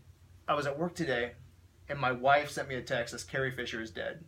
I 0.46 0.54
was 0.54 0.66
at 0.66 0.78
work 0.78 0.94
today, 0.94 1.32
and 1.88 1.98
my 1.98 2.12
wife 2.12 2.50
sent 2.50 2.68
me 2.68 2.74
a 2.74 2.82
text 2.82 3.14
as 3.14 3.24
Carrie 3.24 3.50
Fisher 3.50 3.80
is 3.80 3.90
dead. 3.90 4.24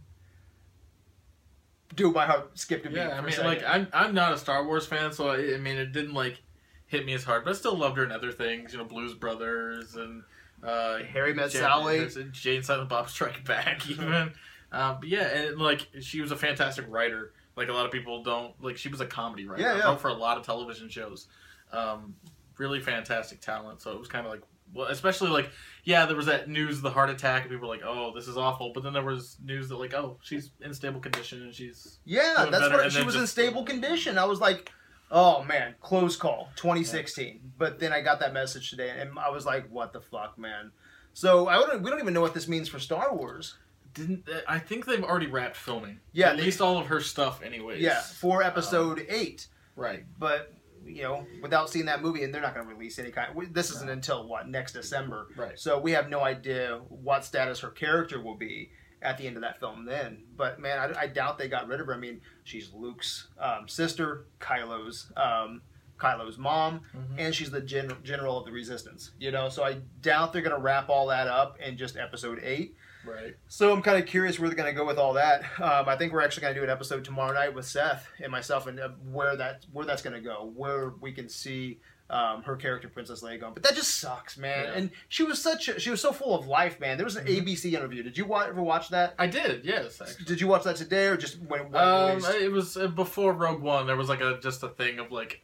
Dude, 1.95 2.15
my 2.15 2.27
heart 2.27 2.59
skipped 2.59 2.87
a 2.87 2.89
beat. 2.89 2.97
Yeah, 2.97 3.19
I 3.19 3.21
mean, 3.21 3.35
like 3.45 3.63
I'm 3.67 3.89
I'm 3.93 4.15
not 4.15 4.33
a 4.33 4.39
Star 4.39 4.65
Wars 4.65 4.87
fan, 4.87 5.13
so 5.13 5.29
I, 5.29 5.55
I 5.55 5.59
mean, 5.59 5.77
it 5.77 5.93
didn't 5.93 6.15
like 6.15 6.41
hit 6.87 7.05
me 7.07 7.15
as 7.15 7.25
hard, 7.25 7.45
but 7.45 7.51
I 7.51 7.55
still 7.55 7.77
loved 7.77 7.97
her 7.97 8.05
in 8.05 8.13
other 8.13 8.33
things. 8.33 8.73
You 8.73 8.79
know, 8.79 8.85
Blues 8.85 9.15
Brothers 9.15 9.95
and 9.97 10.23
uh, 10.63 10.99
Harry 11.13 11.35
Met 11.35 11.51
Jane, 11.51 11.63
Sally. 11.63 12.09
Jay 12.33 12.57
and 12.57 12.65
Silent 12.65 12.89
Bob 12.89 13.09
Strike 13.09 13.45
Back, 13.45 13.89
even. 13.91 14.33
um, 14.73 14.97
but 15.01 15.09
yeah, 15.09 15.27
and 15.29 15.59
like 15.59 15.87
she 16.01 16.21
was 16.21 16.31
a 16.31 16.37
fantastic 16.37 16.87
writer. 16.89 17.33
Like 17.57 17.69
a 17.69 17.73
lot 17.73 17.87
of 17.87 17.93
people 17.93 18.23
don't 18.23 18.53
like. 18.63 18.77
She 18.77 18.89
was 18.89 19.01
a 19.01 19.07
comedy 19.07 19.47
writer. 19.47 19.63
Yeah, 19.63 19.79
yeah. 19.79 19.85
Wrote 19.85 20.01
for 20.01 20.09
a 20.09 20.15
lot 20.15 20.37
of 20.39 20.45
television 20.45 20.89
shows. 20.89 21.27
Um, 21.73 22.15
really 22.59 22.81
fantastic 22.81 23.41
talent. 23.41 23.81
So 23.83 23.93
it 23.93 23.99
was 23.99 24.09
kind 24.09 24.27
of 24.27 24.33
like, 24.33 24.43
well, 24.75 24.89
especially 24.89 25.31
like, 25.31 25.51
yeah, 25.85 26.05
there 26.07 26.17
was 26.17 26.27
that 26.27 26.49
news 26.49 26.77
of 26.77 26.83
the 26.83 26.91
heart 26.91 27.09
attack, 27.09 27.43
and 27.43 27.51
people 27.51 27.69
were 27.69 27.75
like, 27.75 27.85
oh, 27.87 28.13
this 28.15 28.29
is 28.29 28.37
awful. 28.37 28.73
But 28.75 28.83
then 28.83 28.93
there 28.93 29.03
was 29.05 29.39
news 29.43 29.69
that 29.71 29.77
like, 29.77 29.95
oh, 29.95 30.19
she's 30.23 30.51
in 30.61 30.75
stable 30.75 31.01
condition 31.01 31.43
and 31.43 31.55
she's 31.55 31.99
Yeah, 32.05 32.35
that's 32.51 32.51
better, 32.51 32.77
what 32.77 32.93
she 32.93 33.03
was 33.03 33.17
in 33.17 33.27
stable 33.27 33.65
condition. 33.65 34.19
I 34.19 34.25
was 34.27 34.41
like, 34.41 34.71
oh 35.11 35.43
man, 35.45 35.75
close 35.81 36.17
call, 36.17 36.51
2016. 36.57 37.53
But 37.57 37.79
then 37.79 37.93
I 37.95 38.03
got 38.03 38.21
that 38.21 38.33
message 38.35 38.69
today, 38.71 38.93
and 38.99 39.19
I 39.19 39.31
was 39.31 39.47
like, 39.47 39.71
what 39.71 39.93
the 39.95 40.01
fuck, 40.01 40.39
man. 40.39 40.71
So 41.15 41.49
I 41.49 41.55
don't, 41.55 41.83
we 41.83 41.91
don't 41.91 42.01
even 42.01 42.13
know 42.15 42.21
what 42.21 42.35
this 42.35 42.47
means 42.47 42.69
for 42.69 42.79
Star 42.79 43.15
Wars. 43.15 43.57
didn't. 43.95 44.29
I 44.47 44.59
think 44.59 44.85
they've 44.85 45.03
already 45.03 45.27
wrapped 45.29 45.57
filming. 45.57 46.01
Yeah, 46.13 46.31
at 46.31 46.37
they- 46.37 46.43
least 46.45 46.61
all 46.61 46.77
of 46.79 46.87
her 46.89 47.01
stuff, 47.01 47.43
anyways. 47.43 47.81
Yeah, 47.81 48.01
for 48.03 48.43
episode 48.43 49.07
eight. 49.09 49.47
right. 49.77 50.05
But 50.19 50.53
you 50.85 51.03
know, 51.03 51.27
without 51.43 51.71
seeing 51.71 51.87
that 51.87 52.03
movie, 52.03 52.25
and 52.25 52.33
they're 52.33 52.43
not 52.43 52.55
going 52.55 52.67
to 52.67 52.73
release 52.75 52.99
any 52.99 53.11
kind. 53.11 53.31
This 53.53 53.71
isn't 53.71 53.91
until 53.91 54.27
what 54.29 54.49
next 54.49 54.73
December. 54.73 55.29
Right. 55.37 55.59
So 55.59 55.79
we 55.79 55.93
have 55.93 56.09
no 56.09 56.21
idea 56.21 56.81
what 56.89 57.25
status 57.25 57.61
her 57.61 57.71
character 57.71 58.21
will 58.21 58.37
be 58.37 58.71
at 59.01 59.17
the 59.19 59.27
end 59.27 59.37
of 59.37 59.43
that 59.43 59.61
film 59.61 59.85
then. 59.85 60.25
But 60.37 60.59
man, 60.61 60.79
I, 60.97 61.03
I 61.03 61.07
doubt 61.07 61.39
they 61.39 61.49
got 61.49 61.69
rid 61.69 61.81
of 61.81 61.87
her. 61.87 61.95
I 61.95 61.99
mean, 61.99 62.21
she's 62.45 62.73
Luke's 62.75 63.29
um, 63.39 63.69
sister, 63.69 64.27
Kylo's 64.41 65.13
um, 65.17 65.63
Kylo's 65.99 66.39
mom, 66.39 66.81
Mhm. 66.97 67.15
and 67.19 67.35
she's 67.35 67.51
the 67.51 67.61
gen- 67.61 67.93
general 68.03 68.39
of 68.39 68.45
the 68.45 68.53
Resistance. 68.53 69.13
You 69.19 69.31
know, 69.31 69.49
so 69.49 69.63
I 69.65 69.75
doubt 70.01 70.33
they're 70.33 70.43
gonna 70.43 70.59
wrap 70.59 70.89
all 70.89 71.09
that 71.09 71.27
up 71.29 71.59
in 71.61 71.77
just 71.77 71.97
episode 71.97 72.41
eight. 72.43 72.77
Right. 73.09 73.35
So 73.49 73.73
I'm 73.73 73.83
kind 73.83 73.99
of 73.99 74.07
curious 74.07 74.39
where 74.39 74.49
they're 74.49 74.57
going 74.57 74.73
to 74.73 74.79
go 74.79 74.87
with 74.87 74.99
all 74.99 75.15
that. 75.15 75.43
Um, 75.61 75.89
I 75.89 75.97
think 75.97 76.13
we're 76.13 76.23
actually 76.23 76.43
going 76.43 76.55
to 76.55 76.61
do 76.61 76.65
an 76.65 76.71
episode 76.71 77.05
tomorrow 77.05 77.33
night 77.33 77.55
with 77.55 77.67
Seth 77.67 78.07
and 78.23 78.31
myself, 78.31 78.67
and 78.67 78.79
uh, 78.79 78.89
where 79.11 79.37
that 79.37 79.65
where 79.73 79.85
that's 79.87 80.03
going 80.03 80.15
to 80.15 80.21
go, 80.23 80.53
where 80.55 80.93
we 81.01 81.13
can 81.13 81.29
see 81.29 81.81
um, 82.11 82.43
her 82.45 82.57
character 82.57 82.89
Princess 82.89 83.23
Leia 83.23 83.39
going. 83.41 83.53
But 83.53 83.63
that 83.65 83.75
just 83.75 83.99
sucks, 83.99 84.39
man. 84.39 84.65
Yeah. 84.65 84.73
And 84.73 84.91
she 85.09 85.25
was 85.25 85.43
such 85.43 85.69
a, 85.69 85.79
she 85.79 85.91
was 85.91 86.01
so 86.01 86.11
full 86.13 86.35
of 86.39 86.47
life, 86.47 86.81
man. 86.81 86.97
There 86.97 87.05
was 87.05 87.17
an 87.17 87.27
Mhm. 87.27 87.43
ABC 87.43 87.75
interview. 87.75 88.03
Did 88.03 88.17
you 88.17 88.25
wa- 88.25 88.45
ever 88.49 88.63
watch 88.63 88.89
that? 88.91 89.15
I 89.19 89.27
did. 89.27 89.65
Yes. 89.65 90.01
Actually. 90.01 90.25
Did 90.25 90.41
you 90.41 90.47
watch 90.49 90.65
that 90.65 90.77
today 90.77 91.07
or 91.09 91.17
just 91.19 91.39
when? 91.43 91.71
when 91.71 91.75
it 91.75 91.87
Um, 91.87 92.25
it 92.41 92.51
was 92.51 92.77
uh, 92.79 92.87
before 92.89 93.33
Rogue 93.35 93.61
One. 93.61 93.87
There 93.87 93.97
was 93.97 94.09
like 94.09 94.23
a 94.23 94.39
just 94.43 94.63
a 94.63 94.69
thing 94.69 94.99
of 94.99 95.13
like 95.13 95.43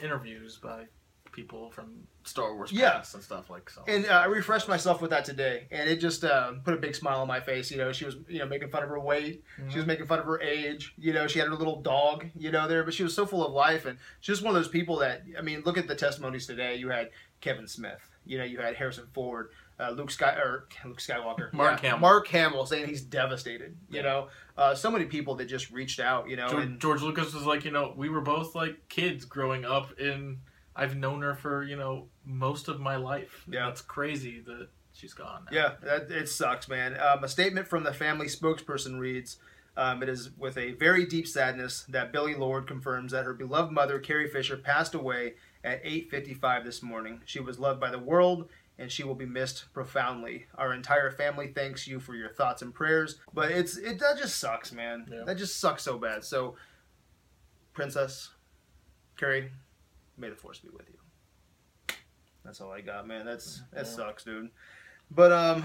interviews 0.00 0.56
by 0.56 0.84
people 1.36 1.70
from 1.70 2.08
Star 2.24 2.54
Wars 2.56 2.72
Yeah. 2.72 2.92
past 2.92 3.14
and 3.14 3.22
stuff 3.22 3.48
like 3.50 3.70
so. 3.70 3.84
And 3.86 4.06
uh, 4.06 4.08
I 4.08 4.24
refreshed 4.24 4.66
myself 4.66 5.00
with 5.00 5.10
that 5.10 5.24
today, 5.24 5.68
and 5.70 5.88
it 5.88 5.96
just 6.00 6.24
uh, 6.24 6.54
put 6.64 6.74
a 6.74 6.78
big 6.78 6.96
smile 6.96 7.20
on 7.20 7.28
my 7.28 7.38
face. 7.38 7.70
You 7.70 7.76
know, 7.76 7.92
she 7.92 8.04
was 8.06 8.16
you 8.26 8.40
know 8.40 8.46
making 8.46 8.70
fun 8.70 8.82
of 8.82 8.88
her 8.88 8.98
weight, 8.98 9.44
she 9.68 9.76
was 9.76 9.86
making 9.86 10.06
fun 10.06 10.18
of 10.18 10.24
her 10.24 10.40
age. 10.40 10.94
You 10.98 11.12
know, 11.12 11.28
she 11.28 11.38
had 11.38 11.46
her 11.46 11.54
little 11.54 11.80
dog, 11.82 12.26
you 12.36 12.50
know, 12.50 12.66
there, 12.66 12.82
but 12.82 12.94
she 12.94 13.04
was 13.04 13.14
so 13.14 13.26
full 13.26 13.46
of 13.46 13.52
life, 13.52 13.86
and 13.86 13.98
she's 14.20 14.36
just 14.38 14.42
one 14.44 14.56
of 14.56 14.60
those 14.60 14.70
people 14.72 14.96
that 14.96 15.22
I 15.38 15.42
mean, 15.42 15.62
look 15.64 15.78
at 15.78 15.86
the 15.86 15.94
testimonies 15.94 16.46
today. 16.48 16.74
You 16.76 16.88
had 16.88 17.10
Kevin 17.40 17.68
Smith, 17.68 18.00
you 18.24 18.38
know, 18.38 18.44
you 18.44 18.58
had 18.58 18.74
Harrison 18.74 19.06
Ford, 19.12 19.50
uh, 19.78 19.90
Luke 19.90 20.10
Sky 20.10 20.32
or 20.36 20.66
Luke 20.86 20.98
Skywalker, 21.00 21.52
Mark 21.52 21.80
Hamill. 21.80 21.98
Mark 22.00 22.26
Hamill 22.28 22.64
saying 22.66 22.88
he's 22.88 23.02
devastated. 23.02 23.76
You 23.90 24.02
know, 24.02 24.28
uh, 24.56 24.74
so 24.74 24.90
many 24.90 25.04
people 25.04 25.34
that 25.36 25.44
just 25.44 25.70
reached 25.70 26.00
out. 26.00 26.28
You 26.30 26.36
know, 26.36 26.48
George, 26.48 26.64
and 26.64 26.80
George 26.80 27.02
Lucas 27.02 27.34
was 27.34 27.44
like, 27.44 27.64
you 27.66 27.70
know, 27.70 27.92
we 27.94 28.08
were 28.08 28.22
both 28.22 28.54
like 28.54 28.88
kids 28.88 29.24
growing 29.26 29.64
up 29.64 29.92
in. 30.00 30.38
I've 30.76 30.96
known 30.96 31.22
her 31.22 31.34
for 31.34 31.64
you 31.64 31.76
know 31.76 32.08
most 32.24 32.68
of 32.68 32.80
my 32.80 32.96
life. 32.96 33.44
Yeah. 33.50 33.68
it's 33.68 33.80
crazy 33.80 34.40
that 34.46 34.68
she's 34.92 35.14
gone. 35.14 35.46
Now. 35.50 35.56
Yeah, 35.56 35.72
that, 35.82 36.10
it 36.10 36.28
sucks, 36.28 36.68
man. 36.68 36.98
Um, 37.00 37.24
a 37.24 37.28
statement 37.28 37.66
from 37.66 37.84
the 37.84 37.92
family 37.92 38.26
spokesperson 38.26 38.98
reads 38.98 39.38
um, 39.76 40.02
It 40.02 40.08
is 40.08 40.30
with 40.36 40.56
a 40.58 40.72
very 40.72 41.06
deep 41.06 41.26
sadness 41.26 41.84
that 41.88 42.12
Billie 42.12 42.34
Lourd 42.34 42.66
confirms 42.66 43.12
that 43.12 43.24
her 43.24 43.34
beloved 43.34 43.72
mother, 43.72 43.98
Carrie 43.98 44.28
Fisher, 44.28 44.56
passed 44.56 44.94
away 44.94 45.34
at 45.64 45.84
8.55 45.84 46.64
this 46.64 46.82
morning. 46.82 47.20
She 47.24 47.40
was 47.40 47.58
loved 47.58 47.80
by 47.80 47.90
the 47.90 47.98
world, 47.98 48.48
and 48.78 48.90
she 48.90 49.02
will 49.02 49.14
be 49.14 49.26
missed 49.26 49.72
profoundly. 49.72 50.46
Our 50.56 50.72
entire 50.72 51.10
family 51.10 51.48
thanks 51.48 51.86
you 51.86 52.00
for 52.00 52.14
your 52.14 52.30
thoughts 52.30 52.62
and 52.62 52.74
prayers. 52.74 53.18
But 53.32 53.50
it's 53.50 53.76
it 53.76 53.98
that 54.00 54.18
just 54.18 54.38
sucks, 54.38 54.72
man. 54.72 55.06
Yeah. 55.10 55.24
That 55.24 55.36
just 55.36 55.58
sucks 55.60 55.82
so 55.82 55.98
bad. 55.98 56.24
So, 56.24 56.56
Princess, 57.72 58.30
Carrie, 59.18 59.50
may 60.16 60.28
the 60.30 60.36
force 60.36 60.58
be 60.58 60.68
with 60.68 60.88
you. 60.88 61.94
That's 62.44 62.60
all 62.60 62.70
I 62.70 62.80
got, 62.80 63.06
man. 63.06 63.26
That's 63.26 63.62
that 63.72 63.86
sucks, 63.86 64.24
dude. 64.24 64.50
But 65.10 65.32
um, 65.32 65.64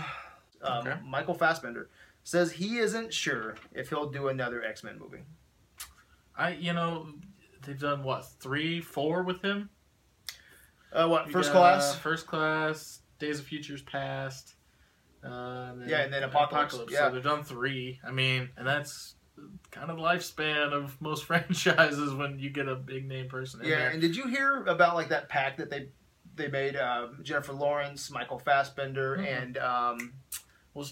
um 0.63 0.87
Okay. 0.87 0.97
Michael 1.05 1.33
Fassbender 1.35 1.89
says 2.23 2.51
he 2.53 2.77
isn't 2.79 3.13
sure 3.13 3.55
if 3.73 3.89
he'll 3.89 4.09
do 4.09 4.27
another 4.29 4.63
X 4.63 4.83
Men 4.83 4.97
movie. 4.99 5.23
I 6.35 6.51
you 6.53 6.73
know 6.73 7.07
they've 7.65 7.79
done 7.79 8.03
what 8.03 8.25
three 8.39 8.81
four 8.81 9.23
with 9.23 9.41
him. 9.41 9.69
Uh, 10.91 11.07
what 11.07 11.31
first 11.31 11.53
got, 11.53 11.59
class? 11.59 11.93
uh, 11.93 11.97
first 11.99 12.27
class, 12.27 13.01
Days 13.19 13.39
of 13.39 13.45
Futures 13.45 13.81
Past. 13.81 14.55
Uh, 15.23 15.73
Yeah, 15.85 16.01
and 16.01 16.11
then 16.11 16.23
Apocalypse, 16.23 16.91
yeah. 16.91 17.07
So 17.07 17.13
they've 17.13 17.23
done 17.23 17.43
three. 17.43 17.99
I 18.03 18.11
mean, 18.11 18.49
and 18.57 18.67
that's 18.67 19.15
kind 19.71 19.89
of 19.89 19.97
the 19.97 20.03
lifespan 20.03 20.73
of 20.73 20.99
most 21.01 21.25
franchises 21.27 22.13
when 22.13 22.39
you 22.39 22.49
get 22.49 22.67
a 22.67 22.75
big 22.75 23.07
name 23.07 23.27
person 23.29 23.61
in 23.61 23.67
yeah, 23.67 23.75
there. 23.77 23.89
and 23.91 24.01
did 24.01 24.15
you 24.15 24.27
hear 24.27 24.63
about 24.65 24.95
like 24.95 25.09
that 25.09 25.29
pack 25.29 25.57
that 25.57 25.69
they 25.69 25.89
they 26.35 26.47
made? 26.47 26.75
Um, 26.77 27.19
Jennifer 27.23 27.53
Lawrence, 27.53 28.09
Michael 28.11 28.39
Fassbender, 28.39 29.17
Mhm. 29.17 29.41
and 29.43 29.57
um, 29.57 30.13
Well, 30.73 30.87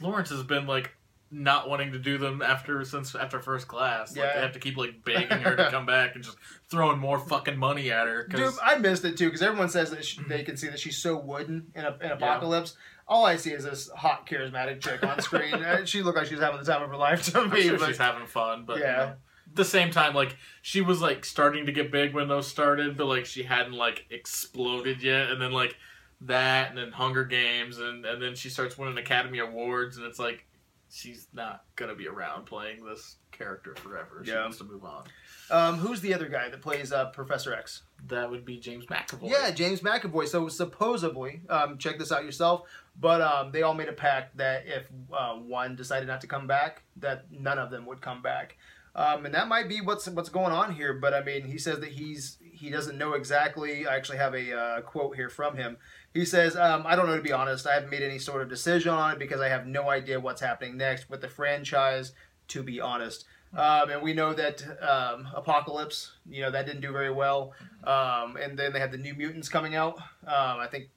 Lawrence 0.00 0.30
has 0.30 0.42
been 0.42 0.66
like 0.66 0.94
not 1.30 1.68
wanting 1.68 1.90
to 1.92 1.98
do 1.98 2.16
them 2.16 2.42
after 2.42 2.84
since 2.84 3.14
after 3.14 3.40
first 3.40 3.66
class. 3.66 4.10
Like 4.16 4.24
Yeah. 4.26 4.34
they 4.34 4.40
have 4.42 4.52
to 4.52 4.60
keep 4.60 4.76
like 4.76 5.04
begging 5.04 5.38
her 5.40 5.56
to 5.56 5.68
come 5.70 5.84
back 5.86 6.14
and 6.14 6.22
just 6.22 6.36
throwing 6.70 6.98
more 6.98 7.18
fucking 7.18 7.56
money 7.56 7.90
at 7.90 8.06
her. 8.06 8.26
dude, 8.28 8.40
'cause- 8.40 8.58
I 8.62 8.76
missed 8.78 9.04
it 9.04 9.16
too 9.16 9.26
because 9.26 9.42
everyone 9.42 9.68
says 9.68 9.90
that 9.90 10.04
she, 10.04 10.22
they 10.24 10.44
can 10.44 10.56
see 10.56 10.68
that 10.68 10.78
she's 10.78 10.96
so 10.98 11.16
wooden 11.18 11.72
in, 11.74 11.84
a, 11.84 11.96
in 12.00 12.10
Apocalypse. 12.12 12.76
All 13.06 13.26
I 13.26 13.36
see 13.36 13.52
is 13.52 13.64
this 13.64 13.90
hot, 13.90 14.26
charismatic 14.26 14.80
chick 14.80 15.02
on 15.04 15.20
screen. 15.20 15.54
Uh, 15.64 15.84
she 15.84 16.02
looked 16.02 16.16
like 16.16 16.26
she 16.26 16.34
was 16.34 16.42
having 16.42 16.58
the 16.58 16.64
time 16.66 16.82
of 16.82 16.88
her 16.88 16.96
life 16.96 17.24
to 17.32 17.46
me. 17.46 17.62
sure 17.62 17.78
but- 17.78 17.88
she's 17.88 17.98
having 17.98 18.26
fun, 18.26 18.64
but 18.64 18.78
Yeah. 18.78 18.90
you 18.90 18.96
know, 18.96 19.02
at 19.46 19.56
the 19.56 19.64
same 19.64 19.90
time, 19.90 20.14
like 20.14 20.36
she 20.62 20.80
was 20.80 21.00
like 21.02 21.24
starting 21.24 21.66
to 21.66 21.72
get 21.72 21.92
big 21.92 22.14
when 22.14 22.28
those 22.28 22.46
started, 22.48 22.96
but 22.96 23.06
like 23.06 23.26
she 23.26 23.42
hadn't 23.42 23.74
like 23.74 24.06
exploded 24.10 25.02
yet. 25.02 25.30
And 25.30 25.40
then 25.40 25.52
like 25.52 25.76
that, 26.22 26.70
and 26.70 26.78
then 26.78 26.92
Hunger 26.92 27.24
Games, 27.24 27.78
and 27.78 28.04
and 28.06 28.20
then 28.22 28.34
she 28.34 28.48
starts 28.48 28.76
winning 28.78 28.96
Academy 28.98 29.38
Awards, 29.38 29.96
and 29.98 30.06
it's 30.06 30.18
like 30.18 30.46
she's 30.90 31.26
not 31.32 31.64
gonna 31.76 31.94
be 31.94 32.08
around 32.08 32.46
playing 32.46 32.84
this 32.84 33.16
character 33.32 33.74
forever. 33.76 34.22
She 34.24 34.30
Yeah. 34.30 34.42
wants 34.42 34.58
to 34.58 34.64
move 34.64 34.84
on. 34.84 35.04
Um, 35.50 35.76
who's 35.78 36.00
the 36.00 36.14
other 36.14 36.28
guy 36.28 36.48
that 36.48 36.62
plays 36.62 36.92
uh, 36.92 37.06
Professor 37.10 37.52
X? 37.52 37.82
That 38.06 38.30
would 38.30 38.44
be 38.44 38.58
James 38.58 38.86
McAvoy. 38.86 39.30
Yeah, 39.30 39.50
James 39.50 39.80
McAvoy. 39.80 40.26
So 40.28 40.48
supposedly, 40.48 41.42
um, 41.48 41.78
check 41.78 41.98
this 41.98 42.10
out 42.12 42.24
yourself. 42.24 42.62
But 42.98 43.20
um, 43.20 43.50
they 43.52 43.62
all 43.62 43.74
made 43.74 43.88
a 43.88 43.92
pact 43.92 44.36
that 44.36 44.64
if 44.66 44.88
uh, 45.12 45.34
one 45.34 45.76
decided 45.76 46.06
not 46.06 46.20
to 46.20 46.26
come 46.26 46.46
back, 46.46 46.82
that 46.96 47.30
none 47.30 47.58
of 47.58 47.70
them 47.70 47.86
would 47.86 48.00
come 48.00 48.22
back. 48.22 48.56
Um, 48.96 49.26
and 49.26 49.34
that 49.34 49.48
might 49.48 49.68
be 49.68 49.80
what's 49.80 50.06
what's 50.08 50.28
going 50.28 50.52
on 50.52 50.74
here. 50.74 50.94
But 50.94 51.14
I 51.14 51.22
mean, 51.22 51.44
he 51.46 51.58
says 51.58 51.80
that 51.80 51.90
he's 51.90 52.38
he 52.40 52.70
doesn't 52.70 52.96
know 52.96 53.14
exactly. 53.14 53.86
I 53.86 53.96
actually 53.96 54.18
have 54.18 54.34
a 54.34 54.56
uh, 54.56 54.80
quote 54.82 55.16
here 55.16 55.28
from 55.28 55.56
him. 55.56 55.76
He 56.12 56.24
says, 56.24 56.56
um, 56.56 56.84
"I 56.86 56.94
don't 56.94 57.06
know 57.06 57.16
to 57.16 57.22
be 57.22 57.32
honest. 57.32 57.66
I 57.66 57.74
haven't 57.74 57.90
made 57.90 58.02
any 58.02 58.18
sort 58.20 58.42
of 58.42 58.48
decision 58.48 58.92
on 58.92 59.12
it 59.12 59.18
because 59.18 59.40
I 59.40 59.48
have 59.48 59.66
no 59.66 59.90
idea 59.90 60.20
what's 60.20 60.40
happening 60.40 60.76
next 60.76 61.10
with 61.10 61.20
the 61.20 61.28
franchise. 61.28 62.12
To 62.48 62.62
be 62.62 62.80
honest." 62.80 63.24
Um, 63.56 63.90
and 63.90 64.02
we 64.02 64.14
know 64.14 64.34
that 64.34 64.62
um, 64.82 65.28
Apocalypse, 65.34 66.12
you 66.28 66.42
know, 66.42 66.50
that 66.50 66.66
didn't 66.66 66.80
do 66.80 66.90
very 66.90 67.12
well. 67.12 67.52
Um, 67.84 68.36
and 68.36 68.58
then 68.58 68.72
they 68.72 68.80
had 68.80 68.90
the 68.90 68.98
New 68.98 69.14
Mutants 69.14 69.48
coming 69.48 69.76
out. 69.76 69.96
Um, 70.26 70.58
I 70.58 70.66
think 70.68 70.88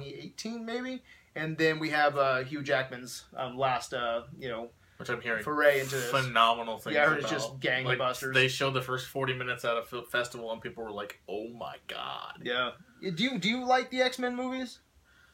2018 0.00 0.64
maybe. 0.64 1.02
And 1.34 1.56
then 1.56 1.78
we 1.78 1.90
have 1.90 2.18
uh, 2.18 2.44
Hugh 2.44 2.62
Jackman's 2.62 3.24
um, 3.36 3.56
last, 3.56 3.94
uh, 3.94 4.22
you 4.38 4.48
know, 4.48 4.68
which 4.98 5.08
I'm 5.08 5.20
hearing 5.20 5.42
foray 5.42 5.80
into 5.80 5.96
this. 5.96 6.10
phenomenal 6.10 6.76
things. 6.78 6.94
Yeah, 6.94 7.04
I 7.04 7.06
heard 7.06 7.18
it's 7.20 7.30
just 7.30 7.58
gangbusters. 7.58 8.22
Like, 8.26 8.34
they 8.34 8.48
showed 8.48 8.74
the 8.74 8.82
first 8.82 9.06
40 9.08 9.34
minutes 9.34 9.64
at 9.64 9.76
a 9.76 10.02
festival, 10.10 10.52
and 10.52 10.60
people 10.60 10.84
were 10.84 10.92
like, 10.92 11.20
"Oh 11.28 11.48
my 11.48 11.76
god!" 11.88 12.40
Yeah. 12.44 12.72
Do 13.00 13.24
you 13.24 13.38
do 13.38 13.48
you 13.48 13.64
like 13.66 13.90
the 13.90 14.02
X 14.02 14.18
Men 14.18 14.36
movies? 14.36 14.78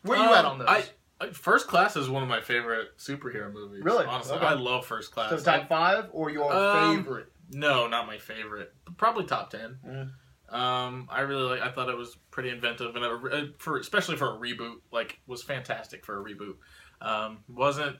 Where 0.03 0.17
are 0.19 0.23
you 0.25 0.31
Um, 0.31 0.39
at 0.39 0.45
on 0.45 0.59
those? 0.61 0.69
I, 0.69 0.85
I, 1.21 1.31
First 1.31 1.67
Class 1.67 1.97
is 1.97 2.09
one 2.09 2.23
of 2.23 2.29
my 2.29 2.41
favorite 2.41 2.97
superhero 2.97 3.53
movies. 3.53 3.83
Really? 3.83 4.07
Honestly, 4.07 4.37
Okay. 4.37 4.47
I 4.47 4.55
love 4.55 4.87
First 4.87 5.11
Class. 5.13 5.31
so 5.31 5.39
top 5.41 5.69
five 5.69 6.07
or 6.13 6.31
your 6.31 6.51
Um, 6.53 6.97
favorite? 6.99 7.27
No, 7.51 7.89
not 7.89 8.07
my 8.07 8.19
favorite. 8.19 8.73
Probably 8.97 9.25
top 9.25 9.51
ten. 9.51 9.79
Mm. 9.85 10.13
Um, 10.51 11.09
I 11.11 11.21
really 11.21 11.43
like. 11.43 11.61
I 11.61 11.71
thought 11.71 11.89
it 11.89 11.97
was 11.97 12.17
pretty 12.31 12.49
inventive, 12.51 12.97
and 12.97 13.05
it, 13.05 13.33
uh, 13.33 13.45
for 13.59 13.79
especially 13.79 14.17
for 14.17 14.35
a 14.35 14.39
reboot, 14.39 14.77
like 14.91 15.19
was 15.27 15.43
fantastic 15.43 16.05
for 16.07 16.21
a 16.21 16.25
reboot. 16.25 16.55
Um, 17.01 17.41
wasn't 17.49 17.97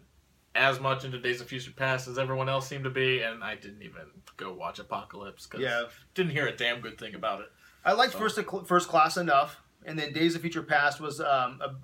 as 0.55 0.81
much 0.81 1.05
into 1.05 1.19
Days 1.21 1.41
of 1.41 1.47
Future 1.49 1.71
Past 1.73 2.09
as 2.09 2.19
everyone 2.19 2.49
else 2.49 2.67
seemed 2.67 2.85
to 2.85 2.91
be, 2.91 3.21
and 3.21 3.45
I 3.45 3.55
didn't 3.55 3.83
even 3.83 4.03
go 4.37 4.55
watch 4.55 4.79
Apocalypse 4.79 5.47
because 5.47 5.61
Yeah. 5.63 5.85
didn't 6.15 6.33
hear 6.33 6.47
a 6.47 6.57
damn 6.57 6.81
good 6.81 6.99
thing 6.99 7.15
about 7.15 7.41
it. 7.41 7.49
I 7.85 7.93
liked 7.93 8.15
so- 8.15 8.19
first 8.19 8.39
first 8.67 8.89
class 8.89 9.17
enough, 9.19 9.61
and 9.85 9.99
then 9.99 10.13
Days 10.13 10.35
of 10.35 10.41
Future 10.41 10.63
Past 10.63 11.01
was 11.01 11.21
um, 11.21 11.61
a, 11.63 11.75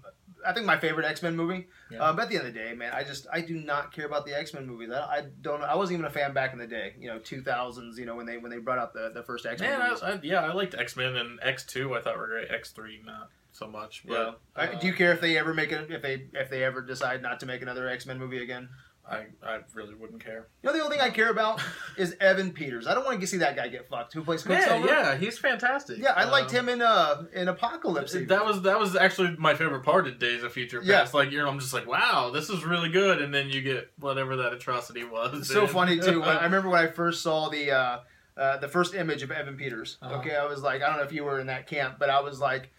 I 0.46 0.52
think 0.52 0.66
my 0.66 0.78
favorite 0.78 1.06
X 1.06 1.22
Men 1.22 1.36
movie. 1.36 1.66
Yeah. 1.90 2.02
Uh, 2.02 2.12
but 2.12 2.22
at 2.22 2.28
the 2.28 2.36
end 2.36 2.46
of 2.46 2.54
the 2.54 2.58
day, 2.58 2.74
man, 2.74 2.92
I 2.92 3.04
just 3.04 3.26
I 3.32 3.40
do 3.40 3.54
not 3.54 3.92
care 3.92 4.06
about 4.06 4.26
the 4.26 4.38
X 4.38 4.54
Men 4.54 4.66
movies. 4.66 4.90
I, 4.90 5.00
I 5.00 5.22
don't. 5.42 5.62
I 5.62 5.74
wasn't 5.74 5.98
even 5.98 6.06
a 6.06 6.10
fan 6.10 6.32
back 6.32 6.52
in 6.52 6.58
the 6.58 6.66
day. 6.66 6.94
You 6.98 7.08
know, 7.08 7.18
two 7.18 7.42
thousands. 7.42 7.98
You 7.98 8.06
know, 8.06 8.16
when 8.16 8.26
they 8.26 8.36
when 8.38 8.50
they 8.50 8.58
brought 8.58 8.78
out 8.78 8.92
the, 8.92 9.10
the 9.14 9.22
first 9.22 9.46
X 9.46 9.60
Men 9.60 9.78
Man, 9.78 9.96
I. 10.02 10.12
I, 10.12 10.20
yeah, 10.22 10.40
I 10.40 10.52
liked 10.52 10.74
X 10.74 10.96
Men 10.96 11.16
and 11.16 11.38
X 11.42 11.64
Two. 11.64 11.94
I 11.94 12.00
thought 12.00 12.16
were 12.18 12.26
great. 12.26 12.50
X 12.50 12.70
Three, 12.70 13.00
not 13.04 13.30
so 13.52 13.66
much. 13.66 14.02
yeah. 14.06 14.32
But 14.54 14.60
I, 14.70 14.74
uh, 14.74 14.80
do 14.80 14.86
you 14.86 14.92
care 14.92 15.12
if 15.12 15.20
they 15.20 15.38
ever 15.38 15.54
make 15.54 15.72
it? 15.72 15.90
If 15.90 16.02
they 16.02 16.26
if 16.34 16.50
they 16.50 16.64
ever 16.64 16.82
decide 16.82 17.22
not 17.22 17.40
to 17.40 17.46
make 17.46 17.62
another 17.62 17.88
X 17.88 18.06
Men 18.06 18.18
movie 18.18 18.42
again? 18.42 18.68
I, 19.08 19.26
I 19.42 19.58
really 19.74 19.94
wouldn't 19.94 20.24
care. 20.24 20.48
You 20.62 20.70
know, 20.70 20.76
the 20.76 20.82
only 20.82 20.96
thing 20.96 21.04
I 21.04 21.10
care 21.10 21.30
about 21.30 21.60
is 21.98 22.16
Evan 22.20 22.52
Peters. 22.52 22.86
I 22.86 22.94
don't 22.94 23.04
want 23.04 23.20
to 23.20 23.26
see 23.26 23.36
that 23.36 23.54
guy 23.54 23.68
get 23.68 23.86
fucked. 23.88 24.14
Who 24.14 24.24
plays 24.24 24.46
Yeah, 24.48 24.56
Quicksilver? 24.56 24.86
yeah, 24.86 25.16
he's 25.16 25.38
fantastic. 25.38 25.98
Yeah, 25.98 26.12
I 26.12 26.24
liked 26.24 26.50
Um, 26.54 26.56
him 26.56 26.68
in 26.70 26.82
uh 26.82 27.24
in 27.34 27.48
Apocalypse. 27.48 28.14
even. 28.14 28.28
That 28.28 28.46
was 28.46 28.62
that 28.62 28.78
was 28.78 28.96
actually 28.96 29.36
my 29.38 29.54
favorite 29.54 29.82
part 29.82 30.06
of 30.06 30.18
Days 30.18 30.42
of 30.42 30.52
Future 30.52 30.80
Past. 30.80 30.88
Yeah. 31.12 31.18
Like 31.20 31.30
you're, 31.32 31.46
I'm 31.46 31.58
just 31.60 31.74
like, 31.74 31.86
wow, 31.86 32.30
this 32.32 32.48
is 32.48 32.64
really 32.64 32.88
good, 32.88 33.20
and 33.20 33.32
then 33.34 33.50
you 33.50 33.60
get 33.60 33.90
whatever 33.98 34.36
that 34.36 34.52
atrocity 34.54 35.04
was. 35.04 35.38
It's 35.40 35.48
so 35.48 35.66
funny 35.66 35.98
too. 36.00 36.20
When, 36.20 36.30
I 36.30 36.44
remember 36.44 36.70
when 36.70 36.82
I 36.82 36.86
first 36.90 37.22
saw 37.22 37.50
the 37.50 37.72
uh, 37.72 37.98
uh, 38.38 38.56
the 38.56 38.68
first 38.68 38.94
image 38.94 39.22
of 39.22 39.30
Evan 39.30 39.56
Peters. 39.56 39.98
Uh-huh. 40.00 40.14
Okay, 40.16 40.34
I 40.34 40.46
was 40.46 40.62
like, 40.62 40.82
I 40.82 40.86
don't 40.88 40.96
know 40.96 41.04
if 41.04 41.12
you 41.12 41.24
were 41.24 41.40
in 41.40 41.48
that 41.48 41.66
camp, 41.66 41.96
but 41.98 42.08
I 42.08 42.20
was 42.20 42.40
like, 42.40 42.70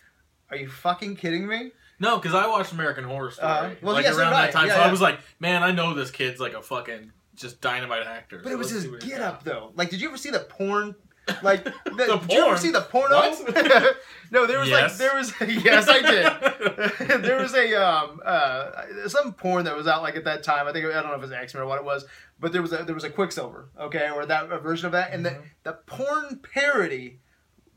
Are 0.50 0.58
you 0.58 0.68
fucking 0.70 1.18
kidding 1.18 1.48
me? 1.48 1.72
No, 2.00 2.18
because 2.18 2.34
I 2.36 2.48
watched 2.48 2.72
American 2.74 3.04
Horror 3.04 3.32
Story 3.32 3.48
Uh, 3.48 3.70
well, 3.82 3.94
like 3.94 4.06
yeah, 4.06 4.16
around 4.16 4.32
that 4.32 4.52
time, 4.52 4.68
Yeah, 4.68 4.74
so 4.76 4.80
yeah. 4.82 4.88
I 4.88 4.92
was 4.92 5.02
like, 5.02 5.20
man, 5.40 5.64
I 5.64 5.72
know 5.72 5.94
this 5.94 6.12
kid's 6.12 6.40
like 6.40 6.54
a 6.54 6.62
fucking 6.62 7.12
just 7.36 7.62
dynamite 7.62 8.06
actor. 8.08 8.38
But 8.44 8.50
so 8.50 8.52
it 8.56 8.58
was 8.58 8.70
his 8.72 8.86
get 9.04 9.22
up 9.22 9.44
though. 9.44 9.72
Like, 9.76 9.90
did 9.90 10.02
you 10.02 10.08
ever 10.08 10.18
see 10.18 10.30
the 10.32 10.40
porn? 10.40 10.96
Like, 11.42 11.64
the, 11.64 11.72
The 11.86 12.18
did 12.18 12.32
you 12.34 12.46
ever 12.46 12.58
see 12.58 12.72
the 12.72 12.82
porno? 12.82 13.20
No, 14.32 14.46
there 14.48 14.60
was 14.60 14.70
Yes. 14.70 14.92
like 14.92 14.98
there 14.98 15.16
was 15.16 15.34
yes, 15.64 15.88
I 15.90 16.02
did. 16.02 17.24
there 17.24 17.40
was 17.42 17.54
a 17.54 17.74
um 17.76 18.20
uh 18.26 19.08
some 19.08 19.34
porn 19.34 19.66
that 19.66 19.76
was 19.76 19.88
out 19.88 20.02
like 20.02 20.16
at 20.16 20.24
that 20.26 20.44
time. 20.44 20.68
I 20.68 20.74
think 20.74 20.86
I 20.86 20.94
don't 20.94 21.06
know 21.08 21.12
if 21.14 21.18
it 21.20 21.22
was 21.22 21.32
X 21.32 21.54
Men 21.54 21.64
or 21.64 21.68
what 21.68 21.78
it 21.80 21.86
was, 21.86 22.06
but 22.40 22.52
there 22.52 22.62
was 22.62 22.74
a 22.74 22.84
there 22.84 22.96
was 22.96 23.04
a 23.04 23.10
Quicksilver, 23.10 23.70
okay, 23.80 24.10
or 24.10 24.26
that 24.26 24.52
a 24.52 24.60
version 24.60 24.88
of 24.88 24.92
that, 24.94 25.14
and 25.14 25.26
Mhm. 25.26 25.38
the 25.64 25.72
the 25.72 25.74
porn 25.86 26.40
parody, 26.54 27.20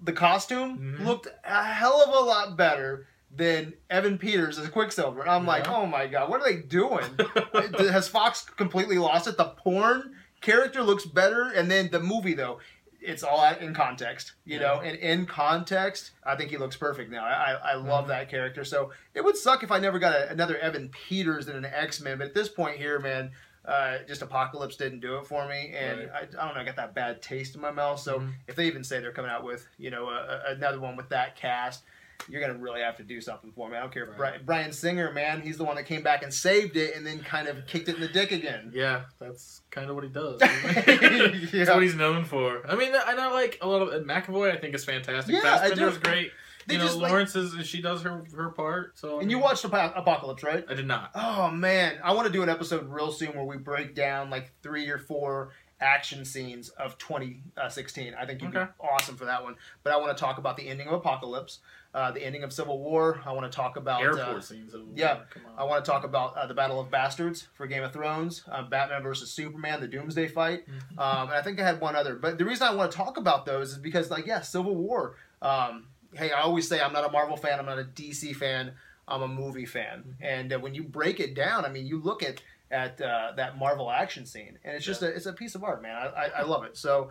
the 0.02 0.12
costume 0.12 0.96
Mhm. 0.98 1.06
looked 1.06 1.28
a 1.44 1.64
hell 1.64 2.02
of 2.02 2.08
a 2.14 2.26
lot 2.26 2.56
better 2.56 3.06
than 3.34 3.74
Evan 3.90 4.18
Peters 4.18 4.58
as 4.58 4.68
Quicksilver. 4.68 5.20
And 5.20 5.30
I'm 5.30 5.46
like, 5.46 5.68
oh 5.68 5.86
my 5.86 6.06
god, 6.06 6.30
what 6.30 6.40
are 6.40 6.50
they 6.52 6.60
doing? 6.62 7.04
Has 7.78 8.08
Fox 8.08 8.42
completely 8.56 8.98
lost 8.98 9.26
it? 9.28 9.36
The 9.36 9.44
porn 9.46 10.14
character 10.40 10.82
looks 10.82 11.04
better, 11.04 11.50
and 11.50 11.70
then 11.70 11.90
the 11.90 12.00
movie 12.00 12.34
though. 12.34 12.58
It's 13.00 13.22
all 13.22 13.44
in 13.60 13.74
context, 13.74 14.32
you 14.44 14.58
know, 14.58 14.80
and 14.80 14.98
in 14.98 15.24
context, 15.24 16.10
I 16.26 16.34
think 16.34 16.50
he 16.50 16.56
looks 16.56 16.76
perfect 16.76 17.12
now. 17.12 17.24
I, 17.24 17.52
I, 17.52 17.52
I 17.52 17.74
love 17.76 18.06
Mhm. 18.06 18.08
that 18.08 18.28
character. 18.28 18.64
So 18.64 18.90
it 19.14 19.24
would 19.24 19.36
suck 19.36 19.62
if 19.62 19.70
I 19.70 19.78
never 19.78 20.00
got 20.00 20.14
a, 20.14 20.28
another 20.30 20.58
Evan 20.58 20.88
Peters 20.88 21.46
than 21.46 21.54
an 21.54 21.64
X 21.64 22.00
Men. 22.00 22.18
But 22.18 22.26
at 22.26 22.34
this 22.34 22.48
point 22.48 22.76
here, 22.76 22.98
man, 22.98 23.30
uh, 23.64 23.98
just 24.08 24.20
Apocalypse 24.22 24.74
didn't 24.74 24.98
do 24.98 25.16
it 25.18 25.28
for 25.28 25.46
me, 25.46 25.72
and 25.78 26.10
I, 26.10 26.22
I 26.22 26.24
don't 26.46 26.56
know, 26.56 26.60
I 26.60 26.64
got 26.64 26.74
that 26.76 26.92
bad 26.94 27.22
taste 27.22 27.54
in 27.54 27.60
my 27.60 27.70
mouth. 27.70 28.00
So 28.00 28.18
Mhm. 28.18 28.32
if 28.48 28.56
they 28.56 28.66
even 28.66 28.82
say 28.82 28.98
they're 28.98 29.12
coming 29.12 29.30
out 29.30 29.44
with, 29.44 29.68
you 29.78 29.90
know, 29.90 30.08
a, 30.08 30.42
a- 30.48 30.54
another 30.54 30.80
one 30.80 30.96
with 30.96 31.08
that 31.10 31.36
cast, 31.36 31.84
you're 32.28 32.40
gonna 32.40 32.58
really 32.58 32.80
have 32.80 32.96
to 32.96 33.02
do 33.02 33.20
something 33.20 33.52
for 33.52 33.68
me. 33.68 33.76
I 33.76 33.80
don't 33.80 33.92
care. 33.92 34.06
Right. 34.18 34.44
Bryan 34.44 34.72
Singer, 34.72 35.12
man, 35.12 35.40
he's 35.40 35.56
the 35.56 35.64
one 35.64 35.76
that 35.76 35.84
came 35.86 36.02
back 36.02 36.22
and 36.22 36.32
saved 36.34 36.76
it, 36.76 36.96
and 36.96 37.06
then 37.06 37.20
kind 37.20 37.48
of 37.48 37.66
kicked 37.66 37.88
it 37.88 37.94
in 37.94 38.00
the 38.00 38.08
dick 38.08 38.32
again. 38.32 38.72
Yeah, 38.74 39.02
that's 39.18 39.62
kind 39.70 39.88
of 39.88 39.94
what 39.94 40.04
he 40.04 40.10
does. 40.10 40.40
Yeah. 40.42 41.64
That's 41.64 41.70
what 41.70 41.82
he's 41.82 41.94
known 41.94 42.24
for. 42.24 42.62
I 42.68 42.74
mean, 42.76 42.88
and 42.94 43.20
I 43.20 43.30
like 43.32 43.58
a 43.62 43.68
lot 43.68 43.82
of 43.82 44.04
McAvoy. 44.04 44.52
I 44.54 44.58
think 44.58 44.74
is 44.74 44.84
fantastic. 44.84 45.34
Yeah, 45.34 45.58
I 45.60 45.68
do. 45.68 45.74
Fassbender's 45.76 45.98
great. 45.98 46.30
They 46.66 46.74
you 46.74 46.80
know, 46.80 46.86
just, 46.86 46.98
like- 46.98 47.10
Lawrence 47.10 47.34
is 47.34 47.66
she 47.66 47.80
does 47.80 48.02
her 48.02 48.24
her 48.36 48.50
part. 48.50 48.98
So 48.98 49.18
I 49.18 49.22
And 49.22 49.30
you 49.30 49.38
watched 49.38 49.64
Apo- 49.64 49.92
Apocalypse, 49.98 50.42
right? 50.42 50.64
I 50.68 50.74
did 50.74 50.86
not. 50.86 51.10
Oh 51.14 51.50
man, 51.50 51.98
I 52.04 52.12
want 52.12 52.26
to 52.26 52.32
do 52.32 52.42
an 52.42 52.48
episode 52.50 52.88
real 52.90 53.10
soon 53.10 53.30
where 53.34 53.44
we 53.44 53.56
break 53.56 53.94
down 53.94 54.28
like 54.28 54.52
three 54.62 54.88
or 54.90 54.98
four 54.98 55.50
action 55.80 56.24
scenes 56.24 56.68
of 56.70 56.98
2016. 56.98 58.12
Uh, 58.12 58.16
I 58.20 58.26
think 58.26 58.42
you'd 58.42 58.54
Okay. 58.54 58.64
be 58.64 58.86
awesome 58.86 59.16
for 59.16 59.24
that 59.26 59.42
one. 59.42 59.54
But 59.82 59.92
I 59.92 59.96
want 59.96 60.16
to 60.16 60.20
talk 60.20 60.38
about 60.38 60.56
the 60.56 60.68
ending 60.68 60.88
of 60.88 60.92
Apocalypse, 60.94 61.60
uh, 61.94 62.10
the 62.12 62.22
ending 62.24 62.42
of 62.42 62.52
Civil 62.52 62.78
War. 62.78 63.20
I 63.24 63.32
want 63.32 63.50
to 63.50 63.54
talk 63.56 63.76
about 63.76 64.02
Airport 64.02 64.20
uh, 64.20 64.40
scenes. 64.40 64.74
Of, 64.74 64.82
yeah. 64.94 65.20
I 65.56 65.64
want 65.64 65.84
to 65.84 65.90
talk 65.90 66.04
about 66.04 66.36
uh, 66.36 66.46
the 66.46 66.54
Battle 66.54 66.80
of 66.80 66.90
Bastards 66.90 67.48
for 67.54 67.66
Game 67.66 67.82
of 67.82 67.92
Thrones, 67.92 68.44
uh, 68.50 68.62
Batman 68.62 69.02
versus 69.02 69.30
Superman, 69.30 69.80
the 69.80 69.88
Doomsday 69.88 70.28
fight, 70.28 70.64
Mhm. 70.68 70.98
um, 70.98 71.28
and 71.28 71.36
I 71.36 71.42
think 71.42 71.58
I 71.60 71.64
had 71.66 71.80
one 71.80 71.96
other. 71.96 72.14
But 72.14 72.38
the 72.38 72.44
reason 72.44 72.66
I 72.66 72.74
want 72.74 72.90
to 72.90 72.96
talk 72.96 73.16
about 73.16 73.46
those 73.46 73.72
is 73.72 73.78
because, 73.78 74.10
like, 74.10 74.26
yeah, 74.26 74.40
Civil 74.42 74.74
War. 74.74 75.16
Um, 75.40 75.88
hey, 76.14 76.30
I 76.30 76.42
always 76.42 76.68
say 76.68 76.80
I'm 76.80 76.92
not 76.92 77.06
a 77.06 77.10
Marvel 77.10 77.36
fan. 77.36 77.58
I'm 77.58 77.66
not 77.66 77.78
a 77.78 77.84
DC 77.84 78.34
fan. 78.36 78.72
I'm 79.06 79.22
a 79.22 79.28
movie 79.28 79.64
fan. 79.66 80.16
And 80.20 80.52
uh, 80.52 80.58
when 80.58 80.74
you 80.74 80.82
break 80.82 81.18
it 81.20 81.34
down, 81.34 81.64
I 81.64 81.70
mean, 81.70 81.86
you 81.86 82.00
look 82.00 82.22
at 82.22 82.42
at 82.70 83.00
uh, 83.00 83.32
that 83.36 83.56
Marvel 83.56 83.90
action 83.90 84.26
scene, 84.26 84.58
and 84.62 84.76
it's 84.76 84.84
just 84.84 85.00
a 85.00 85.06
it's 85.06 85.24
a 85.24 85.32
piece 85.32 85.54
of 85.54 85.64
art, 85.64 85.80
man. 85.80 85.96
I, 85.96 86.06
I, 86.06 86.26
I 86.40 86.42
love 86.42 86.64
it. 86.64 86.76
So. 86.76 87.10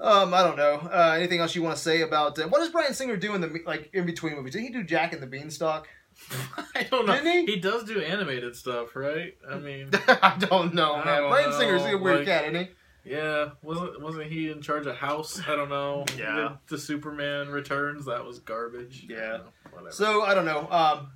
Um, 0.00 0.34
I 0.34 0.42
don't 0.42 0.56
know. 0.56 0.74
Uh, 0.92 1.14
anything 1.16 1.40
else 1.40 1.54
you 1.54 1.62
want 1.62 1.76
to 1.76 1.82
say 1.82 2.00
about 2.02 2.38
uh, 2.38 2.48
what 2.48 2.58
does 2.58 2.70
Bryan 2.70 2.94
Singer 2.94 3.16
do 3.16 3.34
in 3.34 3.40
the 3.40 3.60
like 3.64 3.90
in 3.92 4.06
between 4.06 4.34
movies? 4.34 4.52
Did 4.54 4.62
he 4.62 4.70
do 4.70 4.82
Jack 4.82 5.12
and 5.12 5.22
the 5.22 5.26
Beanstalk? 5.26 5.86
I 6.74 6.84
don't 6.84 7.06
know. 7.06 7.12
Didn't 7.14 7.48
he? 7.48 7.56
does 7.60 7.84
do 7.84 8.00
animated 8.00 8.54
stuff, 8.56 8.94
right? 8.96 9.34
I 9.48 9.58
mean, 9.58 9.90
I 10.08 10.36
don't 10.38 10.74
know, 10.74 10.94
I 10.94 11.04
man. 11.04 11.20
don't 11.22 11.30
Bryan 11.30 11.52
Singer's 11.52 11.82
a 11.84 11.96
weird 11.98 12.18
like- 12.18 12.26
cat, 12.26 12.44
isn't 12.44 12.66
he? 12.66 12.70
yeah, 13.10 13.50
wasn't 13.62 14.00
wasn't 14.00 14.24
he 14.26 14.50
in 14.50 14.62
charge 14.62 14.86
of 14.86 14.96
House? 14.96 15.40
I 15.46 15.54
don't 15.56 15.68
know. 15.68 16.04
Yeah. 16.18 16.48
did 16.68 16.76
The 16.76 16.78
Superman 16.78 17.48
Returns 17.50 18.06
that 18.06 18.24
was 18.24 18.38
garbage. 18.40 19.06
Yeah. 19.08 19.16
don't 19.16 19.38
know. 19.38 19.44
Whatever. 19.72 19.90
So 19.92 20.22
I 20.22 20.34
don't 20.34 20.46
know. 20.46 20.68
Um, 20.70 21.10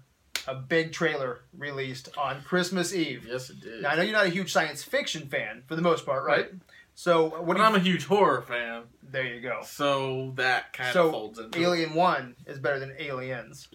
a 0.47 0.55
big 0.55 0.93
trailer 0.93 1.41
released 1.57 2.09
on 2.17 2.43
Christmas 2.43 2.95
Eve. 2.95 3.27
yes, 3.29 3.51
it 3.51 3.61
did. 3.61 3.83
Now 3.83 3.91
I 3.91 3.97
know 3.97 4.03
you're 4.03 4.13
not 4.13 4.27
a 4.27 4.31
huge 4.31 4.53
science 4.53 4.83
fiction 4.83 5.29
fan 5.29 5.63
for 5.67 5.77
the 5.77 5.83
most 5.83 6.05
part, 6.07 6.25
right? 6.25 6.49
So 6.99 7.29
what 7.45 7.59
but? 7.59 7.61
I'm 7.61 7.77
a 7.77 7.79
huge 7.79 8.07
horror 8.07 8.43
fan, 8.43 8.83
there 9.09 9.25
you 9.25 9.41
go. 9.41 9.61
so 9.65 10.33
that 10.35 10.73
kind 10.73 10.93
So, 10.93 11.07
of 11.07 11.13
folds 11.13 11.39
into 11.39 11.57
it. 11.57 11.63
Alien 11.63 11.95
One 11.95 12.35
is 12.45 12.59
better 12.59 12.81
than 12.81 12.93
Aliens. 12.99 13.69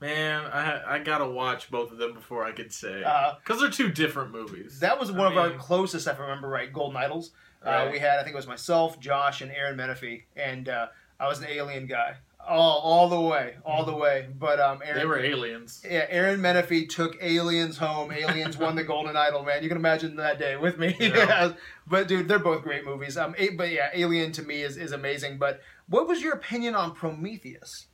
Man, 0.00 0.44
I 0.46 0.96
I 0.96 0.98
gotta 0.98 1.28
watch 1.28 1.70
both 1.70 1.92
of 1.92 1.98
them 1.98 2.12
before 2.12 2.42
I 2.42 2.50
could 2.50 2.72
say 2.72 3.04
Uh, 3.04 3.34
because 3.36 3.60
they're 3.60 3.70
two 3.70 3.92
different 3.92 4.32
movies. 4.32 4.80
that 4.80 4.98
was 4.98 5.10
I 5.10 5.12
one 5.16 5.30
of 5.30 5.38
our 5.38 5.50
closest, 5.52 6.08
if 6.08 6.18
I 6.18 6.22
remember 6.22 6.48
right, 6.48 6.72
Golden 6.72 6.96
Idols. 6.96 7.30
Uh, 7.62 7.88
we 7.92 8.00
had, 8.00 8.18
I 8.18 8.24
think 8.24 8.34
it 8.34 8.36
was 8.36 8.48
myself, 8.48 8.98
Josh, 8.98 9.42
and 9.42 9.52
Aaron 9.52 9.76
Menifee, 9.76 10.24
and 10.36 10.68
uh, 10.68 10.88
I 11.20 11.28
was 11.28 11.38
an 11.38 11.46
Alien 11.48 11.86
guy. 11.86 12.16
All 12.48 12.78
all 12.80 13.08
the 13.08 13.20
way, 13.20 13.54
all 13.64 13.84
the 13.84 13.94
way. 13.94 14.26
But 14.38 14.60
um, 14.60 14.80
Aaron, 14.84 14.98
They 15.00 15.06
were 15.06 15.18
aliens. 15.18 15.82
yeah, 15.88 16.06
Aaron 16.08 16.40
Menefee 16.40 16.88
took 16.88 17.16
Aliens 17.22 17.76
home. 17.78 18.12
Aliens 18.12 18.56
won 18.56 18.76
the 18.76 18.84
Golden 18.84 19.16
Idol, 19.16 19.42
man. 19.44 19.62
You 19.62 19.68
can 19.68 19.78
imagine 19.78 20.16
that 20.16 20.38
day 20.38 20.56
with 20.56 20.78
me. 20.78 20.94
Yeah. 21.00 21.06
Yeah. 21.16 21.52
But 21.86 22.08
dude, 22.08 22.26
they're 22.28 22.38
both 22.38 22.62
great 22.62 22.84
movies. 22.84 23.16
Um, 23.16 23.34
a- 23.38 23.50
but 23.50 23.70
yeah, 23.70 23.90
Alien 23.94 24.32
to 24.32 24.42
me 24.42 24.62
is, 24.62 24.76
is 24.76 24.92
amazing. 24.92 25.38
But 25.38 25.60
what 25.88 26.08
was 26.08 26.20
your 26.22 26.34
opinion 26.34 26.74
on 26.74 26.94
Prometheus? 26.94 27.86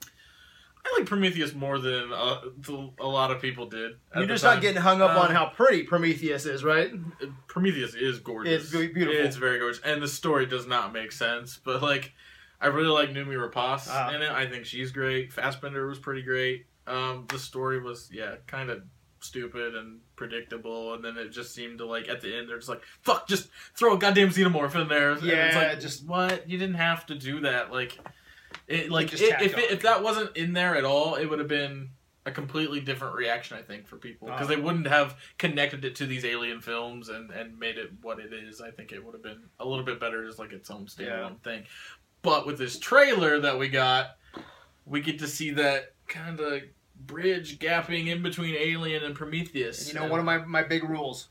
I 0.85 0.99
like 0.99 1.07
Prometheus 1.07 1.55
more 1.55 1.79
than 1.79 2.13
uh, 2.13 2.41
a 2.99 3.07
lot 3.07 3.31
of 3.31 3.41
people 3.41 3.67
did. 3.67 3.93
You're 4.17 4.27
just 4.27 4.43
not 4.43 4.61
getting 4.61 4.83
hung 4.83 5.01
up 5.01 5.13
on 5.17 5.29
Um, 5.29 5.33
how 5.35 5.47
pretty 5.47 5.85
Prometheus 5.85 6.45
is, 6.45 6.65
right? 6.65 6.91
Prometheus 7.47 7.95
is 7.95 8.19
gorgeous. 8.19 8.65
It's 8.65 8.73
be- 8.73 8.89
beautiful. 8.93 9.25
It's 9.25 9.37
very 9.37 9.61
gorgeous, 9.61 9.81
and 9.85 10.03
the 10.03 10.09
story 10.09 10.45
does 10.47 10.67
not 10.67 10.93
make 10.93 11.13
sense. 11.13 11.61
But 11.65 11.83
like, 11.83 12.13
I 12.63 12.69
really 12.69 12.89
like 12.89 13.11
Noomi 13.11 13.37
Rapace 13.37 13.89
Uh-huh. 13.89 14.15
in 14.15 14.23
it. 14.23 14.31
I 14.31 14.47
think 14.47 14.65
she's 14.65 14.93
great. 14.93 15.33
Fassbender 15.33 15.87
was 15.87 15.99
pretty 15.99 16.23
great. 16.23 16.67
Um, 16.87 17.27
the 17.29 17.39
story 17.39 17.81
was 17.81 18.09
yeah, 18.13 18.37
kind 18.47 18.71
of 18.71 18.83
stupid 19.21 19.75
and 19.77 20.01
predictable, 20.17 20.95
and 20.95 21.05
then 21.05 21.17
it 21.19 21.29
just 21.31 21.55
seemed 21.55 21.79
to 21.79 21.87
like 21.87 22.09
at 22.09 22.21
the 22.21 22.35
end 22.37 22.49
they're 22.49 22.57
just 22.59 22.69
like 22.69 22.83
fuck, 23.03 23.29
just 23.29 23.49
throw 23.77 23.95
a 23.95 23.99
goddamn 23.99 24.31
xenomorph 24.31 24.75
in 24.81 24.89
there. 24.89 25.19
Yeah, 25.19 25.47
it's 25.49 25.57
like, 25.57 25.81
just- 25.81 26.07
what 26.07 26.49
you 26.49 26.57
didn't 26.59 26.77
have 26.77 27.05
to 27.07 27.15
do 27.15 27.41
that. 27.41 27.71
Like, 27.73 27.99
it 28.69 28.91
like 28.91 29.13
it, 29.13 29.21
if 29.21 29.59
it, 29.59 29.71
if 29.71 29.83
that 29.83 30.03
wasn't 30.03 30.37
in 30.37 30.53
there 30.53 30.75
at 30.77 30.85
all, 30.85 31.17
it 31.17 31.27
would 31.27 31.39
have 31.41 31.49
been. 31.49 31.91
A 32.25 32.31
completely 32.31 32.79
different 32.79 33.17
reaction, 33.17 33.59
I 33.59 33.63
think, 33.63 33.89
for 33.89 33.97
people 33.97 34.29
because 34.29 34.43
Uh-huh. 34.43 34.55
they 34.55 34.61
wouldn't 34.61 34.87
have 34.87 35.19
connected 35.39 35.85
it 35.85 35.97
to 35.97 36.07
these 36.07 36.25
alien 36.25 36.61
films 36.61 37.09
and, 37.09 37.33
and 37.33 37.59
made 37.59 37.79
it 37.79 37.91
what 38.01 38.21
it 38.21 38.33
is. 38.33 38.61
I 38.61 38.71
think 38.71 38.93
it 38.93 39.05
would 39.05 39.15
have 39.15 39.25
been 39.25 39.43
a 39.59 39.67
little 39.67 39.85
bit 39.85 39.99
better 39.99 40.25
as 40.29 40.39
like 40.39 40.53
its 40.53 40.71
own 40.71 40.87
standalone 40.87 41.41
thing. 41.43 41.65
But 42.23 42.47
with 42.47 42.59
this 42.59 42.79
trailer 42.79 43.41
that 43.41 43.59
we 43.59 43.69
got, 43.69 44.17
we 44.87 45.01
get 45.01 45.19
to 45.21 45.27
see 45.29 45.51
that 45.53 45.93
kind 46.09 46.39
of 46.41 46.63
bridge 47.07 47.59
gapping 47.59 48.07
in 48.07 48.23
between 48.23 48.55
Alien 48.55 49.03
and 49.03 49.15
Prometheus. 49.15 49.87
And 49.87 49.95
you 49.95 50.01
know, 50.01 50.09
one 50.09 50.21
of 50.21 50.27
my, 50.27 50.39
my 50.39 50.63
big 50.63 50.85
rules. 50.89 51.29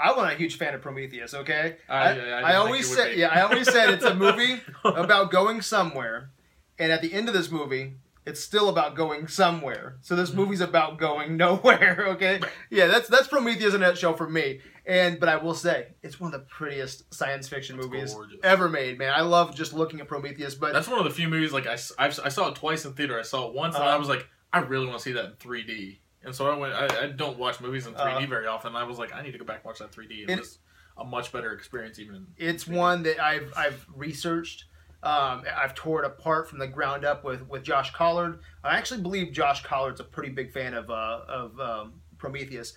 I 0.00 0.12
wasn't 0.12 0.34
a 0.34 0.36
huge 0.36 0.56
fan 0.58 0.74
of 0.74 0.80
Prometheus. 0.82 1.34
Okay, 1.34 1.76
I- 1.88 1.96
I, 1.96 2.12
I 2.12 2.40
I 2.52 2.54
always 2.56 2.92
said 2.94 3.16
yeah. 3.18 3.28
I 3.28 3.40
always 3.40 3.68
said 3.70 3.90
it's 3.90 4.04
a 4.04 4.14
movie 4.14 4.60
about 4.84 5.32
going 5.32 5.60
somewhere, 5.60 6.30
and 6.78 6.92
at 6.92 7.02
the 7.02 7.12
end 7.12 7.26
of 7.26 7.34
this 7.34 7.50
movie, 7.50 7.94
it's 8.24 8.38
still 8.40 8.68
about 8.68 8.94
going 8.94 9.26
somewhere. 9.26 9.96
So 10.02 10.14
this 10.14 10.30
Mm-hmm. 10.30 10.38
movie's 10.38 10.60
about 10.60 10.98
going 10.98 11.36
nowhere. 11.44 12.04
Okay, 12.10 12.40
yeah, 12.70 12.86
that's 12.86 13.08
that's 13.08 13.26
Prometheus 13.26 13.74
in 13.74 13.82
a 13.82 13.88
nutshell 13.88 14.14
for 14.14 14.30
me. 14.30 14.60
And 14.88 15.20
but 15.20 15.28
I 15.28 15.36
will 15.36 15.54
say 15.54 15.88
it's 16.02 16.18
one 16.18 16.32
of 16.34 16.40
the 16.40 16.46
prettiest 16.46 17.12
science 17.12 17.46
fiction 17.46 17.76
It's 17.76 17.86
movies 17.86 18.14
gorgeous. 18.14 18.38
ever 18.42 18.68
made. 18.68 18.98
Man, 18.98 19.12
I 19.14 19.20
love 19.20 19.54
just 19.54 19.72
looking 19.74 20.00
at 20.00 20.08
Prometheus. 20.08 20.54
But 20.54 20.72
That's 20.72 20.88
one 20.88 20.98
of 20.98 21.04
the 21.04 21.10
few 21.10 21.28
movies 21.28 21.52
like 21.52 21.66
I, 21.66 21.76
I've- 21.98 22.20
I 22.24 22.28
saw 22.30 22.48
it 22.48 22.54
twice 22.54 22.84
in 22.86 22.94
theater. 22.94 23.18
I 23.18 23.22
saw 23.22 23.48
it 23.48 23.54
once 23.54 23.74
and 23.74 23.84
Uh-huh. 23.84 23.94
I 23.94 23.98
was 23.98 24.08
like, 24.08 24.26
I 24.52 24.60
really 24.60 24.86
want 24.86 24.98
to 24.98 25.04
see 25.04 25.12
that 25.12 25.24
in 25.26 25.32
3D. 25.32 25.98
And 26.24 26.34
so 26.34 26.50
I 26.50 26.56
went. 26.56 26.72
I, 26.74 27.04
I 27.04 27.06
don't 27.08 27.38
watch 27.38 27.60
movies 27.60 27.86
in 27.86 27.92
3D 27.94 28.16
Uh-huh. 28.16 28.26
very 28.26 28.46
often. 28.46 28.74
I 28.74 28.84
was 28.84 28.98
like, 28.98 29.14
I 29.14 29.20
need 29.22 29.32
to 29.32 29.38
go 29.38 29.44
back 29.44 29.56
and 29.56 29.64
watch 29.66 29.78
that 29.80 29.92
3D. 29.92 30.22
It 30.22 30.30
And- 30.30 30.40
was 30.40 30.58
a 30.96 31.04
much 31.04 31.32
better 31.32 31.52
experience 31.52 31.98
even. 32.00 32.26
it's 32.38 32.66
one 32.66 33.02
that 33.04 33.20
I've 33.22 33.52
I've 33.56 33.86
researched. 33.94 34.64
Um, 35.00 35.44
I've 35.56 35.76
tore 35.76 36.02
it 36.02 36.06
apart 36.06 36.48
from 36.50 36.58
the 36.58 36.66
ground 36.66 37.04
up 37.04 37.22
with, 37.22 37.46
with 37.48 37.62
Josh 37.62 37.92
Collard. 37.92 38.40
I 38.64 38.76
actually 38.78 39.00
believe 39.02 39.32
Josh 39.32 39.62
Collard's 39.62 40.00
a 40.00 40.04
pretty 40.04 40.30
big 40.30 40.50
fan 40.50 40.74
of 40.74 40.90
uh, 40.90 41.20
of 41.28 41.60
um, 41.60 41.92
Prometheus, 42.16 42.72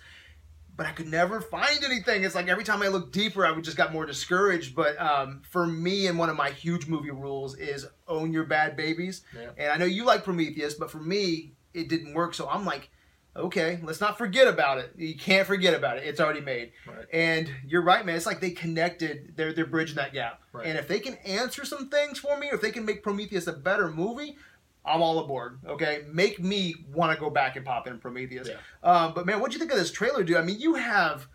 but 0.76 0.86
I 0.86 0.92
could 0.92 1.08
never 1.08 1.40
find 1.40 1.84
anything. 1.84 2.24
It's 2.24 2.34
like 2.34 2.48
every 2.48 2.64
time 2.64 2.82
I 2.82 2.88
look 2.88 3.12
deeper, 3.12 3.44
I 3.44 3.50
would 3.52 3.64
just 3.64 3.76
got 3.76 3.92
more 3.92 4.06
discouraged. 4.06 4.74
But 4.74 5.00
um, 5.00 5.42
for 5.50 5.66
me, 5.66 6.06
and 6.06 6.18
one 6.18 6.30
of 6.30 6.36
my 6.36 6.50
huge 6.50 6.86
movie 6.86 7.10
rules 7.10 7.56
is 7.56 7.86
own 8.08 8.32
your 8.32 8.44
bad 8.44 8.76
babies. 8.76 9.22
Yeah. 9.38 9.50
And 9.58 9.72
I 9.72 9.76
know 9.76 9.84
you 9.84 10.04
like 10.04 10.24
Prometheus, 10.24 10.74
but 10.74 10.90
for 10.90 10.98
me, 10.98 11.52
it 11.74 11.88
didn't 11.88 12.14
work. 12.14 12.34
So 12.34 12.48
I'm 12.48 12.64
like, 12.64 12.88
okay, 13.36 13.80
let's 13.82 14.00
not 14.00 14.18
forget 14.18 14.48
about 14.48 14.78
it. 14.78 14.92
You 14.96 15.16
can't 15.16 15.46
forget 15.46 15.74
about 15.74 15.98
it. 15.98 16.04
It's 16.04 16.20
already 16.20 16.40
made. 16.40 16.72
Right. 16.86 17.06
And 17.12 17.50
you're 17.66 17.82
right, 17.82 18.04
man. 18.04 18.16
It's 18.16 18.26
like 18.26 18.40
they 18.40 18.50
connected. 18.50 19.34
They're 19.36 19.52
they're 19.52 19.66
bridging 19.66 19.96
that 19.96 20.12
gap. 20.12 20.40
Right. 20.52 20.66
And 20.66 20.78
if 20.78 20.88
they 20.88 21.00
can 21.00 21.14
answer 21.24 21.64
some 21.64 21.88
things 21.90 22.18
for 22.18 22.38
me, 22.38 22.48
or 22.50 22.54
if 22.54 22.60
they 22.60 22.70
can 22.70 22.84
make 22.84 23.02
Prometheus 23.02 23.46
a 23.46 23.52
better 23.52 23.90
movie, 23.90 24.36
I'm 24.84 25.02
all 25.02 25.20
aboard. 25.20 25.60
Okay, 25.66 26.02
make 26.10 26.40
me 26.40 26.74
want 26.92 27.14
to 27.14 27.20
go 27.20 27.30
back 27.30 27.56
and 27.56 27.64
pop 27.64 27.86
in 27.86 27.98
Prometheus. 27.98 28.48
Yeah. 28.48 28.56
Um, 28.82 29.14
but 29.14 29.26
man, 29.26 29.40
what 29.40 29.50
do 29.50 29.54
you 29.54 29.58
think 29.58 29.72
of 29.72 29.78
this 29.78 29.92
trailer, 29.92 30.24
dude? 30.24 30.36
I 30.36 30.42
mean, 30.42 30.60
you 30.60 30.74
have. 30.74 31.28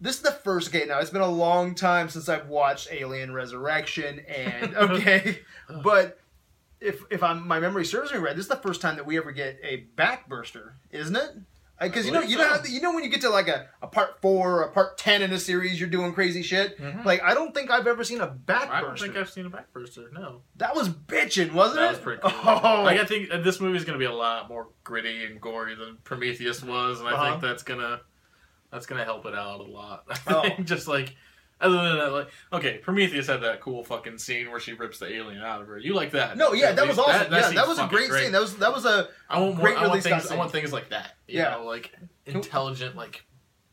This 0.00 0.16
is 0.16 0.22
the 0.22 0.32
first. 0.32 0.68
Okay, 0.68 0.84
now 0.86 0.98
it's 0.98 1.10
been 1.10 1.22
a 1.22 1.26
long 1.26 1.74
time 1.74 2.08
since 2.08 2.28
I've 2.28 2.48
watched 2.48 2.88
Alien 2.92 3.32
Resurrection, 3.32 4.20
and 4.28 4.74
okay, 4.76 5.40
but 5.82 6.18
if 6.80 7.02
if 7.10 7.22
I'm 7.22 7.46
my 7.46 7.60
memory 7.60 7.84
serves 7.84 8.12
me 8.12 8.18
right, 8.18 8.34
this 8.34 8.44
is 8.44 8.48
the 8.48 8.56
first 8.56 8.80
time 8.80 8.96
that 8.96 9.06
we 9.06 9.16
ever 9.16 9.32
get 9.32 9.58
a 9.62 9.86
backburster, 9.96 10.72
isn't 10.90 11.16
it? 11.16 11.30
Because 11.80 12.06
you 12.06 12.12
know, 12.12 12.20
you 12.22 12.36
know, 12.36 12.48
how, 12.48 12.64
you 12.64 12.80
know 12.80 12.92
when 12.92 13.04
you 13.04 13.10
get 13.10 13.20
to 13.20 13.30
like 13.30 13.46
a, 13.48 13.68
a 13.82 13.86
part 13.86 14.20
four 14.20 14.58
or 14.58 14.62
a 14.62 14.70
part 14.72 14.98
ten 14.98 15.22
in 15.22 15.32
a 15.32 15.38
series, 15.38 15.78
you're 15.78 15.88
doing 15.88 16.12
crazy 16.12 16.42
shit. 16.42 16.76
Mhm. 16.78 17.04
Like 17.04 17.22
I 17.22 17.34
don't 17.34 17.54
think 17.54 17.70
I've 17.70 17.86
ever 17.86 18.02
seen 18.02 18.20
a 18.20 18.26
backburster. 18.26 18.70
I 18.70 18.80
don't 18.80 18.98
think 18.98 19.16
I've 19.16 19.30
seen 19.30 19.46
a 19.46 19.50
backburster. 19.50 20.12
No, 20.12 20.42
That 20.56 20.74
was 20.74 20.88
bitching, 20.88 21.52
wasn't 21.52 21.76
that 21.80 21.86
it? 21.86 21.90
was 21.90 21.98
pretty 22.00 22.20
cool. 22.22 22.32
Oh, 22.44 22.82
Like 22.82 22.98
I 22.98 23.04
think 23.04 23.30
uh, 23.32 23.38
this 23.42 23.60
movie 23.60 23.76
is 23.76 23.84
going 23.84 23.94
to 23.94 23.98
be 23.98 24.06
a 24.06 24.12
lot 24.12 24.48
more 24.48 24.68
gritty 24.82 25.24
and 25.24 25.40
gory 25.40 25.74
than 25.76 25.98
Prometheus 26.04 26.62
was, 26.64 26.98
and 27.00 27.08
I 27.08 27.12
Uh-huh. 27.12 27.30
think 27.30 27.42
that's 27.42 27.62
gonna 27.62 28.00
that's 28.72 28.86
gonna 28.86 29.04
help 29.04 29.24
it 29.26 29.34
out 29.34 29.60
a 29.60 29.64
lot. 29.64 30.04
I 30.10 30.18
Oh. 30.34 30.42
think 30.42 30.64
just 30.66 30.88
like 30.88 31.14
other 31.60 31.76
than 31.76 31.98
that, 31.98 32.12
like 32.12 32.28
okay, 32.52 32.78
Prometheus 32.78 33.26
had 33.26 33.42
that 33.42 33.60
cool 33.60 33.82
fucking 33.84 34.18
scene 34.18 34.50
where 34.50 34.60
she 34.60 34.72
rips 34.74 34.98
the 34.98 35.12
alien 35.12 35.42
out 35.42 35.60
of 35.60 35.68
her. 35.68 35.78
You 35.78 35.94
like 35.94 36.12
that? 36.12 36.36
no, 36.36 36.52
yeah, 36.52 36.72
that 36.72 36.86
was 36.86 36.98
awesome. 36.98 37.32
yeah, 37.32 37.50
that 37.50 37.66
was 37.66 37.78
a 37.78 37.82
fucking 37.82 37.96
great, 38.08 38.10
scene. 38.12 38.32
That 38.32 38.40
was 38.40 38.56
that 38.56 38.72
was 38.72 38.84
a 38.84 39.08
I 39.28 39.40
want 39.40 39.56
more, 39.56 39.66
great 39.66 39.78
I 39.78 39.86
want 39.88 40.02
things. 40.02 40.30
I 40.30 40.36
want 40.36 40.52
things 40.52 40.72
like 40.72 40.90
that. 40.90 41.16
You 41.26 41.38
Yeah. 41.40 41.50
know, 41.50 41.64
like 41.64 41.92
intelligent, 42.26 42.96
like 42.96 43.24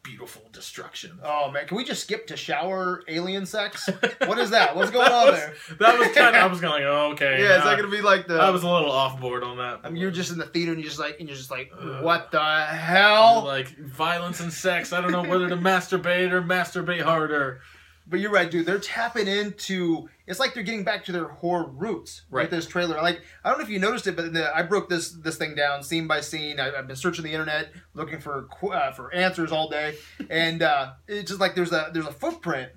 beautiful 0.05 0.43
destruction. 0.51 1.19
oh 1.23 1.49
man. 1.51 1.65
Can 1.67 1.77
we 1.77 1.83
just 1.83 2.03
skip 2.03 2.27
to 2.27 2.37
shower 2.37 3.03
alien 3.07 3.45
sex? 3.45 3.89
What 4.25 4.37
is 4.39 4.51
that? 4.51 4.75
What's 4.75 4.91
going 4.91 5.11
on 5.11 5.27
was, 5.27 5.35
there? 5.39 5.53
That 5.79 5.99
was 5.99 6.07
kind 6.09 6.35
of. 6.35 6.43
I 6.43 6.47
was 6.47 6.59
kind 6.59 6.73
of 6.73 6.79
like, 6.79 6.83
oh, 6.83 7.11
okay. 7.13 7.41
Yeah, 7.43 7.57
is 7.57 7.63
that 7.63 7.77
gonna 7.77 7.89
be 7.89 8.01
like 8.01 8.27
the? 8.27 8.35
I 8.35 8.49
was 8.49 8.63
a 8.63 8.69
little 8.69 8.91
off 8.91 9.19
board 9.19 9.43
on 9.43 9.57
that. 9.57 9.81
I 9.83 9.89
mean, 9.89 10.01
you're 10.01 10.11
just 10.11 10.31
in 10.31 10.37
the 10.37 10.45
theater 10.45 10.71
and 10.71 10.79
you're 10.79 10.89
just 10.89 10.99
like, 10.99 11.19
and 11.19 11.27
you're 11.27 11.37
just 11.37 11.51
like, 11.51 11.71
Ugh. 11.79 12.03
what 12.03 12.31
the 12.31 12.39
hell? 12.65 13.43
like 13.45 13.77
violence 13.77 14.39
and 14.39 14.51
sex. 14.51 14.93
I 14.93 15.01
don't 15.01 15.11
know 15.11 15.23
whether 15.23 15.49
to 15.49 15.57
masturbate 15.57 16.31
or 16.31 16.41
masturbate 16.41 17.01
harder. 17.01 17.61
But 18.07 18.19
you're 18.19 18.31
right, 18.31 18.49
dude. 18.51 18.67
They're 18.67 18.77
tapping 18.77 19.27
into. 19.27 20.07
It's 20.27 20.39
like 20.39 20.53
they're 20.53 20.61
getting 20.63 20.83
back 20.83 21.05
to 21.05 21.11
their 21.11 21.27
horror 21.27 21.67
roots 21.67 22.21
Right. 22.29 22.43
with 22.43 22.51
this 22.51 22.67
trailer. 22.67 23.01
Like 23.01 23.21
I 23.43 23.49
don't 23.49 23.57
know 23.57 23.63
if 23.63 23.69
you 23.69 23.79
noticed 23.79 24.05
it, 24.05 24.15
but 24.15 24.31
the, 24.33 24.55
I 24.55 24.61
broke 24.61 24.89
this 24.89 25.11
this 25.11 25.37
thing 25.37 25.55
down 25.55 25.81
scene 25.83 26.05
by 26.05 26.21
scene. 26.21 26.59
I, 26.59 26.75
I've 26.75 26.85
been 26.87 26.95
searching 26.95 27.23
the 27.25 27.31
internet 27.31 27.71
looking 27.95 28.19
for 28.19 28.47
uh, 28.71 28.91
for 28.91 29.11
answers 29.13 29.51
all 29.51 29.69
day, 29.69 29.95
and 30.29 30.61
uh, 30.61 30.91
it's 31.07 31.29
just 31.29 31.39
like 31.41 31.55
there's 31.55 31.71
a 31.71 31.89
there's 31.93 32.05
a 32.05 32.11
footprint. 32.13 32.71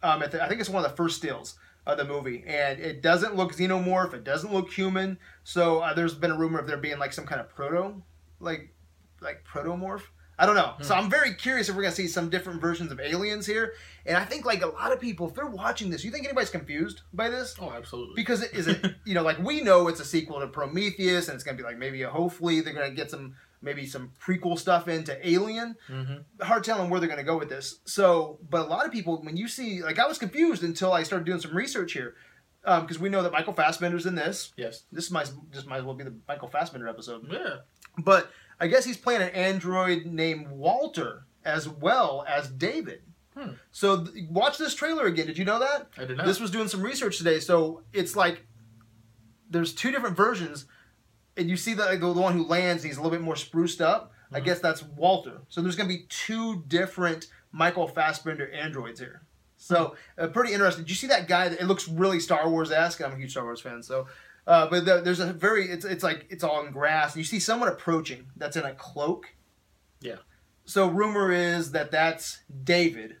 Um, 0.00 0.22
at 0.22 0.30
the, 0.30 0.40
I 0.42 0.48
think 0.48 0.60
it's 0.60 0.70
one 0.70 0.84
of 0.84 0.90
the 0.90 0.96
first 0.96 1.16
stills 1.16 1.56
of 1.84 1.98
the 1.98 2.04
movie, 2.04 2.44
and 2.46 2.78
it 2.78 3.02
doesn't 3.02 3.34
look 3.34 3.52
xenomorph. 3.56 4.14
It 4.14 4.22
doesn't 4.22 4.52
look 4.52 4.70
human. 4.72 5.18
So 5.42 5.80
uh, 5.80 5.92
there's 5.94 6.14
been 6.14 6.30
a 6.30 6.36
rumor 6.38 6.60
of 6.60 6.68
there 6.68 6.76
being 6.76 7.00
like 7.00 7.12
some 7.12 7.26
kind 7.26 7.40
of 7.40 7.48
proto, 7.48 8.00
like 8.38 8.72
like 9.20 9.44
protomorph. 9.44 10.02
I 10.38 10.46
don't 10.46 10.54
know. 10.54 10.74
So 10.82 10.94
I'm 10.94 11.10
very 11.10 11.34
curious 11.34 11.68
if 11.68 11.74
we're 11.74 11.82
gonna 11.82 11.94
see 11.94 12.06
some 12.06 12.30
different 12.30 12.60
versions 12.60 12.92
of 12.92 13.00
aliens 13.00 13.44
here. 13.44 13.74
And 14.06 14.16
I 14.16 14.24
think 14.24 14.44
like 14.46 14.62
a 14.62 14.68
lot 14.68 14.92
of 14.92 15.00
people, 15.00 15.26
if 15.28 15.34
they're 15.34 15.46
watching 15.46 15.90
this, 15.90 16.04
you 16.04 16.10
think 16.12 16.24
anybody's 16.26 16.50
confused 16.50 17.02
by 17.12 17.28
this? 17.28 17.56
Oh, 17.60 17.72
absolutely. 17.72 18.14
Because 18.14 18.42
it 18.42 18.52
is 18.54 18.68
it 18.68 18.94
you 19.04 19.14
know 19.14 19.22
like 19.22 19.38
we 19.38 19.60
know 19.62 19.88
it's 19.88 20.00
a 20.00 20.04
sequel 20.04 20.38
to 20.40 20.46
Prometheus, 20.46 21.28
and 21.28 21.34
it's 21.34 21.42
gonna 21.44 21.56
be 21.56 21.64
like 21.64 21.76
maybe 21.78 22.02
a 22.02 22.08
hopefully 22.10 22.60
they're 22.60 22.72
gonna 22.72 22.90
get 22.92 23.10
some 23.10 23.34
maybe 23.60 23.84
some 23.84 24.12
prequel 24.24 24.56
stuff 24.56 24.86
into 24.86 25.28
Alien. 25.28 25.74
Mhm. 25.90 26.22
Hard 26.40 26.62
telling 26.62 26.88
where 26.88 27.00
they're 27.00 27.08
gonna 27.08 27.24
go 27.24 27.36
with 27.36 27.48
this. 27.48 27.80
So, 27.84 28.38
but 28.48 28.66
a 28.66 28.68
lot 28.70 28.86
of 28.86 28.92
people 28.92 29.20
when 29.22 29.36
you 29.36 29.48
see 29.48 29.82
like 29.82 29.98
I 29.98 30.06
was 30.06 30.18
confused 30.18 30.62
until 30.62 30.92
I 30.92 31.02
started 31.02 31.24
doing 31.24 31.40
some 31.40 31.54
research 31.54 31.92
here. 31.92 32.14
Because 32.64 32.98
we 32.98 33.08
know 33.08 33.22
that 33.22 33.32
Michael 33.32 33.54
Fassbender's 33.54 34.04
in 34.04 34.14
this. 34.14 34.52
Yes. 34.56 34.82
This 34.92 35.10
might 35.10 35.30
just 35.52 35.66
might 35.66 35.78
as 35.78 35.84
well 35.84 35.94
be 35.94 36.04
the 36.04 36.14
Michael 36.28 36.48
Fassbender 36.48 36.86
episode. 36.86 37.26
Yeah. 37.30 37.56
But 37.96 38.30
I 38.60 38.66
guess 38.66 38.84
he's 38.84 38.96
playing 38.96 39.22
an 39.22 39.28
android 39.30 40.06
named 40.06 40.48
Walter 40.48 41.24
as 41.44 41.68
well 41.68 42.24
as 42.28 42.48
David. 42.48 43.02
Hmm. 43.36 43.50
So 43.70 44.04
th- 44.04 44.26
watch 44.30 44.58
this 44.58 44.74
trailer 44.74 45.06
again. 45.06 45.26
Did 45.26 45.38
you 45.38 45.44
know 45.44 45.60
that? 45.60 45.88
I 45.96 46.04
did 46.04 46.16
not. 46.16 46.26
This 46.26 46.40
was 46.40 46.50
doing 46.50 46.66
some 46.68 46.82
research 46.82 47.18
today. 47.18 47.38
So 47.40 47.82
it's 47.92 48.16
like 48.16 48.44
there's 49.50 49.72
two 49.72 49.90
different 49.90 50.16
versions, 50.16 50.66
and 51.36 51.48
you 51.48 51.56
see 51.56 51.74
the, 51.74 51.96
the 51.96 52.12
one 52.12 52.32
who 52.34 52.44
lands. 52.44 52.82
He's 52.82 52.96
a 52.96 53.00
little 53.02 53.16
bit 53.16 53.24
more 53.24 53.36
spruced 53.36 53.80
up. 53.80 54.12
I 54.32 54.40
Mhm. 54.40 54.44
guess 54.44 54.58
that's 54.60 54.82
Walter. 54.82 55.40
So 55.48 55.62
there's 55.62 55.76
going 55.76 55.88
to 55.88 55.94
be 55.96 56.04
two 56.08 56.64
different 56.68 57.28
Michael 57.52 57.86
Fassbender 57.88 58.50
androids 58.50 59.00
here. 59.00 59.22
So 59.56 59.96
uh, 60.18 60.26
pretty 60.28 60.52
interesting. 60.52 60.84
Did 60.84 60.90
you 60.90 60.96
see 60.96 61.06
that 61.08 61.26
guy? 61.28 61.48
That, 61.48 61.60
it 61.60 61.66
looks 61.66 61.88
really 61.88 62.20
Star 62.20 62.48
Wars 62.48 62.70
esque. 62.70 63.00
I'm 63.02 63.12
a 63.12 63.16
huge 63.16 63.30
Star 63.30 63.44
Wars 63.44 63.60
fan, 63.60 63.82
so. 63.82 64.06
Uh, 64.48 64.66
but 64.68 64.86
the, 64.86 65.02
there's 65.02 65.20
a 65.20 65.32
very 65.32 65.70
it's 65.70 65.84
it's 65.84 66.02
like 66.02 66.26
it's 66.30 66.42
on 66.42 66.72
grass. 66.72 67.12
And 67.12 67.18
you 67.20 67.24
see 67.24 67.38
someone 67.38 67.68
approaching 67.68 68.26
that's 68.36 68.56
in 68.56 68.64
a 68.64 68.72
cloak. 68.72 69.34
Yeah. 70.00 70.16
So 70.64 70.88
rumor 70.88 71.30
is 71.30 71.72
that 71.72 71.90
that's 71.90 72.40
David 72.64 73.16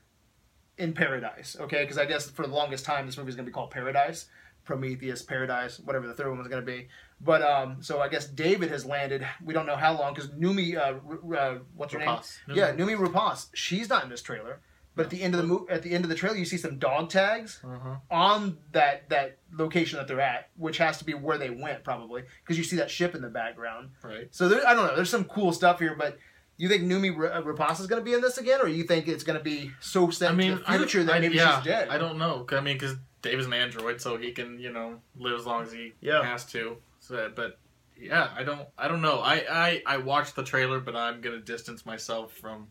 in 0.78 0.94
Paradise. 0.94 1.56
Okay, 1.60 1.82
because 1.82 1.98
I 1.98 2.06
guess 2.06 2.30
for 2.30 2.46
the 2.46 2.52
longest 2.54 2.86
time 2.86 3.04
this 3.04 3.18
movie's 3.18 3.36
gonna 3.36 3.46
be 3.46 3.52
called 3.52 3.70
Paradise. 3.70 4.26
Prometheus, 4.64 5.22
Paradise, 5.22 5.80
whatever 5.80 6.06
the 6.06 6.12
third 6.12 6.28
one 6.28 6.36
was 6.38 6.46
going 6.46 6.62
to 6.62 6.66
be. 6.66 6.88
But 7.22 7.40
um, 7.40 7.78
so 7.80 8.02
I 8.02 8.08
guess 8.08 8.26
David 8.26 8.70
has 8.70 8.84
landed. 8.84 9.26
We 9.42 9.54
don't 9.54 9.64
know 9.64 9.76
how 9.76 9.98
long 9.98 10.12
because 10.12 10.28
Noomi, 10.32 10.76
uh, 10.76 11.34
uh, 11.34 11.58
what's 11.74 11.94
her 11.94 11.98
name? 11.98 12.08
Rapace. 12.08 12.36
Yeah, 12.54 12.74
Noomi 12.74 12.98
Rapace. 12.98 13.46
She's 13.54 13.88
not 13.88 14.04
in 14.04 14.10
this 14.10 14.20
trailer. 14.20 14.60
But 14.98 15.04
at 15.06 15.10
the 15.10 15.22
end 15.22 15.34
of 15.36 15.40
the 15.40 15.46
mo- 15.46 15.66
at 15.70 15.82
the 15.84 15.92
end 15.92 16.04
of 16.04 16.08
the 16.08 16.16
trailer, 16.16 16.36
you 16.36 16.44
see 16.44 16.56
some 16.56 16.76
dog 16.78 17.08
tags 17.08 17.60
Uh-huh. 17.64 17.96
on 18.10 18.58
that 18.72 19.08
that 19.10 19.38
location 19.52 19.96
that 19.98 20.08
they're 20.08 20.20
at, 20.20 20.50
which 20.56 20.78
has 20.78 20.98
to 20.98 21.04
be 21.04 21.14
where 21.14 21.38
they 21.38 21.50
went 21.50 21.84
probably 21.84 22.24
because 22.42 22.58
you 22.58 22.64
see 22.64 22.74
that 22.76 22.90
ship 22.90 23.14
in 23.14 23.22
the 23.22 23.28
background. 23.28 23.90
Right. 24.02 24.26
So 24.32 24.48
there, 24.48 24.66
I 24.66 24.74
don't 24.74 24.86
know. 24.88 24.96
There's 24.96 25.08
some 25.08 25.24
cool 25.24 25.52
stuff 25.52 25.78
here, 25.78 25.94
but 25.96 26.18
you 26.56 26.68
think 26.68 26.82
Noomi 26.82 27.16
R- 27.16 27.42
Rapace 27.42 27.78
is 27.78 27.86
going 27.86 28.00
to 28.00 28.04
be 28.04 28.12
in 28.12 28.20
this 28.20 28.38
again, 28.38 28.60
or 28.60 28.66
you 28.66 28.82
think 28.82 29.06
it's 29.06 29.22
going 29.22 29.38
to 29.38 29.44
be 29.44 29.70
so 29.78 30.10
set 30.10 30.32
I 30.32 30.34
mean, 30.34 30.50
to 30.50 30.64
the 30.64 30.64
future 30.78 31.00
I, 31.02 31.04
that 31.04 31.14
I, 31.14 31.20
maybe 31.20 31.36
yeah, 31.36 31.58
she's 31.58 31.66
dead? 31.66 31.88
I 31.90 31.98
don't 31.98 32.18
know. 32.18 32.44
I 32.50 32.60
mean, 32.60 32.74
because 32.76 32.96
Dave 33.22 33.38
is 33.38 33.46
an 33.46 33.52
android, 33.52 34.00
so 34.00 34.16
he 34.16 34.32
can, 34.32 34.58
you 34.58 34.72
know, 34.72 35.00
live 35.16 35.38
as 35.38 35.46
long 35.46 35.62
as 35.62 35.70
he 35.70 35.92
Yeah. 36.00 36.24
has 36.24 36.44
to. 36.46 36.76
So, 36.98 37.30
but 37.36 37.60
yeah, 37.96 38.30
I 38.36 38.42
don't, 38.42 38.66
I 38.76 38.88
don't 38.88 39.00
know. 39.02 39.20
I, 39.20 39.44
I, 39.48 39.82
I 39.86 39.96
watched 39.98 40.34
the 40.34 40.42
trailer, 40.42 40.80
but 40.80 40.96
I'm 40.96 41.20
gonna 41.20 41.38
distance 41.38 41.86
myself 41.86 42.32
from 42.32 42.66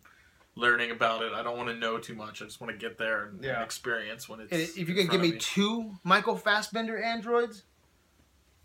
learning 0.58 0.92
about 0.92 1.22
it. 1.22 1.32
I 1.34 1.44
don't 1.44 1.56
want 1.58 1.70
to 1.70 1.76
know 1.76 1.98
too 1.98 2.16
much. 2.16 2.42
I 2.42 2.46
just 2.46 2.60
want 2.60 2.72
to 2.74 2.78
get 2.78 2.98
there 2.98 3.26
and, 3.26 3.46
and 3.46 3.64
experience 3.64 4.28
when 4.28 4.40
it's. 4.42 4.52
And 4.52 4.62
if 4.62 4.78
you 4.78 4.96
in 4.96 4.96
can 4.96 5.08
give 5.08 5.22
front 5.22 5.34
me 5.34 5.40
two 5.40 5.96
Michael 6.04 6.36
Fassbender 6.36 6.98
androids, 7.02 7.64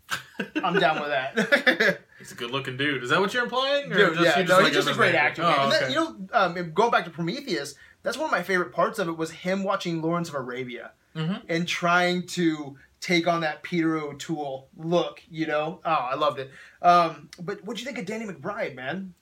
I'm 0.63 0.79
down 0.79 0.99
with 0.99 1.09
that. 1.09 1.99
He's 2.19 2.31
a 2.31 2.35
good-looking 2.35 2.77
dude. 2.77 3.03
Is 3.03 3.09
that 3.09 3.19
what 3.19 3.33
you're 3.33 3.43
implying? 3.43 3.91
Or 3.91 3.95
Dude, 3.95 4.13
just- 4.17 4.25
yeah, 4.25 4.39
you 4.41 4.47
no, 4.47 4.57
like 4.57 4.67
he's 4.67 4.75
just 4.75 4.89
a 4.89 4.93
great 4.93 5.09
an 5.09 5.15
actor. 5.15 5.41
Oh, 5.43 5.47
man. 5.47 5.59
And 5.61 5.71
that- 5.71 5.89
you 5.89 5.95
know, 5.95 6.15
um, 6.33 6.71
going 6.73 6.91
back 6.91 7.03
to 7.05 7.11
Prometheus, 7.11 7.75
that's 8.01 8.17
one 8.17 8.25
of 8.25 8.31
my 8.31 8.43
favorite 8.43 8.71
parts 8.73 8.99
of 8.99 9.07
it 9.07 9.17
was 9.17 9.31
him 9.31 9.63
watching 9.63 10.01
Lawrence 10.01 10.29
of 10.29 10.35
Arabia 10.35 10.91
Mhm. 11.15 11.41
and 11.49 11.67
trying 11.67 12.25
to 12.27 12.77
take 13.01 13.27
on 13.27 13.41
that 13.41 13.63
Peter 13.63 13.97
O'Toole 13.97 14.67
look. 14.77 15.21
You 15.29 15.47
know, 15.47 15.81
oh, 15.83 15.89
I 15.91 16.15
loved 16.15 16.39
it. 16.39 16.49
Um, 16.81 17.29
but 17.41 17.63
what'd 17.65 17.79
you 17.81 17.85
think 17.85 17.97
of 17.97 18.05
Danny 18.05 18.25
McBride, 18.25 18.75
man? 18.75 19.13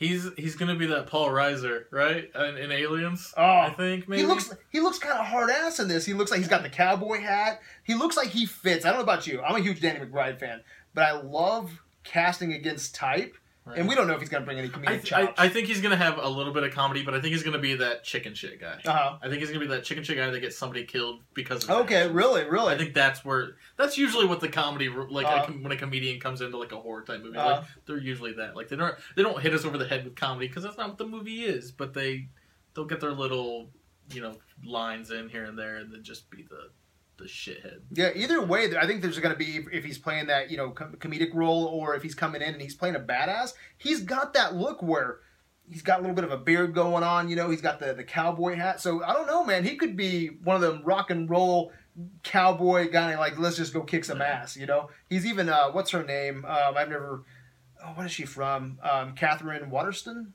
He's 0.00 0.26
he's 0.38 0.56
gonna 0.56 0.76
be 0.76 0.86
that 0.86 1.08
Paul 1.08 1.28
Reiser, 1.28 1.84
right? 1.90 2.30
In, 2.34 2.56
in 2.56 2.72
Aliens, 2.72 3.34
Oh, 3.36 3.42
I 3.44 3.68
think 3.76 4.08
maybe. 4.08 4.22
He 4.22 4.26
looks 4.26 4.50
he 4.70 4.80
looks 4.80 4.98
kind 4.98 5.18
of 5.18 5.26
hard 5.26 5.50
ass 5.50 5.78
in 5.78 5.88
this. 5.88 6.06
He 6.06 6.14
looks 6.14 6.30
like 6.30 6.38
he's 6.40 6.48
got 6.48 6.62
the 6.62 6.70
cowboy 6.70 7.20
hat. 7.20 7.60
He 7.84 7.94
looks 7.94 8.16
like 8.16 8.28
he 8.28 8.46
fits. 8.46 8.86
I 8.86 8.88
don't 8.88 8.96
know 9.00 9.02
about 9.04 9.26
you. 9.26 9.42
I'm 9.42 9.54
a 9.54 9.60
huge 9.60 9.82
Danny 9.82 10.00
McBride 10.00 10.40
fan, 10.40 10.62
but 10.94 11.04
I 11.04 11.20
love 11.20 11.82
casting 12.02 12.54
against 12.54 12.94
type. 12.94 13.36
Right. 13.66 13.78
And 13.78 13.86
we 13.88 13.94
don't 13.94 14.08
know 14.08 14.14
if 14.14 14.20
he's 14.20 14.30
gonna 14.30 14.44
bring 14.46 14.58
any 14.58 14.68
comedic 14.68 14.88
I, 14.88 14.92
th- 14.92 15.04
chops. 15.04 15.34
I, 15.38 15.44
I 15.44 15.48
think 15.50 15.68
he's 15.68 15.80
gonna 15.82 15.96
have 15.96 16.18
a 16.18 16.28
little 16.28 16.52
bit 16.52 16.62
of 16.64 16.72
comedy, 16.72 17.02
but 17.04 17.12
I 17.14 17.20
think 17.20 17.32
he's 17.34 17.42
gonna 17.42 17.58
be 17.58 17.74
that 17.76 18.02
chicken 18.04 18.34
shit 18.34 18.58
guy. 18.60 18.80
uh-huh. 18.84 19.18
I 19.22 19.28
think 19.28 19.40
he's 19.40 19.48
gonna 19.50 19.60
be 19.60 19.66
that 19.68 19.84
chicken 19.84 20.02
shit 20.02 20.16
guy 20.16 20.30
that 20.30 20.40
gets 20.40 20.56
somebody 20.56 20.84
killed 20.84 21.20
because 21.34 21.64
of 21.64 21.70
Okay, 21.70 21.96
actions. 21.96 22.14
really, 22.14 22.44
really. 22.48 22.74
I 22.74 22.78
think 22.78 22.94
that's 22.94 23.22
where 23.24 23.56
that's 23.76 23.98
usually 23.98 24.24
what 24.26 24.40
the 24.40 24.48
comedy 24.48 24.88
like 24.88 25.26
Uh, 25.26 25.40
a 25.42 25.46
com- 25.46 25.62
when 25.62 25.72
a 25.72 25.76
comedian 25.76 26.18
comes 26.20 26.40
into 26.40 26.56
like 26.56 26.72
a 26.72 26.76
horror 26.80 27.02
type 27.02 27.22
movie 27.22 27.36
Uh, 27.36 27.56
like 27.58 27.64
they're 27.86 27.98
usually 27.98 28.32
that 28.32 28.56
like 28.56 28.68
they 28.68 28.76
don't 28.76 28.94
they 29.14 29.22
don't 29.22 29.40
hit 29.40 29.52
us 29.54 29.64
over 29.66 29.76
the 29.76 29.86
head 29.86 30.04
with 30.04 30.16
comedy 30.16 30.48
because 30.48 30.62
that's 30.64 30.78
not 30.78 30.88
what 30.88 30.98
the 30.98 31.06
movie 31.06 31.42
is 31.44 31.70
but 31.70 31.92
they 31.92 32.28
they'll 32.74 32.86
get 32.86 33.00
their 33.00 33.12
little 33.12 33.70
you 34.12 34.22
know 34.22 34.36
lines 34.64 35.10
in 35.10 35.28
here 35.28 35.44
and 35.44 35.58
there 35.58 35.76
and 35.76 35.92
then 35.92 36.02
just 36.02 36.30
be 36.30 36.42
the 36.42 36.70
the 37.20 37.26
shithead 37.26 37.80
Yeah, 37.92 38.10
either 38.14 38.42
way, 38.42 38.76
I 38.76 38.86
think 38.86 39.02
there's 39.02 39.18
going 39.18 39.34
to 39.34 39.38
be 39.38 39.64
if 39.72 39.84
he's 39.84 39.98
playing 39.98 40.26
that 40.26 40.50
you 40.50 40.56
know 40.56 40.70
com- 40.70 40.94
comedic 40.94 41.34
role 41.34 41.64
or 41.66 41.94
if 41.94 42.02
he's 42.02 42.14
coming 42.14 42.42
in 42.42 42.52
and 42.52 42.60
he's 42.60 42.74
playing 42.74 42.96
a 42.96 43.00
badass. 43.00 43.52
He's 43.78 44.00
got 44.00 44.34
that 44.34 44.54
look 44.54 44.82
where 44.82 45.20
he's 45.70 45.82
got 45.82 45.98
a 45.98 46.02
little 46.02 46.16
bit 46.16 46.24
of 46.24 46.32
a 46.32 46.36
beard 46.36 46.74
going 46.74 47.04
on. 47.04 47.28
You 47.28 47.36
know, 47.36 47.50
he's 47.50 47.60
got 47.60 47.78
the 47.78 47.94
the 47.94 48.04
cowboy 48.04 48.56
hat. 48.56 48.80
So 48.80 49.04
I 49.04 49.12
don't 49.12 49.26
know, 49.26 49.44
man. 49.44 49.64
He 49.64 49.76
could 49.76 49.96
be 49.96 50.28
one 50.42 50.56
of 50.56 50.62
them 50.62 50.82
rock 50.84 51.10
and 51.10 51.28
roll 51.30 51.72
cowboy 52.22 52.90
guy. 52.90 53.16
Like 53.18 53.38
let's 53.38 53.56
just 53.56 53.72
go 53.72 53.82
kick 53.82 54.04
some 54.04 54.20
ass. 54.20 54.56
You 54.56 54.66
know, 54.66 54.90
he's 55.08 55.26
even 55.26 55.48
uh, 55.48 55.70
what's 55.70 55.90
her 55.90 56.02
name? 56.02 56.44
Um, 56.44 56.74
I've 56.76 56.88
never. 56.88 57.24
Oh, 57.82 57.92
what 57.94 58.06
is 58.06 58.12
she 58.12 58.26
from? 58.26 58.78
Um, 58.82 59.14
Katherine 59.14 59.70
Waterston. 59.70 60.34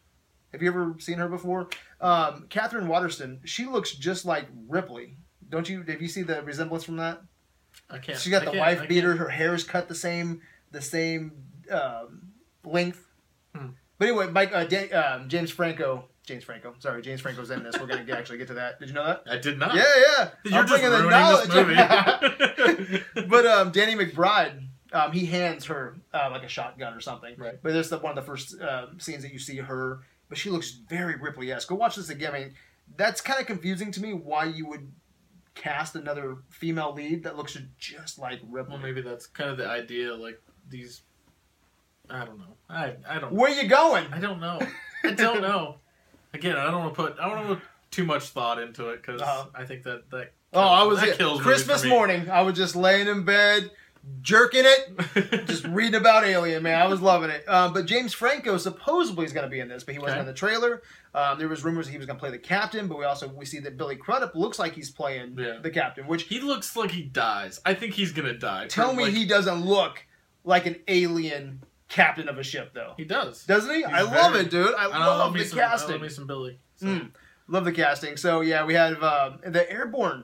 Have 0.51 0.63
you 0.63 0.69
ever 0.69 0.95
seen 0.99 1.17
her 1.17 1.27
before? 1.27 1.67
Um, 1.99 2.47
Katherine 2.49 2.87
Waterston. 2.87 3.41
She 3.43 3.65
looks 3.65 3.91
just 3.91 4.25
like 4.25 4.47
Ripley. 4.67 5.17
Don't 5.49 5.67
you? 5.69 5.83
Have 5.83 6.01
you 6.01 6.07
seen 6.07 6.25
the 6.25 6.41
resemblance 6.43 6.83
from 6.83 6.97
that? 6.97 7.21
I 7.89 7.97
can't 7.97 8.17
She 8.17 8.29
got 8.29 8.45
the 8.45 8.57
wife 8.57 8.87
beater. 8.87 9.15
Her 9.15 9.29
hair's 9.29 9.63
cut 9.63 9.87
the 9.87 9.95
same, 9.95 10.41
the 10.71 10.81
same 10.81 11.31
um, 11.69 12.31
length. 12.63 13.05
Hmm. 13.55 13.69
But 13.97 14.07
anyway, 14.09 14.27
Mike, 14.27 14.51
uh, 14.53 14.65
Dan, 14.65 14.93
um, 14.93 15.29
James 15.29 15.51
Franco, 15.51 16.05
James 16.25 16.43
Franco. 16.43 16.73
Sorry, 16.79 17.01
James 17.01 17.21
Franco's 17.21 17.51
in 17.51 17.63
this. 17.63 17.79
We're 17.79 17.87
gonna 17.87 18.03
get, 18.03 18.17
actually 18.17 18.39
get 18.39 18.47
to 18.47 18.55
that. 18.55 18.79
Did 18.79 18.89
you 18.89 18.95
know 18.95 19.05
that? 19.05 19.23
I 19.29 19.37
did 19.37 19.57
not 19.59 19.75
Yeah, 19.75 19.83
yeah. 19.95 20.29
you're 20.43 20.59
I'm 20.59 20.67
just 20.67 20.81
bringing 20.81 20.91
the 20.91 21.09
knowledge. 21.09 21.49
this 21.49 22.77
movie 22.77 23.03
but 23.29 23.45
um, 23.45 23.71
Danny 23.71 23.95
McBride, 23.95 24.67
um, 24.91 25.11
he 25.11 25.25
hands 25.25 25.65
her 25.65 25.95
uh, 26.13 26.29
like 26.31 26.43
a 26.43 26.47
shotgun 26.47 26.93
or 26.93 27.01
something. 27.01 27.35
Right. 27.37 27.59
But 27.61 27.73
this 27.73 27.91
is 27.91 28.01
one 28.01 28.17
of 28.17 28.23
the 28.23 28.29
first 28.29 28.59
um, 28.61 28.99
scenes 28.99 29.23
that 29.23 29.31
you 29.31 29.39
see 29.39 29.57
her. 29.57 30.01
But 30.27 30.39
she 30.39 30.49
looks 30.49 30.71
very 30.71 31.15
Ripley-esque. 31.17 31.67
Go 31.67 31.75
watch 31.75 31.95
this 31.97 32.09
again. 32.09 32.33
I 32.33 32.39
mean, 32.39 32.53
that's 32.97 33.21
kind 33.21 33.39
of 33.39 33.45
confusing 33.45 33.91
to 33.91 34.01
me. 34.01 34.13
Why 34.13 34.45
you 34.45 34.67
would 34.67 34.91
cast 35.55 35.95
another 35.95 36.37
female 36.49 36.93
lead 36.93 37.23
that 37.23 37.35
looks 37.37 37.57
just 37.79 38.19
like 38.19 38.39
Ripley? 38.47 38.73
well 38.73 38.81
maybe 38.81 39.01
that's 39.01 39.25
kind 39.25 39.49
of 39.49 39.57
the 39.57 39.67
idea 39.67 40.13
like 40.13 40.39
these 40.69 41.01
I 42.09 42.23
don't 42.25 42.37
know 42.37 42.55
I 42.69 42.93
I 43.09 43.19
don't 43.19 43.33
Where 43.33 43.49
you 43.49 43.67
going? 43.67 44.05
I 44.11 44.19
don't 44.19 44.39
know. 44.39 44.59
I 45.03 45.11
don't 45.11 45.41
know. 45.41 45.77
Again, 46.33 46.55
I 46.57 46.65
don't 46.65 46.81
want 46.83 46.93
to 46.93 47.01
put 47.01 47.19
I 47.19 47.27
don't 47.29 47.37
want 47.47 47.49
to 47.49 47.55
put 47.55 47.63
too 47.91 48.03
much 48.05 48.23
thought 48.29 48.59
into 48.61 48.89
it 48.89 49.01
because 49.01 49.21
Uh-huh. 49.21 49.45
I 49.55 49.65
think 49.65 49.83
that 49.83 50.09
that 50.11 50.33
Oh, 50.53 50.59
I 50.59 50.83
was 50.83 51.01
that 51.01 51.17
kills 51.17 51.41
Christmas 51.41 51.83
morning. 51.83 52.29
I 52.29 52.41
was 52.43 52.55
just 52.55 52.75
laying 52.75 53.07
in 53.07 53.23
bed, 53.25 53.71
jerking 54.21 54.63
it, 54.65 55.45
just 55.47 55.65
reading 55.65 55.95
about 55.95 56.23
Alien. 56.25 56.63
Man, 56.63 56.81
I 56.81 56.87
was 56.87 57.01
loving 57.01 57.29
it. 57.29 57.47
Um, 57.47 57.73
but 57.73 57.85
James 57.85 58.13
Franco 58.13 58.57
supposedly 58.57 59.25
is 59.25 59.33
going 59.33 59.43
to 59.45 59.49
be 59.49 59.59
in 59.59 59.67
this, 59.67 59.83
but 59.83 59.93
he 59.93 59.99
wasn't 59.99 60.19
Okay. 60.19 60.19
in 60.21 60.25
the 60.27 60.33
trailer. 60.33 60.81
Um, 61.13 61.37
there 61.39 61.47
was 61.47 61.63
rumors 61.63 61.87
he 61.87 61.97
was 61.97 62.05
going 62.05 62.17
to 62.17 62.19
play 62.19 62.31
the 62.31 62.37
captain, 62.39 62.87
but 62.87 62.97
we 62.97 63.05
also 63.05 63.27
we 63.27 63.45
see 63.45 63.59
that 63.59 63.77
Billy 63.77 63.95
Crudup 63.95 64.35
looks 64.35 64.57
like 64.59 64.73
he's 64.73 64.89
playing 64.91 65.35
Yeah. 65.37 65.59
the 65.61 65.69
captain. 65.69 66.07
Which 66.07 66.23
he 66.23 66.39
looks 66.39 66.75
like 66.75 66.91
he 66.91 67.03
dies. 67.03 67.59
I 67.65 67.73
think 67.73 67.93
he's 67.93 68.11
gonna 68.11 68.33
die. 68.37 68.67
tell 68.67 68.93
me 68.93 69.03
Like, 69.05 69.13
he 69.13 69.25
doesn't 69.25 69.65
look 69.65 70.05
like 70.43 70.65
an 70.65 70.77
alien 70.87 71.63
captain 71.87 72.27
of 72.27 72.37
a 72.37 72.43
ship, 72.43 72.71
though. 72.73 72.93
he 72.97 73.05
does. 73.05 73.45
Doesn't 73.45 73.69
he? 73.69 73.77
He's 73.77 73.85
I 73.85 74.01
love 74.01 74.35
it, 74.35 74.49
dude. 74.49 74.73
I, 74.75 74.85
I 74.85 74.87
love 74.87 75.17
love 75.19 75.33
the 75.33 75.39
me 75.39 75.45
some, 75.45 75.59
I 75.59 75.61
casting. 75.61 75.91
love 75.91 76.01
me 76.01 76.09
some 76.09 76.27
Billy. 76.27 76.59
So. 76.77 76.85
Mm. 76.87 77.11
Love 77.47 77.63
the 77.65 77.71
casting. 77.71 78.17
So 78.17 78.41
yeah, 78.41 78.65
we 78.65 78.73
have 78.73 79.01
um, 79.03 79.39
the 79.45 79.71
airborne 79.71 80.23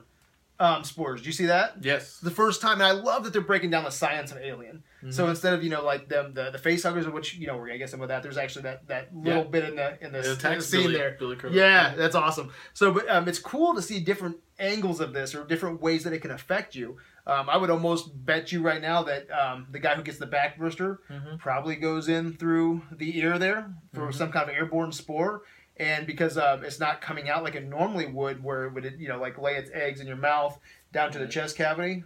um, 0.62 0.84
spores. 0.84 1.20
Do 1.22 1.26
you 1.26 1.32
see 1.32 1.46
that? 1.46 1.74
Yes. 1.82 2.18
the 2.20 2.30
first 2.30 2.60
time, 2.60 2.74
and 2.74 2.84
I 2.84 2.92
love 2.92 3.24
that 3.24 3.32
they're 3.32 3.42
breaking 3.42 3.70
down 3.70 3.84
the 3.84 3.90
science 3.90 4.30
of 4.30 4.38
Alien. 4.38 4.84
So 5.10 5.26
Mhm. 5.26 5.30
instead 5.30 5.54
of 5.54 5.64
you 5.64 5.70
know 5.70 5.84
like 5.84 6.08
them 6.08 6.32
the 6.34 6.50
the 6.50 6.58
face 6.58 6.84
huggers, 6.84 7.08
which 7.08 7.34
you 7.34 7.48
know 7.48 7.56
we're 7.56 7.66
gonna 7.66 7.78
get 7.78 7.90
some 7.90 8.00
of 8.02 8.08
that. 8.08 8.22
There's 8.22 8.38
actually 8.38 8.62
that 8.62 8.86
that 8.86 9.14
little 9.14 9.42
Yeah. 9.42 9.48
bit 9.50 9.64
in 9.64 9.74
the 9.76 10.04
in 10.04 10.12
the, 10.12 10.18
It 10.20 10.44
in 10.44 10.58
the 10.58 10.60
scene 10.62 10.82
Billy, 10.82 10.94
there. 10.94 11.16
Billy. 11.18 11.36
Yeah, 11.50 11.94
that's 11.96 12.14
awesome. 12.14 12.52
So, 12.72 12.92
but 12.92 13.10
um, 13.10 13.26
it's 13.26 13.40
cool 13.40 13.74
to 13.74 13.82
see 13.82 13.98
different 13.98 14.36
angles 14.60 15.00
of 15.00 15.12
this 15.12 15.34
or 15.34 15.44
different 15.44 15.80
ways 15.82 16.04
that 16.04 16.12
it 16.12 16.20
can 16.20 16.30
affect 16.30 16.76
you. 16.76 16.98
Um, 17.26 17.48
I 17.50 17.56
would 17.56 17.70
almost 17.70 18.24
bet 18.24 18.52
you 18.52 18.62
right 18.62 18.80
now 18.80 19.02
that 19.02 19.26
um, 19.32 19.66
the 19.72 19.80
guy 19.80 19.94
who 19.96 20.02
gets 20.02 20.18
the 20.18 20.26
backburster 20.26 20.98
Mhm. 21.10 21.38
probably 21.38 21.74
goes 21.76 22.08
in 22.08 22.34
through 22.34 22.82
the 22.92 23.18
ear 23.18 23.38
there 23.38 23.70
for 23.94 24.08
Mhm. 24.08 24.14
some 24.14 24.30
kind 24.30 24.48
of 24.48 24.54
airborne 24.54 24.92
spore. 24.92 25.42
And 25.78 26.06
because 26.06 26.36
um, 26.36 26.64
it's 26.64 26.78
not 26.78 27.00
coming 27.00 27.28
out 27.30 27.42
like 27.42 27.54
it 27.54 27.64
normally 27.66 28.06
would, 28.06 28.42
where 28.44 28.66
it 28.66 28.74
would 28.74 28.94
you 28.98 29.08
know 29.08 29.18
like 29.18 29.38
lay 29.38 29.54
its 29.54 29.70
eggs 29.72 30.00
in 30.00 30.06
your 30.06 30.16
mouth 30.16 30.58
down 30.92 31.10
to 31.12 31.18
the 31.18 31.26
chest 31.26 31.56
cavity. 31.56 32.04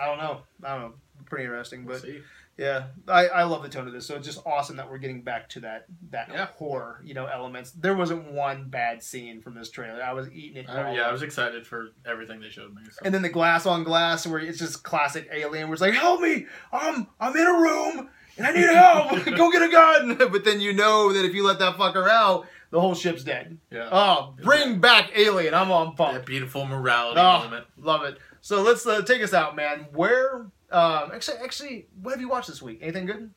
I 0.00 0.06
don't 0.06 0.18
know. 0.18 0.40
I 0.64 0.72
don't 0.74 0.80
know. 0.82 0.92
Pretty 1.26 1.44
interesting, 1.44 1.84
We'll 1.84 1.96
but 1.96 2.02
see. 2.02 2.20
yeah, 2.58 2.84
I, 3.08 3.26
I 3.28 3.42
love 3.44 3.62
the 3.62 3.68
tone 3.68 3.86
of 3.86 3.92
this. 3.92 4.06
So 4.06 4.16
it's 4.16 4.26
just 4.26 4.40
awesome 4.46 4.76
that 4.76 4.90
we're 4.90 4.98
getting 4.98 5.22
back 5.22 5.48
to 5.50 5.60
that 5.60 5.84
that 6.10 6.28
Yeah. 6.32 6.46
horror, 6.56 7.00
you 7.04 7.14
know, 7.14 7.26
elements. 7.26 7.70
There 7.72 7.94
wasn't 7.94 8.32
one 8.32 8.68
bad 8.68 9.02
scene 9.02 9.40
from 9.42 9.54
this 9.54 9.70
trailer. 9.70 10.02
I 10.02 10.12
was 10.14 10.30
eating 10.30 10.56
it. 10.64 10.68
All 10.70 10.94
yeah, 10.94 11.02
I 11.02 11.12
was 11.12 11.22
excited 11.22 11.66
for 11.66 11.90
everything 12.06 12.40
they 12.40 12.48
showed 12.50 12.74
me. 12.74 12.82
So. 12.90 13.00
And 13.04 13.14
then 13.14 13.22
the 13.22 13.28
glass 13.28 13.66
on 13.66 13.84
glass, 13.84 14.26
where 14.26 14.40
it's 14.40 14.58
just 14.58 14.82
classic 14.82 15.28
Alien, 15.32 15.68
where 15.68 15.74
it's 15.74 15.82
like, 15.82 15.94
"Help 15.94 16.20
me! 16.20 16.46
I'm 16.72 17.06
I'm 17.20 17.36
in 17.36 17.46
a 17.46 17.52
room 17.52 18.08
and 18.38 18.46
I 18.46 18.52
need 18.52 18.68
help. 18.68 19.24
Go 19.36 19.50
get 19.50 19.62
a 19.62 19.68
gun!" 19.70 20.18
But 20.32 20.44
then 20.44 20.60
you 20.60 20.72
know 20.72 21.12
that 21.12 21.24
if 21.24 21.34
you 21.34 21.46
let 21.46 21.58
that 21.60 21.76
fucker 21.76 22.08
out, 22.08 22.46
the 22.72 22.80
whole 22.80 22.94
ship's 22.96 23.22
dead. 23.22 23.58
yeah. 23.70 23.88
Oh, 23.92 24.34
bring 24.42 24.80
back 24.80 25.12
Alien! 25.16 25.54
I'm 25.54 25.70
on 25.70 25.94
that 25.96 26.26
beautiful 26.26 26.64
morality 26.64 27.20
Oh, 27.20 27.44
moment. 27.44 27.66
love 27.76 28.02
it. 28.02 28.18
So 28.40 28.62
let's 28.62 28.84
uh, 28.84 29.02
take 29.02 29.22
us 29.22 29.32
out, 29.32 29.54
man. 29.54 29.86
Where? 29.92 30.46
Um, 30.72 31.10
actually, 31.14 31.36
actually, 31.44 31.86
what 32.02 32.10
have 32.12 32.20
you 32.20 32.28
watched 32.28 32.48
this 32.48 32.60
week? 32.60 32.80
Anything 32.82 33.06
good? 33.06 33.30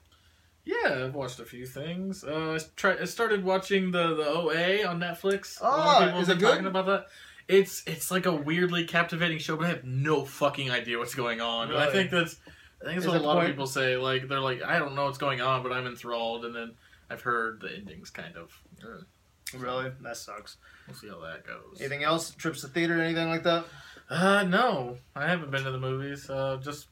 Yeah, 0.64 1.04
I've 1.06 1.14
watched 1.14 1.40
a 1.40 1.46
few 1.46 1.68
things. 1.68 2.24
Uh, 2.24 2.58
I, 2.60 2.66
try, 2.76 2.98
I 3.00 3.06
started 3.06 3.44
watching 3.44 3.92
the 3.92 4.16
the 4.16 4.26
OA 4.26 4.84
on 4.88 5.00
Netflix. 5.00 5.60
Oh, 5.62 6.18
is 6.20 6.30
it 6.30 6.40
good? 6.40 6.50
talking 6.50 6.66
about 6.66 6.88
that. 6.88 7.06
It's 7.48 7.84
it's 7.86 8.10
like 8.10 8.26
a 8.26 8.34
weirdly 8.34 8.86
captivating 8.86 9.38
show, 9.38 9.56
but 9.58 9.66
I 9.66 9.70
have 9.70 9.84
no 9.84 10.26
fucking 10.26 10.72
idea 10.72 10.98
what's 10.98 11.14
going 11.14 11.40
on. 11.42 11.70
And 11.70 11.78
I 11.78 11.92
think 11.92 12.10
that's 12.10 12.38
I 12.82 12.86
think 12.86 12.96
that's 12.96 13.06
Is 13.06 13.12
what 13.12 13.22
a 13.22 13.24
lot 13.24 13.36
the 13.36 13.42
of 13.42 13.48
people 13.48 13.68
say. 13.68 13.98
Like 13.98 14.28
they're 14.28 14.40
like, 14.40 14.64
I 14.64 14.80
don't 14.80 14.96
know 14.96 15.06
what's 15.06 15.20
going 15.20 15.42
on, 15.42 15.62
but 15.62 15.72
I'm 15.72 15.86
enthralled. 15.86 16.46
And 16.46 16.56
then 16.56 16.74
I've 17.12 17.22
heard 17.22 17.62
the 17.62 17.72
ending's 17.72 18.10
kind 18.10 18.36
of. 18.36 18.50
uh, 18.84 19.04
Really? 19.54 19.92
That 20.02 20.18
sucks. 20.18 20.58
We'll 20.88 20.96
see 20.96 21.08
how 21.08 21.20
that 21.22 21.46
goes. 21.46 21.80
Anything 21.80 22.04
else? 22.04 22.32
Trips 22.32 22.62
to 22.62 22.68
theater? 22.68 23.00
Anything 23.02 23.30
like 23.30 23.44
that? 23.44 23.66
Uh, 24.10 24.44
no, 24.44 24.98
I 25.16 25.28
haven't 25.28 25.52
been 25.52 25.64
to 25.64 25.72
the 25.72 25.80
movies. 25.80 26.30
Uh, 26.30 26.58
just 26.62 26.88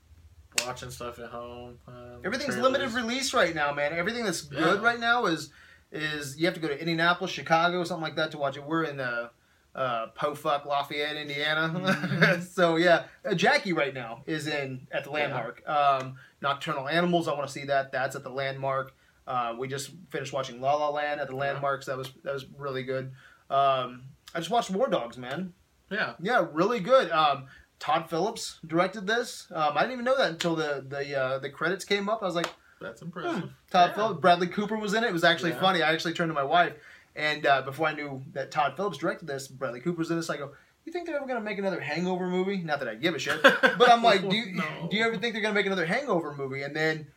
watching 0.65 0.89
stuff 0.91 1.19
at 1.19 1.29
home. 1.29 1.77
Uh, 1.87 2.17
Everything's 2.23 2.55
trailers. 2.55 2.71
limited 2.71 2.91
release 2.93 3.33
right 3.33 3.53
now, 3.55 3.71
man. 3.73 3.93
Everything 3.93 4.23
that's 4.23 4.41
good 4.41 4.81
Yeah. 4.81 4.85
right 4.87 4.99
now 4.99 5.25
is 5.25 5.49
is 5.91 6.37
you 6.39 6.45
have 6.45 6.55
to 6.55 6.59
go 6.59 6.67
to 6.67 6.79
Indianapolis, 6.79 7.29
Chicago, 7.31 7.83
something 7.83 8.01
like 8.01 8.15
that 8.15 8.31
to 8.31 8.37
watch 8.39 8.57
it. 8.57 8.63
We're 8.65 8.83
in 8.85 8.99
uh, 8.99 9.29
uh, 9.75 10.07
Pofuck, 10.17 10.65
Lafayette, 10.65 11.17
Indiana. 11.17 11.71
Mhm. 11.75 12.41
so 12.55 12.77
yeah, 12.77 13.03
uh, 13.29 13.35
Jackie 13.35 13.73
right 13.73 13.93
now 13.93 14.23
is 14.25 14.47
in 14.47 14.87
at 14.91 15.03
the 15.03 15.11
Landmark. 15.11 15.67
Um, 15.69 16.15
Nocturnal 16.41 16.87
Animals, 16.87 17.27
I 17.27 17.33
want 17.33 17.45
to 17.47 17.53
see 17.53 17.65
that. 17.65 17.91
That's 17.91 18.15
at 18.15 18.23
the 18.23 18.29
Landmark. 18.31 18.93
Uh, 19.27 19.55
we 19.57 19.67
just 19.67 19.91
finished 20.09 20.33
watching 20.33 20.59
La 20.61 20.75
La 20.75 20.89
Land 20.89 21.21
at 21.21 21.27
the 21.29 21.35
Landmarks. 21.35 21.85
That 21.85 21.97
was 21.97 22.11
that 22.23 22.33
was 22.33 22.45
really 22.57 22.83
good. 22.83 23.11
Um, 23.49 24.03
I 24.35 24.39
just 24.39 24.49
watched 24.49 24.69
War 24.69 24.87
Dogs, 24.87 25.17
man. 25.17 25.53
Yeah, 25.89 26.13
Yeah, 26.21 26.45
really 26.51 26.79
good. 26.79 27.11
Um, 27.11 27.45
Todd 27.79 28.09
Phillips 28.09 28.59
directed 28.65 29.05
this. 29.05 29.47
Um, 29.53 29.73
I 29.77 29.81
didn't 29.81 29.93
even 29.93 30.05
know 30.05 30.17
that 30.17 30.31
until 30.31 30.55
the 30.55 30.83
the 30.87 31.17
uh, 31.19 31.39
the 31.39 31.49
credits 31.49 31.85
came 31.85 32.09
up. 32.09 32.21
I 32.21 32.25
was 32.25 32.35
like, 32.35 32.49
that's 32.81 33.01
impressive. 33.01 33.49
Todd 33.69 33.89
Yeah. 33.89 33.93
Phillips, 33.95 34.19
Bradley 34.21 34.47
Cooper 34.47 34.77
was 34.77 34.93
in 34.93 35.03
it. 35.03 35.07
It 35.07 35.13
was 35.13 35.23
actually 35.23 35.51
Yeah. 35.51 35.59
funny. 35.61 35.83
I 35.83 35.93
actually 35.93 36.13
turned 36.13 36.29
to 36.29 36.33
my 36.33 36.43
wife, 36.43 36.73
and 37.15 37.45
uh, 37.45 37.61
before 37.61 37.87
I 37.87 37.93
knew 37.93 38.23
that 38.33 38.51
Todd 38.51 38.73
Phillips 38.75 38.97
directed 38.97 39.27
this, 39.27 39.47
Bradley 39.47 39.81
Cooper's 39.81 40.09
in 40.09 40.17
this. 40.17 40.29
I 40.29 40.37
go, 40.37 40.51
"You 40.85 40.91
think 40.93 41.05
they're 41.05 41.17
ever 41.17 41.27
gonna 41.27 41.41
make 41.41 41.59
another 41.59 41.79
Hangover 41.81 42.27
movie?" 42.27 42.57
Not 42.57 42.79
that 42.79 42.87
I 42.89 42.95
give 42.95 43.13
a 43.15 43.19
shit, 43.19 43.41
but 43.43 43.89
I'm 43.89 44.01
like, 44.03 44.27
"Do 44.27 44.35
you 44.35 44.51
No. 44.55 44.87
do 44.89 44.97
you 44.97 45.03
ever 45.05 45.17
think 45.17 45.33
they're 45.33 45.41
gonna 45.43 45.53
make 45.53 45.65
another 45.67 45.85
Hangover 45.85 46.33
movie?" 46.33 46.63
And 46.63 46.75
then 46.75 47.07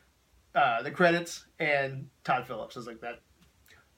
uh, 0.57 0.83
the 0.83 0.91
credits 0.91 1.45
and 1.61 2.09
Todd 2.25 2.47
Phillips. 2.47 2.77
I 2.77 2.81
was 2.81 2.87
like, 2.87 3.01
"That 3.01 3.21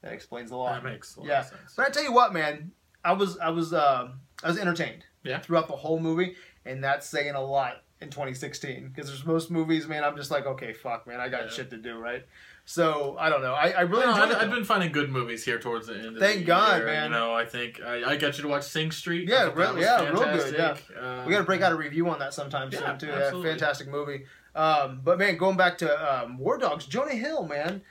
that 0.01 0.13
explains 0.13 0.51
a 0.51 0.55
lot." 0.55 0.83
That 0.83 0.89
makes 0.89 1.15
a 1.15 1.21
lot 1.21 1.27
Yeah. 1.29 1.39
of 1.39 1.45
sense. 1.47 1.73
But 1.75 1.87
I 1.87 1.89
tell 1.89 2.03
you 2.03 2.13
what, 2.13 2.33
man, 2.33 2.71
I 3.03 3.13
was 3.13 3.37
I 3.39 3.49
was 3.49 3.73
um 3.73 4.19
I 4.43 4.47
was 4.49 4.57
entertained. 4.59 5.05
Yeah. 5.23 5.39
Throughout 5.39 5.67
the 5.67 5.75
whole 5.75 5.99
movie, 5.99 6.35
and 6.65 6.83
that's 6.83 7.05
saying 7.07 7.35
a 7.35 7.41
lot 7.43 7.83
in 8.01 8.09
2016 8.09 8.87
because 8.89 9.07
there's 9.09 9.25
most 9.25 9.51
movies, 9.51 9.85
man. 9.87 10.03
I'm 10.05 10.15
just 10.15 10.31
like, 10.31 10.45
okay, 10.45 10.71
fuck, 10.71 11.05
man, 11.07 11.19
I 11.19 11.27
got 11.27 11.43
Yeah. 11.43 11.49
shit 11.49 11.69
to 11.71 11.77
do, 11.77 11.97
right? 11.97 12.25
So 12.63 13.17
I 13.19 13.29
don't 13.29 13.41
know. 13.41 13.53
I, 13.53 13.71
I 13.71 13.81
really 13.81 14.05
No, 14.05 14.13
I've. 14.13 14.35
I've 14.35 14.51
been 14.51 14.63
finding 14.63 14.91
good 14.91 15.09
movies 15.09 15.43
here 15.43 15.57
towards 15.59 15.87
the 15.87 15.95
end. 15.95 16.05
Of 16.05 16.17
Thank 16.19 16.39
the 16.41 16.45
God, 16.45 16.77
year. 16.77 16.85
man. 16.85 17.05
You 17.11 17.17
know, 17.17 17.33
I 17.33 17.43
think 17.45 17.81
I, 17.81 18.11
I 18.11 18.15
got 18.15 18.37
you 18.37 18.43
to 18.43 18.47
watch 18.47 18.63
Sing 18.63 18.91
Street. 18.91 19.27
Yeah, 19.27 19.51
real- 19.53 19.77
yeah, 19.77 20.03
real 20.05 20.13
good, 20.23 20.41
fantastic. 20.43 20.85
Uh, 20.95 21.23
we 21.25 21.33
got 21.33 21.39
to 21.39 21.43
break 21.45 21.61
out 21.61 21.71
a 21.71 21.75
review 21.75 22.07
on 22.09 22.19
that 22.19 22.33
sometime 22.33 22.69
Yeah, 22.71 22.79
soon 22.79 22.99
too. 22.99 23.07
Yeah, 23.07 23.31
fantastic 23.31 23.87
movie. 23.89 24.25
Um, 24.55 25.01
but 25.03 25.17
man, 25.19 25.37
going 25.37 25.57
back 25.57 25.77
to 25.79 25.89
um, 26.23 26.37
War 26.37 26.57
Dogs, 26.57 26.85
Jonah 26.85 27.15
Hill, 27.15 27.45
man, 27.45 27.81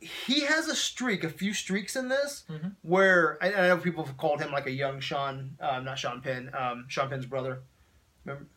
he 0.00 0.40
has 0.42 0.68
a 0.68 0.74
streak, 0.74 1.24
a 1.24 1.28
few 1.28 1.52
streaks 1.54 1.96
in 1.96 2.08
this 2.08 2.44
Mhm. 2.50 2.76
where 2.82 3.38
I, 3.42 3.46
I 3.52 3.68
know 3.68 3.78
people 3.78 4.04
have 4.04 4.16
called 4.16 4.40
him 4.40 4.52
like 4.52 4.66
a 4.66 4.70
young 4.70 5.00
Sean, 5.00 5.56
um, 5.60 5.84
not 5.84 5.98
Sean 5.98 6.20
Penn, 6.20 6.50
um, 6.56 6.84
Sean 6.88 7.08
Penn's 7.08 7.26
brother. 7.26 7.60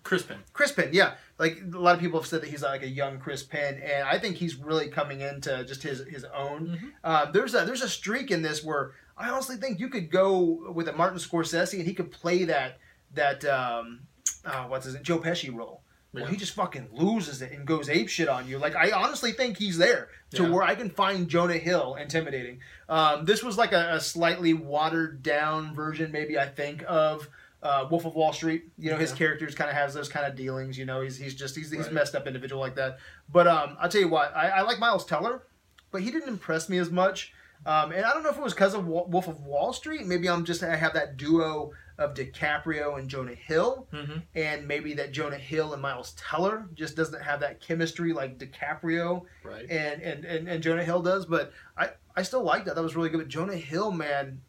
Crispin. 0.02 0.40
Chris 0.52 0.72
Penn, 0.72 0.90
yeah. 0.94 1.14
Like 1.38 1.62
a 1.62 1.78
lot 1.78 1.94
of 1.94 2.02
people 2.02 2.20
have 2.20 2.28
said 2.28 2.42
that 2.42 2.50
he's 2.50 2.64
like 2.64 2.82
a 2.82 2.88
young 2.90 3.20
Chris 3.20 3.44
Penn, 3.44 3.80
and 3.84 4.08
I 4.08 4.18
think 4.18 4.38
he's 4.38 4.56
really 4.56 4.88
coming 4.88 5.22
into 5.22 5.64
just 5.64 5.84
his 5.84 6.00
his 6.08 6.24
own. 6.26 6.80
Mhm. 6.82 6.92
Uh, 7.04 7.32
there's 7.32 7.54
a 7.54 7.66
there's 7.66 7.84
a 7.84 7.90
streak 7.90 8.32
in 8.32 8.42
this 8.42 8.64
where 8.64 8.94
I 9.16 9.30
honestly 9.30 9.58
think 9.58 9.80
you 9.80 9.90
could 9.90 10.10
go 10.10 10.72
with 10.74 10.88
a 10.88 10.94
Martin 10.94 11.20
Scorsese 11.20 11.74
and 11.78 11.86
he 11.86 11.94
could 11.94 12.12
play 12.12 12.46
that 12.46 12.80
that 13.14 13.46
um, 13.46 14.00
uh, 14.44 14.64
what's 14.64 14.86
his 14.86 14.96
name? 14.96 15.04
Joe 15.04 15.20
Pesci 15.20 15.56
role. 15.56 15.84
Well, 16.12 16.24
Yeah. 16.24 16.30
he 16.32 16.38
just 16.38 16.54
fucking 16.56 16.90
loses 16.92 17.42
it 17.44 17.52
and 17.52 17.68
goes 17.68 17.88
ape 17.88 18.10
shit 18.10 18.28
on 18.28 18.48
you. 18.48 18.58
Like 18.58 18.76
I 18.76 18.92
honestly 18.92 19.32
think 19.32 19.58
he's 19.58 19.78
there 19.78 20.08
to 20.32 20.44
Yeah. 20.44 20.50
where 20.50 20.64
I 20.64 20.74
can 20.76 20.90
find 20.90 21.28
Jonah 21.30 21.58
Hill 21.58 21.96
intimidating. 21.96 22.62
Um, 22.88 23.26
this 23.26 23.44
was 23.44 23.58
like 23.58 23.74
a, 23.74 23.94
a 23.96 24.00
slightly 24.00 24.54
watered 24.54 25.22
down 25.22 25.76
version, 25.76 26.12
maybe 26.12 26.40
I 26.40 26.48
think 26.48 26.84
of 26.88 27.30
uh, 27.62 27.86
Wolf 27.92 28.06
of 28.06 28.16
Wall 28.16 28.32
Street. 28.34 28.64
You 28.78 28.90
know, 28.90 28.98
his 28.98 29.12
Yeah. 29.12 29.18
characters 29.18 29.54
kind 29.54 29.70
of 29.70 29.76
has 29.76 29.94
those 29.94 30.08
kind 30.10 30.26
of 30.26 30.36
dealings. 30.36 30.78
You 30.78 30.86
know, 30.86 31.02
he's 31.02 31.18
he's 31.18 31.36
just 31.36 31.56
he's 31.56 31.70
he's 31.70 31.82
Right. 31.86 31.94
messed 31.94 32.16
up 32.16 32.26
individual 32.26 32.62
like 32.62 32.76
that. 32.76 33.00
But 33.32 33.48
um, 33.48 33.76
I'll 33.80 33.90
tell 33.90 34.02
you 34.02 34.08
what, 34.08 34.36
I, 34.36 34.48
I 34.50 34.62
like 34.62 34.80
Miles 34.80 35.06
Teller, 35.06 35.44
but 35.92 36.02
he 36.02 36.10
didn't 36.10 36.30
impress 36.30 36.70
me 36.70 36.78
as 36.80 36.90
much. 36.90 37.34
Um, 37.66 37.92
and 37.92 38.06
I 38.06 38.14
don't 38.14 38.24
know 38.24 38.30
if 38.30 38.38
it 38.38 38.42
was 38.42 38.54
because 38.54 38.74
of 38.74 38.88
Wolf 38.88 39.28
of 39.28 39.42
Wall 39.42 39.74
Street. 39.74 40.06
Maybe 40.08 40.30
I'm 40.30 40.46
just 40.46 40.64
I 40.64 40.76
have 40.78 40.94
that 40.94 41.18
duo 41.18 41.72
of 42.00 42.14
DiCaprio 42.16 42.98
and 42.98 43.10
Jonah 43.10 43.36
Hill 43.36 43.88
Mm-hmm. 43.94 44.18
and 44.36 44.68
maybe 44.68 44.94
that 44.96 45.12
Jonah 45.12 45.38
Hill 45.38 45.74
and 45.74 45.82
Miles 45.82 46.14
Teller 46.18 46.68
just 46.74 46.96
doesn't 46.96 47.22
have 47.22 47.42
that 47.42 47.60
chemistry 47.60 48.14
like 48.14 48.38
DiCaprio 48.40 49.24
Right. 49.44 49.70
and 49.70 50.02
and, 50.02 50.26
and, 50.26 50.48
and 50.48 50.64
Jonah 50.64 50.84
Hill 50.84 51.02
does. 51.02 51.26
But 51.26 51.52
I, 51.78 51.90
I 52.16 52.24
still 52.24 52.42
like 52.44 52.66
that. 52.66 52.76
That 52.76 52.82
was 52.82 52.96
really 52.96 53.10
good. 53.10 53.20
But 53.20 53.28
Jonah 53.28 53.56
Hill, 53.56 53.92
man, 53.92 54.42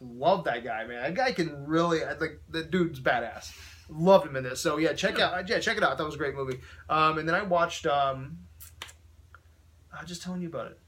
love 0.00 0.44
that 0.44 0.64
guy, 0.64 0.84
man. 0.84 1.02
That 1.02 1.14
guy 1.14 1.32
can 1.32 1.66
really. 1.66 2.04
I 2.04 2.14
think 2.14 2.32
the 2.50 2.62
dude's 2.64 3.00
badass. 3.00 3.52
Loved 3.90 4.26
him 4.26 4.36
in 4.36 4.44
this. 4.44 4.60
So 4.60 4.78
yeah, 4.78 4.94
check 4.94 5.18
out 5.20 5.46
yeah 5.48 5.58
check 5.60 5.76
it 5.76 5.82
out. 5.82 5.98
That 5.98 6.04
was 6.04 6.14
a 6.14 6.18
great 6.18 6.34
movie. 6.34 6.58
Um, 6.88 7.18
and 7.18 7.28
then 7.28 7.34
I 7.36 7.42
watched. 7.42 7.86
Um, 7.86 8.38
I 9.92 10.00
was 10.00 10.08
just 10.08 10.22
telling 10.22 10.40
you 10.42 10.48
about 10.48 10.68
it. 10.72 10.78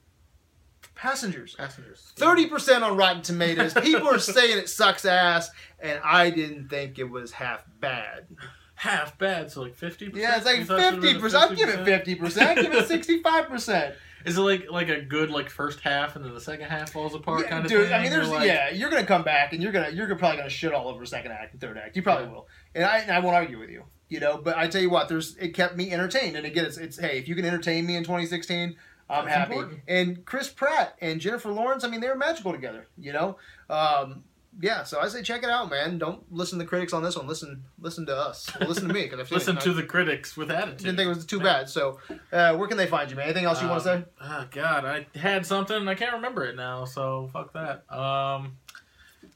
Passengers. 0.96 1.54
Passengers. 1.54 2.12
Thirty 2.16 2.46
percent 2.46 2.82
on 2.82 2.96
Rotten 2.96 3.22
Tomatoes. 3.22 3.74
People 3.74 4.08
are 4.08 4.18
saying 4.18 4.58
it 4.58 4.68
sucks 4.68 5.04
ass, 5.04 5.50
and 5.78 6.00
I 6.02 6.30
didn't 6.30 6.68
think 6.68 6.98
it 6.98 7.04
was 7.10 7.30
half 7.32 7.64
bad. 7.80 8.26
Half 8.74 9.18
bad, 9.18 9.50
so 9.50 9.62
like 9.62 9.74
fifty. 9.76 10.08
percent 10.08 10.22
Yeah, 10.22 10.36
it's 10.36 10.46
like 10.46 10.66
fifty 10.66 11.18
percent. 11.18 11.42
I'll 11.50 11.56
give 11.56 11.68
it 11.68 11.84
fifty 11.84 12.14
percent. 12.14 12.58
I 12.58 12.62
give 12.62 12.74
it 12.74 12.88
sixty-five 12.88 13.48
percent. 13.48 13.94
Is 14.24 14.36
it 14.38 14.40
like 14.40 14.70
like 14.70 14.88
a 14.88 15.00
good 15.00 15.30
like 15.30 15.48
first 15.50 15.80
half 15.80 16.16
and 16.16 16.24
then 16.24 16.34
the 16.34 16.40
second 16.40 16.66
half 16.68 16.90
falls 16.90 17.14
apart 17.14 17.42
Yeah, 17.42 17.48
kind 17.50 17.64
of 17.64 17.70
dude. 17.70 17.84
thing? 17.84 17.92
I 17.94 18.02
mean, 18.02 18.10
there's 18.10 18.28
like, 18.28 18.46
yeah. 18.46 18.70
You're 18.70 18.90
gonna 18.90 19.06
come 19.06 19.22
back, 19.22 19.52
and 19.52 19.62
you're 19.62 19.72
gonna 19.72 19.90
you're 19.90 20.06
gonna 20.06 20.18
probably 20.18 20.38
gonna 20.38 20.50
shit 20.50 20.72
all 20.72 20.88
over 20.88 21.06
second 21.06 21.30
act 21.32 21.52
and 21.52 21.60
third 21.60 21.78
act. 21.78 21.94
You 21.94 22.02
probably 22.02 22.26
Yeah. 22.26 22.32
will, 22.32 22.48
and 22.74 22.84
I 22.84 22.98
and 22.98 23.10
I 23.12 23.20
won't 23.20 23.36
argue 23.36 23.58
with 23.58 23.70
you. 23.70 23.84
You 24.08 24.20
know, 24.20 24.38
but 24.38 24.56
I 24.56 24.66
tell 24.68 24.80
you 24.80 24.90
what, 24.90 25.08
there's 25.08 25.36
it 25.36 25.48
kept 25.54 25.76
me 25.76 25.92
entertained, 25.92 26.36
and 26.36 26.44
again, 26.46 26.64
it's 26.64 26.76
it's 26.76 26.98
hey, 26.98 27.18
if 27.18 27.28
you 27.28 27.34
can 27.34 27.44
entertain 27.44 27.86
me 27.86 27.96
in 27.96 28.02
2016. 28.04 28.76
I'm 29.08 29.24
That's 29.24 29.36
happy. 29.36 29.52
important. 29.54 29.80
And 29.88 30.24
Chris 30.24 30.48
Pratt 30.48 30.96
and 31.00 31.20
Jennifer 31.20 31.50
Lawrence, 31.52 31.84
I 31.84 31.88
mean, 31.88 32.00
they 32.00 32.08
were 32.08 32.16
magical 32.16 32.52
together. 32.52 32.86
You 32.98 33.12
know, 33.12 33.36
um, 33.70 34.24
yeah. 34.60 34.82
So 34.84 34.98
I 35.00 35.06
say 35.08 35.22
check 35.22 35.42
it 35.44 35.50
out, 35.50 35.70
man. 35.70 35.98
Don't 35.98 36.24
listen 36.32 36.58
to 36.58 36.64
the 36.64 36.68
critics 36.68 36.92
on 36.92 37.02
this 37.02 37.14
one. 37.16 37.26
Listen, 37.26 37.62
listen 37.78 38.06
to 38.06 38.16
us. 38.16 38.50
Well, 38.58 38.68
listen 38.68 38.88
to 38.88 38.94
me 38.94 39.02
because 39.04 39.30
I 39.30 39.34
Listen 39.34 39.56
to 39.58 39.72
the 39.72 39.82
critics 39.84 40.36
with 40.36 40.50
attitude. 40.50 40.78
Didn't 40.78 40.96
think 40.96 41.06
it 41.06 41.14
was 41.14 41.26
too 41.26 41.38
bad. 41.40 41.68
So, 41.68 42.00
uh, 42.32 42.56
where 42.56 42.66
can 42.66 42.76
they 42.78 42.86
find 42.86 43.08
you, 43.10 43.16
man? 43.16 43.26
Anything 43.26 43.44
else 43.44 43.62
you 43.62 43.68
want 43.68 43.82
to 43.82 43.88
say? 43.88 43.94
Um, 43.94 44.04
Oh 44.20 44.46
God, 44.50 44.84
I 44.84 45.06
had 45.18 45.46
something. 45.46 45.76
and 45.76 45.88
I 45.90 45.94
can't 45.94 46.14
remember 46.14 46.44
it 46.44 46.56
now. 46.56 46.84
So 46.84 47.28
fuck 47.32 47.52
that. 47.52 47.84
Um, 47.94 48.56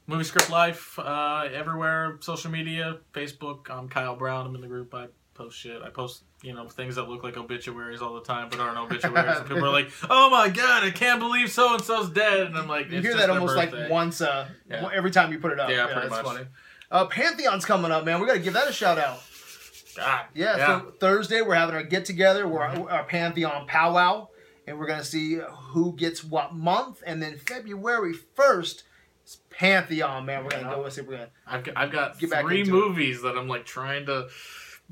movie 0.07 0.23
script 0.25 0.49
life 0.49 0.97
uh, 0.99 1.47
everywhere, 1.53 2.17
social 2.21 2.51
media, 2.51 2.97
Facebook. 3.13 3.69
I'm 3.69 3.87
Kyle 3.87 4.15
Brown. 4.15 4.47
I'm 4.47 4.55
in 4.55 4.61
the 4.61 4.67
group. 4.67 4.93
I 4.93 5.07
post 5.43 5.57
shit. 5.59 5.81
I 5.81 5.89
post 5.89 6.23
you 6.41 6.53
know 6.53 6.67
things 6.67 6.95
that 6.95 7.07
look 7.09 7.23
like 7.23 7.37
obituaries 7.37 8.01
all 8.01 8.13
the 8.15 8.21
time, 8.21 8.49
but 8.49 8.59
aren't 8.59 8.77
obituaries. 8.91 9.37
and 9.37 9.47
people 9.47 9.65
are 9.65 9.69
like, 9.71 9.89
"Oh 10.09 10.29
my 10.29 10.49
God, 10.49 10.83
I 10.83 10.91
can't 10.91 11.19
believe 11.19 11.51
so 11.51 11.73
and 11.75 11.83
so's 11.83 12.09
dead," 12.09 12.47
and 12.47 12.57
I'm 12.57 12.67
like, 12.67 12.89
You 12.89 12.97
"It's 12.99 13.07
hear 13.07 13.17
that 13.17 13.29
almost 13.29 13.55
birthday." 13.55 13.83
like 13.83 13.91
once 13.91 14.21
uh, 14.21 14.47
Yeah. 14.69 14.89
every 14.93 15.11
time 15.11 15.31
you 15.31 15.39
put 15.39 15.51
it 15.51 15.59
up. 15.59 15.69
Yeah, 15.69 15.85
pretty 15.85 16.01
that's 16.09 16.11
much. 16.11 16.25
funny. 16.25 16.45
Uh, 16.89 17.05
Pantheon's 17.05 17.63
coming 17.65 17.91
up, 17.91 18.03
man. 18.03 18.19
We 18.19 18.27
got 18.27 18.33
to 18.33 18.39
give 18.39 18.53
that 18.53 18.67
a 18.67 18.73
shout 18.73 18.97
out. 18.97 19.21
God, 19.95 20.25
Yeah, 20.33 20.55
so 20.79 20.93
Thursday 20.99 21.41
we're 21.41 21.55
having 21.55 21.75
our 21.75 21.83
get 21.83 22.05
together, 22.05 22.47
we're 22.47 22.61
our, 22.61 22.89
our 22.89 23.03
Pantheon 23.03 23.65
powwow, 23.67 24.27
and 24.67 24.79
we're 24.79 24.87
gonna 24.87 25.03
see 25.03 25.35
who 25.49 25.93
gets 25.95 26.23
what 26.23 26.53
month, 26.53 27.03
and 27.05 27.21
then 27.21 27.37
February 27.37 28.13
first, 28.13 28.83
Pantheon, 29.49 30.25
man. 30.25 30.43
We're 30.43 30.49
gonna 30.51 30.63
Yeah. 30.63 30.75
go 30.75 30.83
and 30.85 30.93
see. 30.93 31.01
We're 31.01 31.11
gonna 31.17 31.29
I've 31.45 31.63
got, 31.63 31.77
I've 31.77 31.91
got 31.91 32.17
three 32.17 32.61
into 32.61 32.71
it. 32.75 32.79
movies 32.87 33.21
that 33.21 33.37
I'm 33.37 33.47
like 33.47 33.65
trying 33.65 34.05
to. 34.07 34.29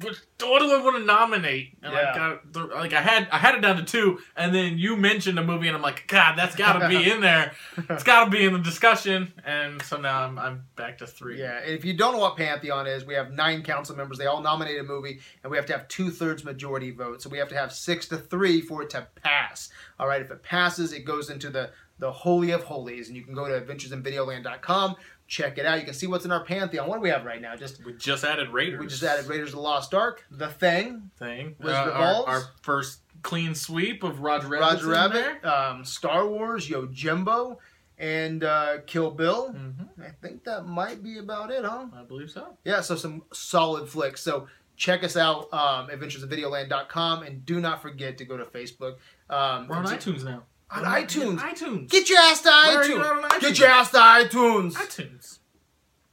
What 0.02 0.60
do 0.60 0.72
I 0.72 0.82
want 0.82 0.98
to 0.98 1.04
nominate? 1.04 1.78
And 1.84 1.94
Yeah. 1.94 2.12
I 2.12 2.16
got 2.18 2.54
the- 2.54 2.64
like 2.66 2.94
I 2.94 3.02
had 3.02 3.28
I 3.32 3.38
had 3.38 3.56
it 3.56 3.62
down 3.62 3.78
to 3.78 3.84
two, 3.84 4.20
and 4.36 4.54
then 4.56 4.78
you 4.78 4.96
mentioned 4.96 5.38
a 5.38 5.44
movie, 5.44 5.68
and 5.68 5.76
I'm 5.76 5.82
like, 5.82 6.06
God, 6.08 6.38
that's 6.38 6.56
got 6.56 6.80
to 6.80 6.88
be 6.88 7.10
in 7.12 7.20
there. 7.22 7.52
It's 7.90 8.04
got 8.04 8.26
to 8.26 8.32
be 8.32 8.46
in 8.46 8.54
the 8.54 8.60
discussion, 8.60 9.34
and 9.46 9.82
so 9.82 9.98
now 9.98 10.24
I'm 10.24 10.40
I'm 10.40 10.64
back 10.76 11.00
to 11.00 11.08
three. 11.08 11.40
Yeah, 11.40 11.58
and 11.60 11.72
if 11.74 11.84
you 11.84 11.94
don't 11.94 12.14
know 12.14 12.20
what 12.20 12.38
Pantheon 12.38 12.88
is, 12.88 13.06
we 13.06 13.14
have 13.16 13.32
nine 13.32 13.62
council 13.64 13.96
members. 13.96 14.18
They 14.18 14.26
all 14.26 14.42
nominate 14.42 14.80
a 14.80 14.84
movie, 14.84 15.20
and 15.44 15.52
we 15.52 15.58
have 15.58 15.66
to 15.68 15.74
have 15.74 15.88
two 15.88 16.12
thirds 16.12 16.44
majority 16.46 16.92
vote. 16.92 17.22
So 17.22 17.30
we 17.30 17.38
have 17.38 17.50
to 17.50 17.56
have 17.58 17.74
six 17.74 18.08
to 18.08 18.18
three 18.18 18.62
for 18.62 18.82
it 18.84 18.90
to 18.92 19.08
pass. 19.22 19.70
All 20.00 20.08
right, 20.08 20.22
if 20.22 20.32
it 20.32 20.44
passes, 20.44 20.94
it 20.94 21.04
goes 21.06 21.30
into 21.30 21.50
the 21.50 21.72
the 22.00 22.10
holy 22.12 22.52
of 22.52 22.64
holies, 22.64 23.10
and 23.10 23.18
you 23.18 23.24
can 23.26 23.34
go 23.34 23.46
to 23.50 23.60
adventuresinvideoland.com, 23.60 24.96
check 25.30 25.58
it 25.60 25.66
out. 25.66 25.80
You 25.80 25.86
can 25.86 25.94
see 25.94 26.08
what's 26.08 26.26
in 26.26 26.32
our 26.32 26.44
Pantheon. 26.44 26.90
What 26.90 26.96
do 26.96 27.02
we 27.02 27.10
have 27.10 27.24
right 27.24 27.40
now? 27.42 27.56
Just 27.56 27.86
We 27.86 27.94
just 27.94 28.24
added 28.26 28.50
Raiders. 28.50 28.80
we 28.80 28.88
just 28.88 29.04
added 29.04 29.28
Raiders 29.28 29.50
of 29.50 29.56
the 29.56 29.62
Lost 29.62 29.94
Ark, 29.94 30.26
The 30.32 30.48
Thing, 30.50 31.12
thing. 31.20 31.56
Uh, 31.62 31.64
Wizard 31.66 31.88
of 31.88 31.94
our, 31.96 32.28
our 32.28 32.42
first 32.64 33.02
clean 33.22 33.54
sweep 33.56 34.04
of 34.04 34.22
Roger 34.22 34.48
Rabbit. 34.48 34.66
Roger 34.66 34.88
Rabbit, 34.88 35.46
um, 35.46 35.86
Star 35.86 36.28
Wars, 36.28 36.68
Yo 36.70 36.88
Yojimbo, 36.88 37.58
and 38.00 38.44
uh, 38.44 38.78
Kill 38.88 39.12
Bill. 39.12 39.52
hmm 39.52 39.84
I 40.04 40.10
think 40.22 40.44
that 40.46 40.66
might 40.66 41.04
be 41.04 41.20
about 41.20 41.52
it, 41.52 41.64
huh? 41.64 41.86
I 41.96 42.04
believe 42.04 42.32
so. 42.32 42.58
Yeah, 42.66 42.82
so 42.82 42.96
some 42.96 43.24
solid 43.32 43.88
flicks. 43.88 44.22
So 44.22 44.48
check 44.78 45.04
us 45.04 45.16
out, 45.16 45.54
um, 45.54 45.90
adventuresinvideoland.com, 45.90 47.24
and 47.24 47.46
do 47.46 47.60
not 47.60 47.82
forget 47.82 48.18
to 48.18 48.26
go 48.26 48.38
to 48.38 48.46
Facebook. 48.46 48.96
Um, 49.30 49.68
We're 49.68 49.76
on 49.76 49.86
iTunes 49.86 50.24
now. 50.24 50.44
On 50.72 50.86
oh, 50.86 50.88
iTunes. 50.88 51.40
iTunes. 51.40 51.90
Get 51.90 52.10
your 52.10 52.20
ass 52.20 52.42
to 52.42 52.50
Where 52.50 52.84
iTunes. 52.84 53.42
Get 53.42 53.60
your 53.60 53.70
ass 53.70 53.92
to 53.92 53.98
iTunes. 53.98 54.74
iTunes. 54.74 55.40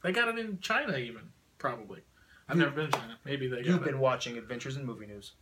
They 0.03 0.11
got 0.11 0.29
it 0.29 0.39
in 0.39 0.59
China, 0.59 0.97
even 0.97 1.29
probably. 1.57 2.01
I've 2.49 2.55
you, 2.55 2.63
never 2.63 2.75
been 2.75 2.91
to 2.91 2.97
China. 2.97 3.17
Maybe 3.23 3.47
they. 3.47 3.61
You've 3.61 3.83
been 3.83 3.95
it. 3.95 3.99
watching 3.99 4.37
Adventures 4.37 4.77
in 4.77 4.85
Movie 4.85 5.07
News. 5.07 5.33